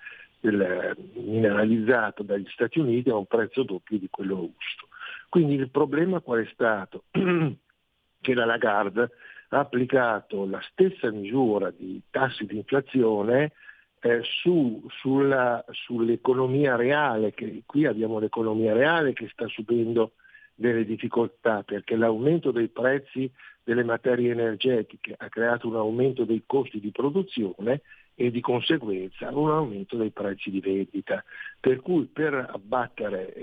del 0.51 0.95
mineralizzato 1.13 2.23
dagli 2.23 2.47
Stati 2.49 2.79
Uniti 2.79 3.09
a 3.09 3.15
un 3.15 3.25
prezzo 3.25 3.63
doppio 3.63 3.97
di 3.97 4.07
quello 4.09 4.35
russo. 4.35 4.87
Quindi 5.29 5.55
il 5.55 5.69
problema 5.69 6.19
qual 6.19 6.43
è 6.43 6.49
stato? 6.51 7.05
che 7.11 8.33
la 8.33 8.45
Lagarde 8.45 9.11
ha 9.49 9.59
applicato 9.59 10.45
la 10.45 10.61
stessa 10.71 11.11
misura 11.11 11.71
di 11.71 12.01
tassi 12.09 12.45
di 12.45 12.57
inflazione 12.57 13.51
eh, 13.99 14.21
su, 14.23 14.83
sulla, 14.89 15.63
sull'economia 15.69 16.75
reale, 16.75 17.33
che 17.33 17.63
qui 17.65 17.85
abbiamo 17.85 18.19
l'economia 18.19 18.73
reale 18.73 19.13
che 19.13 19.27
sta 19.29 19.47
subendo 19.47 20.13
delle 20.53 20.85
difficoltà 20.85 21.63
perché 21.63 21.95
l'aumento 21.95 22.51
dei 22.51 22.69
prezzi 22.69 23.29
delle 23.63 23.83
materie 23.83 24.31
energetiche 24.31 25.15
ha 25.17 25.27
creato 25.27 25.67
un 25.67 25.75
aumento 25.75 26.23
dei 26.23 26.43
costi 26.45 26.79
di 26.79 26.91
produzione 26.91 27.81
e 28.15 28.31
di 28.31 28.39
conseguenza 28.39 29.29
un 29.29 29.51
aumento 29.51 29.97
dei 29.97 30.11
prezzi 30.11 30.49
di 30.49 30.61
vendita. 30.61 31.23
Per 31.59 31.81
cui 31.81 32.05
per 32.05 32.33
abbattere 32.33 33.33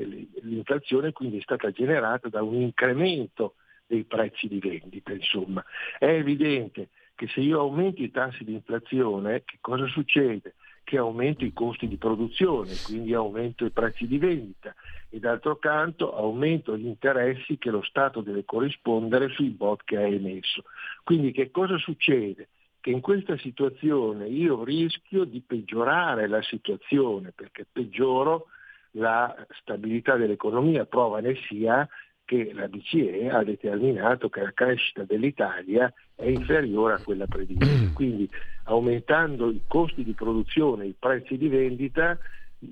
l'inflazione 0.42 1.12
quindi 1.12 1.38
è 1.38 1.42
stata 1.42 1.70
generata 1.70 2.28
da 2.28 2.42
un 2.42 2.54
incremento 2.54 3.54
dei 3.86 4.04
prezzi 4.04 4.48
di 4.48 4.58
vendita. 4.58 5.12
Insomma. 5.12 5.62
È 5.98 6.06
evidente 6.06 6.88
che 7.14 7.28
se 7.28 7.40
io 7.40 7.60
aumento 7.60 8.02
i 8.02 8.10
tassi 8.10 8.44
di 8.44 8.54
inflazione, 8.54 9.44
che 9.44 9.58
cosa 9.60 9.86
succede? 9.86 10.54
Che 10.82 10.96
aumento 10.96 11.44
i 11.44 11.52
costi 11.52 11.86
di 11.86 11.96
produzione, 11.96 12.74
quindi 12.84 13.14
aumento 13.14 13.64
i 13.64 13.70
prezzi 13.70 14.06
di 14.06 14.18
vendita 14.18 14.74
e 15.10 15.20
d'altro 15.20 15.56
canto 15.56 16.16
aumento 16.16 16.76
gli 16.76 16.86
interessi 16.86 17.58
che 17.58 17.70
lo 17.70 17.82
Stato 17.82 18.22
deve 18.22 18.44
corrispondere 18.44 19.28
sui 19.28 19.50
bot 19.50 19.82
che 19.84 19.96
ha 19.98 20.06
emesso. 20.06 20.64
Quindi 21.04 21.30
che 21.30 21.50
cosa 21.50 21.76
succede? 21.76 22.48
Che 22.82 22.90
in 22.90 23.00
questa 23.00 23.38
situazione 23.38 24.26
io 24.26 24.64
rischio 24.64 25.22
di 25.22 25.40
peggiorare 25.40 26.26
la 26.26 26.42
situazione 26.42 27.30
perché 27.30 27.64
peggioro 27.70 28.48
la 28.96 29.32
stabilità 29.60 30.16
dell'economia, 30.16 30.84
prova 30.84 31.20
ne 31.20 31.36
sia 31.46 31.88
che 32.24 32.52
la 32.52 32.66
BCE 32.66 33.30
ha 33.30 33.44
determinato 33.44 34.28
che 34.28 34.42
la 34.42 34.50
crescita 34.52 35.04
dell'Italia 35.04 35.94
è 36.16 36.26
inferiore 36.26 36.94
a 36.94 36.98
quella 36.98 37.28
prevista. 37.28 37.64
Quindi 37.94 38.28
aumentando 38.64 39.52
i 39.52 39.60
costi 39.68 40.02
di 40.02 40.14
produzione, 40.14 40.86
i 40.86 40.96
prezzi 40.98 41.36
di 41.36 41.46
vendita, 41.46 42.18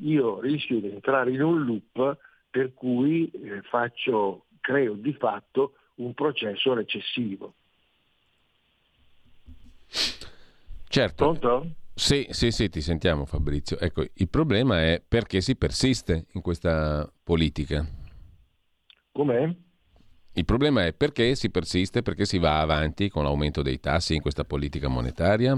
io 0.00 0.40
rischio 0.40 0.80
di 0.80 0.90
entrare 0.90 1.30
in 1.30 1.40
un 1.40 1.64
loop 1.64 2.18
per 2.50 2.74
cui 2.74 3.30
eh, 3.30 3.62
faccio, 3.62 4.46
creo 4.60 4.94
di 4.94 5.12
fatto 5.12 5.74
un 5.98 6.14
processo 6.14 6.74
recessivo. 6.74 7.54
Certo. 10.90 11.24
Pronto? 11.24 11.70
Sì, 11.94 12.26
sì, 12.30 12.50
sì, 12.50 12.68
ti 12.68 12.80
sentiamo 12.80 13.24
Fabrizio. 13.24 13.78
Ecco, 13.78 14.02
il 14.12 14.28
problema 14.28 14.82
è 14.82 15.00
perché 15.06 15.40
si 15.40 15.54
persiste 15.54 16.26
in 16.32 16.40
questa 16.40 17.08
politica. 17.22 17.86
Com'è? 19.12 19.54
Il 20.32 20.44
problema 20.44 20.86
è 20.86 20.92
perché 20.92 21.36
si 21.36 21.48
persiste, 21.48 22.02
perché 22.02 22.24
si 22.24 22.38
va 22.38 22.58
avanti 22.58 23.08
con 23.08 23.22
l'aumento 23.22 23.62
dei 23.62 23.78
tassi 23.78 24.16
in 24.16 24.20
questa 24.20 24.42
politica 24.42 24.88
monetaria? 24.88 25.56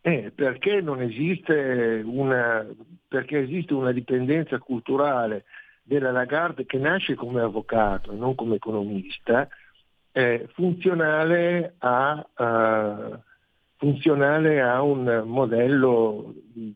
Eh, 0.00 0.32
perché 0.34 0.80
non 0.80 1.02
esiste 1.02 2.00
una, 2.02 2.66
perché 3.06 3.40
esiste 3.40 3.74
una 3.74 3.92
dipendenza 3.92 4.56
culturale 4.58 5.44
della 5.82 6.10
Lagarde 6.10 6.64
che 6.64 6.78
nasce 6.78 7.14
come 7.14 7.42
avvocato, 7.42 8.14
non 8.14 8.34
come 8.34 8.54
economista, 8.54 9.46
eh, 10.12 10.48
funzionale, 10.54 11.74
a, 11.78 12.26
uh, 12.36 13.18
funzionale 13.84 14.62
a 14.62 14.80
un 14.80 15.24
modello 15.26 16.32
di 16.54 16.74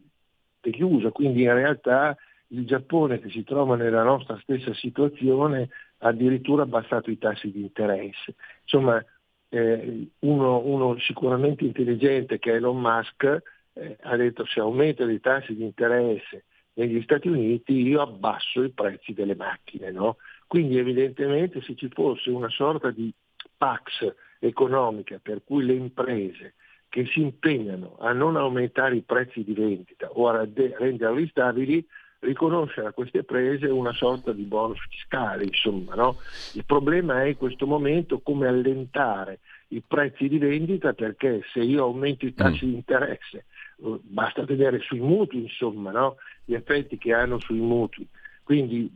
uso, 0.83 1.11
quindi 1.11 1.45
in 1.45 1.55
realtà 1.55 2.15
il 2.49 2.67
Giappone 2.67 3.19
che 3.19 3.31
si 3.31 3.45
trova 3.45 3.77
nella 3.77 4.03
nostra 4.03 4.39
stessa 4.43 4.75
situazione 4.75 5.71
ha 5.99 6.09
addirittura 6.09 6.65
abbassato 6.65 7.11
i 7.11 7.17
tassi 7.17 7.51
di 7.51 7.63
interesse. 7.63 8.35
Insomma, 8.63 9.03
eh, 9.49 10.09
uno, 10.19 10.59
uno, 10.59 10.99
sicuramente 10.99 11.65
intelligente 11.65 12.39
che 12.39 12.53
è 12.53 12.57
Elon 12.57 12.79
Musk 12.79 13.43
eh, 13.73 13.97
ha 14.03 14.17
detto 14.17 14.45
se 14.45 14.61
aumentano 14.61 15.11
i 15.11 15.21
tassi 15.21 15.55
di 15.55 15.65
interesse 15.65 16.45
negli 16.75 17.01
Stati 17.03 17.29
Uniti 17.29 17.73
io 17.73 18.03
abbasso 18.03 18.63
i 18.63 18.71
prezzi 18.71 19.15
delle 19.15 19.35
macchine. 19.35 19.91
No? 19.91 20.19
Quindi 20.47 20.77
evidentemente 20.77 21.63
se 21.63 21.75
ci 21.75 21.89
fosse 21.89 22.29
una 22.29 22.51
sorta 22.51 22.91
di 22.91 23.11
pax 23.57 24.15
economica 24.41 25.19
per 25.23 25.43
cui 25.43 25.65
le 25.65 25.73
imprese 25.73 26.53
che 26.89 27.06
si 27.06 27.20
impegnano 27.20 27.97
a 28.01 28.12
non 28.12 28.36
aumentare 28.36 28.97
i 28.97 29.02
prezzi 29.02 29.44
di 29.44 29.52
vendita 29.52 30.09
o 30.10 30.28
a 30.28 30.47
renderli 30.78 31.28
stabili 31.28 31.86
riconoscere 32.20 32.89
a 32.89 32.93
queste 32.93 33.23
prese 33.23 33.66
una 33.66 33.93
sorta 33.93 34.32
di 34.32 34.43
bonus 34.43 34.78
fiscale. 34.89 35.44
Insomma, 35.44 35.94
no? 35.94 36.16
Il 36.55 36.65
problema 36.65 37.23
è 37.23 37.28
in 37.28 37.36
questo 37.36 37.66
momento 37.66 38.20
come 38.20 38.47
allentare 38.47 39.40
i 39.69 39.82
prezzi 39.86 40.28
di 40.28 40.39
vendita 40.39 40.94
perché 40.94 41.43
se 41.52 41.60
io 41.60 41.85
aumento 41.85 42.27
i 42.27 42.35
tassi 42.35 42.66
mm. 42.66 42.69
di 42.69 42.74
interesse, 42.74 43.44
eh, 43.85 43.98
basta 44.02 44.44
vedere 44.44 44.81
sui 44.81 45.01
mutui 45.01 45.43
insomma, 45.43 45.90
no? 45.90 46.16
gli 46.44 46.55
effetti 46.55 46.97
che 46.97 47.12
hanno 47.12 47.39
sui 47.39 47.60
mutui. 47.60 48.06
Quindi 48.43 48.90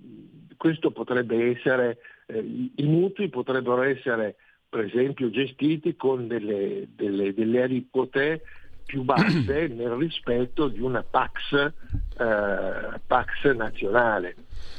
questo 0.57 0.91
potrebbe 0.91 1.51
essere, 1.51 1.99
eh, 2.27 2.39
i 2.77 2.85
mutui 2.85 3.29
potrebbero 3.29 3.83
essere 3.83 4.37
per 4.73 4.87
esempio 4.87 5.29
gestiti 5.29 5.97
con 5.97 6.27
delle, 6.27 6.89
delle, 6.97 7.35
delle 7.35 7.63
aliquote 7.65 8.41
più 8.87 9.03
basse 9.03 9.69
nel 9.69 9.91
rispetto 9.91 10.69
di 10.69 10.81
una 10.81 11.03
Pax, 11.03 11.53
eh, 11.53 13.01
Pax 13.07 13.55
nazionale. 13.55 14.35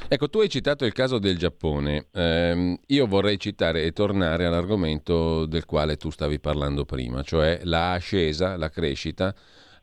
Ecco, 0.08 0.30
tu 0.30 0.40
hai 0.40 0.50
citato 0.50 0.84
il 0.86 0.94
caso 0.94 1.20
del 1.20 1.38
Giappone. 1.38 2.08
Eh, 2.12 2.80
io 2.88 3.06
vorrei 3.06 3.40
citare 3.40 3.84
e 3.84 3.92
tornare 3.92 4.46
all'argomento 4.46 5.46
del 5.46 5.66
quale 5.66 5.96
tu 5.96 6.10
stavi 6.10 6.40
parlando 6.40 6.86
prima, 6.86 7.22
cioè 7.22 7.60
la 7.62 7.92
ascesa, 7.92 8.58
la 8.58 8.70
crescita, 8.70 9.32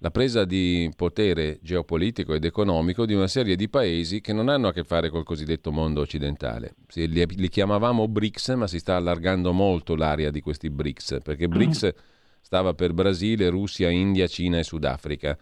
la 0.02 0.10
presa 0.10 0.44
di 0.44 0.90
potere 0.96 1.58
geopolitico 1.62 2.32
ed 2.32 2.44
economico 2.44 3.04
di 3.04 3.12
una 3.12 3.28
serie 3.28 3.54
di 3.54 3.68
paesi 3.68 4.20
che 4.20 4.32
non 4.32 4.48
hanno 4.48 4.68
a 4.68 4.72
che 4.72 4.82
fare 4.82 5.10
col 5.10 5.24
cosiddetto 5.24 5.70
mondo 5.70 6.00
occidentale. 6.00 6.74
Li, 6.94 7.26
li 7.26 7.48
chiamavamo 7.48 8.08
BRICS, 8.08 8.48
ma 8.50 8.66
si 8.66 8.78
sta 8.78 8.96
allargando 8.96 9.52
molto 9.52 9.94
l'area 9.94 10.30
di 10.30 10.40
questi 10.40 10.70
BRICS, 10.70 11.18
perché 11.22 11.48
BRICS 11.48 11.92
stava 12.40 12.72
per 12.72 12.94
Brasile, 12.94 13.50
Russia, 13.50 13.90
India, 13.90 14.26
Cina 14.26 14.58
e 14.58 14.64
Sudafrica. 14.64 15.36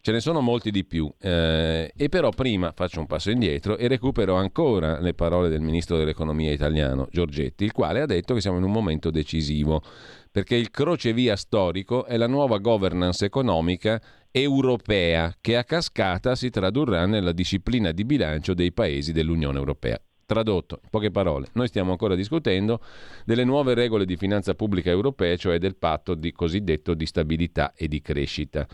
Ce 0.00 0.12
ne 0.12 0.20
sono 0.20 0.42
molti 0.42 0.70
di 0.70 0.84
più, 0.84 1.10
eh, 1.18 1.90
e 1.96 2.08
però 2.10 2.28
prima 2.28 2.72
faccio 2.76 3.00
un 3.00 3.06
passo 3.06 3.30
indietro 3.30 3.78
e 3.78 3.88
recupero 3.88 4.34
ancora 4.34 5.00
le 5.00 5.14
parole 5.14 5.48
del 5.48 5.62
ministro 5.62 5.96
dell'economia 5.96 6.52
italiano 6.52 7.08
Giorgetti, 7.10 7.64
il 7.64 7.72
quale 7.72 8.02
ha 8.02 8.06
detto 8.06 8.34
che 8.34 8.42
siamo 8.42 8.58
in 8.58 8.64
un 8.64 8.70
momento 8.70 9.10
decisivo, 9.10 9.82
perché 10.34 10.56
il 10.56 10.72
crocevia 10.72 11.36
storico 11.36 12.06
è 12.06 12.16
la 12.16 12.26
nuova 12.26 12.58
governance 12.58 13.24
economica 13.24 14.02
europea 14.32 15.32
che 15.40 15.56
a 15.56 15.62
cascata 15.62 16.34
si 16.34 16.50
tradurrà 16.50 17.06
nella 17.06 17.30
disciplina 17.30 17.92
di 17.92 18.04
bilancio 18.04 18.52
dei 18.52 18.72
paesi 18.72 19.12
dell'Unione 19.12 19.58
Europea. 19.58 19.96
Tradotto, 20.26 20.80
in 20.82 20.88
poche 20.90 21.12
parole, 21.12 21.46
noi 21.52 21.68
stiamo 21.68 21.92
ancora 21.92 22.16
discutendo 22.16 22.80
delle 23.24 23.44
nuove 23.44 23.74
regole 23.74 24.04
di 24.04 24.16
finanza 24.16 24.56
pubblica 24.56 24.90
europee, 24.90 25.36
cioè 25.36 25.58
del 25.58 25.76
patto 25.76 26.16
di 26.16 26.32
cosiddetto 26.32 26.94
di 26.94 27.06
stabilità 27.06 27.72
e 27.72 27.86
di 27.86 28.02
crescita. 28.02 28.66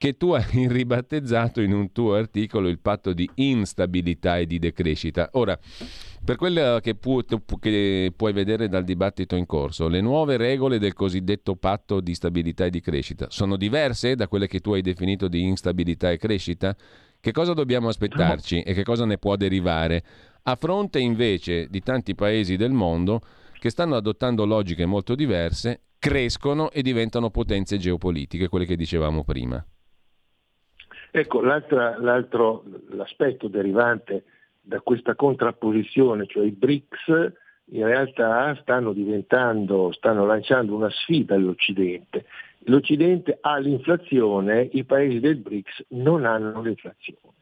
Che 0.00 0.16
tu 0.16 0.30
hai 0.30 0.46
ribattezzato 0.66 1.60
in 1.60 1.74
un 1.74 1.92
tuo 1.92 2.14
articolo 2.14 2.68
il 2.68 2.78
patto 2.78 3.12
di 3.12 3.28
instabilità 3.34 4.38
e 4.38 4.46
di 4.46 4.58
decrescita. 4.58 5.28
Ora, 5.32 5.58
per 6.24 6.36
quello 6.36 6.78
che, 6.80 6.94
pu- 6.94 7.22
che, 7.60 8.10
puoi 8.16 8.32
vedere 8.32 8.68
dal 8.68 8.82
dibattito 8.82 9.36
in 9.36 9.44
corso, 9.44 9.88
le 9.88 10.00
nuove 10.00 10.38
regole 10.38 10.78
del 10.78 10.94
cosiddetto 10.94 11.54
patto 11.54 12.00
di 12.00 12.14
stabilità 12.14 12.64
e 12.64 12.70
di 12.70 12.80
crescita 12.80 13.26
sono 13.28 13.58
diverse 13.58 14.14
da 14.14 14.26
quelle 14.26 14.46
che 14.46 14.60
tu 14.60 14.72
hai 14.72 14.80
definito 14.80 15.28
di 15.28 15.42
instabilità 15.42 16.10
e 16.10 16.16
crescita? 16.16 16.74
Che 17.20 17.32
cosa 17.32 17.52
dobbiamo 17.52 17.88
aspettarci 17.88 18.62
e 18.62 18.72
che 18.72 18.84
cosa 18.84 19.04
ne 19.04 19.18
può 19.18 19.36
derivare? 19.36 20.02
A 20.44 20.56
fronte 20.56 20.98
invece 20.98 21.66
di 21.68 21.82
tanti 21.82 22.14
paesi 22.14 22.56
del 22.56 22.72
mondo 22.72 23.20
che 23.58 23.68
stanno 23.68 23.96
adottando 23.96 24.46
logiche 24.46 24.86
molto 24.86 25.14
diverse, 25.14 25.82
crescono 25.98 26.70
e 26.70 26.80
diventano 26.80 27.28
potenze 27.28 27.76
geopolitiche, 27.76 28.48
quelle 28.48 28.64
che 28.64 28.76
dicevamo 28.76 29.24
prima. 29.24 29.62
Ecco, 31.10 31.40
l'altro 31.40 32.64
l'aspetto 32.90 33.48
derivante 33.48 34.24
da 34.60 34.80
questa 34.80 35.14
contrapposizione, 35.14 36.26
cioè 36.26 36.44
i 36.44 36.52
BRICS, 36.52 37.32
in 37.72 37.84
realtà 37.86 38.56
stanno 38.60 38.92
diventando, 38.92 39.92
stanno 39.92 40.24
lanciando 40.24 40.74
una 40.74 40.90
sfida 40.90 41.34
all'Occidente. 41.34 42.26
L'Occidente 42.64 43.38
ha 43.40 43.56
l'inflazione, 43.58 44.68
i 44.72 44.84
paesi 44.84 45.18
del 45.18 45.36
BRICS 45.36 45.86
non 45.88 46.24
hanno 46.24 46.60
l'inflazione. 46.62 47.34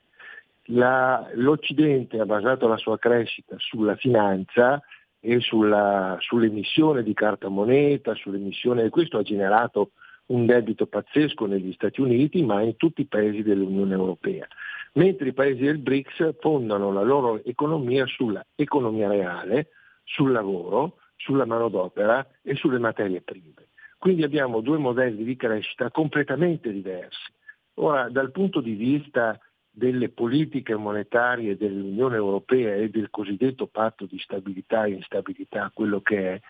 La, 0.71 1.29
L'Occidente 1.35 2.21
ha 2.21 2.27
basato 2.27 2.69
la 2.69 2.77
sua 2.77 2.99
crescita 2.99 3.57
sulla 3.59 3.97
finanza 3.97 4.81
e 5.21 5.41
sulla, 5.41 6.17
sull'emissione 6.21 7.03
di 7.03 7.15
carta 7.15 7.49
moneta, 7.49 8.15
sull'emissione, 8.15 8.85
e 8.85 8.91
questo 8.91 9.19
ha 9.19 9.23
generato 9.23 9.93
un 10.29 10.47
debito 10.47 10.87
pazzesco 10.87 11.47
negli 11.47 11.73
Stati 11.73 12.01
Uniti, 12.01 12.43
ma 12.43 12.63
in 12.63 12.77
tutti 12.77 13.03
i 13.03 13.07
paesi 13.07 13.43
dell'Unione 13.43 13.95
Europea, 13.95 14.47
mentre 14.95 15.29
i 15.29 15.33
paesi 15.33 15.63
del 15.63 15.79
BRICS 15.79 16.37
fondano 16.41 16.93
la 16.93 17.03
loro 17.03 17.43
economia 17.45 18.07
sulla 18.07 18.45
economia 18.55 19.09
reale, 19.09 19.69
sul 20.05 20.33
lavoro, 20.33 20.99
sulla 21.17 21.45
manodopera 21.45 22.27
e 22.43 22.55
sulle 22.55 22.79
materie 22.79 23.21
prime. 23.21 23.69
Quindi 23.99 24.23
abbiamo 24.23 24.61
due 24.61 24.79
modelli 24.79 25.25
di 25.25 25.37
crescita 25.37 25.91
completamente 25.91 26.73
diversi. 26.73 27.33
Ora, 27.75 28.09
dal 28.09 28.31
punto 28.31 28.61
di 28.61 28.75
vista 28.75 29.39
delle 29.71 30.09
politiche 30.09 30.75
monetarie 30.75 31.57
dell'Unione 31.57 32.17
Europea 32.17 32.75
e 32.75 32.91
del 32.91 33.11
cosiddetto 33.11 33.67
patto 33.67 34.07
di 34.07 34.19
stabilità 34.19 34.85
e 34.85 34.93
instabilità, 34.93 35.71
quello 35.73 36.01
che 36.01 36.35
è, 36.35 36.41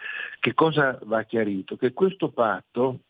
che 0.40 0.54
cosa 0.54 0.98
va 1.02 1.22
chiarito? 1.24 1.76
Che 1.76 1.92
questo 1.92 2.30
patto 2.30 3.00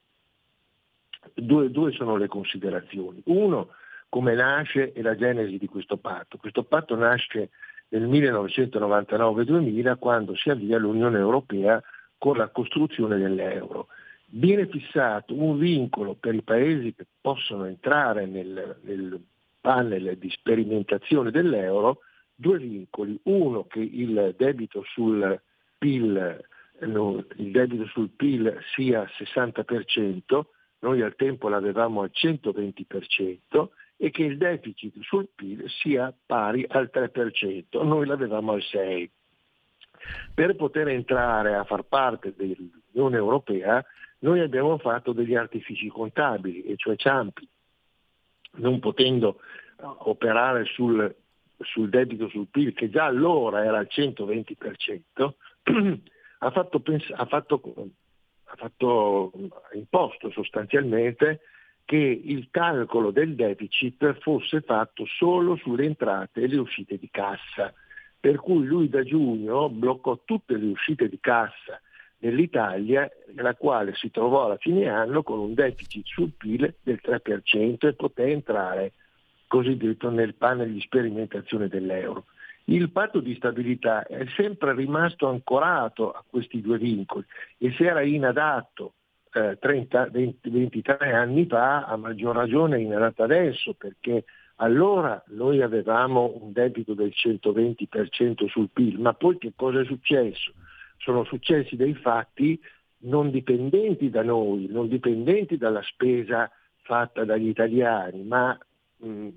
Due, 1.35 1.71
due 1.71 1.93
sono 1.93 2.17
le 2.17 2.29
considerazioni. 2.29 3.21
Uno, 3.27 3.69
come 4.09 4.35
nasce 4.35 4.93
e 4.93 5.03
la 5.03 5.17
genesi 5.17 5.59
di 5.59 5.67
questo 5.67 5.97
patto. 5.97 6.39
Questo 6.39 6.65
patto 6.65 6.97
nasce 6.97 7.51
nel 7.89 8.09
1999-2000 8.09 9.99
quando 9.99 10.35
si 10.35 10.51
avvia 10.51 10.79
l'Unione 10.79 11.19
Europea 11.19 11.83
con 12.17 12.37
la 12.37 12.49
costruzione 12.49 13.17
dell'euro. 13.19 13.89
Viene 14.31 14.67
fissato 14.67 15.35
un 15.35 15.59
vincolo 15.59 16.15
per 16.15 16.35
i 16.35 16.43
paesi 16.43 16.95
che 16.95 17.07
possono 17.21 17.65
entrare 17.65 18.27
nel, 18.27 18.77
nel 18.83 19.19
panel 19.61 20.19
di 20.19 20.29
sperimentazione 20.31 21.31
dell'euro, 21.31 22.01
due 22.35 22.59
vincoli. 22.59 23.19
Uno 23.25 23.65
che 23.65 23.81
il 23.81 24.35
debito 24.37 24.83
sul 24.85 25.41
PIL, 25.79 26.45
no, 26.81 27.25
il 27.37 27.51
debito 27.51 27.87
sul 27.87 28.11
PIL 28.11 28.59
sia 28.75 29.09
60%, 29.17 30.43
noi 30.81 31.03
al 31.03 31.17
tempo 31.17 31.49
l'avevamo 31.49 32.03
al 32.03 32.11
120% 32.13 33.69
e 33.97 34.11
che 34.11 34.23
il 34.23 34.37
deficit 34.39 34.95
sul 35.01 35.29
PIL 35.35 35.69
sia 35.69 36.15
pari 36.25 36.65
al 36.69 36.91
3%, 36.93 37.85
noi 37.85 38.07
l'avevamo 38.07 38.53
al 38.53 38.63
6%. 38.63 39.11
Per 40.33 40.55
poter 40.55 40.89
entrare 40.89 41.57
a 41.57 41.65
far 41.65 41.83
parte 41.83 42.33
dell'Unione 42.37 43.17
Europea 43.17 43.85
noi 44.21 44.41
abbiamo 44.41 44.79
fatto 44.79 45.13
degli 45.13 45.35
artifici 45.35 45.89
contabili, 45.89 46.63
e 46.63 46.77
cioè 46.77 46.97
Ciampi, 46.97 47.49
non 48.57 48.79
potendo 48.81 49.41
operare 49.81 50.65
sul, 50.65 51.15
sul 51.59 51.89
debito 51.89 52.29
sul 52.29 52.49
PIL, 52.49 52.73
che 52.75 52.91
già 52.91 53.05
allora 53.05 53.65
era 53.65 53.79
al 53.79 53.89
120%, 53.91 55.33
ha 56.39 56.51
fatto, 56.51 56.81
pens- 56.81 57.13
ha 57.15 57.27
fatto 57.27 57.61
ha 58.51 58.57
fatto 58.57 59.31
imposto 59.75 60.31
sostanzialmente 60.31 61.41
che 61.85 61.97
il 61.97 62.49
calcolo 62.51 63.11
del 63.11 63.35
deficit 63.35 64.19
fosse 64.21 64.61
fatto 64.61 65.05
solo 65.07 65.57
sulle 65.57 65.85
entrate 65.85 66.43
e 66.43 66.49
le 66.49 66.59
uscite 66.59 66.99
di 66.99 67.09
cassa, 67.11 67.73
per 68.19 68.37
cui 68.37 68.67
lui 68.67 68.89
da 68.89 69.03
giugno 69.03 69.69
bloccò 69.69 70.21
tutte 70.25 70.57
le 70.57 70.67
uscite 70.67 71.09
di 71.09 71.19
cassa 71.21 71.81
nell'Italia, 72.19 73.09
nella 73.35 73.55
quale 73.55 73.95
si 73.95 74.11
trovò 74.11 74.47
alla 74.47 74.57
fine 74.57 74.89
anno 74.89 75.23
con 75.23 75.39
un 75.39 75.55
deficit 75.55 76.05
sul 76.07 76.33
PIL 76.37 76.75
del 76.83 77.01
3% 77.03 77.87
e 77.87 77.95
poté 77.95 78.25
entrare 78.25 78.93
cosiddetto 79.47 80.11
nel 80.11 80.35
panel 80.35 80.73
di 80.73 80.81
sperimentazione 80.81 81.69
dell'euro 81.69 82.27
il 82.69 82.91
patto 82.91 83.21
di 83.21 83.35
stabilità 83.35 84.07
è 84.07 84.27
sempre 84.37 84.75
rimasto 84.75 85.29
ancorato 85.29 86.11
a 86.11 86.25
questi 86.29 86.61
due 86.61 86.79
vincoli 86.79 87.25
e 87.57 87.73
se 87.73 87.85
era 87.85 88.03
inadatto 88.03 88.95
eh, 89.33 89.57
30, 89.59 90.09
20, 90.11 90.51
23 90.51 91.13
anni 91.13 91.47
fa, 91.47 91.85
a 91.85 91.97
maggior 91.97 92.35
ragione 92.35 92.77
è 92.77 92.81
inadatto 92.81 93.23
adesso 93.23 93.75
perché 93.75 94.25
allora 94.57 95.23
noi 95.29 95.63
avevamo 95.63 96.37
un 96.41 96.53
debito 96.53 96.95
del 96.95 97.13
120% 97.15 98.49
sul 98.49 98.71
PIL, 98.73 98.99
ma 98.99 99.15
poi 99.15 99.39
che 99.39 99.53
cosa 99.55 99.81
è 99.81 99.85
successo? 99.85 100.53
Sono 100.97 101.25
successi 101.25 101.77
dei 101.77 101.95
fatti 101.95 102.61
non 103.03 103.31
dipendenti 103.31 104.11
da 104.11 104.23
noi, 104.23 104.67
non 104.69 104.89
dipendenti 104.89 105.57
dalla 105.57 105.83
spesa 105.83 106.51
fatta 106.83 107.25
dagli 107.25 107.47
italiani, 107.47 108.25
ma 108.25 108.59
mh, 108.97 109.29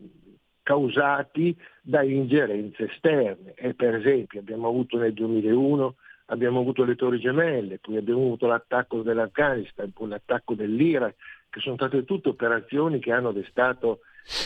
causati 0.63 1.55
da 1.81 2.03
ingerenze 2.03 2.91
esterne. 2.91 3.53
E 3.55 3.73
per 3.73 3.95
esempio 3.95 4.39
abbiamo 4.39 4.67
avuto 4.67 4.97
nel 4.97 5.13
2001 5.13 5.95
abbiamo 6.31 6.61
avuto 6.61 6.83
le 6.83 6.95
torri 6.95 7.19
gemelle, 7.19 7.79
poi 7.79 7.97
abbiamo 7.97 8.21
avuto 8.21 8.47
l'attacco 8.47 9.01
dell'Afghanistan, 9.01 9.91
poi 9.91 10.09
l'attacco 10.09 10.53
dell'Iraq, 10.53 11.15
che 11.49 11.59
sono 11.59 11.75
state 11.75 12.05
tutte 12.05 12.29
operazioni 12.29 12.99
che 12.99 13.11
hanno 13.11 13.33
destato 13.33 13.99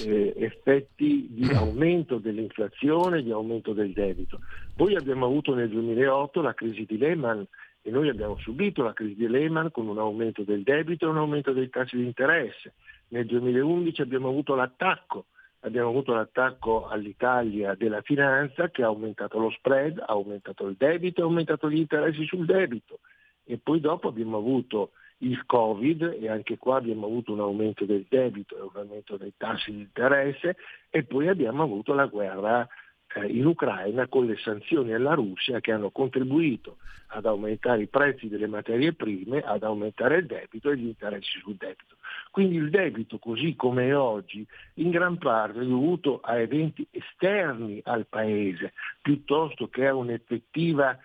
eh, 0.03 0.33
effetti 0.37 1.27
di 1.29 1.53
aumento 1.53 2.17
dell'inflazione, 2.17 3.21
di 3.21 3.31
aumento 3.31 3.73
del 3.73 3.93
debito. 3.93 4.39
Poi 4.75 4.95
abbiamo 4.95 5.25
avuto 5.25 5.53
nel 5.53 5.69
2008 5.69 6.41
la 6.41 6.55
crisi 6.55 6.85
di 6.85 6.97
Lehman 6.97 7.45
e 7.83 7.91
noi 7.91 8.09
abbiamo 8.09 8.37
subito 8.39 8.81
la 8.81 8.93
crisi 8.93 9.15
di 9.15 9.27
Lehman 9.27 9.69
con 9.69 9.87
un 9.87 9.99
aumento 9.99 10.41
del 10.41 10.63
debito 10.63 11.05
e 11.05 11.09
un 11.09 11.17
aumento 11.17 11.53
dei 11.53 11.69
tassi 11.69 11.97
di 11.97 12.03
interesse. 12.03 12.73
Nel 13.09 13.27
2011 13.27 14.01
abbiamo 14.01 14.29
avuto 14.29 14.55
l'attacco 14.55 15.25
abbiamo 15.65 15.89
avuto 15.89 16.13
l'attacco 16.13 16.87
all'Italia 16.87 17.73
della 17.73 18.01
finanza 18.01 18.69
che 18.69 18.83
ha 18.83 18.87
aumentato 18.87 19.39
lo 19.39 19.49
spread, 19.49 19.99
ha 19.99 20.13
aumentato 20.13 20.67
il 20.67 20.75
debito, 20.77 21.21
ha 21.21 21.25
aumentato 21.25 21.69
gli 21.69 21.77
interessi 21.77 22.25
sul 22.25 22.45
debito 22.45 22.99
e 23.43 23.57
poi 23.57 23.79
dopo 23.79 24.07
abbiamo 24.07 24.37
avuto 24.37 24.91
il 25.19 25.45
Covid 25.45 26.17
e 26.21 26.29
anche 26.29 26.57
qua 26.57 26.77
abbiamo 26.77 27.07
avuto 27.07 27.33
un 27.33 27.39
aumento 27.39 27.85
del 27.85 28.05
debito 28.07 28.57
e 28.57 28.61
un 28.61 28.71
aumento 28.73 29.17
dei 29.17 29.33
tassi 29.35 29.71
di 29.71 29.79
interesse 29.79 30.55
e 30.89 31.03
poi 31.03 31.29
abbiamo 31.29 31.63
avuto 31.63 31.93
la 31.93 32.05
guerra 32.05 32.67
eh, 33.15 33.25
in 33.27 33.45
Ucraina 33.45 34.07
con 34.07 34.25
le 34.25 34.37
sanzioni 34.37 34.93
alla 34.93 35.13
Russia 35.13 35.61
che 35.61 35.71
hanno 35.71 35.89
contribuito 35.89 36.77
ad 37.07 37.25
aumentare 37.25 37.83
i 37.83 37.87
prezzi 37.87 38.27
delle 38.27 38.47
materie 38.47 38.93
prime, 38.93 39.41
ad 39.41 39.63
aumentare 39.63 40.17
il 40.17 40.25
debito 40.27 40.69
e 40.69 40.77
gli 40.77 40.85
interessi 40.85 41.39
sul 41.39 41.55
debito. 41.55 41.94
Quindi 42.35 42.57
il 42.57 42.69
debito 42.69 43.17
così 43.17 43.55
come 43.55 43.87
è 43.87 43.95
oggi 43.95 44.45
in 44.73 44.89
gran 44.89 45.17
parte 45.17 45.61
è 45.61 45.63
dovuto 45.63 46.19
a 46.19 46.37
eventi 46.37 46.85
esterni 46.91 47.79
al 47.85 48.07
Paese 48.07 48.73
piuttosto 49.01 49.69
che 49.69 49.87
a 49.87 49.95
un'effettiva 49.95 50.99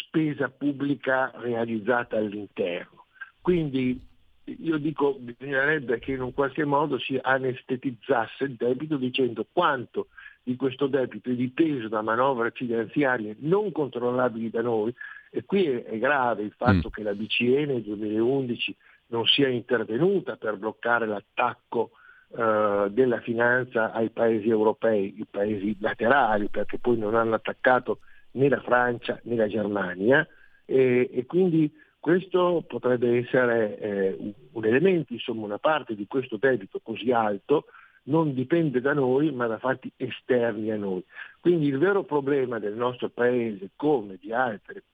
spesa 0.00 0.48
pubblica 0.48 1.30
realizzata 1.36 2.16
all'interno. 2.16 3.04
Quindi 3.40 4.04
io 4.46 4.78
dico 4.78 5.14
bisognerebbe 5.20 6.00
che 6.00 6.10
in 6.10 6.22
un 6.22 6.34
qualche 6.34 6.64
modo 6.64 6.98
si 6.98 7.16
anestetizzasse 7.22 8.42
il 8.42 8.54
debito 8.56 8.96
dicendo 8.96 9.46
quanto 9.52 10.08
di 10.42 10.56
questo 10.56 10.88
debito 10.88 11.30
è 11.30 11.34
dipeso 11.34 11.86
da 11.86 12.02
manovre 12.02 12.50
finanziarie 12.50 13.36
non 13.42 13.70
controllabili 13.70 14.50
da 14.50 14.62
noi 14.62 14.92
e 15.30 15.44
qui 15.44 15.66
è, 15.66 15.98
grave 15.98 16.42
il 16.42 16.54
fatto 16.56 16.88
mm. 16.88 16.90
che 16.90 17.02
la 17.04 17.14
BCE 17.14 17.64
nel 17.64 17.82
2011 17.82 18.76
non 19.08 19.24
sia 19.26 19.48
intervenuta 19.48 20.36
per 20.36 20.56
bloccare 20.56 21.06
l'attacco 21.06 21.90
eh, 22.36 22.86
della 22.90 23.20
finanza 23.20 23.92
ai 23.92 24.10
paesi 24.10 24.48
europei, 24.48 25.14
i 25.18 25.26
paesi 25.30 25.76
laterali, 25.80 26.48
perché 26.48 26.78
poi 26.78 26.98
non 26.98 27.14
hanno 27.14 27.34
attaccato 27.34 28.00
né 28.32 28.48
la 28.48 28.60
Francia 28.60 29.18
né 29.24 29.36
la 29.36 29.48
Germania 29.48 30.26
e, 30.64 31.08
e 31.12 31.26
quindi 31.26 31.72
Questo 32.00 32.64
potrebbe 32.66 33.18
essere 33.18 33.78
eh, 33.78 34.34
un 34.52 34.64
elemento, 34.64 35.12
insomma 35.12 35.44
una 35.44 35.58
parte 35.58 35.94
di 35.94 36.06
questo 36.06 36.36
debito 36.36 36.80
così 36.80 37.10
alto 37.10 37.66
non 38.04 38.32
dipende 38.32 38.80
da 38.80 38.94
noi 38.94 39.32
ma 39.32 39.46
da 39.46 39.58
fatti 39.58 39.92
esterni 39.96 40.70
a 40.70 40.76
noi. 40.76 41.04
Quindi 41.40 41.66
il 41.66 41.76
vero 41.76 42.04
problema 42.04 42.58
del 42.58 42.74
nostro 42.74 43.08
Paese, 43.10 43.70
come 43.76 44.16
di 44.20 44.32
altre 44.32 44.84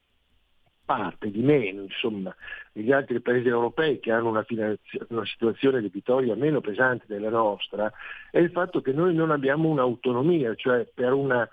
parte, 0.84 1.30
di 1.30 1.42
meno, 1.42 1.82
insomma, 1.82 2.34
degli 2.72 2.92
altri 2.92 3.20
paesi 3.20 3.48
europei 3.48 4.00
che 4.00 4.12
hanno 4.12 4.28
una, 4.28 4.42
finanzi- 4.42 5.00
una 5.08 5.24
situazione 5.24 5.80
debitoria 5.80 6.34
meno 6.34 6.60
pesante 6.60 7.06
della 7.06 7.30
nostra, 7.30 7.92
è 8.30 8.38
il 8.38 8.50
fatto 8.50 8.80
che 8.80 8.92
noi 8.92 9.14
non 9.14 9.30
abbiamo 9.30 9.68
un'autonomia, 9.68 10.54
cioè 10.54 10.86
per 10.92 11.12
una 11.12 11.48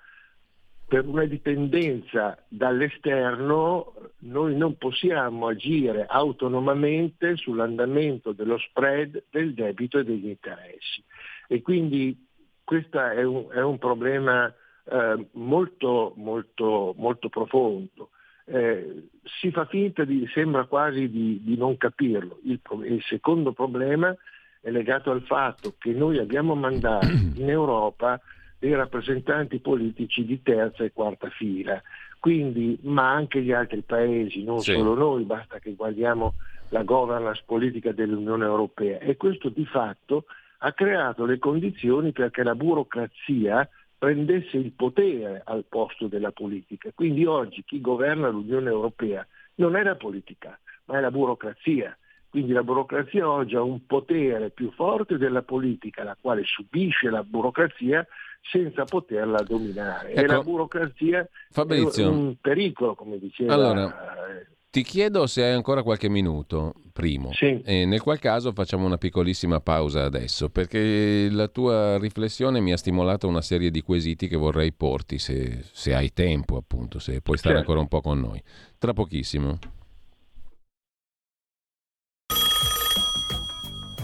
per 0.91 1.07
una 1.07 1.23
dipendenza 1.23 2.37
dall'esterno 2.49 3.93
noi 4.23 4.57
non 4.57 4.75
possiamo 4.75 5.47
agire 5.47 6.05
autonomamente 6.05 7.37
sull'andamento 7.37 8.33
dello 8.33 8.57
spread 8.57 9.23
del 9.29 9.53
debito 9.53 9.99
e 9.99 10.03
degli 10.03 10.27
interessi. 10.27 11.01
E 11.47 11.61
quindi 11.61 12.27
questo 12.65 12.99
è 12.99 13.23
un, 13.23 13.47
è 13.51 13.61
un 13.61 13.77
problema 13.77 14.53
eh, 14.83 15.27
molto, 15.31 16.11
molto, 16.17 16.93
molto 16.97 17.29
profondo. 17.29 18.09
Eh, 18.51 19.07
si 19.23 19.49
fa 19.51 19.65
finta 19.65 20.03
di, 20.03 20.27
sembra 20.33 20.65
quasi 20.65 21.09
di, 21.09 21.41
di 21.41 21.55
non 21.55 21.77
capirlo. 21.77 22.39
Il, 22.43 22.59
il 22.83 23.01
secondo 23.03 23.53
problema 23.53 24.13
è 24.59 24.69
legato 24.69 25.11
al 25.11 25.21
fatto 25.21 25.75
che 25.77 25.91
noi 25.91 26.17
abbiamo 26.17 26.53
mandato 26.53 27.07
in 27.35 27.49
Europa 27.49 28.19
dei 28.59 28.75
rappresentanti 28.75 29.59
politici 29.59 30.25
di 30.25 30.41
terza 30.43 30.83
e 30.83 30.91
quarta 30.91 31.29
fila. 31.29 31.81
Quindi, 32.19 32.77
ma 32.83 33.09
anche 33.11 33.41
gli 33.41 33.51
altri 33.51 33.81
paesi, 33.81 34.43
non 34.43 34.59
sì. 34.59 34.73
solo 34.73 34.93
noi, 34.93 35.23
basta 35.23 35.57
che 35.59 35.73
guardiamo 35.73 36.33
la 36.69 36.83
governance 36.83 37.41
politica 37.45 37.91
dell'Unione 37.91 38.45
Europea. 38.45 38.99
E 38.99 39.17
questo 39.17 39.49
di 39.49 39.65
fatto 39.65 40.25
ha 40.59 40.73
creato 40.73 41.25
le 41.25 41.39
condizioni 41.39 42.11
perché 42.11 42.43
la 42.43 42.53
burocrazia 42.53 43.67
prendesse 44.01 44.57
il 44.57 44.71
potere 44.71 45.43
al 45.45 45.63
posto 45.69 46.07
della 46.07 46.31
politica. 46.31 46.89
Quindi 46.91 47.23
oggi 47.23 47.63
chi 47.63 47.79
governa 47.79 48.29
l'Unione 48.29 48.67
Europea 48.67 49.23
non 49.57 49.75
è 49.75 49.83
la 49.83 49.95
politica, 49.95 50.59
ma 50.85 50.97
è 50.97 51.01
la 51.01 51.11
burocrazia. 51.11 51.95
Quindi 52.27 52.51
la 52.51 52.63
burocrazia 52.63 53.29
oggi 53.29 53.55
ha 53.55 53.61
un 53.61 53.85
potere 53.85 54.49
più 54.49 54.71
forte 54.71 55.19
della 55.19 55.43
politica, 55.43 56.03
la 56.03 56.17
quale 56.19 56.41
subisce 56.45 57.11
la 57.11 57.21
burocrazia 57.21 58.03
senza 58.41 58.85
poterla 58.85 59.43
dominare. 59.43 60.13
Ecco, 60.13 60.19
e 60.19 60.25
la 60.25 60.41
burocrazia 60.41 61.29
Fabrizio, 61.51 62.03
è 62.03 62.07
un 62.07 62.35
pericolo, 62.41 62.95
come 62.95 63.19
diceva. 63.19 63.53
Allora, 63.53 64.29
eh, 64.29 64.47
ti 64.72 64.84
chiedo 64.84 65.27
se 65.27 65.43
hai 65.43 65.52
ancora 65.52 65.84
qualche 65.84 66.07
minuto, 66.07 66.73
primo, 66.93 67.34
sì. 67.34 67.61
e 67.61 67.85
nel 67.85 68.02
qual 68.02 68.19
caso 68.19 68.53
facciamo 68.53 68.85
una 68.85 68.98
piccolissima 68.98 69.60
pausa 69.60 70.03
adesso, 70.03 70.49
perché 70.49 71.27
la 71.30 71.49
tua 71.49 71.98
riflessione 71.98 72.61
mi 72.61 72.72
ha 72.72 72.77
stimolato 72.77 73.27
una 73.27 73.41
serie 73.41 73.69
di 73.69 73.81
quesiti 73.81 74.30
che 74.30 74.38
vorrei 74.38 74.72
porti, 74.72 75.19
se, 75.19 75.65
se 75.73 75.93
hai 75.93 76.14
tempo 76.14 76.56
appunto, 76.56 76.99
se 76.99 77.22
puoi 77.22 77.38
stare 77.38 77.56
certo. 77.56 77.72
ancora 77.72 77.80
un 77.81 77.88
po' 77.89 77.99
con 77.99 78.19
noi. 78.22 78.41
Tra 78.77 78.93
pochissimo. 78.93 79.60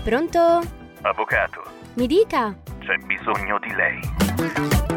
Pronto? 0.03 0.39
Avvocato. 1.02 1.61
Mi 1.95 2.07
dica. 2.07 2.60
C'è 2.80 2.98
bisogno 3.06 3.57
di 3.60 3.73
lei. 3.73 4.96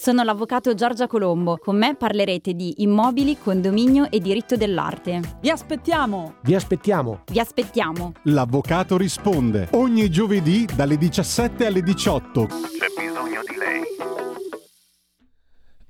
Sono 0.00 0.22
l'avvocato 0.22 0.72
Giorgia 0.72 1.06
Colombo. 1.06 1.58
Con 1.58 1.76
me 1.76 1.94
parlerete 1.94 2.54
di 2.54 2.76
immobili, 2.78 3.36
condominio 3.36 4.10
e 4.10 4.18
diritto 4.18 4.56
dell'arte. 4.56 5.20
Vi 5.42 5.50
aspettiamo! 5.50 6.36
Vi 6.40 6.54
aspettiamo! 6.54 7.24
Vi 7.30 7.38
aspettiamo! 7.38 8.14
L'avvocato 8.22 8.96
risponde 8.96 9.68
ogni 9.72 10.08
giovedì 10.08 10.64
dalle 10.74 10.96
17 10.96 11.66
alle 11.66 11.82
18. 11.82 12.46
C'è 12.46 12.56
bisogno 12.96 13.40
di 13.46 13.56
lei. 13.58 13.82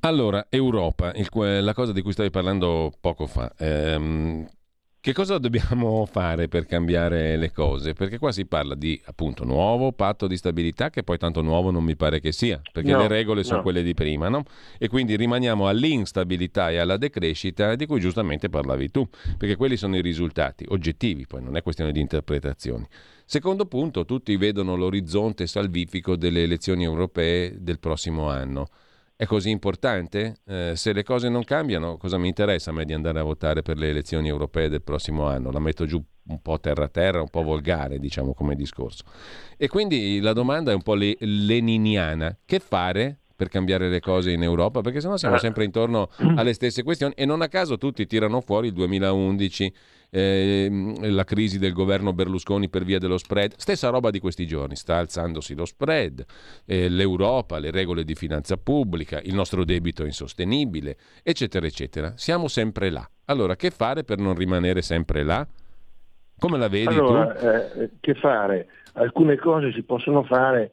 Allora, 0.00 0.44
Europa, 0.48 1.12
il, 1.14 1.28
la 1.62 1.72
cosa 1.72 1.92
di 1.92 2.02
cui 2.02 2.10
stavi 2.10 2.30
parlando 2.30 2.90
poco 3.00 3.28
fa. 3.28 3.52
Ehm, 3.58 4.44
che 5.02 5.14
cosa 5.14 5.38
dobbiamo 5.38 6.04
fare 6.04 6.46
per 6.48 6.66
cambiare 6.66 7.38
le 7.38 7.52
cose? 7.52 7.94
Perché 7.94 8.18
qua 8.18 8.32
si 8.32 8.44
parla 8.44 8.74
di 8.74 9.00
appunto 9.06 9.44
nuovo 9.44 9.92
patto 9.92 10.26
di 10.26 10.36
stabilità 10.36 10.90
che 10.90 11.02
poi 11.02 11.16
tanto 11.16 11.40
nuovo 11.40 11.70
non 11.70 11.82
mi 11.82 11.96
pare 11.96 12.20
che 12.20 12.32
sia, 12.32 12.60
perché 12.70 12.92
no, 12.92 12.98
le 12.98 13.08
regole 13.08 13.42
sono 13.42 13.58
no. 13.58 13.62
quelle 13.62 13.82
di 13.82 13.94
prima, 13.94 14.28
no? 14.28 14.44
E 14.78 14.88
quindi 14.88 15.16
rimaniamo 15.16 15.68
all'instabilità 15.68 16.68
e 16.68 16.76
alla 16.76 16.98
decrescita 16.98 17.76
di 17.76 17.86
cui 17.86 17.98
giustamente 17.98 18.50
parlavi 18.50 18.90
tu, 18.90 19.08
perché 19.38 19.56
quelli 19.56 19.78
sono 19.78 19.96
i 19.96 20.02
risultati 20.02 20.66
oggettivi, 20.68 21.26
poi 21.26 21.42
non 21.42 21.56
è 21.56 21.62
questione 21.62 21.92
di 21.92 22.00
interpretazioni. 22.00 22.86
Secondo 23.24 23.64
punto, 23.64 24.04
tutti 24.04 24.36
vedono 24.36 24.76
l'orizzonte 24.76 25.46
salvifico 25.46 26.14
delle 26.14 26.42
elezioni 26.42 26.84
europee 26.84 27.56
del 27.58 27.78
prossimo 27.78 28.28
anno. 28.28 28.68
È 29.20 29.26
così 29.26 29.50
importante? 29.50 30.36
Eh, 30.46 30.72
se 30.76 30.94
le 30.94 31.02
cose 31.02 31.28
non 31.28 31.44
cambiano, 31.44 31.98
cosa 31.98 32.16
mi 32.16 32.28
interessa 32.28 32.70
a 32.70 32.72
me 32.72 32.86
di 32.86 32.94
andare 32.94 33.18
a 33.18 33.22
votare 33.22 33.60
per 33.60 33.76
le 33.76 33.90
elezioni 33.90 34.28
europee 34.28 34.70
del 34.70 34.80
prossimo 34.80 35.26
anno? 35.26 35.50
La 35.50 35.58
metto 35.58 35.84
giù 35.84 36.02
un 36.28 36.40
po' 36.40 36.58
terra 36.58 36.88
terra, 36.88 37.20
un 37.20 37.28
po' 37.28 37.42
volgare, 37.42 37.98
diciamo 37.98 38.32
come 38.32 38.54
discorso. 38.54 39.04
E 39.58 39.68
quindi 39.68 40.20
la 40.20 40.32
domanda 40.32 40.70
è 40.70 40.74
un 40.74 40.80
po' 40.80 40.94
le- 40.94 41.18
leniniana. 41.18 42.34
Che 42.46 42.60
fare 42.60 43.18
per 43.36 43.48
cambiare 43.48 43.90
le 43.90 44.00
cose 44.00 44.30
in 44.30 44.42
Europa? 44.42 44.80
Perché 44.80 45.02
sennò 45.02 45.18
siamo 45.18 45.36
sempre 45.36 45.64
intorno 45.64 46.08
alle 46.36 46.54
stesse 46.54 46.82
questioni 46.82 47.12
e 47.14 47.26
non 47.26 47.42
a 47.42 47.48
caso 47.48 47.76
tutti 47.76 48.06
tirano 48.06 48.40
fuori 48.40 48.68
il 48.68 48.72
2011 48.72 49.74
eh, 50.10 50.68
la 51.02 51.24
crisi 51.24 51.58
del 51.58 51.72
governo 51.72 52.12
Berlusconi 52.12 52.68
per 52.68 52.84
via 52.84 52.98
dello 52.98 53.18
spread, 53.18 53.54
stessa 53.56 53.88
roba 53.88 54.10
di 54.10 54.18
questi 54.18 54.46
giorni, 54.46 54.76
sta 54.76 54.96
alzandosi 54.96 55.54
lo 55.54 55.64
spread, 55.64 56.24
eh, 56.66 56.88
l'Europa, 56.88 57.58
le 57.58 57.70
regole 57.70 58.04
di 58.04 58.14
finanza 58.14 58.56
pubblica, 58.56 59.20
il 59.22 59.34
nostro 59.34 59.64
debito 59.64 60.02
è 60.02 60.06
insostenibile, 60.06 60.96
eccetera, 61.22 61.66
eccetera. 61.66 62.12
Siamo 62.16 62.48
sempre 62.48 62.90
là. 62.90 63.08
Allora, 63.26 63.56
che 63.56 63.70
fare 63.70 64.04
per 64.04 64.18
non 64.18 64.34
rimanere 64.34 64.82
sempre 64.82 65.22
là? 65.22 65.46
Come 66.38 66.58
la 66.58 66.68
vedi 66.68 66.86
allora, 66.86 67.34
tu? 67.34 67.46
Eh, 67.46 67.90
che 68.00 68.14
fare? 68.14 68.68
Alcune 68.94 69.36
cose 69.36 69.72
si 69.72 69.82
possono 69.82 70.24
fare 70.24 70.72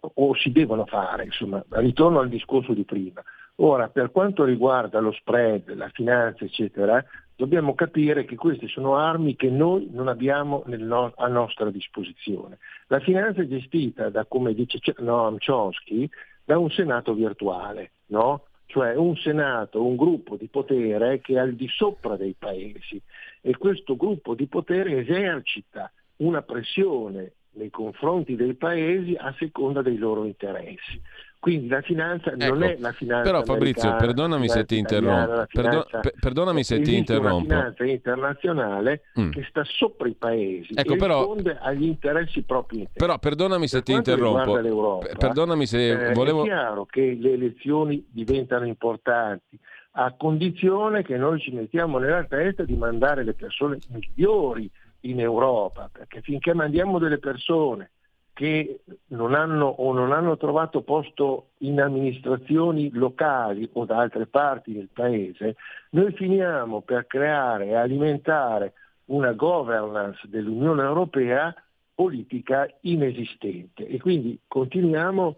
o 0.00 0.34
si 0.36 0.52
devono 0.52 0.84
fare, 0.86 1.24
insomma, 1.24 1.64
ritorno 1.70 2.20
al 2.20 2.28
discorso 2.28 2.72
di 2.74 2.84
prima. 2.84 3.22
Ora, 3.56 3.88
per 3.88 4.10
quanto 4.10 4.44
riguarda 4.44 5.00
lo 5.00 5.12
spread, 5.12 5.74
la 5.74 5.88
finanza, 5.88 6.44
eccetera, 6.44 7.02
dobbiamo 7.36 7.74
capire 7.74 8.24
che 8.24 8.34
queste 8.34 8.66
sono 8.66 8.96
armi 8.96 9.36
che 9.36 9.50
noi 9.50 9.88
non 9.92 10.08
abbiamo 10.08 10.64
no- 10.66 11.12
a 11.16 11.28
nostra 11.28 11.70
disposizione. 11.70 12.58
La 12.88 13.00
finanza 13.00 13.42
è 13.42 13.46
gestita 13.46 14.08
da, 14.08 14.24
come 14.24 14.54
dice 14.54 14.80
Noam 14.98 15.36
Chomsky, 15.38 16.08
da 16.44 16.58
un 16.58 16.70
senato 16.70 17.12
virtuale, 17.12 17.92
no? 18.06 18.44
cioè 18.66 18.94
un 18.94 19.16
senato, 19.16 19.84
un 19.84 19.96
gruppo 19.96 20.36
di 20.36 20.48
potere 20.48 21.20
che 21.20 21.34
è 21.34 21.38
al 21.38 21.54
di 21.54 21.68
sopra 21.68 22.16
dei 22.16 22.34
paesi 22.36 23.00
e 23.40 23.56
questo 23.56 23.96
gruppo 23.96 24.34
di 24.34 24.46
potere 24.46 24.98
esercita 24.98 25.90
una 26.16 26.42
pressione 26.42 27.32
nei 27.52 27.70
confronti 27.70 28.34
dei 28.36 28.54
paesi 28.54 29.14
a 29.16 29.34
seconda 29.38 29.82
dei 29.82 29.96
loro 29.96 30.24
interessi. 30.24 31.00
Quindi 31.46 31.68
la 31.68 31.80
finanza 31.80 32.32
ecco, 32.32 32.54
non 32.54 32.64
è 32.64 32.76
la 32.80 32.90
finanza 32.90 33.30
Però 33.30 33.44
Fabrizio, 33.44 33.94
perdonami 33.94 34.48
se 34.48 34.64
ti 34.64 34.78
interrompo. 34.78 35.46
Perdo- 35.52 35.86
perdonami 36.18 36.64
se 36.64 36.80
ti 36.80 36.96
interrompo. 36.96 37.28
È 37.28 37.54
una 37.54 37.72
finanza 37.72 37.84
internazionale 37.84 39.02
mm. 39.20 39.30
che 39.30 39.46
sta 39.48 39.62
sopra 39.62 40.08
i 40.08 40.14
paesi 40.14 40.74
ecco, 40.74 40.96
però, 40.96 41.18
risponde 41.18 41.56
agli 41.60 41.84
interessi 41.84 42.42
propri 42.42 42.78
interni. 42.78 42.98
Però 42.98 43.16
perdonami 43.20 43.68
se 43.68 43.76
per 43.76 43.84
ti 43.84 43.92
interrompo. 43.92 45.04
Perdonami 45.16 45.66
se 45.66 46.08
eh, 46.08 46.12
volevo... 46.14 46.42
È 46.42 46.46
chiaro 46.46 46.84
che 46.84 47.16
le 47.16 47.34
elezioni 47.34 48.04
diventano 48.10 48.66
importanti 48.66 49.56
a 49.92 50.12
condizione 50.18 51.04
che 51.04 51.16
noi 51.16 51.38
ci 51.38 51.52
mettiamo 51.52 51.98
nella 51.98 52.24
testa 52.24 52.64
di 52.64 52.74
mandare 52.74 53.22
le 53.22 53.34
persone 53.34 53.78
migliori 53.90 54.68
in 55.02 55.20
Europa, 55.20 55.88
perché 55.92 56.22
finché 56.22 56.54
mandiamo 56.54 56.98
delle 56.98 57.18
persone 57.18 57.92
che 58.36 58.80
non 59.06 59.32
hanno 59.32 59.64
o 59.64 59.94
non 59.94 60.12
hanno 60.12 60.36
trovato 60.36 60.82
posto 60.82 61.52
in 61.60 61.80
amministrazioni 61.80 62.90
locali 62.92 63.66
o 63.72 63.86
da 63.86 63.96
altre 63.96 64.26
parti 64.26 64.74
del 64.74 64.90
paese, 64.92 65.56
noi 65.92 66.12
finiamo 66.12 66.82
per 66.82 67.06
creare 67.06 67.68
e 67.68 67.74
alimentare 67.76 68.74
una 69.06 69.32
governance 69.32 70.20
dell'Unione 70.28 70.82
Europea 70.82 71.54
politica 71.94 72.68
inesistente 72.82 73.86
e 73.86 73.98
quindi 73.98 74.38
continuiamo 74.46 75.36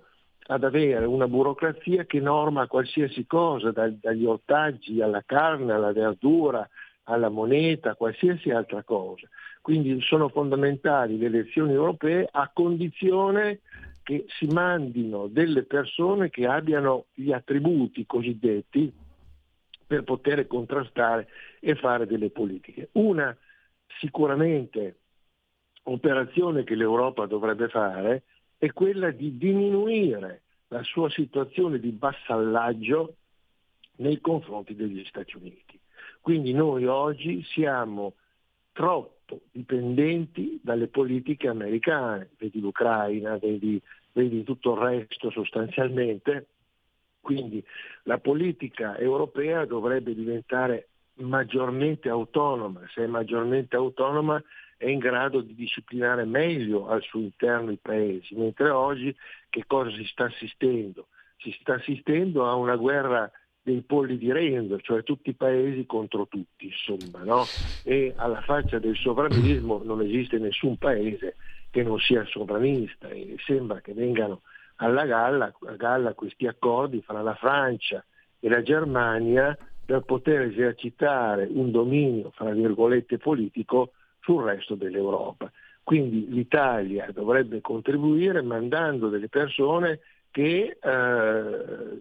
ad 0.49 0.65
avere 0.65 1.05
una 1.05 1.29
burocrazia 1.29 2.05
che 2.05 2.19
norma 2.19 2.67
qualsiasi 2.67 3.27
cosa, 3.27 3.71
da, 3.71 3.89
dagli 3.89 4.25
ortaggi 4.25 5.01
alla 5.01 5.23
carne, 5.25 5.73
alla 5.73 5.93
verdura, 5.93 6.69
alla 7.05 7.29
moneta, 7.29 7.95
qualsiasi 7.95 8.51
altra 8.51 8.83
cosa. 8.83 9.29
Quindi 9.69 10.01
sono 10.01 10.31
fondamentali 10.31 11.19
le 11.19 11.27
elezioni 11.27 11.75
europee 11.75 12.27
a 12.31 12.51
condizione 12.51 13.61
che 14.03 14.25
si 14.29 14.47
mandino 14.47 15.27
delle 15.27 15.65
persone 15.65 16.31
che 16.31 16.47
abbiano 16.47 17.09
gli 17.13 17.33
attributi 17.33 18.07
cosiddetti 18.07 18.91
per 19.87 20.05
poter 20.05 20.47
contrastare 20.47 21.29
e 21.61 21.75
fare 21.75 22.07
delle 22.07 22.31
politiche. 22.31 22.89
Una 22.93 23.37
sicuramente 23.99 25.01
operazione 25.83 26.65
che 26.65 26.75
l'Europa 26.75 27.27
dovrebbe 27.27 27.69
fare 27.69 28.23
è 28.57 28.73
quella 28.73 29.11
di 29.11 29.37
diminuire 29.37 30.45
la 30.69 30.83
sua 30.83 31.11
situazione 31.11 31.79
di 31.79 31.95
vassallaggio 31.95 33.17
nei 33.97 34.19
confronti 34.23 34.75
degli 34.75 35.05
Stati 35.05 35.37
Uniti. 35.37 35.79
Quindi 36.23 36.55
noi 36.55 36.87
oggi 36.87 37.45
siamo 37.45 38.15
troppo 38.73 39.17
dipendenti 39.51 40.59
dalle 40.63 40.89
politiche 40.89 41.49
americane, 41.49 42.31
vedi 42.39 42.61
l'Ucraina, 42.61 43.37
vedi, 43.39 43.81
vedi 44.13 44.43
tutto 44.43 44.75
il 44.75 44.81
resto 44.81 45.31
sostanzialmente, 45.31 46.47
quindi 47.21 47.63
la 48.05 48.19
politica 48.19 48.97
europea 48.97 49.65
dovrebbe 49.65 50.15
diventare 50.15 50.89
maggiormente 51.15 52.09
autonoma, 52.09 52.81
se 52.95 53.05
è 53.05 53.07
maggiormente 53.07 53.77
autonoma 53.77 54.43
è 54.77 54.87
in 54.87 55.01
grado 55.01 55.41
di 55.41 55.55
disciplinare 55.55 56.25
meglio 56.25 56.89
al 56.89 57.03
suo 57.03 57.21
interno 57.21 57.73
i 57.73 57.79
paesi, 57.83 58.35
mentre 58.37 58.71
oggi 58.71 59.15
che 59.51 59.65
cosa 59.67 59.91
si 59.91 60.05
sta 60.05 60.25
assistendo? 60.25 61.09
Si 61.39 61.51
sta 61.61 61.75
assistendo 61.75 62.49
a 62.49 62.55
una 62.55 62.77
guerra 62.77 63.31
dei 63.63 63.83
polli 63.83 64.17
di 64.17 64.33
Rendo, 64.33 64.79
cioè 64.81 65.03
tutti 65.03 65.31
i 65.31 65.35
paesi 65.35 65.85
contro 65.87 66.27
tutti, 66.27 66.67
insomma, 66.67 67.23
no? 67.25 67.45
E 67.85 68.15
alla 68.17 68.41
faccia 68.41 68.79
del 68.79 68.97
sovranismo 68.97 69.83
non 69.85 70.01
esiste 70.01 70.39
nessun 70.39 70.77
paese 70.77 71.37
che 71.71 71.83
non 71.83 71.99
sia 71.99 72.25
sovranista 72.25 73.09
e 73.09 73.37
sembra 73.45 73.81
che 73.81 73.93
vengano 73.93 74.41
alla 74.77 75.05
galla, 75.05 75.53
galla 75.77 76.15
questi 76.15 76.47
accordi 76.47 77.03
fra 77.03 77.21
la 77.21 77.35
Francia 77.35 78.05
e 78.41 78.49
la 78.49 78.63
Germania 78.63 79.57
per 79.85 80.03
poter 80.03 80.43
esercitare 80.43 81.49
un 81.51 81.71
dominio, 81.71 82.31
fra 82.35 82.51
virgolette, 82.51 83.19
politico 83.19 83.93
sul 84.21 84.45
resto 84.45 84.75
dell'Europa. 84.75 85.51
Quindi 85.83 86.29
l'Italia 86.29 87.11
dovrebbe 87.13 87.63
contribuire 87.63 88.43
mandando 88.43 89.09
delle 89.09 89.29
persone 89.29 90.01
che 90.31 90.77
eh, 90.81 92.01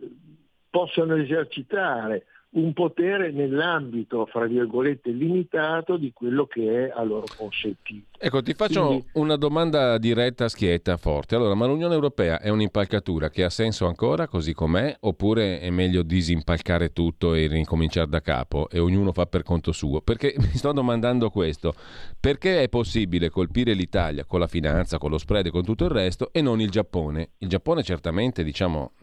possano 0.78 1.16
esercitare 1.16 2.26
un 2.50 2.72
potere 2.74 3.32
nell'ambito, 3.32 4.28
fra 4.28 4.46
virgolette, 4.46 5.10
limitato 5.10 5.98
di 5.98 6.14
quello 6.14 6.46
che 6.46 6.86
è 6.86 6.92
a 6.94 7.02
loro 7.02 7.26
consentito. 7.36 8.17
Ecco, 8.20 8.42
ti 8.42 8.56
faccio 8.56 8.88
Quindi... 8.88 9.06
una 9.14 9.36
domanda 9.36 10.00
diretta, 10.00 10.50
schietta, 10.50 10.98
forte. 10.98 11.36
Allora, 11.36 11.54
ma 11.54 11.68
l'Unione 11.68 11.94
Europea 11.94 12.40
è 12.40 12.50
un'impalcatura 12.50 13.30
che 13.30 13.44
ha 13.44 13.50
senso 13.52 13.86
ancora 13.86 14.28
così 14.28 14.54
com'è 14.54 14.96
oppure 15.02 15.60
è 15.60 15.70
meglio 15.70 16.02
disimpalcare 16.02 16.94
tutto 16.94 17.36
e 17.36 17.46
ricominciare 17.46 18.10
da 18.10 18.20
capo 18.20 18.70
e 18.70 18.80
ognuno 18.80 19.12
fa 19.14 19.28
per 19.28 19.44
conto 19.44 19.72
suo? 19.72 20.02
Perché 20.02 20.34
mi 20.42 20.50
sto 20.56 20.72
domandando 20.72 21.30
questo, 21.30 21.76
perché 22.20 22.64
è 22.64 22.70
possibile 22.70 23.30
colpire 23.30 23.74
l'Italia 23.74 24.26
con 24.26 24.40
la 24.40 24.48
finanza, 24.48 24.98
con 24.98 25.12
lo 25.12 25.20
spread 25.20 25.46
e 25.46 25.52
con 25.52 25.64
tutto 25.64 25.86
il 25.86 25.92
resto 25.92 26.30
e 26.32 26.42
non 26.42 26.60
il 26.60 26.72
Giappone? 26.72 27.34
Il 27.38 27.50
Giappone 27.50 27.84
certamente, 27.84 28.44
diciamo, 28.44 28.94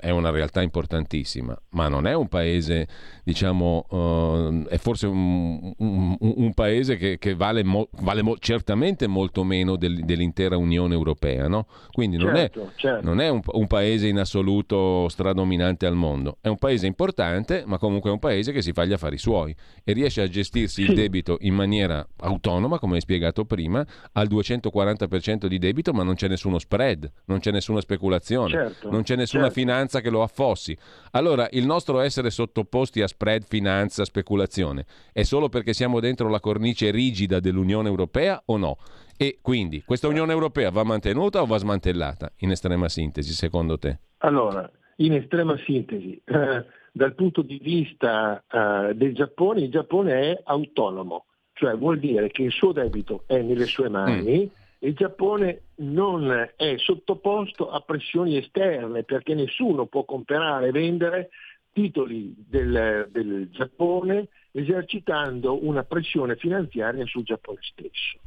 è 0.00 0.10
una 0.10 0.30
realtà 0.30 0.62
importantissima, 0.62 1.56
ma 1.70 1.86
non 1.86 2.08
è 2.08 2.14
un 2.14 2.26
paese 2.26 2.88
diciamo, 3.22 3.86
uh, 3.88 4.66
è 4.66 4.78
forse 4.78 5.06
un, 5.06 5.72
un, 5.78 6.16
un 6.18 6.54
paese 6.54 6.96
che, 6.96 7.18
che 7.18 7.36
vale, 7.36 7.62
mo, 7.62 7.88
vale 8.00 8.22
mo, 8.22 8.36
certamente 8.36 8.62
molto 9.06 9.44
meno 9.44 9.76
del, 9.76 10.04
dell'intera 10.04 10.56
Unione 10.56 10.94
Europea, 10.94 11.48
no? 11.48 11.66
Quindi 11.92 12.16
non 12.16 12.34
certo, 12.34 12.62
è, 12.62 12.68
certo. 12.76 13.06
non 13.06 13.20
è 13.20 13.28
un, 13.28 13.40
un, 13.44 13.66
paese 13.66 14.08
in 14.08 14.18
assoluto 14.18 15.08
stradominante 15.08 15.86
al 15.86 15.94
mondo, 15.94 16.38
è 16.40 16.48
un 16.48 16.58
paese 16.58 16.86
importante, 16.86 17.64
ma 17.66 17.78
comunque 17.78 18.10
è 18.10 18.12
un 18.12 18.18
paese 18.18 18.52
che 18.52 18.62
si 18.62 18.72
fa 18.72 18.84
gli 18.84 18.92
affari 18.92 19.18
suoi 19.18 19.54
e 19.82 19.92
riesce 19.92 20.22
a 20.22 20.28
gestirsi 20.28 20.84
sì. 20.84 20.88
il 20.90 20.94
debito 20.94 21.36
in 21.40 21.54
maniera 21.54 22.06
autonoma, 22.20 22.78
come 22.78 22.96
hai 22.96 23.00
spiegato 23.00 23.44
prima, 23.44 23.84
al 24.12 24.28
240% 24.28 25.46
di 25.46 25.58
debito, 25.58 25.92
ma 25.92 26.02
non 26.02 26.14
c'è 26.14 26.28
nessuno 26.28 26.58
spread, 26.58 27.10
non 27.26 27.40
c'è 27.40 27.50
nessuna 27.50 27.80
speculazione, 27.80 28.50
certo, 28.50 28.90
non 28.90 29.02
c'è 29.02 29.16
nessuna 29.16 29.44
certo. 29.44 29.60
finanza 29.60 30.00
che 30.00 30.10
lo 30.10 30.22
affossi. 30.22 30.76
Allora, 31.12 31.48
il 31.52 31.66
nostro 31.66 32.00
essere 32.00 32.30
sottoposti 32.30 33.02
a 33.02 33.06
spread, 33.06 33.44
finanza, 33.46 34.04
speculazione? 34.04 34.84
È 35.12 35.22
solo 35.22 35.48
perché 35.48 35.72
siamo 35.72 36.00
dentro 36.00 36.28
la 36.28 36.40
cornice 36.40 36.90
rigida 36.90 37.40
dell'Unione 37.40 37.88
Europea 37.88 38.42
o 38.46 38.53
no? 38.56 38.78
E 39.16 39.38
quindi 39.40 39.82
questa 39.84 40.08
Unione 40.08 40.32
Europea 40.32 40.70
va 40.70 40.82
mantenuta 40.82 41.40
o 41.40 41.46
va 41.46 41.56
smantellata? 41.56 42.32
In 42.38 42.50
estrema 42.50 42.88
sintesi, 42.88 43.32
secondo 43.32 43.78
te? 43.78 43.98
Allora, 44.18 44.68
in 44.96 45.14
estrema 45.14 45.56
sintesi, 45.64 46.20
eh, 46.24 46.64
dal 46.92 47.14
punto 47.14 47.42
di 47.42 47.58
vista 47.62 48.42
eh, 48.50 48.94
del 48.94 49.14
Giappone, 49.14 49.60
il 49.60 49.70
Giappone 49.70 50.12
è 50.12 50.40
autonomo, 50.44 51.26
cioè 51.52 51.76
vuol 51.76 51.98
dire 51.98 52.28
che 52.30 52.42
il 52.42 52.52
suo 52.52 52.72
debito 52.72 53.24
è 53.26 53.40
nelle 53.40 53.66
sue 53.66 53.88
mani. 53.88 54.44
Mm 54.44 54.62
il 54.84 54.94
Giappone 54.94 55.62
non 55.76 56.50
è 56.56 56.74
sottoposto 56.76 57.70
a 57.70 57.80
pressioni 57.80 58.36
esterne 58.36 59.02
perché 59.02 59.34
nessuno 59.34 59.86
può 59.86 60.04
comprare 60.04 60.68
e 60.68 60.72
vendere 60.72 61.30
titoli 61.72 62.34
del, 62.36 63.08
del 63.10 63.48
Giappone 63.50 64.28
esercitando 64.52 65.66
una 65.66 65.84
pressione 65.84 66.36
finanziaria 66.36 67.06
sul 67.06 67.24
Giappone 67.24 67.60
stesso. 67.62 68.18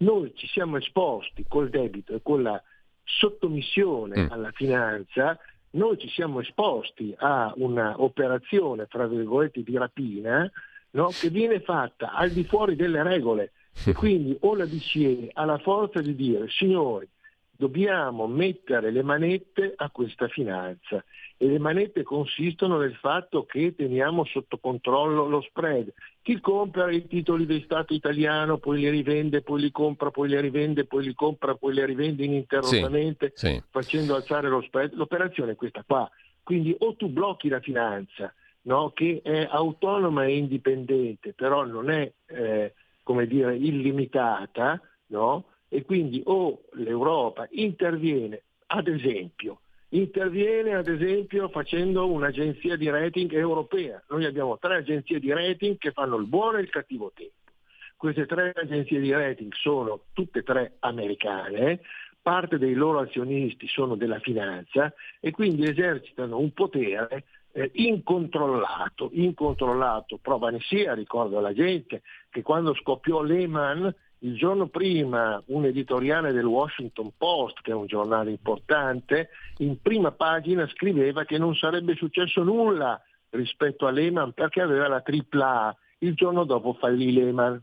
Noi 0.00 0.32
ci 0.34 0.46
siamo 0.46 0.78
esposti 0.78 1.44
col 1.46 1.68
debito 1.68 2.14
e 2.14 2.20
con 2.22 2.42
la 2.42 2.60
sottomissione 3.04 4.22
mm. 4.22 4.26
alla 4.30 4.50
finanza, 4.52 5.38
noi 5.72 5.98
ci 5.98 6.08
siamo 6.08 6.40
esposti 6.40 7.14
a 7.18 7.52
un'operazione, 7.56 8.86
fra 8.86 9.06
virgolette, 9.06 9.62
di 9.62 9.76
rapina, 9.76 10.50
no? 10.92 11.08
che 11.08 11.28
viene 11.30 11.60
fatta 11.60 12.12
al 12.12 12.30
di 12.30 12.44
fuori 12.44 12.76
delle 12.76 13.02
regole. 13.02 13.52
E 13.84 13.92
quindi 13.92 14.36
o 14.40 14.56
la 14.56 14.66
BCE 14.66 15.30
ha 15.32 15.44
la 15.44 15.58
forza 15.58 16.00
di 16.00 16.14
dire, 16.14 16.48
signori, 16.48 17.08
dobbiamo 17.50 18.26
mettere 18.26 18.90
le 18.90 19.02
manette 19.02 19.74
a 19.76 19.90
questa 19.90 20.28
finanza 20.28 21.04
e 21.36 21.46
le 21.46 21.58
manette 21.58 22.02
consistono 22.02 22.78
nel 22.78 22.94
fatto 22.94 23.44
che 23.44 23.74
teniamo 23.76 24.24
sotto 24.24 24.58
controllo 24.58 25.28
lo 25.28 25.40
spread. 25.42 25.92
Chi 26.22 26.38
compra 26.40 26.90
i 26.90 27.06
titoli 27.06 27.46
di 27.46 27.62
Stato 27.62 27.94
italiano, 27.94 28.58
poi 28.58 28.80
li 28.80 28.90
rivende, 28.90 29.40
poi 29.40 29.60
li 29.62 29.70
compra, 29.70 30.10
poi 30.10 30.28
li 30.28 30.40
rivende, 30.40 30.84
poi 30.84 31.04
li 31.04 31.14
compra, 31.14 31.54
poi 31.54 31.74
li 31.74 31.84
rivende 31.84 32.24
ininterrottamente, 32.24 33.32
sì, 33.34 33.46
sì. 33.46 33.62
facendo 33.70 34.14
alzare 34.14 34.48
lo 34.48 34.60
spread. 34.60 34.92
L'operazione 34.94 35.52
è 35.52 35.56
questa 35.56 35.82
qua. 35.86 36.10
Quindi 36.42 36.74
o 36.78 36.94
tu 36.94 37.08
blocchi 37.08 37.48
la 37.48 37.60
finanza, 37.60 38.32
no? 38.62 38.90
che 38.90 39.20
è 39.22 39.48
autonoma 39.50 40.26
e 40.26 40.36
indipendente, 40.36 41.32
però 41.32 41.64
non 41.64 41.90
è 41.90 42.12
eh, 42.26 42.74
come 43.02 43.26
dire, 43.26 43.56
illimitata, 43.56 44.80
no? 45.06 45.44
e 45.68 45.84
quindi 45.84 46.20
o 46.26 46.64
l'Europa 46.72 47.46
interviene, 47.52 48.42
ad 48.66 48.88
esempio, 48.88 49.60
interviene 49.90 50.74
ad 50.74 50.88
esempio 50.88 51.48
facendo 51.48 52.10
un'agenzia 52.10 52.76
di 52.76 52.88
rating 52.88 53.32
europea. 53.32 54.02
Noi 54.08 54.24
abbiamo 54.24 54.58
tre 54.58 54.76
agenzie 54.76 55.18
di 55.18 55.32
rating 55.32 55.78
che 55.78 55.92
fanno 55.92 56.16
il 56.16 56.26
buono 56.26 56.58
e 56.58 56.62
il 56.62 56.70
cattivo 56.70 57.12
tempo. 57.14 57.34
Queste 57.96 58.26
tre 58.26 58.52
agenzie 58.54 59.00
di 59.00 59.12
rating 59.12 59.52
sono 59.54 60.04
tutte 60.12 60.38
e 60.38 60.42
tre 60.42 60.76
americane, 60.80 61.80
parte 62.22 62.58
dei 62.58 62.74
loro 62.74 63.00
azionisti 63.00 63.66
sono 63.66 63.94
della 63.94 64.20
finanza 64.20 64.92
e 65.20 65.30
quindi 65.30 65.64
esercitano 65.64 66.38
un 66.38 66.52
potere 66.52 67.24
eh, 67.52 67.70
incontrollato, 67.74 69.10
incontrollato. 69.12 70.18
Prova 70.22 70.50
ne 70.50 70.60
sia, 70.60 70.94
ricordo 70.94 71.38
alla 71.38 71.52
gente, 71.52 72.02
che 72.30 72.42
quando 72.42 72.74
scoppiò 72.74 73.22
Lehman 73.22 73.92
il 74.20 74.36
giorno 74.36 74.68
prima 74.68 75.42
un 75.46 75.64
editoriale 75.64 76.32
del 76.32 76.44
Washington 76.44 77.12
Post, 77.16 77.60
che 77.62 77.70
è 77.70 77.74
un 77.74 77.86
giornale 77.86 78.30
importante, 78.30 79.30
in 79.58 79.80
prima 79.80 80.12
pagina 80.12 80.66
scriveva 80.68 81.24
che 81.24 81.38
non 81.38 81.54
sarebbe 81.54 81.94
successo 81.94 82.42
nulla 82.42 83.00
rispetto 83.30 83.86
a 83.86 83.90
Lehman 83.90 84.32
perché 84.32 84.60
aveva 84.60 84.88
la 84.88 85.00
tripla 85.00 85.66
A. 85.66 85.76
Il 85.98 86.14
giorno 86.14 86.44
dopo 86.44 86.74
fallì 86.74 87.12
Lehman. 87.12 87.62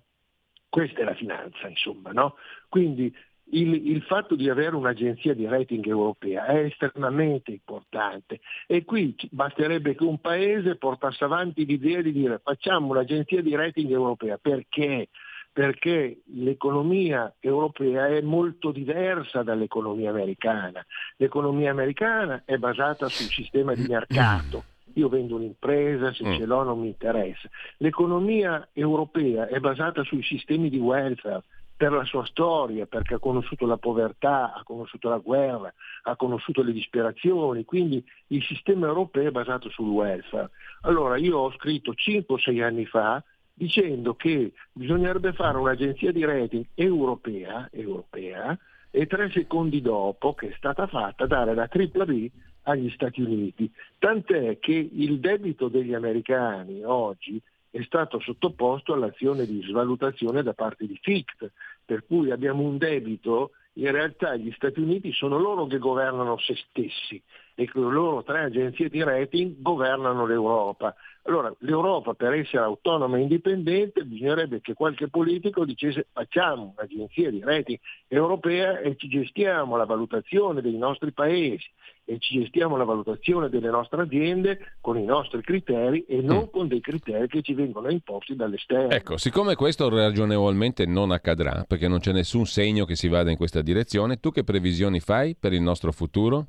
Questa 0.70 1.00
è 1.00 1.04
la 1.04 1.16
finanza, 1.16 1.68
insomma, 1.68 2.12
no? 2.12 2.36
Quindi 2.70 3.14
il, 3.52 3.88
il, 3.92 4.02
fatto 4.02 4.36
di 4.36 4.50
avere 4.50 4.76
un'agenzia 4.76 5.34
di 5.34 5.46
rating 5.46 5.86
europea 5.86 6.46
è 6.46 6.66
estremamente 6.66 7.52
importante 7.52 8.42
e 8.66 8.84
qui 8.84 9.16
basterebbe 9.32 9.96
che 9.96 10.04
un 10.04 10.20
paese 10.20 10.76
portasse 10.76 11.24
avanti 11.24 11.66
l'idea 11.66 12.02
di 12.02 12.12
dire 12.12 12.42
facciamo 12.44 12.88
un'agenzia 12.88 13.42
di 13.42 13.56
rating 13.56 13.90
europea 13.90 14.38
perché 14.38 15.08
perché 15.58 16.22
l'economia 16.36 17.34
europea 17.40 18.10
è 18.10 18.22
molto 18.22 18.70
diversa 18.70 19.42
dall'economia 19.42 20.12
americana. 20.12 20.86
L'economia 21.16 21.72
americana 21.72 22.44
è 22.46 22.58
basata 22.58 23.10
sul 23.10 23.26
sistema 23.26 23.74
di 23.74 23.88
mercato. 23.88 24.66
Io 24.94 25.10
vendo 25.10 25.34
un'impresa, 25.34 26.14
se 26.14 26.26
ce 26.36 26.46
l'ho 26.46 26.62
non 26.62 26.80
mi 26.80 26.90
interessa. 26.90 27.50
L'economia 27.78 28.70
europea 28.72 29.48
è 29.48 29.58
basata 29.58 30.04
sui 30.04 30.22
sistemi 30.22 30.70
di 30.70 30.78
welfare, 30.78 31.42
per 31.76 31.92
la 31.92 32.06
sua 32.06 32.26
storia, 32.26 32.86
perché 32.86 33.16
ha 33.16 33.20
conosciuto 33.20 33.66
la 33.66 33.78
povertà, 33.78 34.54
ha 34.54 34.62
conosciuto 34.64 35.10
la 35.10 35.18
guerra, 35.18 35.74
ha 36.04 36.16
conosciuto 36.16 36.62
le 36.62 36.72
disperazioni, 36.72 37.66
quindi 37.66 38.04
il 38.28 38.44
sistema 38.44 38.86
europeo 38.86 39.28
è 39.28 39.32
basato 39.32 39.72
sul 39.72 39.90
welfare. 39.90 40.52
Allora 40.82 41.18
io 41.18 41.38
ho 41.38 41.52
scritto 41.54 41.96
5 41.96 42.36
o 42.36 42.38
6 42.38 42.62
anni 42.62 42.86
fa 42.86 43.24
dicendo 43.58 44.14
che 44.14 44.54
bisognerebbe 44.72 45.34
fare 45.34 45.58
un'agenzia 45.58 46.12
di 46.12 46.24
rating 46.24 46.64
europea, 46.76 47.68
europea 47.72 48.56
e 48.92 49.08
tre 49.08 49.32
secondi 49.32 49.82
dopo 49.82 50.36
che 50.36 50.50
è 50.50 50.54
stata 50.58 50.86
fatta 50.86 51.26
dare 51.26 51.56
la 51.56 51.68
tripla 51.68 52.06
B 52.06 52.30
agli 52.64 52.90
Stati 52.92 53.22
Uniti. 53.22 53.72
Tant'è 53.98 54.60
che 54.60 54.74
il 54.74 55.20
debito 55.20 55.70
degli 55.70 55.96
americani 55.96 56.84
oggi 56.84 57.42
è 57.72 57.82
stato 57.82 58.20
sottoposto 58.20 58.94
all'azione 58.94 59.48
di 59.48 59.64
svalutazione 59.64 60.44
da 60.44 60.54
parte 60.54 60.86
di 60.86 60.98
FICT, 61.02 61.52
per 61.84 62.06
cui 62.06 62.30
abbiamo 62.30 62.62
un 62.62 62.78
debito, 62.78 63.52
in 63.74 63.92
realtà 63.92 64.36
gli 64.36 64.52
Stati 64.52 64.80
Uniti 64.80 65.12
sono 65.14 65.40
loro 65.40 65.66
che 65.66 65.80
governano 65.80 66.38
se 66.38 66.56
stessi 66.70 67.22
e 67.60 67.68
le 67.74 67.82
loro 67.82 68.22
tre 68.22 68.44
agenzie 68.44 68.88
di 68.88 69.02
rating 69.04 69.56
governano 69.58 70.28
l'Europa. 70.28 70.94
Allora 71.24 71.52
l'Europa 71.62 72.14
per 72.14 72.34
essere 72.34 72.64
autonoma 72.64 73.18
e 73.18 73.22
indipendente 73.22 74.04
bisognerebbe 74.06 74.62
che 74.62 74.76
qualche 74.76 75.08
politico 75.10 75.66
dicesse 75.66 76.06
facciamo 76.14 76.76
un'agenzia 76.78 77.32
di 77.32 77.42
rating 77.44 77.80
europea 78.08 78.80
e 78.80 78.96
ci 78.96 79.08
gestiamo 79.10 79.76
la 79.76 79.86
valutazione 79.86 80.62
dei 80.62 80.78
nostri 80.78 81.12
paesi 81.12 81.66
e 82.06 82.20
ci 82.20 82.40
gestiamo 82.40 82.78
la 82.78 82.84
valutazione 82.84 83.50
delle 83.50 83.72
nostre 83.72 84.04
aziende 84.04 84.60
con 84.80 84.98
i 85.00 85.04
nostri 85.04 85.42
criteri 85.42 86.06
e 86.08 86.22
non 86.22 86.44
mm. 86.44 86.52
con 86.52 86.68
dei 86.68 86.80
criteri 86.80 87.28
che 87.28 87.42
ci 87.42 87.56
vengono 87.56 87.90
imposti 87.90 88.36
dall'esterno. 88.36 88.92
Ecco, 88.92 89.18
siccome 89.18 89.56
questo 89.56 89.90
ragionevolmente 89.90 90.86
non 90.86 91.10
accadrà, 91.10 91.66
perché 91.68 91.88
non 91.88 92.00
c'è 92.00 92.12
nessun 92.12 92.46
segno 92.46 92.86
che 92.86 92.96
si 92.96 93.08
vada 93.08 93.32
in 93.32 93.36
questa 93.36 93.64
direzione, 93.64 94.20
tu 94.20 94.32
che 94.32 94.44
previsioni 94.44 95.00
fai 95.00 95.36
per 95.36 95.54
il 95.54 95.62
nostro 95.62 95.92
futuro? 95.92 96.46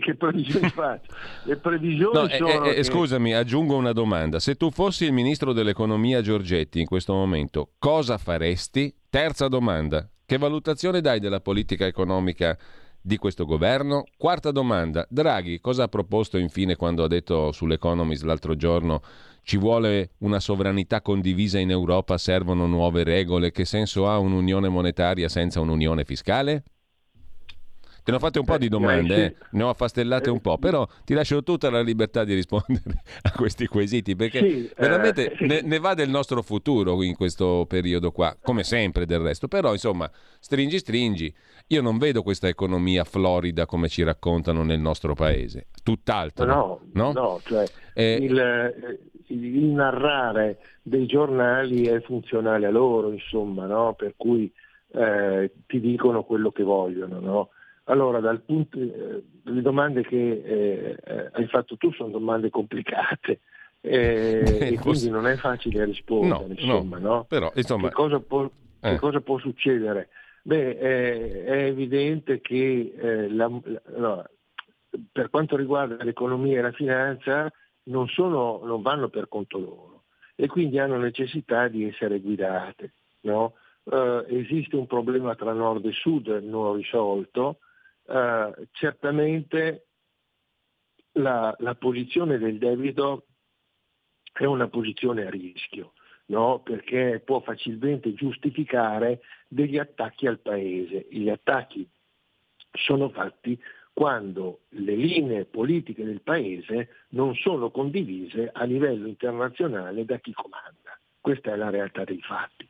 Che 0.00 0.14
previsioni 0.16 0.68
faccio? 0.70 1.14
Le 1.44 1.56
previsioni 1.56 2.12
no, 2.12 2.28
sono 2.28 2.64
eh, 2.64 2.70
eh, 2.70 2.74
che... 2.74 2.82
Scusami, 2.82 3.34
aggiungo 3.34 3.76
una 3.76 3.92
domanda. 3.92 4.38
Se 4.38 4.56
tu 4.56 4.70
fossi 4.70 5.04
il 5.04 5.12
ministro 5.12 5.52
dell'economia 5.52 6.20
Giorgetti 6.20 6.80
in 6.80 6.86
questo 6.86 7.12
momento, 7.14 7.72
cosa 7.78 8.18
faresti? 8.18 8.94
Terza 9.08 9.48
domanda. 9.48 10.08
Che 10.24 10.38
valutazione 10.38 11.00
dai 11.00 11.20
della 11.20 11.40
politica 11.40 11.86
economica 11.86 12.56
di 13.00 13.16
questo 13.16 13.44
governo? 13.44 14.04
Quarta 14.16 14.50
domanda, 14.50 15.06
Draghi 15.08 15.60
cosa 15.60 15.84
ha 15.84 15.88
proposto 15.88 16.36
infine 16.36 16.76
quando 16.76 17.04
ha 17.04 17.08
detto 17.08 17.52
sull'Economist 17.52 18.24
l'altro 18.24 18.54
giorno 18.54 19.00
ci 19.48 19.56
vuole 19.56 20.10
una 20.18 20.40
sovranità 20.40 21.00
condivisa 21.00 21.58
in 21.58 21.70
Europa, 21.70 22.18
servono 22.18 22.66
nuove 22.66 23.02
regole, 23.02 23.50
che 23.50 23.64
senso 23.64 24.06
ha 24.06 24.18
un'unione 24.18 24.68
monetaria 24.68 25.30
senza 25.30 25.60
un'unione 25.60 26.04
fiscale? 26.04 26.64
Te 28.08 28.14
ne 28.14 28.20
ho 28.20 28.24
fatte 28.24 28.38
un 28.38 28.46
po' 28.46 28.56
di 28.56 28.70
domande, 28.70 29.24
eh, 29.26 29.34
ne 29.50 29.64
ho 29.64 29.68
affastellate 29.68 30.30
un 30.30 30.40
po', 30.40 30.56
però 30.56 30.88
ti 31.04 31.12
lascio 31.12 31.42
tutta 31.42 31.68
la 31.68 31.82
libertà 31.82 32.24
di 32.24 32.32
rispondere 32.32 33.02
a 33.20 33.32
questi 33.32 33.66
quesiti, 33.66 34.16
perché 34.16 34.38
sì, 34.38 34.70
veramente 34.78 35.32
eh, 35.32 35.46
ne, 35.46 35.60
ne, 35.60 35.78
va 35.78 35.92
del 35.92 36.08
nostro 36.08 36.40
futuro 36.40 37.02
in 37.02 37.14
questo 37.14 37.66
periodo 37.68 38.10
qua, 38.10 38.34
come 38.40 38.64
sempre 38.64 39.04
del 39.04 39.18
resto. 39.18 39.46
Però, 39.46 39.72
insomma, 39.72 40.10
stringi, 40.40 40.78
stringi. 40.78 41.34
Io 41.66 41.82
non 41.82 41.98
vedo 41.98 42.22
questa 42.22 42.48
economia 42.48 43.04
florida 43.04 43.66
come 43.66 43.88
ci 43.88 44.02
raccontano 44.02 44.62
nel 44.62 44.80
nostro 44.80 45.12
paese, 45.12 45.66
tutt'altro. 45.82 46.46
No, 46.46 46.80
no, 46.94 47.12
no 47.12 47.40
cioè 47.44 47.66
eh, 47.92 48.14
il, 48.14 49.12
il, 49.26 49.64
narrare 49.64 50.60
dei 50.80 51.04
giornali 51.04 51.82
è 51.82 52.00
funzionale 52.00 52.64
a 52.64 52.70
loro, 52.70 53.12
insomma, 53.12 53.66
no? 53.66 53.92
per 53.92 54.14
cui 54.16 54.50
eh, 54.94 55.52
ti 55.66 55.78
dicono 55.78 56.22
quello 56.22 56.50
che 56.50 56.62
vogliono. 56.62 57.20
No? 57.20 57.48
Allora, 57.88 58.20
dal 58.20 58.40
punto, 58.42 58.78
eh, 58.78 59.22
le 59.42 59.62
domande 59.62 60.02
che 60.02 60.16
eh, 60.16 60.96
eh, 61.02 61.30
hai 61.32 61.46
fatto 61.46 61.76
tu 61.76 61.90
sono 61.92 62.10
domande 62.10 62.50
complicate 62.50 63.40
eh, 63.80 64.42
e 64.72 64.78
quindi 64.78 65.08
non 65.08 65.26
è 65.26 65.36
facile 65.36 65.84
rispondere. 65.84 66.46
No, 66.46 66.52
insomma, 66.52 66.98
no, 66.98 67.08
no? 67.08 67.24
Però, 67.24 67.50
insomma, 67.54 67.88
che, 67.88 67.94
cosa 67.94 68.20
può, 68.20 68.48
che 68.80 68.92
eh. 68.92 68.98
cosa 68.98 69.20
può 69.20 69.38
succedere? 69.38 70.10
Beh, 70.42 70.78
è 70.78 71.64
evidente 71.64 72.40
che 72.40 72.94
eh, 72.96 73.28
la, 73.30 73.50
la, 73.96 74.30
per 75.10 75.30
quanto 75.30 75.56
riguarda 75.56 76.02
l'economia 76.04 76.58
e 76.58 76.62
la 76.62 76.72
finanza 76.72 77.50
non, 77.84 78.06
sono, 78.08 78.60
non, 78.64 78.82
vanno 78.82 79.08
per 79.08 79.28
conto 79.28 79.58
loro 79.58 80.02
e 80.34 80.46
quindi 80.46 80.78
hanno 80.78 80.98
necessità 80.98 81.68
di 81.68 81.86
essere 81.86 82.20
guidate. 82.20 82.92
No? 83.20 83.54
Uh, 83.84 84.22
esiste 84.28 84.76
un 84.76 84.86
problema 84.86 85.34
tra 85.34 85.52
nord 85.54 85.86
e 85.86 85.92
sud 85.92 86.28
non 86.42 86.76
risolto, 86.76 87.58
eh, 88.08 88.68
certamente 88.72 89.88
la, 91.12 91.54
la, 91.58 91.74
posizione 91.74 92.38
del 92.38 92.58
debito 92.58 93.26
è 94.32 94.44
una 94.44 94.68
posizione 94.68 95.26
a 95.26 95.30
rischio, 95.30 95.92
no? 96.26 96.60
perché 96.60 97.20
può 97.24 97.40
facilmente 97.40 98.14
giustificare 98.14 99.20
degli 99.46 99.78
attacchi 99.78 100.26
al 100.26 100.38
Paese. 100.38 101.06
Gli 101.10 101.28
attacchi 101.28 101.88
sono 102.70 103.10
fatti 103.10 103.60
quando 103.92 104.60
le 104.70 104.94
linee 104.94 105.44
politiche 105.44 106.04
del 106.04 106.22
Paese 106.22 107.06
non 107.10 107.34
sono 107.34 107.70
condivise 107.70 108.48
a 108.52 108.64
livello 108.64 109.08
internazionale 109.08 110.04
da 110.04 110.18
chi 110.18 110.32
comanda. 110.32 110.98
Questa 111.20 111.52
è 111.52 111.56
la 111.56 111.68
realtà 111.68 112.04
dei 112.04 112.20
fatti. 112.22 112.66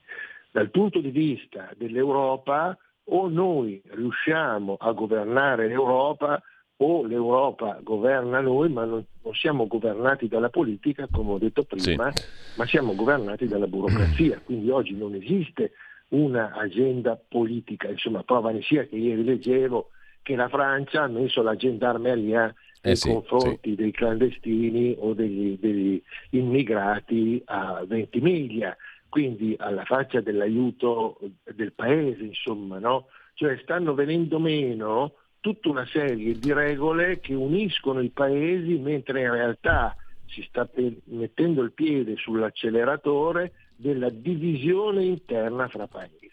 Dal 0.50 0.70
punto 0.70 1.00
di 1.00 1.10
vista 1.10 1.70
dell'Europa 1.76 2.76
o 3.10 3.28
noi 3.28 3.80
riusciamo 3.90 4.76
a 4.78 4.92
governare 4.92 5.68
l'Europa 5.68 6.42
o 6.80 7.04
l'Europa 7.04 7.78
governa 7.82 8.40
noi, 8.40 8.70
ma 8.70 8.84
non, 8.84 9.04
siamo 9.32 9.66
governati 9.66 10.28
dalla 10.28 10.48
politica, 10.48 11.08
come 11.10 11.32
ho 11.32 11.38
detto 11.38 11.64
prima, 11.64 12.12
sì. 12.12 12.24
ma 12.56 12.66
siamo 12.66 12.94
governati 12.94 13.46
dalla 13.46 13.66
burocrazia. 13.66 14.40
Quindi 14.44 14.70
oggi 14.70 14.96
non 14.96 15.14
esiste 15.14 15.72
una 16.10 16.52
agenda 16.54 17.20
politica. 17.28 17.88
Insomma, 17.88 18.22
prova 18.22 18.50
ne 18.50 18.62
sia 18.62 18.84
che 18.84 18.96
ieri 18.96 19.24
leggevo 19.24 19.90
che 20.22 20.36
la 20.36 20.48
Francia 20.48 21.02
ha 21.02 21.08
messo 21.08 21.42
la 21.42 21.56
gendarmeria 21.56 22.54
nei 22.82 22.96
sì, 22.96 23.08
confronti 23.08 23.70
sì. 23.70 23.74
dei 23.74 23.90
clandestini 23.90 24.94
o 24.98 25.14
degli, 25.14 25.58
degli 25.58 26.00
immigrati 26.30 27.42
a 27.46 27.82
20 27.86 28.20
miglia 28.20 28.76
quindi 29.08 29.54
alla 29.58 29.84
faccia 29.84 30.20
dell'aiuto 30.20 31.18
del 31.54 31.72
paese, 31.72 32.24
insomma, 32.24 32.78
no? 32.78 33.06
Cioè 33.34 33.58
stanno 33.62 33.94
venendo 33.94 34.38
meno 34.38 35.14
tutta 35.40 35.68
una 35.68 35.86
serie 35.86 36.38
di 36.38 36.52
regole 36.52 37.20
che 37.20 37.34
uniscono 37.34 38.00
i 38.00 38.10
paesi 38.10 38.76
mentre 38.78 39.22
in 39.22 39.30
realtà 39.30 39.96
si 40.26 40.42
sta 40.42 40.68
mettendo 41.04 41.62
il 41.62 41.72
piede 41.72 42.16
sull'acceleratore 42.16 43.52
della 43.76 44.10
divisione 44.10 45.04
interna 45.04 45.68
fra 45.68 45.86
paesi. 45.86 46.30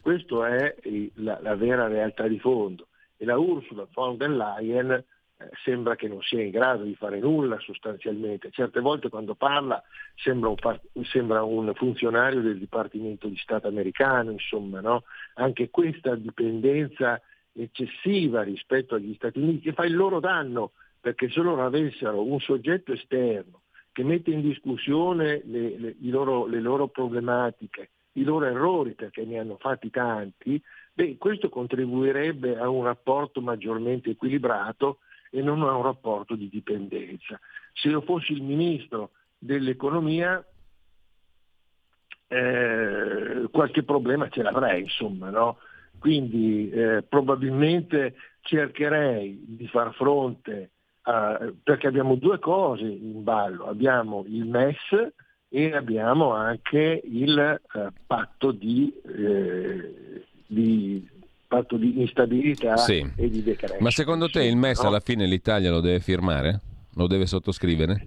Questa 0.00 0.56
è 0.56 0.74
la, 1.14 1.38
la 1.40 1.54
vera 1.54 1.86
realtà 1.86 2.26
di 2.26 2.38
fondo 2.38 2.88
e 3.16 3.24
la 3.24 3.38
Ursula 3.38 3.86
von 3.92 4.16
der 4.16 4.30
Leyen 4.30 5.04
sembra 5.62 5.96
che 5.96 6.08
non 6.08 6.20
sia 6.22 6.42
in 6.42 6.50
grado 6.50 6.82
di 6.84 6.94
fare 6.94 7.18
nulla 7.18 7.58
sostanzialmente. 7.60 8.50
Certe 8.50 8.80
volte 8.80 9.08
quando 9.08 9.34
parla 9.34 9.82
sembra 10.14 10.48
un, 10.48 10.56
par- 10.56 10.80
sembra 11.04 11.42
un 11.42 11.72
funzionario 11.74 12.40
del 12.40 12.58
Dipartimento 12.58 13.28
di 13.28 13.36
Stato 13.36 13.68
americano, 13.68 14.30
insomma, 14.30 14.80
no? 14.80 15.04
anche 15.34 15.70
questa 15.70 16.14
dipendenza 16.14 17.20
eccessiva 17.52 18.42
rispetto 18.42 18.94
agli 18.94 19.14
Stati 19.14 19.38
Uniti 19.38 19.60
che 19.60 19.72
fa 19.72 19.84
il 19.84 19.94
loro 19.94 20.20
danno, 20.20 20.72
perché 21.00 21.30
se 21.30 21.40
loro 21.40 21.64
avessero 21.64 22.22
un 22.22 22.38
soggetto 22.40 22.92
esterno 22.92 23.62
che 23.92 24.04
mette 24.04 24.30
in 24.30 24.40
discussione 24.40 25.42
le, 25.44 25.78
le, 25.78 25.96
loro, 26.00 26.46
le 26.46 26.60
loro 26.60 26.88
problematiche, 26.88 27.90
i 28.12 28.22
loro 28.22 28.44
errori, 28.44 28.92
perché 28.92 29.24
ne 29.24 29.38
hanno 29.38 29.56
fatti 29.58 29.90
tanti, 29.90 30.62
beh, 30.92 31.16
questo 31.18 31.48
contribuirebbe 31.48 32.56
a 32.56 32.68
un 32.68 32.84
rapporto 32.84 33.40
maggiormente 33.40 34.10
equilibrato 34.10 34.98
e 35.30 35.42
non 35.42 35.62
a 35.62 35.74
un 35.74 35.82
rapporto 35.82 36.34
di 36.34 36.48
dipendenza. 36.48 37.38
Se 37.72 37.88
io 37.88 38.00
fossi 38.02 38.32
il 38.32 38.42
ministro 38.42 39.12
dell'economia 39.38 40.44
eh, 42.28 43.48
qualche 43.50 43.82
problema 43.82 44.28
ce 44.28 44.42
l'avrei, 44.42 44.82
insomma, 44.82 45.30
no? 45.30 45.58
Quindi 45.98 46.70
eh, 46.70 47.02
probabilmente 47.02 48.14
cercherei 48.42 49.44
di 49.46 49.66
far 49.66 49.92
fronte 49.94 50.70
a, 51.02 51.52
perché 51.62 51.86
abbiamo 51.86 52.14
due 52.14 52.38
cose 52.38 52.84
in 52.84 53.22
ballo, 53.22 53.66
abbiamo 53.66 54.24
il 54.26 54.46
MES 54.46 55.12
e 55.48 55.74
abbiamo 55.74 56.32
anche 56.32 57.02
il 57.04 57.38
eh, 57.38 57.88
patto 58.06 58.52
di, 58.52 58.92
eh, 59.04 60.24
di 60.46 61.06
patto 61.50 61.76
di 61.76 62.00
instabilità 62.00 62.76
Sì. 62.76 63.04
e 63.16 63.28
di 63.28 63.42
decrescita. 63.42 63.82
Ma 63.82 63.90
secondo 63.90 64.28
te 64.28 64.44
il 64.44 64.56
MES 64.56 64.82
no? 64.82 64.88
alla 64.88 65.00
fine 65.00 65.26
l'Italia 65.26 65.72
lo 65.72 65.80
deve 65.80 65.98
firmare? 65.98 66.60
Lo 66.94 67.08
deve 67.08 67.26
sottoscrivere? 67.26 68.06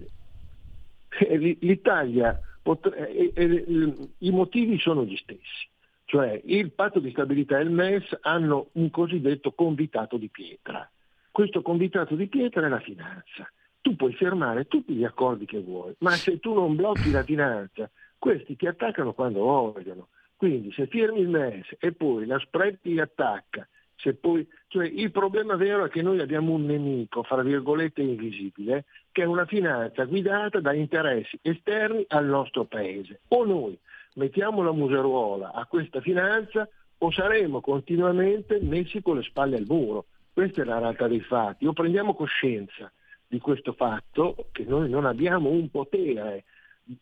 Eh, 1.18 1.58
L'Italia, 1.60 2.40
eh, 2.64 3.32
eh, 3.34 3.94
i 4.18 4.30
motivi 4.30 4.78
sono 4.78 5.04
gli 5.04 5.16
stessi, 5.16 5.68
cioè 6.06 6.40
il 6.46 6.72
patto 6.72 7.00
di 7.00 7.10
stabilità 7.10 7.58
e 7.58 7.64
il 7.64 7.70
MES 7.70 8.16
hanno 8.22 8.68
un 8.72 8.88
cosiddetto 8.88 9.52
convitato 9.52 10.16
di 10.16 10.28
pietra. 10.30 10.90
Questo 11.30 11.60
convitato 11.60 12.14
di 12.14 12.26
pietra 12.28 12.64
è 12.64 12.68
la 12.70 12.80
finanza. 12.80 13.46
Tu 13.82 13.94
puoi 13.94 14.14
firmare 14.14 14.64
tutti 14.68 14.94
gli 14.94 15.04
accordi 15.04 15.44
che 15.44 15.60
vuoi, 15.60 15.92
ma 15.98 16.12
se 16.12 16.40
tu 16.40 16.54
non 16.54 16.76
blocchi 16.76 17.10
la 17.10 17.22
finanza, 17.22 17.90
questi 18.18 18.56
ti 18.56 18.66
attaccano 18.66 19.12
quando 19.12 19.40
vogliono. 19.40 20.08
Quindi 20.36 20.72
se 20.72 20.86
firmi 20.86 21.20
il 21.20 21.28
MES 21.28 21.76
e 21.78 21.92
poi 21.92 22.26
la 22.26 22.38
spread 22.38 22.78
ti 22.80 22.98
attacca, 22.98 23.66
poi, 24.12 24.46
cioè 24.66 24.86
il 24.86 25.10
problema 25.10 25.56
vero 25.56 25.86
è 25.86 25.88
che 25.88 26.02
noi 26.02 26.20
abbiamo 26.20 26.52
un 26.52 26.66
nemico, 26.66 27.22
fra 27.22 27.42
virgolette, 27.42 28.02
invisibile, 28.02 28.84
che 29.12 29.22
è 29.22 29.26
una 29.26 29.46
finanza 29.46 30.04
guidata 30.04 30.60
da 30.60 30.74
interessi 30.74 31.38
esterni 31.40 32.04
al 32.08 32.26
nostro 32.26 32.64
paese. 32.64 33.20
O 33.28 33.44
noi 33.44 33.78
mettiamo 34.14 34.62
la 34.62 34.72
museruola 34.72 35.52
a 35.52 35.64
questa 35.66 36.00
finanza 36.00 36.68
o 36.98 37.10
saremo 37.10 37.60
continuamente 37.60 38.58
messi 38.60 39.00
con 39.00 39.16
le 39.16 39.22
spalle 39.22 39.56
al 39.56 39.66
muro. 39.66 40.06
Questa 40.32 40.62
è 40.62 40.64
la 40.64 40.78
realtà 40.78 41.06
dei 41.06 41.20
fatti. 41.20 41.66
O 41.66 41.72
prendiamo 41.72 42.14
coscienza 42.14 42.92
di 43.26 43.38
questo 43.38 43.72
fatto 43.72 44.48
che 44.52 44.64
noi 44.64 44.88
non 44.90 45.06
abbiamo 45.06 45.48
un 45.48 45.70
potere 45.70 46.44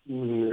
mh, 0.02 0.52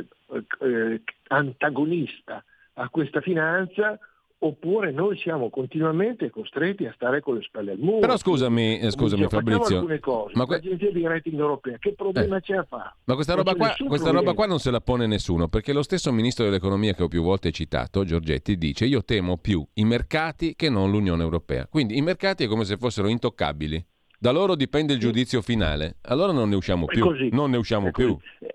eh, 0.62 1.02
antagonista 1.28 2.44
a 2.80 2.90
questa 2.90 3.22
finanza 3.22 4.00
oppure 4.42 4.92
noi 4.92 5.18
siamo 5.18 5.50
continuamente 5.50 6.30
costretti 6.30 6.86
a 6.86 6.94
stare 6.96 7.20
con 7.20 7.36
le 7.36 7.42
spalle 7.42 7.72
al 7.72 7.78
muro. 7.78 8.00
Però 8.00 8.16
scusami, 8.16 8.80
eh, 8.80 8.90
scusami 8.90 9.24
Facciamo 9.24 9.42
Fabrizio, 9.42 9.76
alcune 9.80 10.00
cose. 10.00 10.32
ma 10.36 10.46
que- 10.46 10.56
L'agenzia 10.56 10.92
di 10.94 11.06
rating 11.06 11.38
europea, 11.38 11.78
che 11.78 11.94
problema 11.94 12.40
c'è 12.40 12.56
a 12.56 12.64
fare? 12.64 12.94
Ma 13.04 13.16
questa, 13.16 13.34
roba 13.34 13.54
qua, 13.54 13.76
questa 13.86 14.12
roba 14.12 14.34
qua 14.34 14.46
non 14.46 14.60
se 14.60 14.72
la 14.72 14.80
pone 14.80 15.08
nessuno, 15.08 15.50
perché 15.50 15.74
lo 15.74 15.84
stesso 15.84 16.14
ministro 16.14 16.46
dell'economia 16.46 16.94
che 16.94 17.04
ho 17.04 17.10
più 17.10 17.22
volte 17.22 17.52
citato, 17.52 18.06
Giorgetti, 18.06 18.58
dice 18.58 18.86
io 18.86 19.04
temo 19.04 19.38
più 19.38 19.66
i 19.74 19.84
mercati 19.84 20.56
che 20.56 20.70
non 20.70 20.90
l'Unione 20.90 21.22
Europea. 21.22 21.68
Quindi 21.68 21.98
i 21.98 22.02
mercati 22.02 22.46
è 22.46 22.48
come 22.48 22.64
se 22.64 22.78
fossero 22.78 23.10
intoccabili. 23.10 23.86
Da 24.18 24.32
loro 24.32 24.56
dipende 24.56 24.94
il 24.94 25.00
giudizio 25.00 25.42
finale. 25.42 25.98
Allora 26.04 26.32
non 26.32 26.48
ne 26.48 26.56
usciamo 26.56 26.86
più. 26.86 27.06
Non 27.32 27.50
ne 27.52 27.58
usciamo 27.58 27.92
più. 27.92 28.14
così. 28.14 28.48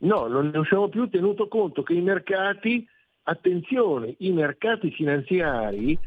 No, 0.00 0.26
non 0.26 0.48
ne 0.48 0.58
usciamo 0.58 0.88
più 0.90 1.08
tenuto 1.08 1.48
conto 1.48 1.82
che 1.82 1.94
i 1.94 2.02
mercati, 2.02 2.86
attenzione, 3.24 4.14
i 4.18 4.32
mercati 4.32 4.90
finanziari 4.90 5.98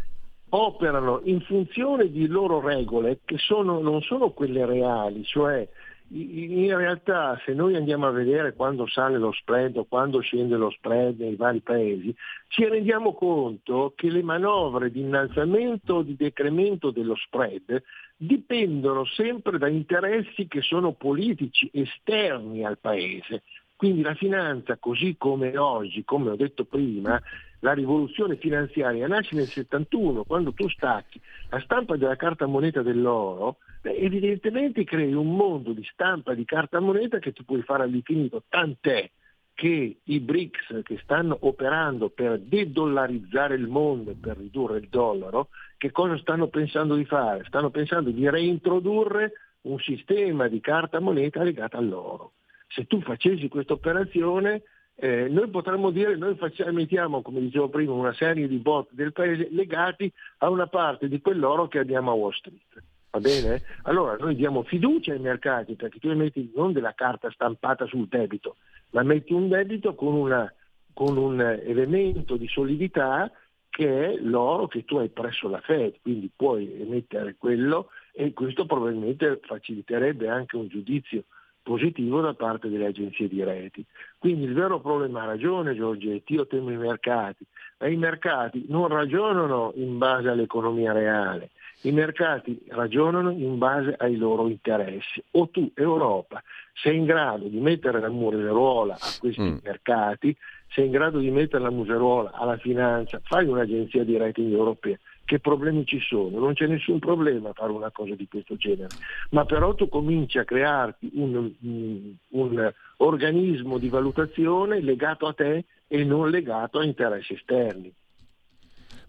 operano 0.49 1.21
in 1.25 1.41
funzione 1.41 2.09
di 2.09 2.27
loro 2.27 2.61
regole 2.61 3.19
che 3.25 3.37
sono- 3.37 3.79
non 3.79 4.01
sono 4.01 4.31
quelle 4.31 4.65
reali, 4.65 5.23
cioè 5.25 5.67
in 6.09 6.73
realtà 6.77 7.37
se 7.43 7.53
noi 7.53 7.75
andiamo 7.75 8.07
a 8.07 8.11
vedere 8.11 8.53
quando 8.53 8.87
sale 8.87 9.17
lo 9.17 9.33
spread 9.33 9.75
o 9.75 9.85
quando 9.85 10.21
scende 10.21 10.55
lo 10.55 10.69
spread 10.69 11.19
nei 11.19 11.35
vari 11.35 11.59
paesi, 11.59 12.15
ci 12.47 12.65
rendiamo 12.65 13.13
conto 13.13 13.91
che 13.93 14.09
le 14.09 14.23
manovre 14.23 14.89
di 14.89 15.01
innalzamento 15.01 15.95
o 15.95 16.01
di 16.03 16.15
decremento 16.15 16.91
dello 16.91 17.15
spread 17.15 17.83
dipendono 18.15 19.03
sempre 19.05 19.57
da 19.57 19.67
interessi 19.67 20.47
che 20.47 20.61
sono 20.61 20.93
politici 20.93 21.69
esterni 21.73 22.63
al 22.63 22.77
paese. 22.77 23.43
Quindi 23.77 24.01
la 24.01 24.15
finanza, 24.15 24.77
così 24.77 25.17
come 25.19 25.55
oggi, 25.55 26.03
come 26.03 26.31
ho 26.31 26.35
detto 26.35 26.65
prima, 26.65 27.21
la 27.59 27.73
rivoluzione 27.73 28.37
finanziaria 28.37 29.07
nasce 29.07 29.35
nel 29.35 29.45
71, 29.45 30.23
quando 30.23 30.51
tu 30.51 30.67
stacchi 30.67 31.21
la 31.49 31.59
stampa 31.59 31.95
della 31.95 32.15
carta 32.15 32.47
moneta 32.47 32.81
dell'oro, 32.81 33.57
evidentemente 33.83 34.83
crei 34.83 35.13
un 35.13 35.35
mondo 35.35 35.73
di 35.73 35.87
stampa 35.91 36.33
di 36.33 36.43
carta 36.43 36.79
moneta 36.79 37.19
che 37.19 37.33
tu 37.33 37.45
puoi 37.45 37.61
fare 37.61 37.83
all'infinito, 37.83 38.43
tant'è 38.49 39.09
che 39.53 39.97
i 40.03 40.19
BRICS 40.19 40.81
che 40.81 40.99
stanno 41.03 41.37
operando 41.41 42.09
per 42.09 42.39
dedollarizzare 42.39 43.53
il 43.53 43.67
mondo 43.67 44.15
per 44.19 44.37
ridurre 44.37 44.79
il 44.79 44.87
dollaro, 44.87 45.49
che 45.77 45.91
cosa 45.91 46.17
stanno 46.17 46.47
pensando 46.47 46.95
di 46.95 47.05
fare? 47.05 47.43
Stanno 47.45 47.69
pensando 47.69 48.09
di 48.09 48.27
reintrodurre 48.27 49.33
un 49.61 49.77
sistema 49.77 50.47
di 50.47 50.59
carta 50.61 50.99
moneta 50.99 51.43
legata 51.43 51.77
all'oro. 51.77 52.33
Se 52.67 52.85
tu 52.85 53.01
facessi 53.01 53.47
questa 53.47 53.73
operazione, 53.73 54.63
eh, 54.95 55.27
noi 55.29 55.47
potremmo 55.49 55.91
dire 55.91 56.15
noi 56.15 56.35
facciamo, 56.35 56.71
mettiamo, 56.71 57.21
come 57.21 57.39
dicevo 57.39 57.69
prima, 57.69 57.93
una 57.93 58.13
serie 58.13 58.47
di 58.47 58.57
bot 58.57 58.89
del 58.91 59.13
paese 59.13 59.47
legati 59.51 60.11
a 60.39 60.49
una 60.49 60.67
parte 60.67 61.07
di 61.07 61.21
quell'oro 61.21 61.67
che 61.67 61.79
abbiamo 61.79 62.11
a 62.11 62.15
Wall 62.15 62.31
Street. 62.31 62.83
Va 63.11 63.19
bene? 63.19 63.61
Allora 63.83 64.17
noi 64.17 64.35
diamo 64.35 64.63
fiducia 64.63 65.13
ai 65.13 65.19
mercati 65.19 65.75
perché 65.75 65.99
tu 65.99 66.13
metti 66.15 66.51
non 66.55 66.73
della 66.73 66.93
carta 66.93 67.31
stampata 67.31 67.85
sul 67.85 68.07
debito, 68.07 68.57
ma 68.91 69.03
metti 69.03 69.33
un 69.33 69.47
debito 69.47 69.95
con, 69.95 70.13
una, 70.13 70.51
con 70.93 71.15
un 71.15 71.41
elemento 71.41 72.35
di 72.35 72.47
solidità 72.47 73.31
che 73.69 74.13
è 74.13 74.17
l'oro 74.17 74.67
che 74.67 74.83
tu 74.83 74.97
hai 74.97 75.09
presso 75.09 75.47
la 75.47 75.61
Fed, 75.61 76.01
quindi 76.01 76.31
puoi 76.35 76.81
emettere 76.81 77.35
quello 77.37 77.89
e 78.11 78.33
questo 78.33 78.65
probabilmente 78.65 79.39
faciliterebbe 79.43 80.27
anche 80.27 80.55
un 80.55 80.67
giudizio 80.67 81.25
positivo 81.67 82.21
da 82.21 82.33
parte 82.33 82.69
delle 82.69 82.85
agenzie 82.85 83.27
di 83.27 83.43
reti. 83.43 83.83
Quindi 84.17 84.45
il 84.45 84.53
vero 84.53 84.79
problema, 84.79 85.23
ha 85.23 85.25
ragione 85.25 85.75
Giorgetti, 85.75 86.35
io 86.35 86.47
temo 86.47 86.71
i 86.71 86.77
mercati, 86.77 87.43
ma 87.79 87.87
i 87.87 87.97
mercati 87.97 88.63
non 88.69 88.87
ragionano 88.87 89.73
in 89.75 89.97
base 89.97 90.29
all'economia 90.29 90.93
reale, 90.93 91.49
i 91.81 91.91
mercati 91.91 92.57
ragionano 92.69 93.31
in 93.31 93.57
base 93.57 93.95
ai 93.97 94.15
loro 94.15 94.47
interessi. 94.47 95.21
O 95.31 95.49
tu, 95.49 95.69
Europa, 95.75 96.41
sei 96.73 96.95
in 96.95 97.05
grado 97.05 97.47
di 97.47 97.59
mettere 97.59 97.99
la 97.99 98.09
museruola 98.09 98.93
a 98.93 99.11
questi 99.19 99.41
Mm. 99.41 99.57
mercati, 99.61 100.35
sei 100.69 100.85
in 100.85 100.91
grado 100.91 101.19
di 101.19 101.29
mettere 101.31 101.63
la 101.63 101.69
museruola 101.69 102.31
alla 102.31 102.57
finanza, 102.57 103.19
fai 103.23 103.45
un'agenzia 103.45 104.05
di 104.05 104.15
rating 104.15 104.53
europea. 104.53 104.97
Che 105.27 105.39
problemi 105.41 105.85
ci 105.85 105.99
sono? 105.99 106.39
Non 106.39 106.53
c'è 106.53 106.67
nessun 106.67 106.99
problema 106.99 107.49
a 107.49 107.53
fare 107.53 107.73
una 107.73 107.91
cosa 107.91 108.15
di 108.15 108.29
questo 108.29 108.55
genere, 108.55 108.93
ma 109.31 109.43
però 109.43 109.75
tu 109.75 109.89
cominci 109.89 110.37
a 110.37 110.45
crearti 110.45 111.11
un, 111.15 111.51
un- 111.63 112.15
un 112.29 112.73
organismo 112.99 113.77
di 113.77 113.89
valutazione 113.89 114.79
legato 114.79 115.27
a 115.27 115.33
te 115.33 115.65
e 115.85 116.03
non 116.05 116.29
legato 116.29 116.79
a 116.79 116.85
interessi 116.85 117.33
esterni. 117.33 117.93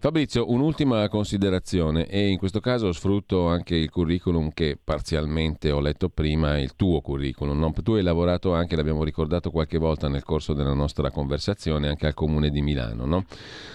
Fabrizio, 0.01 0.49
un'ultima 0.49 1.09
considerazione 1.09 2.07
e 2.07 2.29
in 2.29 2.37
questo 2.37 2.61
caso 2.61 2.93
sfrutto 2.93 3.49
anche 3.49 3.75
il 3.75 3.89
curriculum 3.89 4.49
che 4.53 4.77
parzialmente 4.81 5.71
ho 5.71 5.81
letto 5.81 6.07
prima, 6.07 6.57
il 6.57 6.77
tuo 6.77 7.01
curriculum. 7.01 7.59
no? 7.59 7.73
Tu 7.83 7.95
hai 7.95 8.01
lavorato 8.01 8.53
anche, 8.53 8.77
l'abbiamo 8.77 9.03
ricordato 9.03 9.51
qualche 9.51 9.77
volta 9.77 10.07
nel 10.07 10.23
corso 10.23 10.53
della 10.53 10.71
nostra 10.71 11.11
conversazione, 11.11 11.89
anche 11.89 12.07
al 12.07 12.13
Comune 12.13 12.49
di 12.49 12.61
Milano. 12.61 13.05
no? 13.05 13.25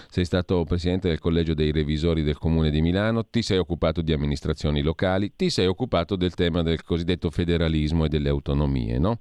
Sei 0.09 0.25
stato 0.25 0.63
presidente 0.63 1.09
del 1.09 1.19
Collegio 1.19 1.53
dei 1.53 1.71
Revisori 1.71 2.23
del 2.23 2.39
Comune 2.39 2.71
di 2.71 2.81
Milano, 2.81 3.27
ti 3.27 3.43
sei 3.43 3.59
occupato 3.59 4.01
di 4.01 4.11
amministrazioni 4.11 4.81
locali, 4.81 5.33
ti 5.35 5.51
sei 5.51 5.67
occupato 5.67 6.15
del 6.15 6.33
tema 6.33 6.63
del 6.63 6.83
cosiddetto 6.83 7.29
federalismo 7.29 8.05
e 8.05 8.09
delle 8.09 8.29
autonomie. 8.29 8.97
no? 8.97 9.19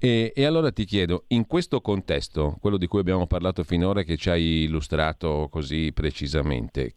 E, 0.00 0.32
e 0.34 0.44
allora 0.44 0.72
ti 0.72 0.84
chiedo, 0.84 1.26
in 1.28 1.46
questo 1.46 1.80
contesto, 1.80 2.56
quello 2.60 2.76
di 2.76 2.88
cui 2.88 2.98
abbiamo 2.98 3.28
parlato 3.28 3.62
finora 3.62 4.00
e 4.00 4.04
che 4.04 4.16
ci 4.16 4.30
hai 4.30 4.64
illustrato 4.64 5.46
così 5.48 5.92
precisamente, 5.94 6.22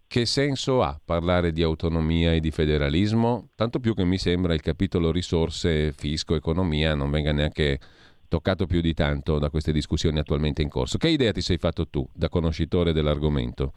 che 0.08 0.26
senso 0.26 0.82
ha 0.82 1.00
parlare 1.04 1.52
di 1.52 1.64
autonomia 1.64 2.34
e 2.34 2.40
di 2.40 2.52
federalismo? 2.52 3.50
Tanto 3.56 3.80
più 3.80 3.94
che 3.94 4.04
mi 4.04 4.18
sembra 4.18 4.54
il 4.54 4.62
capitolo 4.62 5.12
risorse, 5.12 5.92
fisco, 5.92 6.36
economia 6.36 6.96
non 6.96 7.10
venga 7.12 7.32
neanche 7.32 7.80
toccato 8.28 8.66
più 8.66 8.82
di 8.82 8.94
tanto 8.94 9.40
da 9.40 9.50
queste 9.50 9.72
discussioni 9.72 10.20
attualmente 10.20 10.62
in 10.62 10.70
corso. 10.70 10.98
Che 10.98 11.08
idea 11.08 11.32
ti 11.32 11.42
sei 11.42 11.58
fatto 11.58 11.88
tu, 11.88 12.08
da 12.14 12.30
conoscitore 12.30 12.92
dell'argomento, 12.94 13.74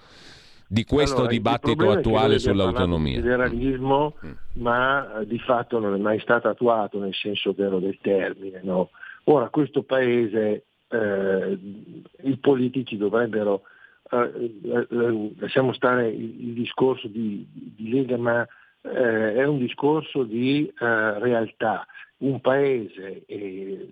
di 0.69 0.85
questo 0.85 1.17
Allora, 1.17 1.33
il 1.33 1.37
dibattito 1.39 1.91
attuale 1.91 2.39
sull'autonomia? 2.39 3.17
di 3.17 3.23
federalismo, 3.23 4.15
Mm. 4.25 4.31
ma 4.63 5.21
eh, 5.21 5.27
di 5.27 5.39
fatto 5.39 5.81
non 5.81 5.95
è 5.95 5.99
mai 5.99 6.21
stato 6.21 6.49
attuato 6.49 7.01
nel 7.01 7.15
senso 7.15 7.53
vero 7.53 7.79
del 7.81 7.99
termine. 8.01 8.61
no? 8.63 8.91
Ora, 9.25 9.49
questo 9.49 9.83
paese, 9.83 10.65
eh, 10.89 11.59
i 12.23 12.37
politici 12.39 12.97
dovrebbero, 12.97 13.63
eh, 14.12 14.59
eh, 14.65 14.87
eh, 14.91 15.32
lasciamo 15.39 15.73
stare 15.73 16.09
il, 16.09 16.53
discorso 16.53 17.07
di, 17.07 17.47
di 17.53 17.91
Lega, 17.91 18.16
ma 18.16 18.47
eh, 18.82 19.35
è 19.35 19.45
un 19.45 19.59
discorso 19.59 20.24
di 20.24 20.73
realtà. 20.77 21.87
Un 22.19 22.41
paese, 22.41 23.24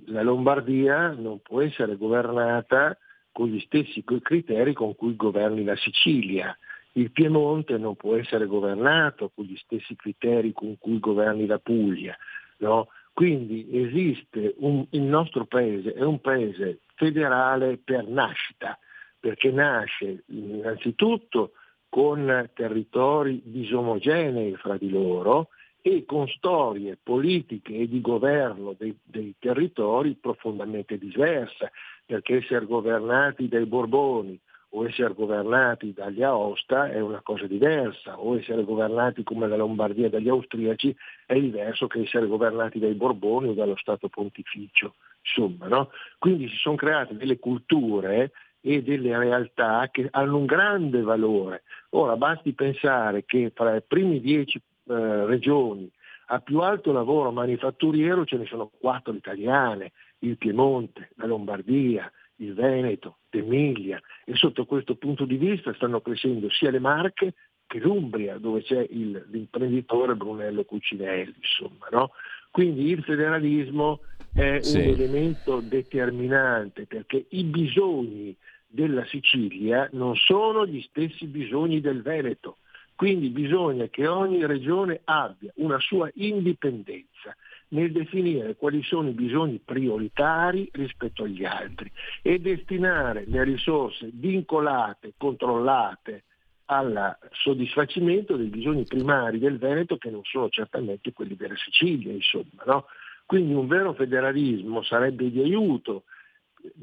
la 0.07 0.23
Lombardia, 0.23 1.12
non 1.12 1.40
può 1.40 1.62
essere 1.62 1.97
governata 1.97 2.97
con 3.32 3.49
gli 3.49 3.61
stessi 3.61 4.05
criteri 4.05 4.74
con 4.74 4.95
cui 4.97 5.16
governi 5.16 5.65
la 5.65 5.77
Sicilia. 5.77 6.57
Il 6.93 7.11
Piemonte 7.11 7.78
non 7.78 7.97
può 7.97 8.16
essere 8.16 8.45
governato 8.47 9.31
con 9.35 9.45
gli 9.45 9.57
stessi 9.57 9.97
criteri 9.97 10.53
con 10.53 10.77
cui 10.78 10.99
governi 10.99 11.47
la 11.47 11.59
Puglia. 11.59 12.15
no? 12.59 12.89
Quindi 13.15 13.66
esiste 13.70 14.55
un, 14.59 14.86
il 14.90 15.03
nostro 15.03 15.45
paese, 15.47 15.93
è 15.93 16.03
un 16.03 16.20
paese 16.20 16.81
federale 16.95 17.78
per 17.82 18.07
nascita, 18.07 18.78
perché 19.20 19.51
nasce 19.51 20.23
innanzitutto 20.27 21.53
con 21.89 22.51
territori 22.55 23.40
disomogenei 23.45 24.55
fra 24.57 24.77
di 24.77 24.90
loro 24.90 25.49
e 25.81 26.05
con 26.05 26.28
storie 26.28 26.99
politiche 27.03 27.74
e 27.74 27.89
di 27.89 28.01
governo 28.01 28.74
dei, 28.77 28.97
dei 29.03 29.35
territori 29.39 30.15
profondamente 30.15 30.99
diverse, 30.99 31.73
perché 32.05 32.36
essere 32.36 32.66
governati 32.66 33.49
dai 33.49 33.65
Borboni 33.65 34.39
o 34.70 34.86
essere 34.86 35.15
governati 35.15 35.95
dagli 35.95 36.23
Aosta 36.23 36.90
è 36.90 37.01
una 37.01 37.23
cosa 37.23 37.47
diversa, 37.47 38.20
o 38.20 38.36
essere 38.36 38.65
governati 38.65 39.23
come 39.23 39.49
la 39.49 39.57
Lombardia 39.57 40.11
dagli 40.11 40.28
austriaci 40.28 40.95
è 41.24 41.40
diverso 41.40 41.86
che 41.86 42.03
essere 42.03 42.27
governati 42.27 42.78
dai 42.78 42.93
Borboni 42.93 43.49
o 43.49 43.55
dallo 43.55 43.77
Stato 43.77 44.09
Pontificio. 44.09 44.95
Insomma, 45.23 45.69
no? 45.69 45.90
Quindi 46.19 46.49
si 46.49 46.57
sono 46.57 46.77
create 46.77 47.16
delle 47.16 47.39
culture 47.39 48.32
e 48.61 48.83
delle 48.83 49.17
realtà 49.17 49.89
che 49.91 50.09
hanno 50.11 50.37
un 50.37 50.47
grande 50.47 51.01
valore. 51.03 51.63
Ora 51.91 52.17
basti 52.17 52.53
pensare 52.53 53.25
che 53.25 53.53
fra 53.55 53.77
i 53.77 53.83
primi 53.87 54.21
dieci 54.21 54.59
eh, 54.59 55.25
regioni 55.27 55.91
a 56.31 56.41
più 56.41 56.61
alto 56.61 56.93
lavoro 56.93 57.31
manifatturiero 57.31 58.25
ce 58.25 58.37
ne 58.37 58.45
sono 58.47 58.71
quattro 58.79 59.15
italiane, 59.15 59.93
il 60.21 60.37
Piemonte, 60.37 61.11
la 61.17 61.27
Lombardia, 61.27 62.11
il 62.37 62.55
Veneto, 62.55 63.19
l'Emilia 63.31 64.01
e 64.25 64.35
sotto 64.35 64.67
questo 64.67 64.97
punto 64.97 65.25
di 65.25 65.37
vista 65.37 65.73
stanno 65.75 66.01
crescendo 66.01 66.51
sia 66.51 66.71
le 66.71 66.81
Marche 66.81 67.35
che 67.67 67.79
l'Umbria 67.79 68.39
dove 68.39 68.63
c'è 68.63 68.87
il, 68.91 69.27
l'imprenditore 69.31 70.17
Brunello 70.17 70.65
Cucinelli. 70.65 71.35
Insomma, 71.37 71.87
no? 71.91 72.11
Quindi 72.51 72.91
il 72.91 73.03
federalismo 73.03 74.01
è 74.33 74.61
sì. 74.61 74.79
un 74.79 74.83
elemento 74.83 75.61
determinante 75.61 76.87
perché 76.87 77.27
i 77.31 77.45
bisogni 77.45 78.37
della 78.66 79.05
Sicilia 79.07 79.89
non 79.93 80.15
sono 80.15 80.66
gli 80.66 80.81
stessi 80.83 81.27
bisogni 81.27 81.81
del 81.81 82.03
Veneto. 82.03 82.59
Quindi 82.95 83.29
bisogna 83.29 83.87
che 83.87 84.09
ogni 84.09 84.45
regione 84.45 85.01
abbia 85.05 85.53
una 85.57 85.79
sua 85.79 86.11
indipendenza 86.15 87.35
nel 87.69 87.93
definire 87.93 88.57
quali 88.57 88.83
sono 88.83 89.09
i 89.09 89.12
bisogni 89.12 89.61
prioritari 89.65 90.69
rispetto 90.73 91.23
agli 91.23 91.45
altri 91.45 91.91
e 92.23 92.41
destinare 92.41 93.25
le 93.27 93.45
risorse 93.45 94.11
vincolate, 94.12 95.15
controllate 95.16 96.25
al 96.70 97.16
soddisfacimento 97.32 98.36
dei 98.36 98.49
bisogni 98.49 98.85
primari 98.85 99.39
del 99.39 99.59
Veneto 99.59 99.97
che 99.97 100.11
non 100.11 100.23
sono 100.24 100.49
certamente 100.49 101.12
quelli 101.12 101.35
della 101.35 101.57
Sicilia, 101.57 102.12
insomma. 102.12 102.62
No? 102.66 102.86
Quindi 103.24 103.55
un 103.55 103.66
vero 103.66 103.95
federalismo 103.95 104.82
sarebbe 104.82 105.31
di 105.31 105.40
aiuto, 105.40 106.05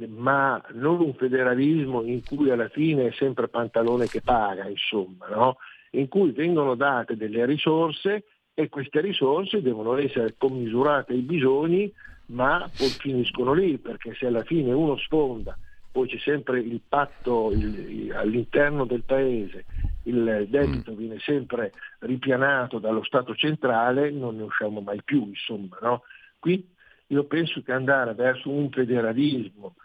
ma 0.08 0.64
non 0.74 1.02
un 1.02 1.14
federalismo 1.14 2.04
in 2.04 2.24
cui 2.24 2.50
alla 2.50 2.70
fine 2.70 3.08
è 3.08 3.12
sempre 3.12 3.48
pantalone 3.48 4.08
che 4.08 4.22
paga, 4.22 4.68
insomma, 4.68 5.28
no? 5.28 5.58
in 5.92 6.08
cui 6.08 6.32
vengono 6.32 6.76
date 6.76 7.16
delle 7.16 7.46
risorse 7.46 8.26
e 8.54 8.70
queste 8.70 9.02
risorse 9.02 9.62
devono 9.62 9.98
essere 9.98 10.36
commisurate 10.38 11.14
ai 11.14 11.22
bisogni, 11.22 11.92
ma 12.28 12.70
poi 12.76 12.90
finiscono 12.90 13.54
lì, 13.54 13.78
perché 13.78 14.16
se 14.16 14.26
alla 14.26 14.44
fine 14.44 14.72
uno 14.72 14.98
sfonda, 14.98 15.56
poi 15.96 16.10
c'è 16.10 16.18
sempre 16.18 16.60
il 16.60 16.82
patto 16.86 17.52
il, 17.54 18.12
all'interno 18.14 18.84
del 18.84 19.04
paese, 19.04 19.64
il 20.04 20.46
debito 20.50 20.92
mm. 20.92 20.96
viene 20.98 21.20
sempre 21.20 21.72
ripianato 22.00 22.80
dallo 22.80 23.02
Stato 23.06 23.34
centrale, 23.34 24.12
non 24.12 24.36
ne 24.36 24.44
usciamo 24.44 24.82
mai 24.82 25.02
più, 25.02 25.26
insomma. 25.26 25.78
No? 25.82 26.04
Qui 26.38 26.68
io 27.08 27.24
penso 27.24 27.62
che 27.62 27.72
andare 27.72 28.14
verso 28.14 28.50
un 28.50 28.70
federalismo 28.72 29.76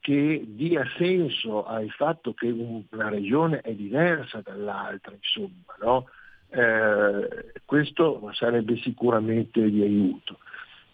che 0.00 0.42
dia 0.44 0.84
senso 0.96 1.64
al 1.64 1.88
fatto 1.90 2.34
che 2.34 2.50
una 2.50 3.08
regione 3.08 3.60
è 3.60 3.72
diversa 3.72 4.40
dall'altra, 4.42 5.14
insomma, 5.14 5.76
no? 5.80 6.08
eh, 6.48 7.52
questo 7.64 8.30
sarebbe 8.32 8.78
sicuramente 8.78 9.70
di 9.70 9.80
aiuto. 9.80 10.38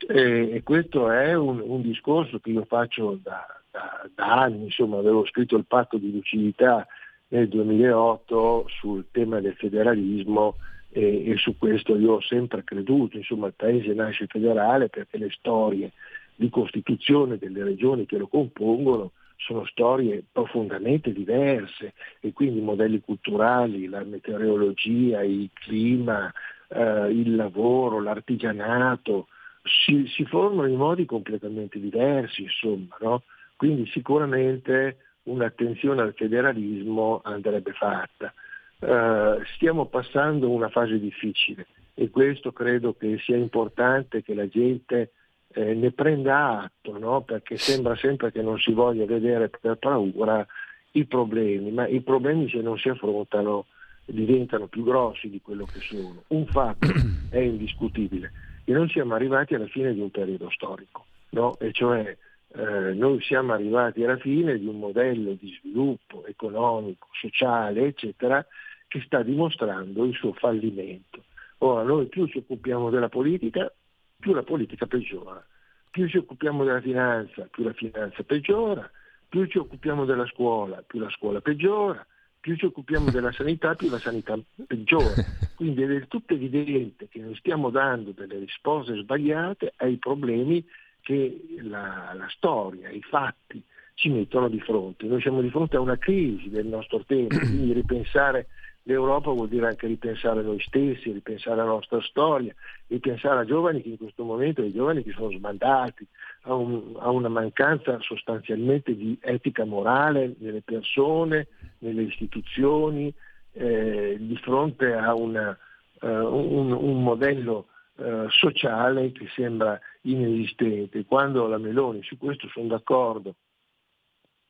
E, 0.07 0.51
e 0.53 0.63
questo 0.63 1.11
è 1.11 1.35
un, 1.35 1.59
un, 1.65 1.81
discorso 1.81 2.39
che 2.39 2.51
io 2.51 2.65
faccio 2.67 3.19
da, 3.21 3.58
da, 3.71 4.09
da, 4.15 4.43
anni, 4.43 4.65
insomma 4.65 4.99
avevo 4.99 5.25
scritto 5.27 5.57
il 5.57 5.67
patto 5.67 5.97
di 5.99 6.13
lucidità 6.13 6.87
nel 7.29 7.49
2008 7.49 8.67
sul 8.69 9.07
tema 9.11 9.41
del 9.41 9.55
federalismo 9.55 10.57
e, 10.91 11.31
e 11.31 11.37
su 11.37 11.57
questo 11.59 11.97
io 11.97 12.15
ho 12.15 12.21
sempre 12.21 12.65
creduto, 12.65 13.17
insomma 13.17 13.47
il 13.47 13.55
paese 13.55 13.93
nasce 13.93 14.27
federale 14.27 14.89
perché 14.89 15.19
le 15.19 15.31
storie 15.31 15.93
di 16.35 16.49
costituzione 16.51 17.37
delle 17.37 17.65
regioni 17.65 18.07
che 18.07 18.17
lo 18.17 18.29
compongono 18.29 19.13
sono 19.37 19.65
storie 19.67 20.25
profondamente 20.31 21.13
diverse 21.13 21.95
e 22.21 22.33
quindi 22.33 22.59
i 22.59 22.63
modelli 22.63 23.01
culturali, 23.01 23.87
la 23.87 24.03
meteorologia, 24.03 25.23
il 25.23 25.49
clima, 25.53 26.33
eh, 26.69 27.11
il 27.11 27.37
lavoro, 27.37 28.01
l'artigianato, 28.01 29.29
si, 29.63 30.07
si, 30.07 30.25
formano 30.25 30.69
in 30.69 30.77
modi 30.77 31.05
completamente 31.05 31.79
diversi, 31.79 32.43
insomma, 32.43 32.97
no? 33.01 33.23
Quindi 33.59 33.87
sicuramente 33.91 34.99
un'attenzione 35.25 36.01
al 36.01 36.15
federalismo 36.15 37.21
andrebbe 37.25 37.73
fatta. 37.73 38.33
Uh, 38.79 39.43
stiamo 39.57 39.87
passando 39.87 40.49
una 40.49 40.69
fase 40.69 41.01
difficile 41.01 41.67
e 41.95 42.11
questo 42.11 42.53
credo 42.53 42.95
che 42.95 43.19
sia 43.19 43.37
importante 43.37 44.23
che 44.23 44.33
la 44.33 44.47
gente 44.47 45.11
eh, 45.49 45.75
ne 45.75 45.91
prenda 45.91 46.61
atto, 46.61 46.97
no? 46.97 47.23
perché 47.23 47.57
sembra 47.57 47.97
sempre 47.97 48.31
che 48.31 48.41
non 48.41 48.57
si 48.61 48.73
voglia 48.73 49.05
vedere 49.05 49.49
per 49.49 49.75
paura 49.79 50.47
i 50.93 51.05
problemi, 51.07 51.73
ma 51.73 51.89
i 51.89 52.01
problemi 52.01 52.49
se 52.49 52.61
non 52.61 52.79
si 52.79 52.89
affrontano 52.89 53.67
diventano 54.05 54.69
più 54.69 54.85
grossi 54.85 55.29
di 55.29 55.41
quello 55.41 55.65
che 55.65 55.81
sono. 55.81 56.23
Un 56.29 56.47
fatto 56.47 56.87
è 57.31 57.39
indiscutibile, 57.39 58.31
che 58.65 58.73
noi 58.73 58.89
siamo 58.91 59.15
arrivati 59.15 59.57
alla 59.57 59.67
fine 59.67 59.93
di 59.93 60.01
un 60.01 60.13
periodo 60.13 60.49
storico, 60.51 61.07
no? 61.31 61.59
e 61.59 61.73
cioè 61.73 62.17
eh, 62.59 62.93
noi 62.93 63.23
siamo 63.23 63.53
arrivati 63.53 64.03
alla 64.03 64.17
fine 64.17 64.59
di 64.59 64.67
un 64.67 64.81
modello 64.81 65.35
di 65.35 65.57
sviluppo 65.61 66.27
economico, 66.27 67.07
sociale, 67.13 67.87
eccetera, 67.87 68.45
che 68.89 69.01
sta 69.07 69.23
dimostrando 69.23 70.05
il 70.05 70.13
suo 70.15 70.33
fallimento. 70.33 71.23
Ora, 71.59 71.85
noi 71.85 72.07
più 72.07 72.27
ci 72.27 72.39
occupiamo 72.39 72.91
della 72.91 73.09
politica, 73.09 73.73
più 74.19 74.33
la 74.33 74.43
politica 74.43 74.87
peggiora. 74.87 75.45
Più 75.89 76.09
ci 76.09 76.17
occupiamo 76.17 76.65
della 76.65 76.81
finanza, 76.81 77.47
più 77.49 77.63
la 77.63 77.73
finanza 77.73 78.25
peggiora, 78.25 78.91
più 79.29 79.47
ci 79.47 79.59
occupiamo 79.59 80.05
della 80.05 80.27
scuola, 80.27 80.83
più 80.85 80.99
la 80.99 81.11
scuola 81.11 81.41
peggiora, 81.41 82.05
più 82.41 82.57
ci 82.57 82.65
occupiamo 82.65 83.11
della 83.11 83.31
sanità, 83.31 83.75
più 83.77 83.89
la 83.89 83.99
sanità 83.99 84.37
peggiora. 84.67 85.15
Quindi 85.55 85.83
è 85.83 85.87
del 85.87 86.09
tutto 86.09 86.35
evidente 86.35 87.07
che 87.09 87.21
noi 87.21 87.37
stiamo 87.37 87.71
dando 87.71 88.11
delle 88.11 88.39
risposte 88.39 88.97
sbagliate 88.97 89.75
ai 89.77 89.97
problemi 89.97 90.65
che 91.09 91.41
la, 91.63 92.13
la 92.15 92.27
storia, 92.29 92.91
i 92.91 93.01
fatti 93.03 93.63
ci 93.95 94.11
mettono 94.11 94.49
di 94.49 94.61
fronte. 94.61 95.07
Noi 95.07 95.23
siamo 95.23 95.41
di 95.41 95.49
fronte 95.49 95.77
a 95.77 95.81
una 95.81 95.97
crisi 95.97 96.51
del 96.51 96.67
nostro 96.67 97.03
tempo, 97.07 97.39
quindi 97.41 97.73
ripensare 97.73 98.49
L'Europa 98.89 99.31
vuol 99.33 99.49
dire 99.49 99.67
anche 99.67 99.87
ripensare 99.87 100.41
a 100.41 100.43
noi 100.43 100.61
stessi, 100.61 101.13
ripensare 101.13 101.57
la 101.57 101.65
nostra 101.65 102.01
storia, 102.01 102.55
ripensare 102.87 103.41
a 103.41 103.45
giovani 103.45 103.83
che 103.83 103.91
in 103.91 103.99
questo 103.99 104.25
momento, 104.25 104.63
ai 104.63 104.73
giovani 104.73 105.03
che 105.03 105.13
sono 105.13 105.31
sbandati, 105.31 106.07
a, 106.45 106.55
un, 106.55 106.97
a 106.99 107.11
una 107.11 107.29
mancanza 107.29 107.99
sostanzialmente 108.01 108.97
di 108.97 109.19
etica 109.21 109.67
morale 109.67 110.37
nelle 110.39 110.63
persone, 110.63 111.49
nelle 111.81 112.05
istituzioni, 112.05 113.13
eh, 113.53 114.17
di 114.19 114.37
fronte 114.37 114.95
a 114.95 115.13
una, 115.13 115.55
uh, 116.01 116.07
un, 116.09 116.73
un, 116.73 117.03
modello 117.03 117.67
uh, 117.97 118.27
sociale 118.31 119.13
che 119.13 119.27
sembra 119.35 119.79
inesistente. 120.11 121.05
Quando 121.05 121.47
la 121.47 121.59
Meloni, 121.59 122.03
su 122.03 122.17
questo 122.17 122.49
sono 122.49 122.69
d'accordo, 122.69 123.37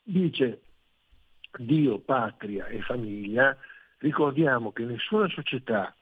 dice 0.03 0.63
Dio, 1.57 1.99
patria 1.99 2.67
e 2.67 2.81
famiglia, 2.83 3.57
Ricordiamo 3.99 4.71
che 4.71 4.85
nessuna 4.85 5.29
società 5.29 5.93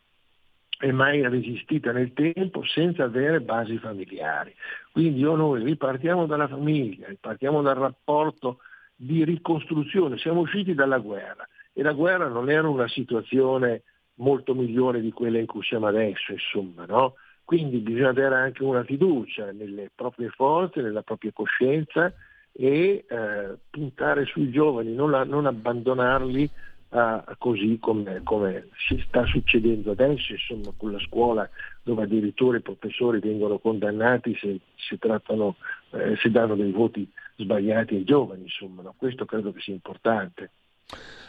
è 0.79 0.91
mai 0.91 1.27
resistita 1.27 1.93
nel 1.93 2.13
tempo 2.13 2.63
senza 2.65 3.05
avere 3.05 3.41
basi 3.41 3.79
familiari. 3.79 4.55
Quindi 4.93 5.25
o 5.25 5.35
noi 5.35 5.65
ripartiamo 5.65 6.27
dalla 6.27 6.47
famiglia, 6.47 7.09
ripartiamo 7.09 7.63
dal 7.63 7.77
rapporto 7.77 8.59
di 8.95 9.25
ricostruzione, 9.25 10.19
siamo 10.19 10.41
usciti 10.41 10.75
dalla 10.75 10.99
guerra 10.99 11.49
e 11.73 11.83
la 11.83 11.93
guerra 11.93 12.29
non 12.29 12.51
era 12.51 12.69
una 12.69 12.89
situazione 12.89 13.83
molto 14.17 14.55
migliore 14.55 15.01
di 15.01 15.13
quella 15.13 15.39
in 15.39 15.47
cui 15.47 15.63
siamo 15.63 15.87
adesso, 15.87 16.33
insomma, 16.33 16.85
no? 16.85 17.15
Quindi 17.47 17.79
bisogna 17.79 18.09
avere 18.09 18.35
anche 18.35 18.65
una 18.65 18.83
fiducia 18.83 19.53
nelle 19.53 19.89
proprie 19.95 20.31
forze, 20.31 20.83
nella 20.83 21.03
propria 21.03 21.31
coscienza 21.33 22.13
e 22.51 23.05
eh, 23.09 23.57
puntare 23.71 24.25
sui 24.25 24.51
giovani, 24.51 24.93
non, 24.93 25.13
la, 25.13 25.23
non 25.23 25.47
abbandonarli 25.47 26.51
a 26.89 27.37
così 27.39 27.79
come, 27.81 28.23
come, 28.25 28.71
si 28.89 29.01
sta 29.07 29.25
succedendo 29.27 29.93
adesso, 29.93 30.33
insomma, 30.33 30.73
con 30.77 30.91
la 30.91 30.99
scuola 30.99 31.49
dove 31.85 32.03
addirittura 32.03 32.57
i 32.57 32.63
professori 32.63 33.21
vengono 33.21 33.59
condannati 33.59 34.37
se, 34.41 34.59
se, 34.75 34.99
trattano, 34.99 35.55
eh, 35.91 36.17
se 36.17 36.29
danno 36.33 36.57
dei 36.57 36.73
voti 36.73 37.09
sbagliati 37.37 37.95
ai 37.95 38.05
giovani, 38.05 38.43
insomma, 38.43 38.83
no? 38.83 38.93
questo 38.97 39.25
credo 39.25 39.53
che 39.53 39.61
sia 39.61 39.73
importante. 39.73 40.51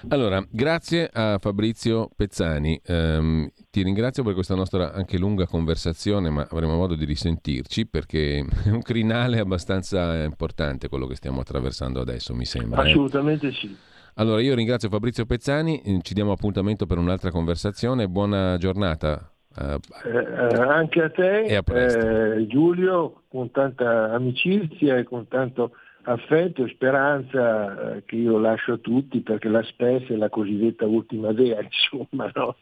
Allora, 0.10 0.46
grazie 0.50 1.10
a 1.12 1.38
Fabrizio 1.40 2.10
Pezzani, 2.16 2.80
um, 2.88 3.50
ti 3.72 3.82
ringrazio 3.82 4.24
per 4.24 4.34
questa 4.34 4.56
nostra 4.56 4.94
anche 4.94 5.18
lunga 5.18 5.48
conversazione, 5.48 6.30
ma 6.30 6.48
avremo 6.50 6.76
modo 6.76 6.96
di 6.96 7.04
risentirci 7.04 7.88
perché 7.88 8.46
è 8.66 8.70
un 8.70 8.82
crinale 8.82 9.40
abbastanza 9.40 10.24
importante 10.24 10.88
quello 10.88 11.08
che 11.08 11.16
stiamo 11.16 11.42
attraversando 11.42 12.00
adesso, 12.00 12.36
mi 12.36 12.46
sembra. 12.46 12.84
Eh. 12.84 12.92
Assolutamente 12.92 13.48
eh? 13.48 13.52
sì. 13.52 13.76
Allora, 14.16 14.42
io 14.42 14.56
ringrazio 14.56 14.90
Fabrizio 14.90 15.26
Pezzani, 15.26 15.82
eh, 15.82 16.00
ci 16.02 16.14
diamo 16.14 16.32
appuntamento 16.32 16.86
per 16.86 16.98
un'altra 16.98 17.32
conversazione, 17.32 18.08
buona 18.08 18.58
giornata. 18.58 19.32
Uh, 19.56 19.80
eh, 20.08 20.56
anche 20.56 21.02
a 21.02 21.10
te, 21.10 21.56
a 21.56 22.46
Giulio, 22.46 23.24
con 23.28 23.50
tanta 23.50 24.14
amicizia 24.14 24.98
e 24.98 25.04
con 25.04 25.28
tanto 25.28 25.72
affetto 26.08 26.64
e 26.64 26.70
speranza 26.70 27.96
eh, 27.96 28.06
che 28.06 28.16
io 28.16 28.38
lascio 28.38 28.74
a 28.74 28.78
tutti 28.78 29.20
perché 29.20 29.50
la 29.50 29.62
SPES 29.62 30.08
è 30.10 30.16
la 30.16 30.30
cosiddetta 30.30 30.86
ultima 30.86 31.34
dea, 31.34 31.60
insomma. 31.62 32.32
No? 32.34 32.56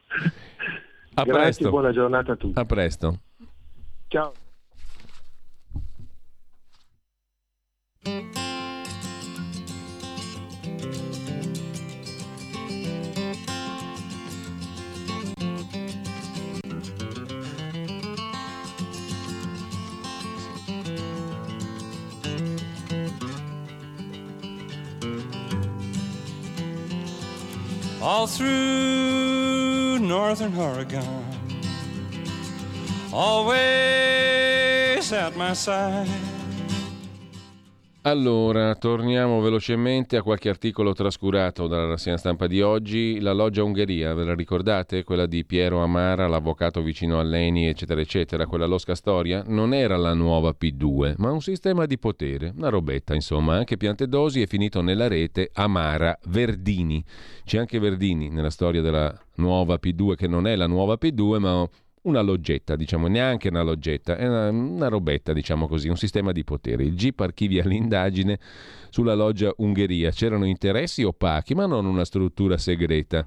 A 1.17 1.23
Grazie, 1.23 1.41
presto. 1.41 1.69
buona 1.69 1.91
giornata 1.91 2.31
a 2.34 2.35
tutti. 2.35 2.59
A 2.59 2.65
presto. 2.65 3.19
Ciao. 4.07 4.34
All 28.06 28.27
through 28.27 29.98
northern 29.98 30.56
Oregon, 30.56 31.26
always 33.11 35.11
at 35.11 35.36
my 35.36 35.53
side. 35.53 36.34
Allora, 38.07 38.76
torniamo 38.76 39.41
velocemente 39.41 40.15
a 40.15 40.22
qualche 40.22 40.48
articolo 40.48 40.94
trascurato 40.94 41.65
dalla 41.65 41.88
rassegna 41.88 42.18
stampa 42.18 42.45
di 42.45 42.61
oggi. 42.61 43.19
La 43.19 43.34
loggia 43.34 43.64
Ungheria, 43.64 44.14
ve 44.14 44.26
la 44.26 44.36
ricordate? 44.36 45.03
Quella 45.03 45.26
di 45.26 45.44
Piero 45.44 45.82
Amara, 45.82 46.27
l'avvocato 46.27 46.84
vicino 46.84 47.18
a 47.18 47.23
Leni, 47.23 47.65
eccetera, 47.65 47.99
eccetera, 47.99 48.45
quella 48.45 48.68
losca 48.68 48.94
storia? 48.94 49.44
Non 49.48 49.73
era 49.73 49.98
la 49.98 50.14
nuova 50.14 50.56
P2, 50.56 51.15
ma 51.18 51.32
un 51.32 51.41
sistema 51.41 51.88
di 51.88 51.98
potere, 51.98 52.53
una 52.56 52.69
robetta, 52.69 53.15
insomma. 53.15 53.56
Anche 53.56 53.76
Piantedosi 53.76 54.40
è 54.40 54.45
finito 54.45 54.82
nella 54.82 55.07
rete 55.07 55.49
Amara 55.53 56.15
Verdini. 56.27 57.03
C'è 57.44 57.57
anche 57.57 57.80
Verdini 57.80 58.30
nella 58.30 58.52
storia 58.52 58.82
della 58.82 59.19
nuova 59.38 59.80
P2, 59.82 60.14
che 60.14 60.27
non 60.27 60.45
è 60.45 60.56
la 60.56 60.68
nuova 60.68 60.95
P2, 61.02 61.40
ma 61.40 61.68
una 62.06 62.22
loggetta, 62.22 62.76
diciamo, 62.76 63.07
neanche 63.07 63.49
una 63.49 63.61
loggetta, 63.61 64.18
è 64.18 64.27
una, 64.27 64.49
una, 64.49 64.88
robetta, 64.88 65.34
diciamo 65.34 65.68
così, 65.68 65.88
un 65.88 65.98
sistema 65.98 66.32
di 66.32 66.44
potere. 66.44 66.84
Il 66.84 66.95
GIP 66.95 67.19
archivia 67.19 67.64
l'indagine 67.65 68.40
sulla 68.90 69.14
loggia 69.14 69.53
Ungheria. 69.57 70.11
C'erano 70.11 70.45
interessi 70.45 71.03
opachi, 71.03 71.53
ma 71.53 71.65
non 71.65 71.86
una 71.86 72.06
struttura 72.06 72.57
segreta. 72.57 73.26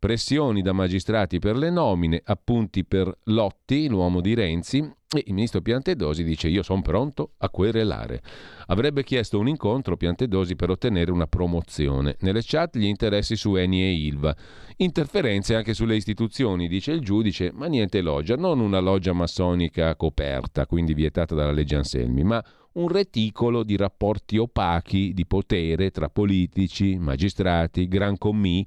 Pressioni 0.00 0.62
da 0.62 0.72
magistrati 0.72 1.38
per 1.38 1.58
le 1.58 1.68
nomine, 1.68 2.22
appunti 2.24 2.86
per 2.86 3.18
Lotti, 3.24 3.86
l'uomo 3.86 4.22
di 4.22 4.32
Renzi, 4.32 4.78
e 4.78 5.24
il 5.26 5.34
ministro 5.34 5.60
Piantedosi 5.60 6.24
dice 6.24 6.48
io 6.48 6.62
sono 6.62 6.80
pronto 6.80 7.32
a 7.36 7.50
querelare. 7.50 8.22
Avrebbe 8.68 9.04
chiesto 9.04 9.38
un 9.38 9.46
incontro 9.46 9.98
Piantedosi 9.98 10.56
per 10.56 10.70
ottenere 10.70 11.10
una 11.10 11.26
promozione. 11.26 12.16
Nelle 12.20 12.40
chat 12.42 12.78
gli 12.78 12.86
interessi 12.86 13.36
su 13.36 13.56
Eni 13.56 13.82
e 13.82 13.92
Ilva. 13.92 14.34
Interferenze 14.76 15.54
anche 15.54 15.74
sulle 15.74 15.96
istituzioni, 15.96 16.66
dice 16.66 16.92
il 16.92 17.00
giudice, 17.00 17.52
ma 17.52 17.66
niente 17.66 18.00
loggia, 18.00 18.36
non 18.36 18.60
una 18.60 18.78
loggia 18.78 19.12
massonica 19.12 19.94
coperta, 19.96 20.64
quindi 20.64 20.94
vietata 20.94 21.34
dalla 21.34 21.52
legge 21.52 21.76
Anselmi, 21.76 22.22
ma 22.22 22.42
un 22.72 22.88
reticolo 22.88 23.64
di 23.64 23.76
rapporti 23.76 24.38
opachi 24.38 25.12
di 25.12 25.26
potere 25.26 25.90
tra 25.90 26.08
politici, 26.08 26.96
magistrati, 26.96 27.86
gran 27.86 28.16
commì, 28.16 28.66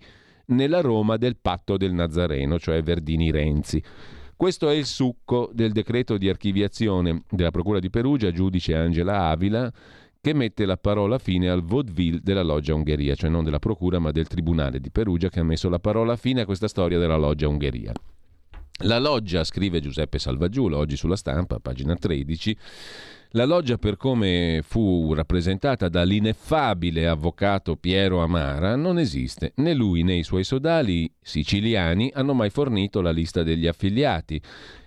nella 0.56 0.82
Roma 0.82 1.18
del 1.18 1.38
patto 1.42 1.78
del 1.78 1.94
Nazareno, 1.94 2.60
cioè 2.60 2.82
Verdini-Renzi. 2.82 3.84
Questo 4.36 4.70
è 4.70 4.74
il 4.74 4.86
succo 4.86 5.50
del 5.54 5.72
decreto 5.72 6.18
di 6.18 6.28
archiviazione 6.28 7.24
della 7.30 7.52
Procura 7.52 7.80
di 7.80 7.90
Perugia, 7.90 8.32
giudice 8.32 8.76
Angela 8.76 9.30
Avila, 9.30 9.72
che 10.20 10.34
mette 10.34 10.66
la 10.66 10.78
parola 10.78 11.18
fine 11.18 11.50
al 11.50 11.64
vaudeville 11.64 12.20
della 12.22 12.44
loggia 12.44 12.74
Ungheria, 12.74 13.14
cioè 13.14 13.30
non 13.30 13.44
della 13.44 13.60
Procura 13.60 14.00
ma 14.00 14.12
del 14.12 14.28
Tribunale 14.28 14.80
di 14.80 14.90
Perugia 14.90 15.30
che 15.30 15.42
ha 15.42 15.44
messo 15.44 15.70
la 15.70 15.80
parola 15.80 16.16
fine 16.16 16.42
a 16.42 16.46
questa 16.46 16.68
storia 16.68 16.98
della 16.98 17.18
loggia 17.18 17.48
Ungheria. 17.48 17.92
La 18.86 19.00
loggia, 19.00 19.44
scrive 19.44 19.80
Giuseppe 19.80 20.20
Salvaggiulo 20.20 20.78
oggi 20.78 20.98
sulla 20.98 21.16
stampa, 21.16 21.60
pagina 21.60 21.96
13, 21.96 22.58
la 23.36 23.46
loggia, 23.46 23.78
per 23.78 23.98
come 23.98 24.62
fu 24.64 25.14
rappresentata 25.14 25.90
dall'ineffabile 25.90 27.08
avvocato 27.08 27.76
Piero 27.76 28.22
Amara, 28.22 28.76
non 28.76 29.00
esiste. 29.00 29.54
Né 29.56 29.74
lui 29.74 30.04
né 30.04 30.14
i 30.14 30.24
suoi 30.24 30.44
sodali 30.44 31.12
siciliani 31.20 32.12
hanno 32.14 32.34
mai 32.34 32.52
fornito 32.52 33.02
la 33.02 33.12
lista 33.12 33.42
degli 33.42 33.66
affiliati, 33.66 34.40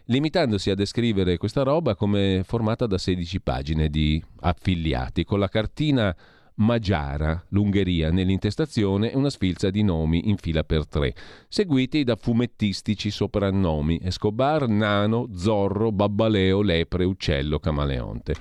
limitandosi 0.05 0.71
a 0.71 0.77
descrivere 0.77 1.39
questa 1.39 1.65
roba 1.65 1.97
come 1.97 2.43
formata 2.45 2.87
da 2.87 2.99
16 2.99 3.41
pagine 3.41 3.89
di 3.89 4.23
affiliati, 4.41 5.25
con 5.25 5.41
la 5.41 5.49
cartina 5.49 6.15
Magiara, 6.57 7.45
l'Ungheria, 7.49 8.11
nell'intestazione 8.11 9.11
una 9.15 9.29
sfilza 9.29 9.69
di 9.69 9.83
nomi 9.83 10.29
in 10.29 10.37
fila 10.37 10.65
per 10.65 10.87
tre, 10.87 11.15
seguiti 11.49 12.03
da 12.03 12.17
fumettistici 12.17 13.11
soprannomi 13.11 14.01
Escobar, 14.03 14.67
Nano, 14.67 15.29
Zorro, 15.35 15.93
Babbaleo, 15.93 16.63
Lepre, 16.63 17.05
Uccello, 17.05 17.59
Camaleonte. 17.59 18.35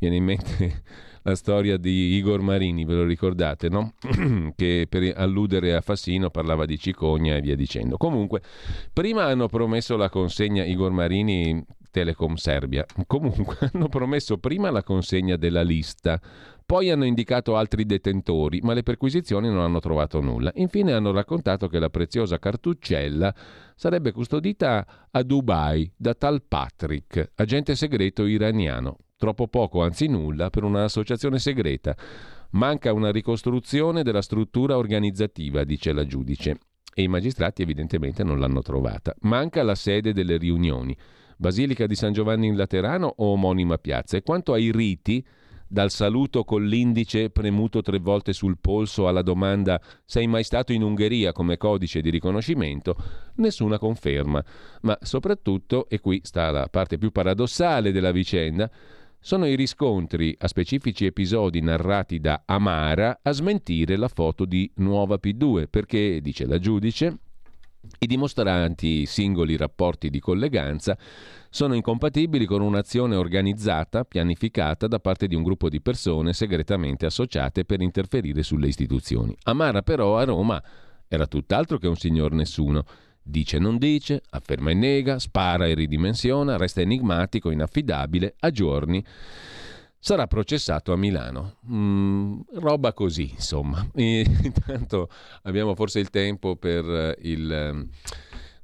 Viene 0.00 0.16
in 0.16 0.24
mente 0.24 0.82
la 1.22 1.36
storia 1.36 1.76
di 1.76 2.14
Igor 2.16 2.40
Marini, 2.40 2.84
ve 2.84 2.94
lo 2.94 3.04
ricordate, 3.04 3.68
no? 3.68 3.92
che 4.56 4.86
per 4.88 5.12
alludere 5.16 5.74
a 5.74 5.80
Fassino 5.80 6.30
parlava 6.30 6.64
di 6.66 6.76
cicogna 6.76 7.36
e 7.36 7.40
via 7.40 7.54
dicendo. 7.54 7.96
Comunque, 7.96 8.42
prima 8.92 9.26
hanno 9.26 9.46
promesso 9.46 9.96
la 9.96 10.08
consegna 10.08 10.64
Igor 10.64 10.90
Marini 10.90 11.64
Telecom 11.90 12.34
Serbia. 12.34 12.86
Comunque 13.06 13.56
hanno 13.72 13.88
promesso 13.88 14.38
prima 14.38 14.70
la 14.70 14.82
consegna 14.82 15.36
della 15.36 15.62
lista, 15.62 16.20
poi 16.70 16.88
hanno 16.88 17.04
indicato 17.04 17.56
altri 17.56 17.84
detentori, 17.84 18.60
ma 18.62 18.74
le 18.74 18.84
perquisizioni 18.84 19.48
non 19.48 19.58
hanno 19.58 19.80
trovato 19.80 20.20
nulla. 20.20 20.52
Infine 20.54 20.92
hanno 20.92 21.10
raccontato 21.10 21.66
che 21.66 21.80
la 21.80 21.90
preziosa 21.90 22.38
cartuccella 22.38 23.34
sarebbe 23.74 24.12
custodita 24.12 25.08
a 25.10 25.22
Dubai 25.24 25.90
da 25.96 26.14
tal 26.14 26.44
Patrick, 26.46 27.32
agente 27.34 27.74
segreto 27.74 28.24
iraniano. 28.24 28.98
Troppo 29.16 29.48
poco, 29.48 29.82
anzi 29.82 30.06
nulla, 30.06 30.48
per 30.48 30.62
un'associazione 30.62 31.40
segreta. 31.40 31.96
Manca 32.50 32.92
una 32.92 33.10
ricostruzione 33.10 34.04
della 34.04 34.22
struttura 34.22 34.76
organizzativa, 34.76 35.64
dice 35.64 35.92
la 35.92 36.06
giudice. 36.06 36.56
E 36.94 37.02
i 37.02 37.08
magistrati 37.08 37.62
evidentemente 37.62 38.22
non 38.22 38.38
l'hanno 38.38 38.62
trovata. 38.62 39.12
Manca 39.22 39.64
la 39.64 39.74
sede 39.74 40.12
delle 40.12 40.36
riunioni. 40.36 40.96
Basilica 41.36 41.88
di 41.88 41.96
San 41.96 42.12
Giovanni 42.12 42.46
in 42.46 42.56
Laterano 42.56 43.12
o 43.16 43.32
omonima 43.32 43.76
piazza. 43.76 44.16
E 44.16 44.22
quanto 44.22 44.52
ai 44.52 44.70
riti, 44.70 45.26
dal 45.72 45.92
saluto 45.92 46.42
con 46.42 46.64
l'indice 46.64 47.30
premuto 47.30 47.80
tre 47.80 48.00
volte 48.00 48.32
sul 48.32 48.58
polso 48.60 49.06
alla 49.06 49.22
domanda 49.22 49.80
sei 50.04 50.26
mai 50.26 50.42
stato 50.42 50.72
in 50.72 50.82
Ungheria 50.82 51.30
come 51.30 51.56
codice 51.58 52.00
di 52.00 52.10
riconoscimento, 52.10 52.96
nessuna 53.36 53.78
conferma. 53.78 54.44
Ma 54.82 54.98
soprattutto, 55.00 55.88
e 55.88 56.00
qui 56.00 56.20
sta 56.24 56.50
la 56.50 56.66
parte 56.68 56.98
più 56.98 57.12
paradossale 57.12 57.92
della 57.92 58.10
vicenda, 58.10 58.68
sono 59.20 59.46
i 59.46 59.54
riscontri 59.54 60.34
a 60.40 60.48
specifici 60.48 61.04
episodi 61.04 61.60
narrati 61.60 62.18
da 62.18 62.42
Amara 62.46 63.20
a 63.22 63.30
smentire 63.30 63.96
la 63.96 64.08
foto 64.08 64.44
di 64.44 64.68
Nuova 64.76 65.20
P2, 65.22 65.68
perché, 65.70 66.20
dice 66.20 66.46
la 66.46 66.58
giudice, 66.58 67.16
i 68.02 68.06
dimostranti 68.06 69.04
singoli 69.04 69.58
rapporti 69.58 70.08
di 70.08 70.20
colleganza 70.20 70.96
sono 71.50 71.74
incompatibili 71.74 72.46
con 72.46 72.62
un'azione 72.62 73.14
organizzata, 73.14 74.04
pianificata 74.04 74.86
da 74.86 74.98
parte 75.00 75.26
di 75.26 75.34
un 75.34 75.42
gruppo 75.42 75.68
di 75.68 75.82
persone 75.82 76.32
segretamente 76.32 77.04
associate 77.04 77.66
per 77.66 77.82
interferire 77.82 78.42
sulle 78.42 78.68
istituzioni. 78.68 79.36
Amara 79.42 79.82
però 79.82 80.16
a 80.16 80.24
Roma 80.24 80.62
era 81.08 81.26
tutt'altro 81.26 81.76
che 81.76 81.88
un 81.88 81.96
signor 81.96 82.32
nessuno. 82.32 82.84
Dice 83.22 83.58
non 83.58 83.76
dice, 83.76 84.22
afferma 84.30 84.70
e 84.70 84.74
nega, 84.74 85.18
spara 85.18 85.66
e 85.66 85.74
ridimensiona, 85.74 86.56
resta 86.56 86.80
enigmatico, 86.80 87.50
inaffidabile, 87.50 88.34
a 88.38 88.50
giorni 88.50 89.04
sarà 90.00 90.26
processato 90.26 90.92
a 90.92 90.96
Milano. 90.96 91.56
Mm, 91.70 92.40
roba 92.54 92.92
così, 92.92 93.30
insomma. 93.30 93.86
E, 93.94 94.24
intanto 94.42 95.08
abbiamo 95.42 95.74
forse 95.74 96.00
il 96.00 96.10
tempo 96.10 96.56
per 96.56 96.84
eh, 96.84 97.16
il 97.20 97.52
ehm, 97.52 97.88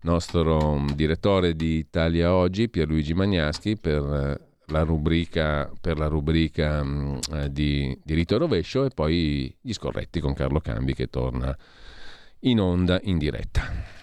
nostro 0.00 0.84
direttore 0.94 1.54
di 1.54 1.76
Italia 1.76 2.34
Oggi, 2.34 2.68
Pierluigi 2.68 3.14
Magnaschi, 3.14 3.76
per 3.76 4.02
eh, 4.02 4.46
la 4.72 4.82
rubrica, 4.82 5.70
per 5.80 5.98
la 5.98 6.06
rubrica 6.06 6.82
mh, 6.82 7.20
eh, 7.32 7.52
di 7.52 7.96
diritto 8.02 8.38
rovescio 8.38 8.84
e 8.84 8.90
poi 8.92 9.54
gli 9.60 9.72
scorretti 9.72 10.20
con 10.20 10.32
Carlo 10.32 10.60
Cambi 10.60 10.94
che 10.94 11.08
torna 11.08 11.56
in 12.40 12.60
onda 12.60 12.98
in 13.02 13.18
diretta. 13.18 13.95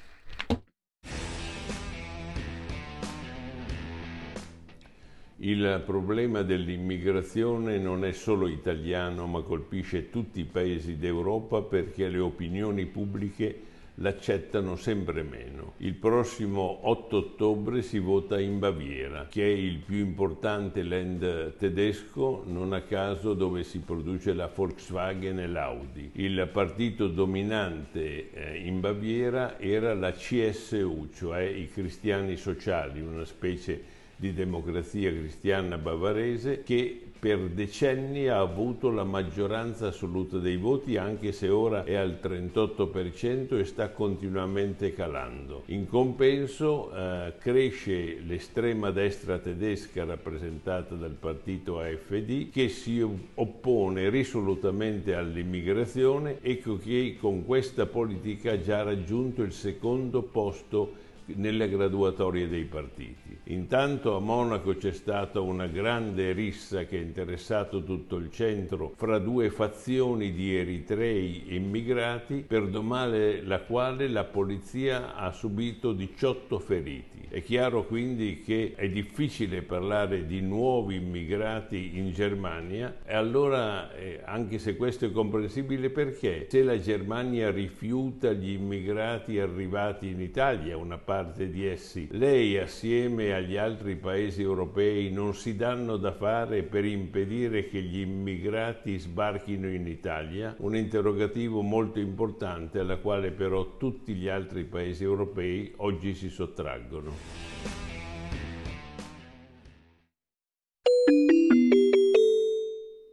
Il 5.45 5.83
problema 5.85 6.41
dell'immigrazione 6.41 7.77
non 7.77 8.05
è 8.05 8.13
solo 8.13 8.47
italiano 8.47 9.27
ma 9.27 9.41
colpisce 9.41 10.09
tutti 10.09 10.39
i 10.39 10.45
paesi 10.45 10.95
d'Europa 10.95 11.61
perché 11.61 12.07
le 12.07 12.19
opinioni 12.19 12.85
pubbliche 12.85 13.59
l'accettano 13.95 14.77
sempre 14.77 15.21
meno. 15.21 15.73
Il 15.79 15.95
prossimo 15.95 16.87
8 16.87 17.17
ottobre 17.17 17.81
si 17.81 17.99
vota 17.99 18.39
in 18.39 18.57
Baviera, 18.57 19.27
che 19.29 19.43
è 19.43 19.53
il 19.53 19.79
più 19.79 19.97
importante 19.97 20.81
land 20.81 21.57
tedesco, 21.57 22.43
non 22.47 22.71
a 22.71 22.83
caso 22.83 23.33
dove 23.33 23.63
si 23.63 23.79
produce 23.79 24.31
la 24.31 24.47
Volkswagen 24.47 25.39
e 25.39 25.47
l'Audi. 25.47 26.11
Il 26.13 26.47
partito 26.53 27.09
dominante 27.09 28.31
eh, 28.31 28.59
in 28.59 28.79
Baviera 28.79 29.59
era 29.59 29.93
la 29.93 30.13
CSU, 30.13 31.09
cioè 31.13 31.41
i 31.41 31.67
cristiani 31.67 32.37
sociali, 32.37 33.01
una 33.01 33.25
specie 33.25 33.73
di 33.75 33.92
di 34.23 34.33
democrazia 34.33 35.11
cristiana 35.11 35.77
bavarese 35.77 36.63
che 36.63 36.97
per 37.19 37.39
decenni 37.49 38.29
ha 38.29 38.39
avuto 38.39 38.89
la 38.89 39.03
maggioranza 39.03 39.87
assoluta 39.87 40.37
dei 40.37 40.55
voti 40.55 40.95
anche 40.95 41.33
se 41.33 41.49
ora 41.49 41.83
è 41.83 41.95
al 41.95 42.19
38% 42.21 43.57
e 43.57 43.65
sta 43.65 43.89
continuamente 43.89 44.93
calando. 44.93 45.63
In 45.67 45.87
compenso 45.87 46.93
eh, 46.93 47.33
cresce 47.37 48.19
l'estrema 48.25 48.91
destra 48.91 49.39
tedesca 49.39 50.05
rappresentata 50.05 50.95
dal 50.95 51.15
partito 51.19 51.79
AFD 51.79 52.49
che 52.49 52.69
si 52.69 53.05
oppone 53.35 54.09
risolutamente 54.09 55.15
all'immigrazione 55.15 56.39
e 56.41 56.59
che 56.59 57.17
con 57.19 57.45
questa 57.45 57.85
politica 57.85 58.53
ha 58.53 58.61
già 58.61 58.83
raggiunto 58.83 59.43
il 59.43 59.51
secondo 59.51 60.21
posto 60.21 61.11
nelle 61.25 61.69
graduatorie 61.69 62.47
dei 62.47 62.65
partiti. 62.65 63.37
Intanto 63.45 64.15
a 64.15 64.19
Monaco 64.19 64.75
c'è 64.75 64.91
stata 64.91 65.39
una 65.39 65.67
grande 65.67 66.31
rissa 66.31 66.85
che 66.85 66.97
ha 66.97 67.01
interessato 67.01 67.83
tutto 67.83 68.17
il 68.17 68.31
centro 68.31 68.93
fra 68.95 69.19
due 69.19 69.49
fazioni 69.49 70.33
di 70.33 70.55
eritrei 70.55 71.55
immigrati, 71.55 72.43
per 72.47 72.67
domare 72.67 73.41
la 73.43 73.61
quale 73.61 74.07
la 74.07 74.23
polizia 74.23 75.15
ha 75.15 75.31
subito 75.31 75.93
18 75.93 76.59
feriti. 76.59 77.12
È 77.33 77.41
chiaro 77.41 77.87
quindi 77.87 78.43
che 78.45 78.73
è 78.75 78.87
difficile 78.89 79.63
parlare 79.63 80.27
di 80.27 80.39
nuovi 80.39 80.97
immigrati 80.97 81.97
in 81.97 82.11
Germania 82.11 82.97
e 83.03 83.15
allora, 83.15 83.91
eh, 83.95 84.21
anche 84.23 84.59
se 84.59 84.75
questo 84.75 85.05
è 85.05 85.11
comprensibile 85.11 85.89
perché, 85.89 86.45
se 86.47 86.61
la 86.61 86.77
Germania 86.77 87.49
rifiuta 87.49 88.33
gli 88.33 88.51
immigrati 88.51 89.39
arrivati 89.39 90.09
in 90.09 90.21
Italia, 90.21 90.77
una 90.77 90.99
parte 90.99 91.49
di 91.49 91.65
essi, 91.65 92.07
lei 92.11 92.55
assieme 92.59 93.33
agli 93.33 93.57
altri 93.57 93.95
paesi 93.95 94.43
europei 94.43 95.11
non 95.11 95.33
si 95.33 95.55
danno 95.55 95.97
da 95.97 96.11
fare 96.11 96.61
per 96.61 96.85
impedire 96.85 97.67
che 97.67 97.81
gli 97.81 98.01
immigrati 98.01 98.99
sbarchino 98.99 99.67
in 99.69 99.87
Italia? 99.87 100.53
Un 100.59 100.75
interrogativo 100.75 101.61
molto 101.61 101.97
importante 101.97 102.77
alla 102.77 102.97
quale 102.97 103.31
però 103.31 103.75
tutti 103.77 104.13
gli 104.13 104.27
altri 104.27 104.65
paesi 104.65 105.03
europei 105.03 105.73
oggi 105.77 106.13
si 106.13 106.29
sottraggono. 106.29 107.22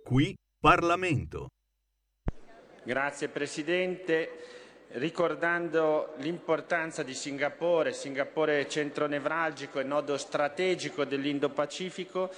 Qui 0.04 0.34
Parlamento. 0.58 1.48
Grazie 2.82 3.28
Presidente. 3.28 4.58
Ricordando 4.92 6.14
l'importanza 6.16 7.04
di 7.04 7.14
Singapore, 7.14 7.92
Singapore 7.92 8.68
centro 8.68 9.06
nevralgico 9.06 9.78
e 9.78 9.84
nodo 9.84 10.18
strategico 10.18 11.04
dell'Indo-Pacifico, 11.04 12.28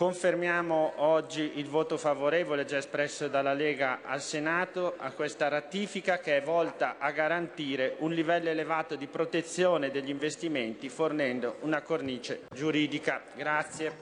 Confermiamo 0.00 0.94
oggi 1.02 1.58
il 1.58 1.68
voto 1.68 1.98
favorevole 1.98 2.64
già 2.64 2.78
espresso 2.78 3.28
dalla 3.28 3.52
Lega 3.52 4.00
al 4.02 4.22
Senato 4.22 4.94
a 4.96 5.10
questa 5.10 5.48
ratifica 5.48 6.20
che 6.20 6.38
è 6.38 6.42
volta 6.42 6.96
a 6.98 7.10
garantire 7.10 7.96
un 7.98 8.12
livello 8.12 8.48
elevato 8.48 8.96
di 8.96 9.06
protezione 9.06 9.90
degli 9.90 10.08
investimenti 10.08 10.88
fornendo 10.88 11.58
una 11.64 11.82
cornice 11.82 12.46
giuridica. 12.50 13.24
Grazie. 13.36 13.92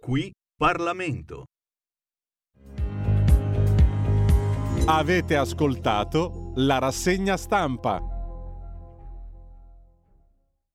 Qui 0.00 0.32
Parlamento. 0.56 1.46
Avete 4.86 5.34
ascoltato 5.34 6.52
la 6.54 6.78
rassegna 6.78 7.36
stampa. 7.36 8.17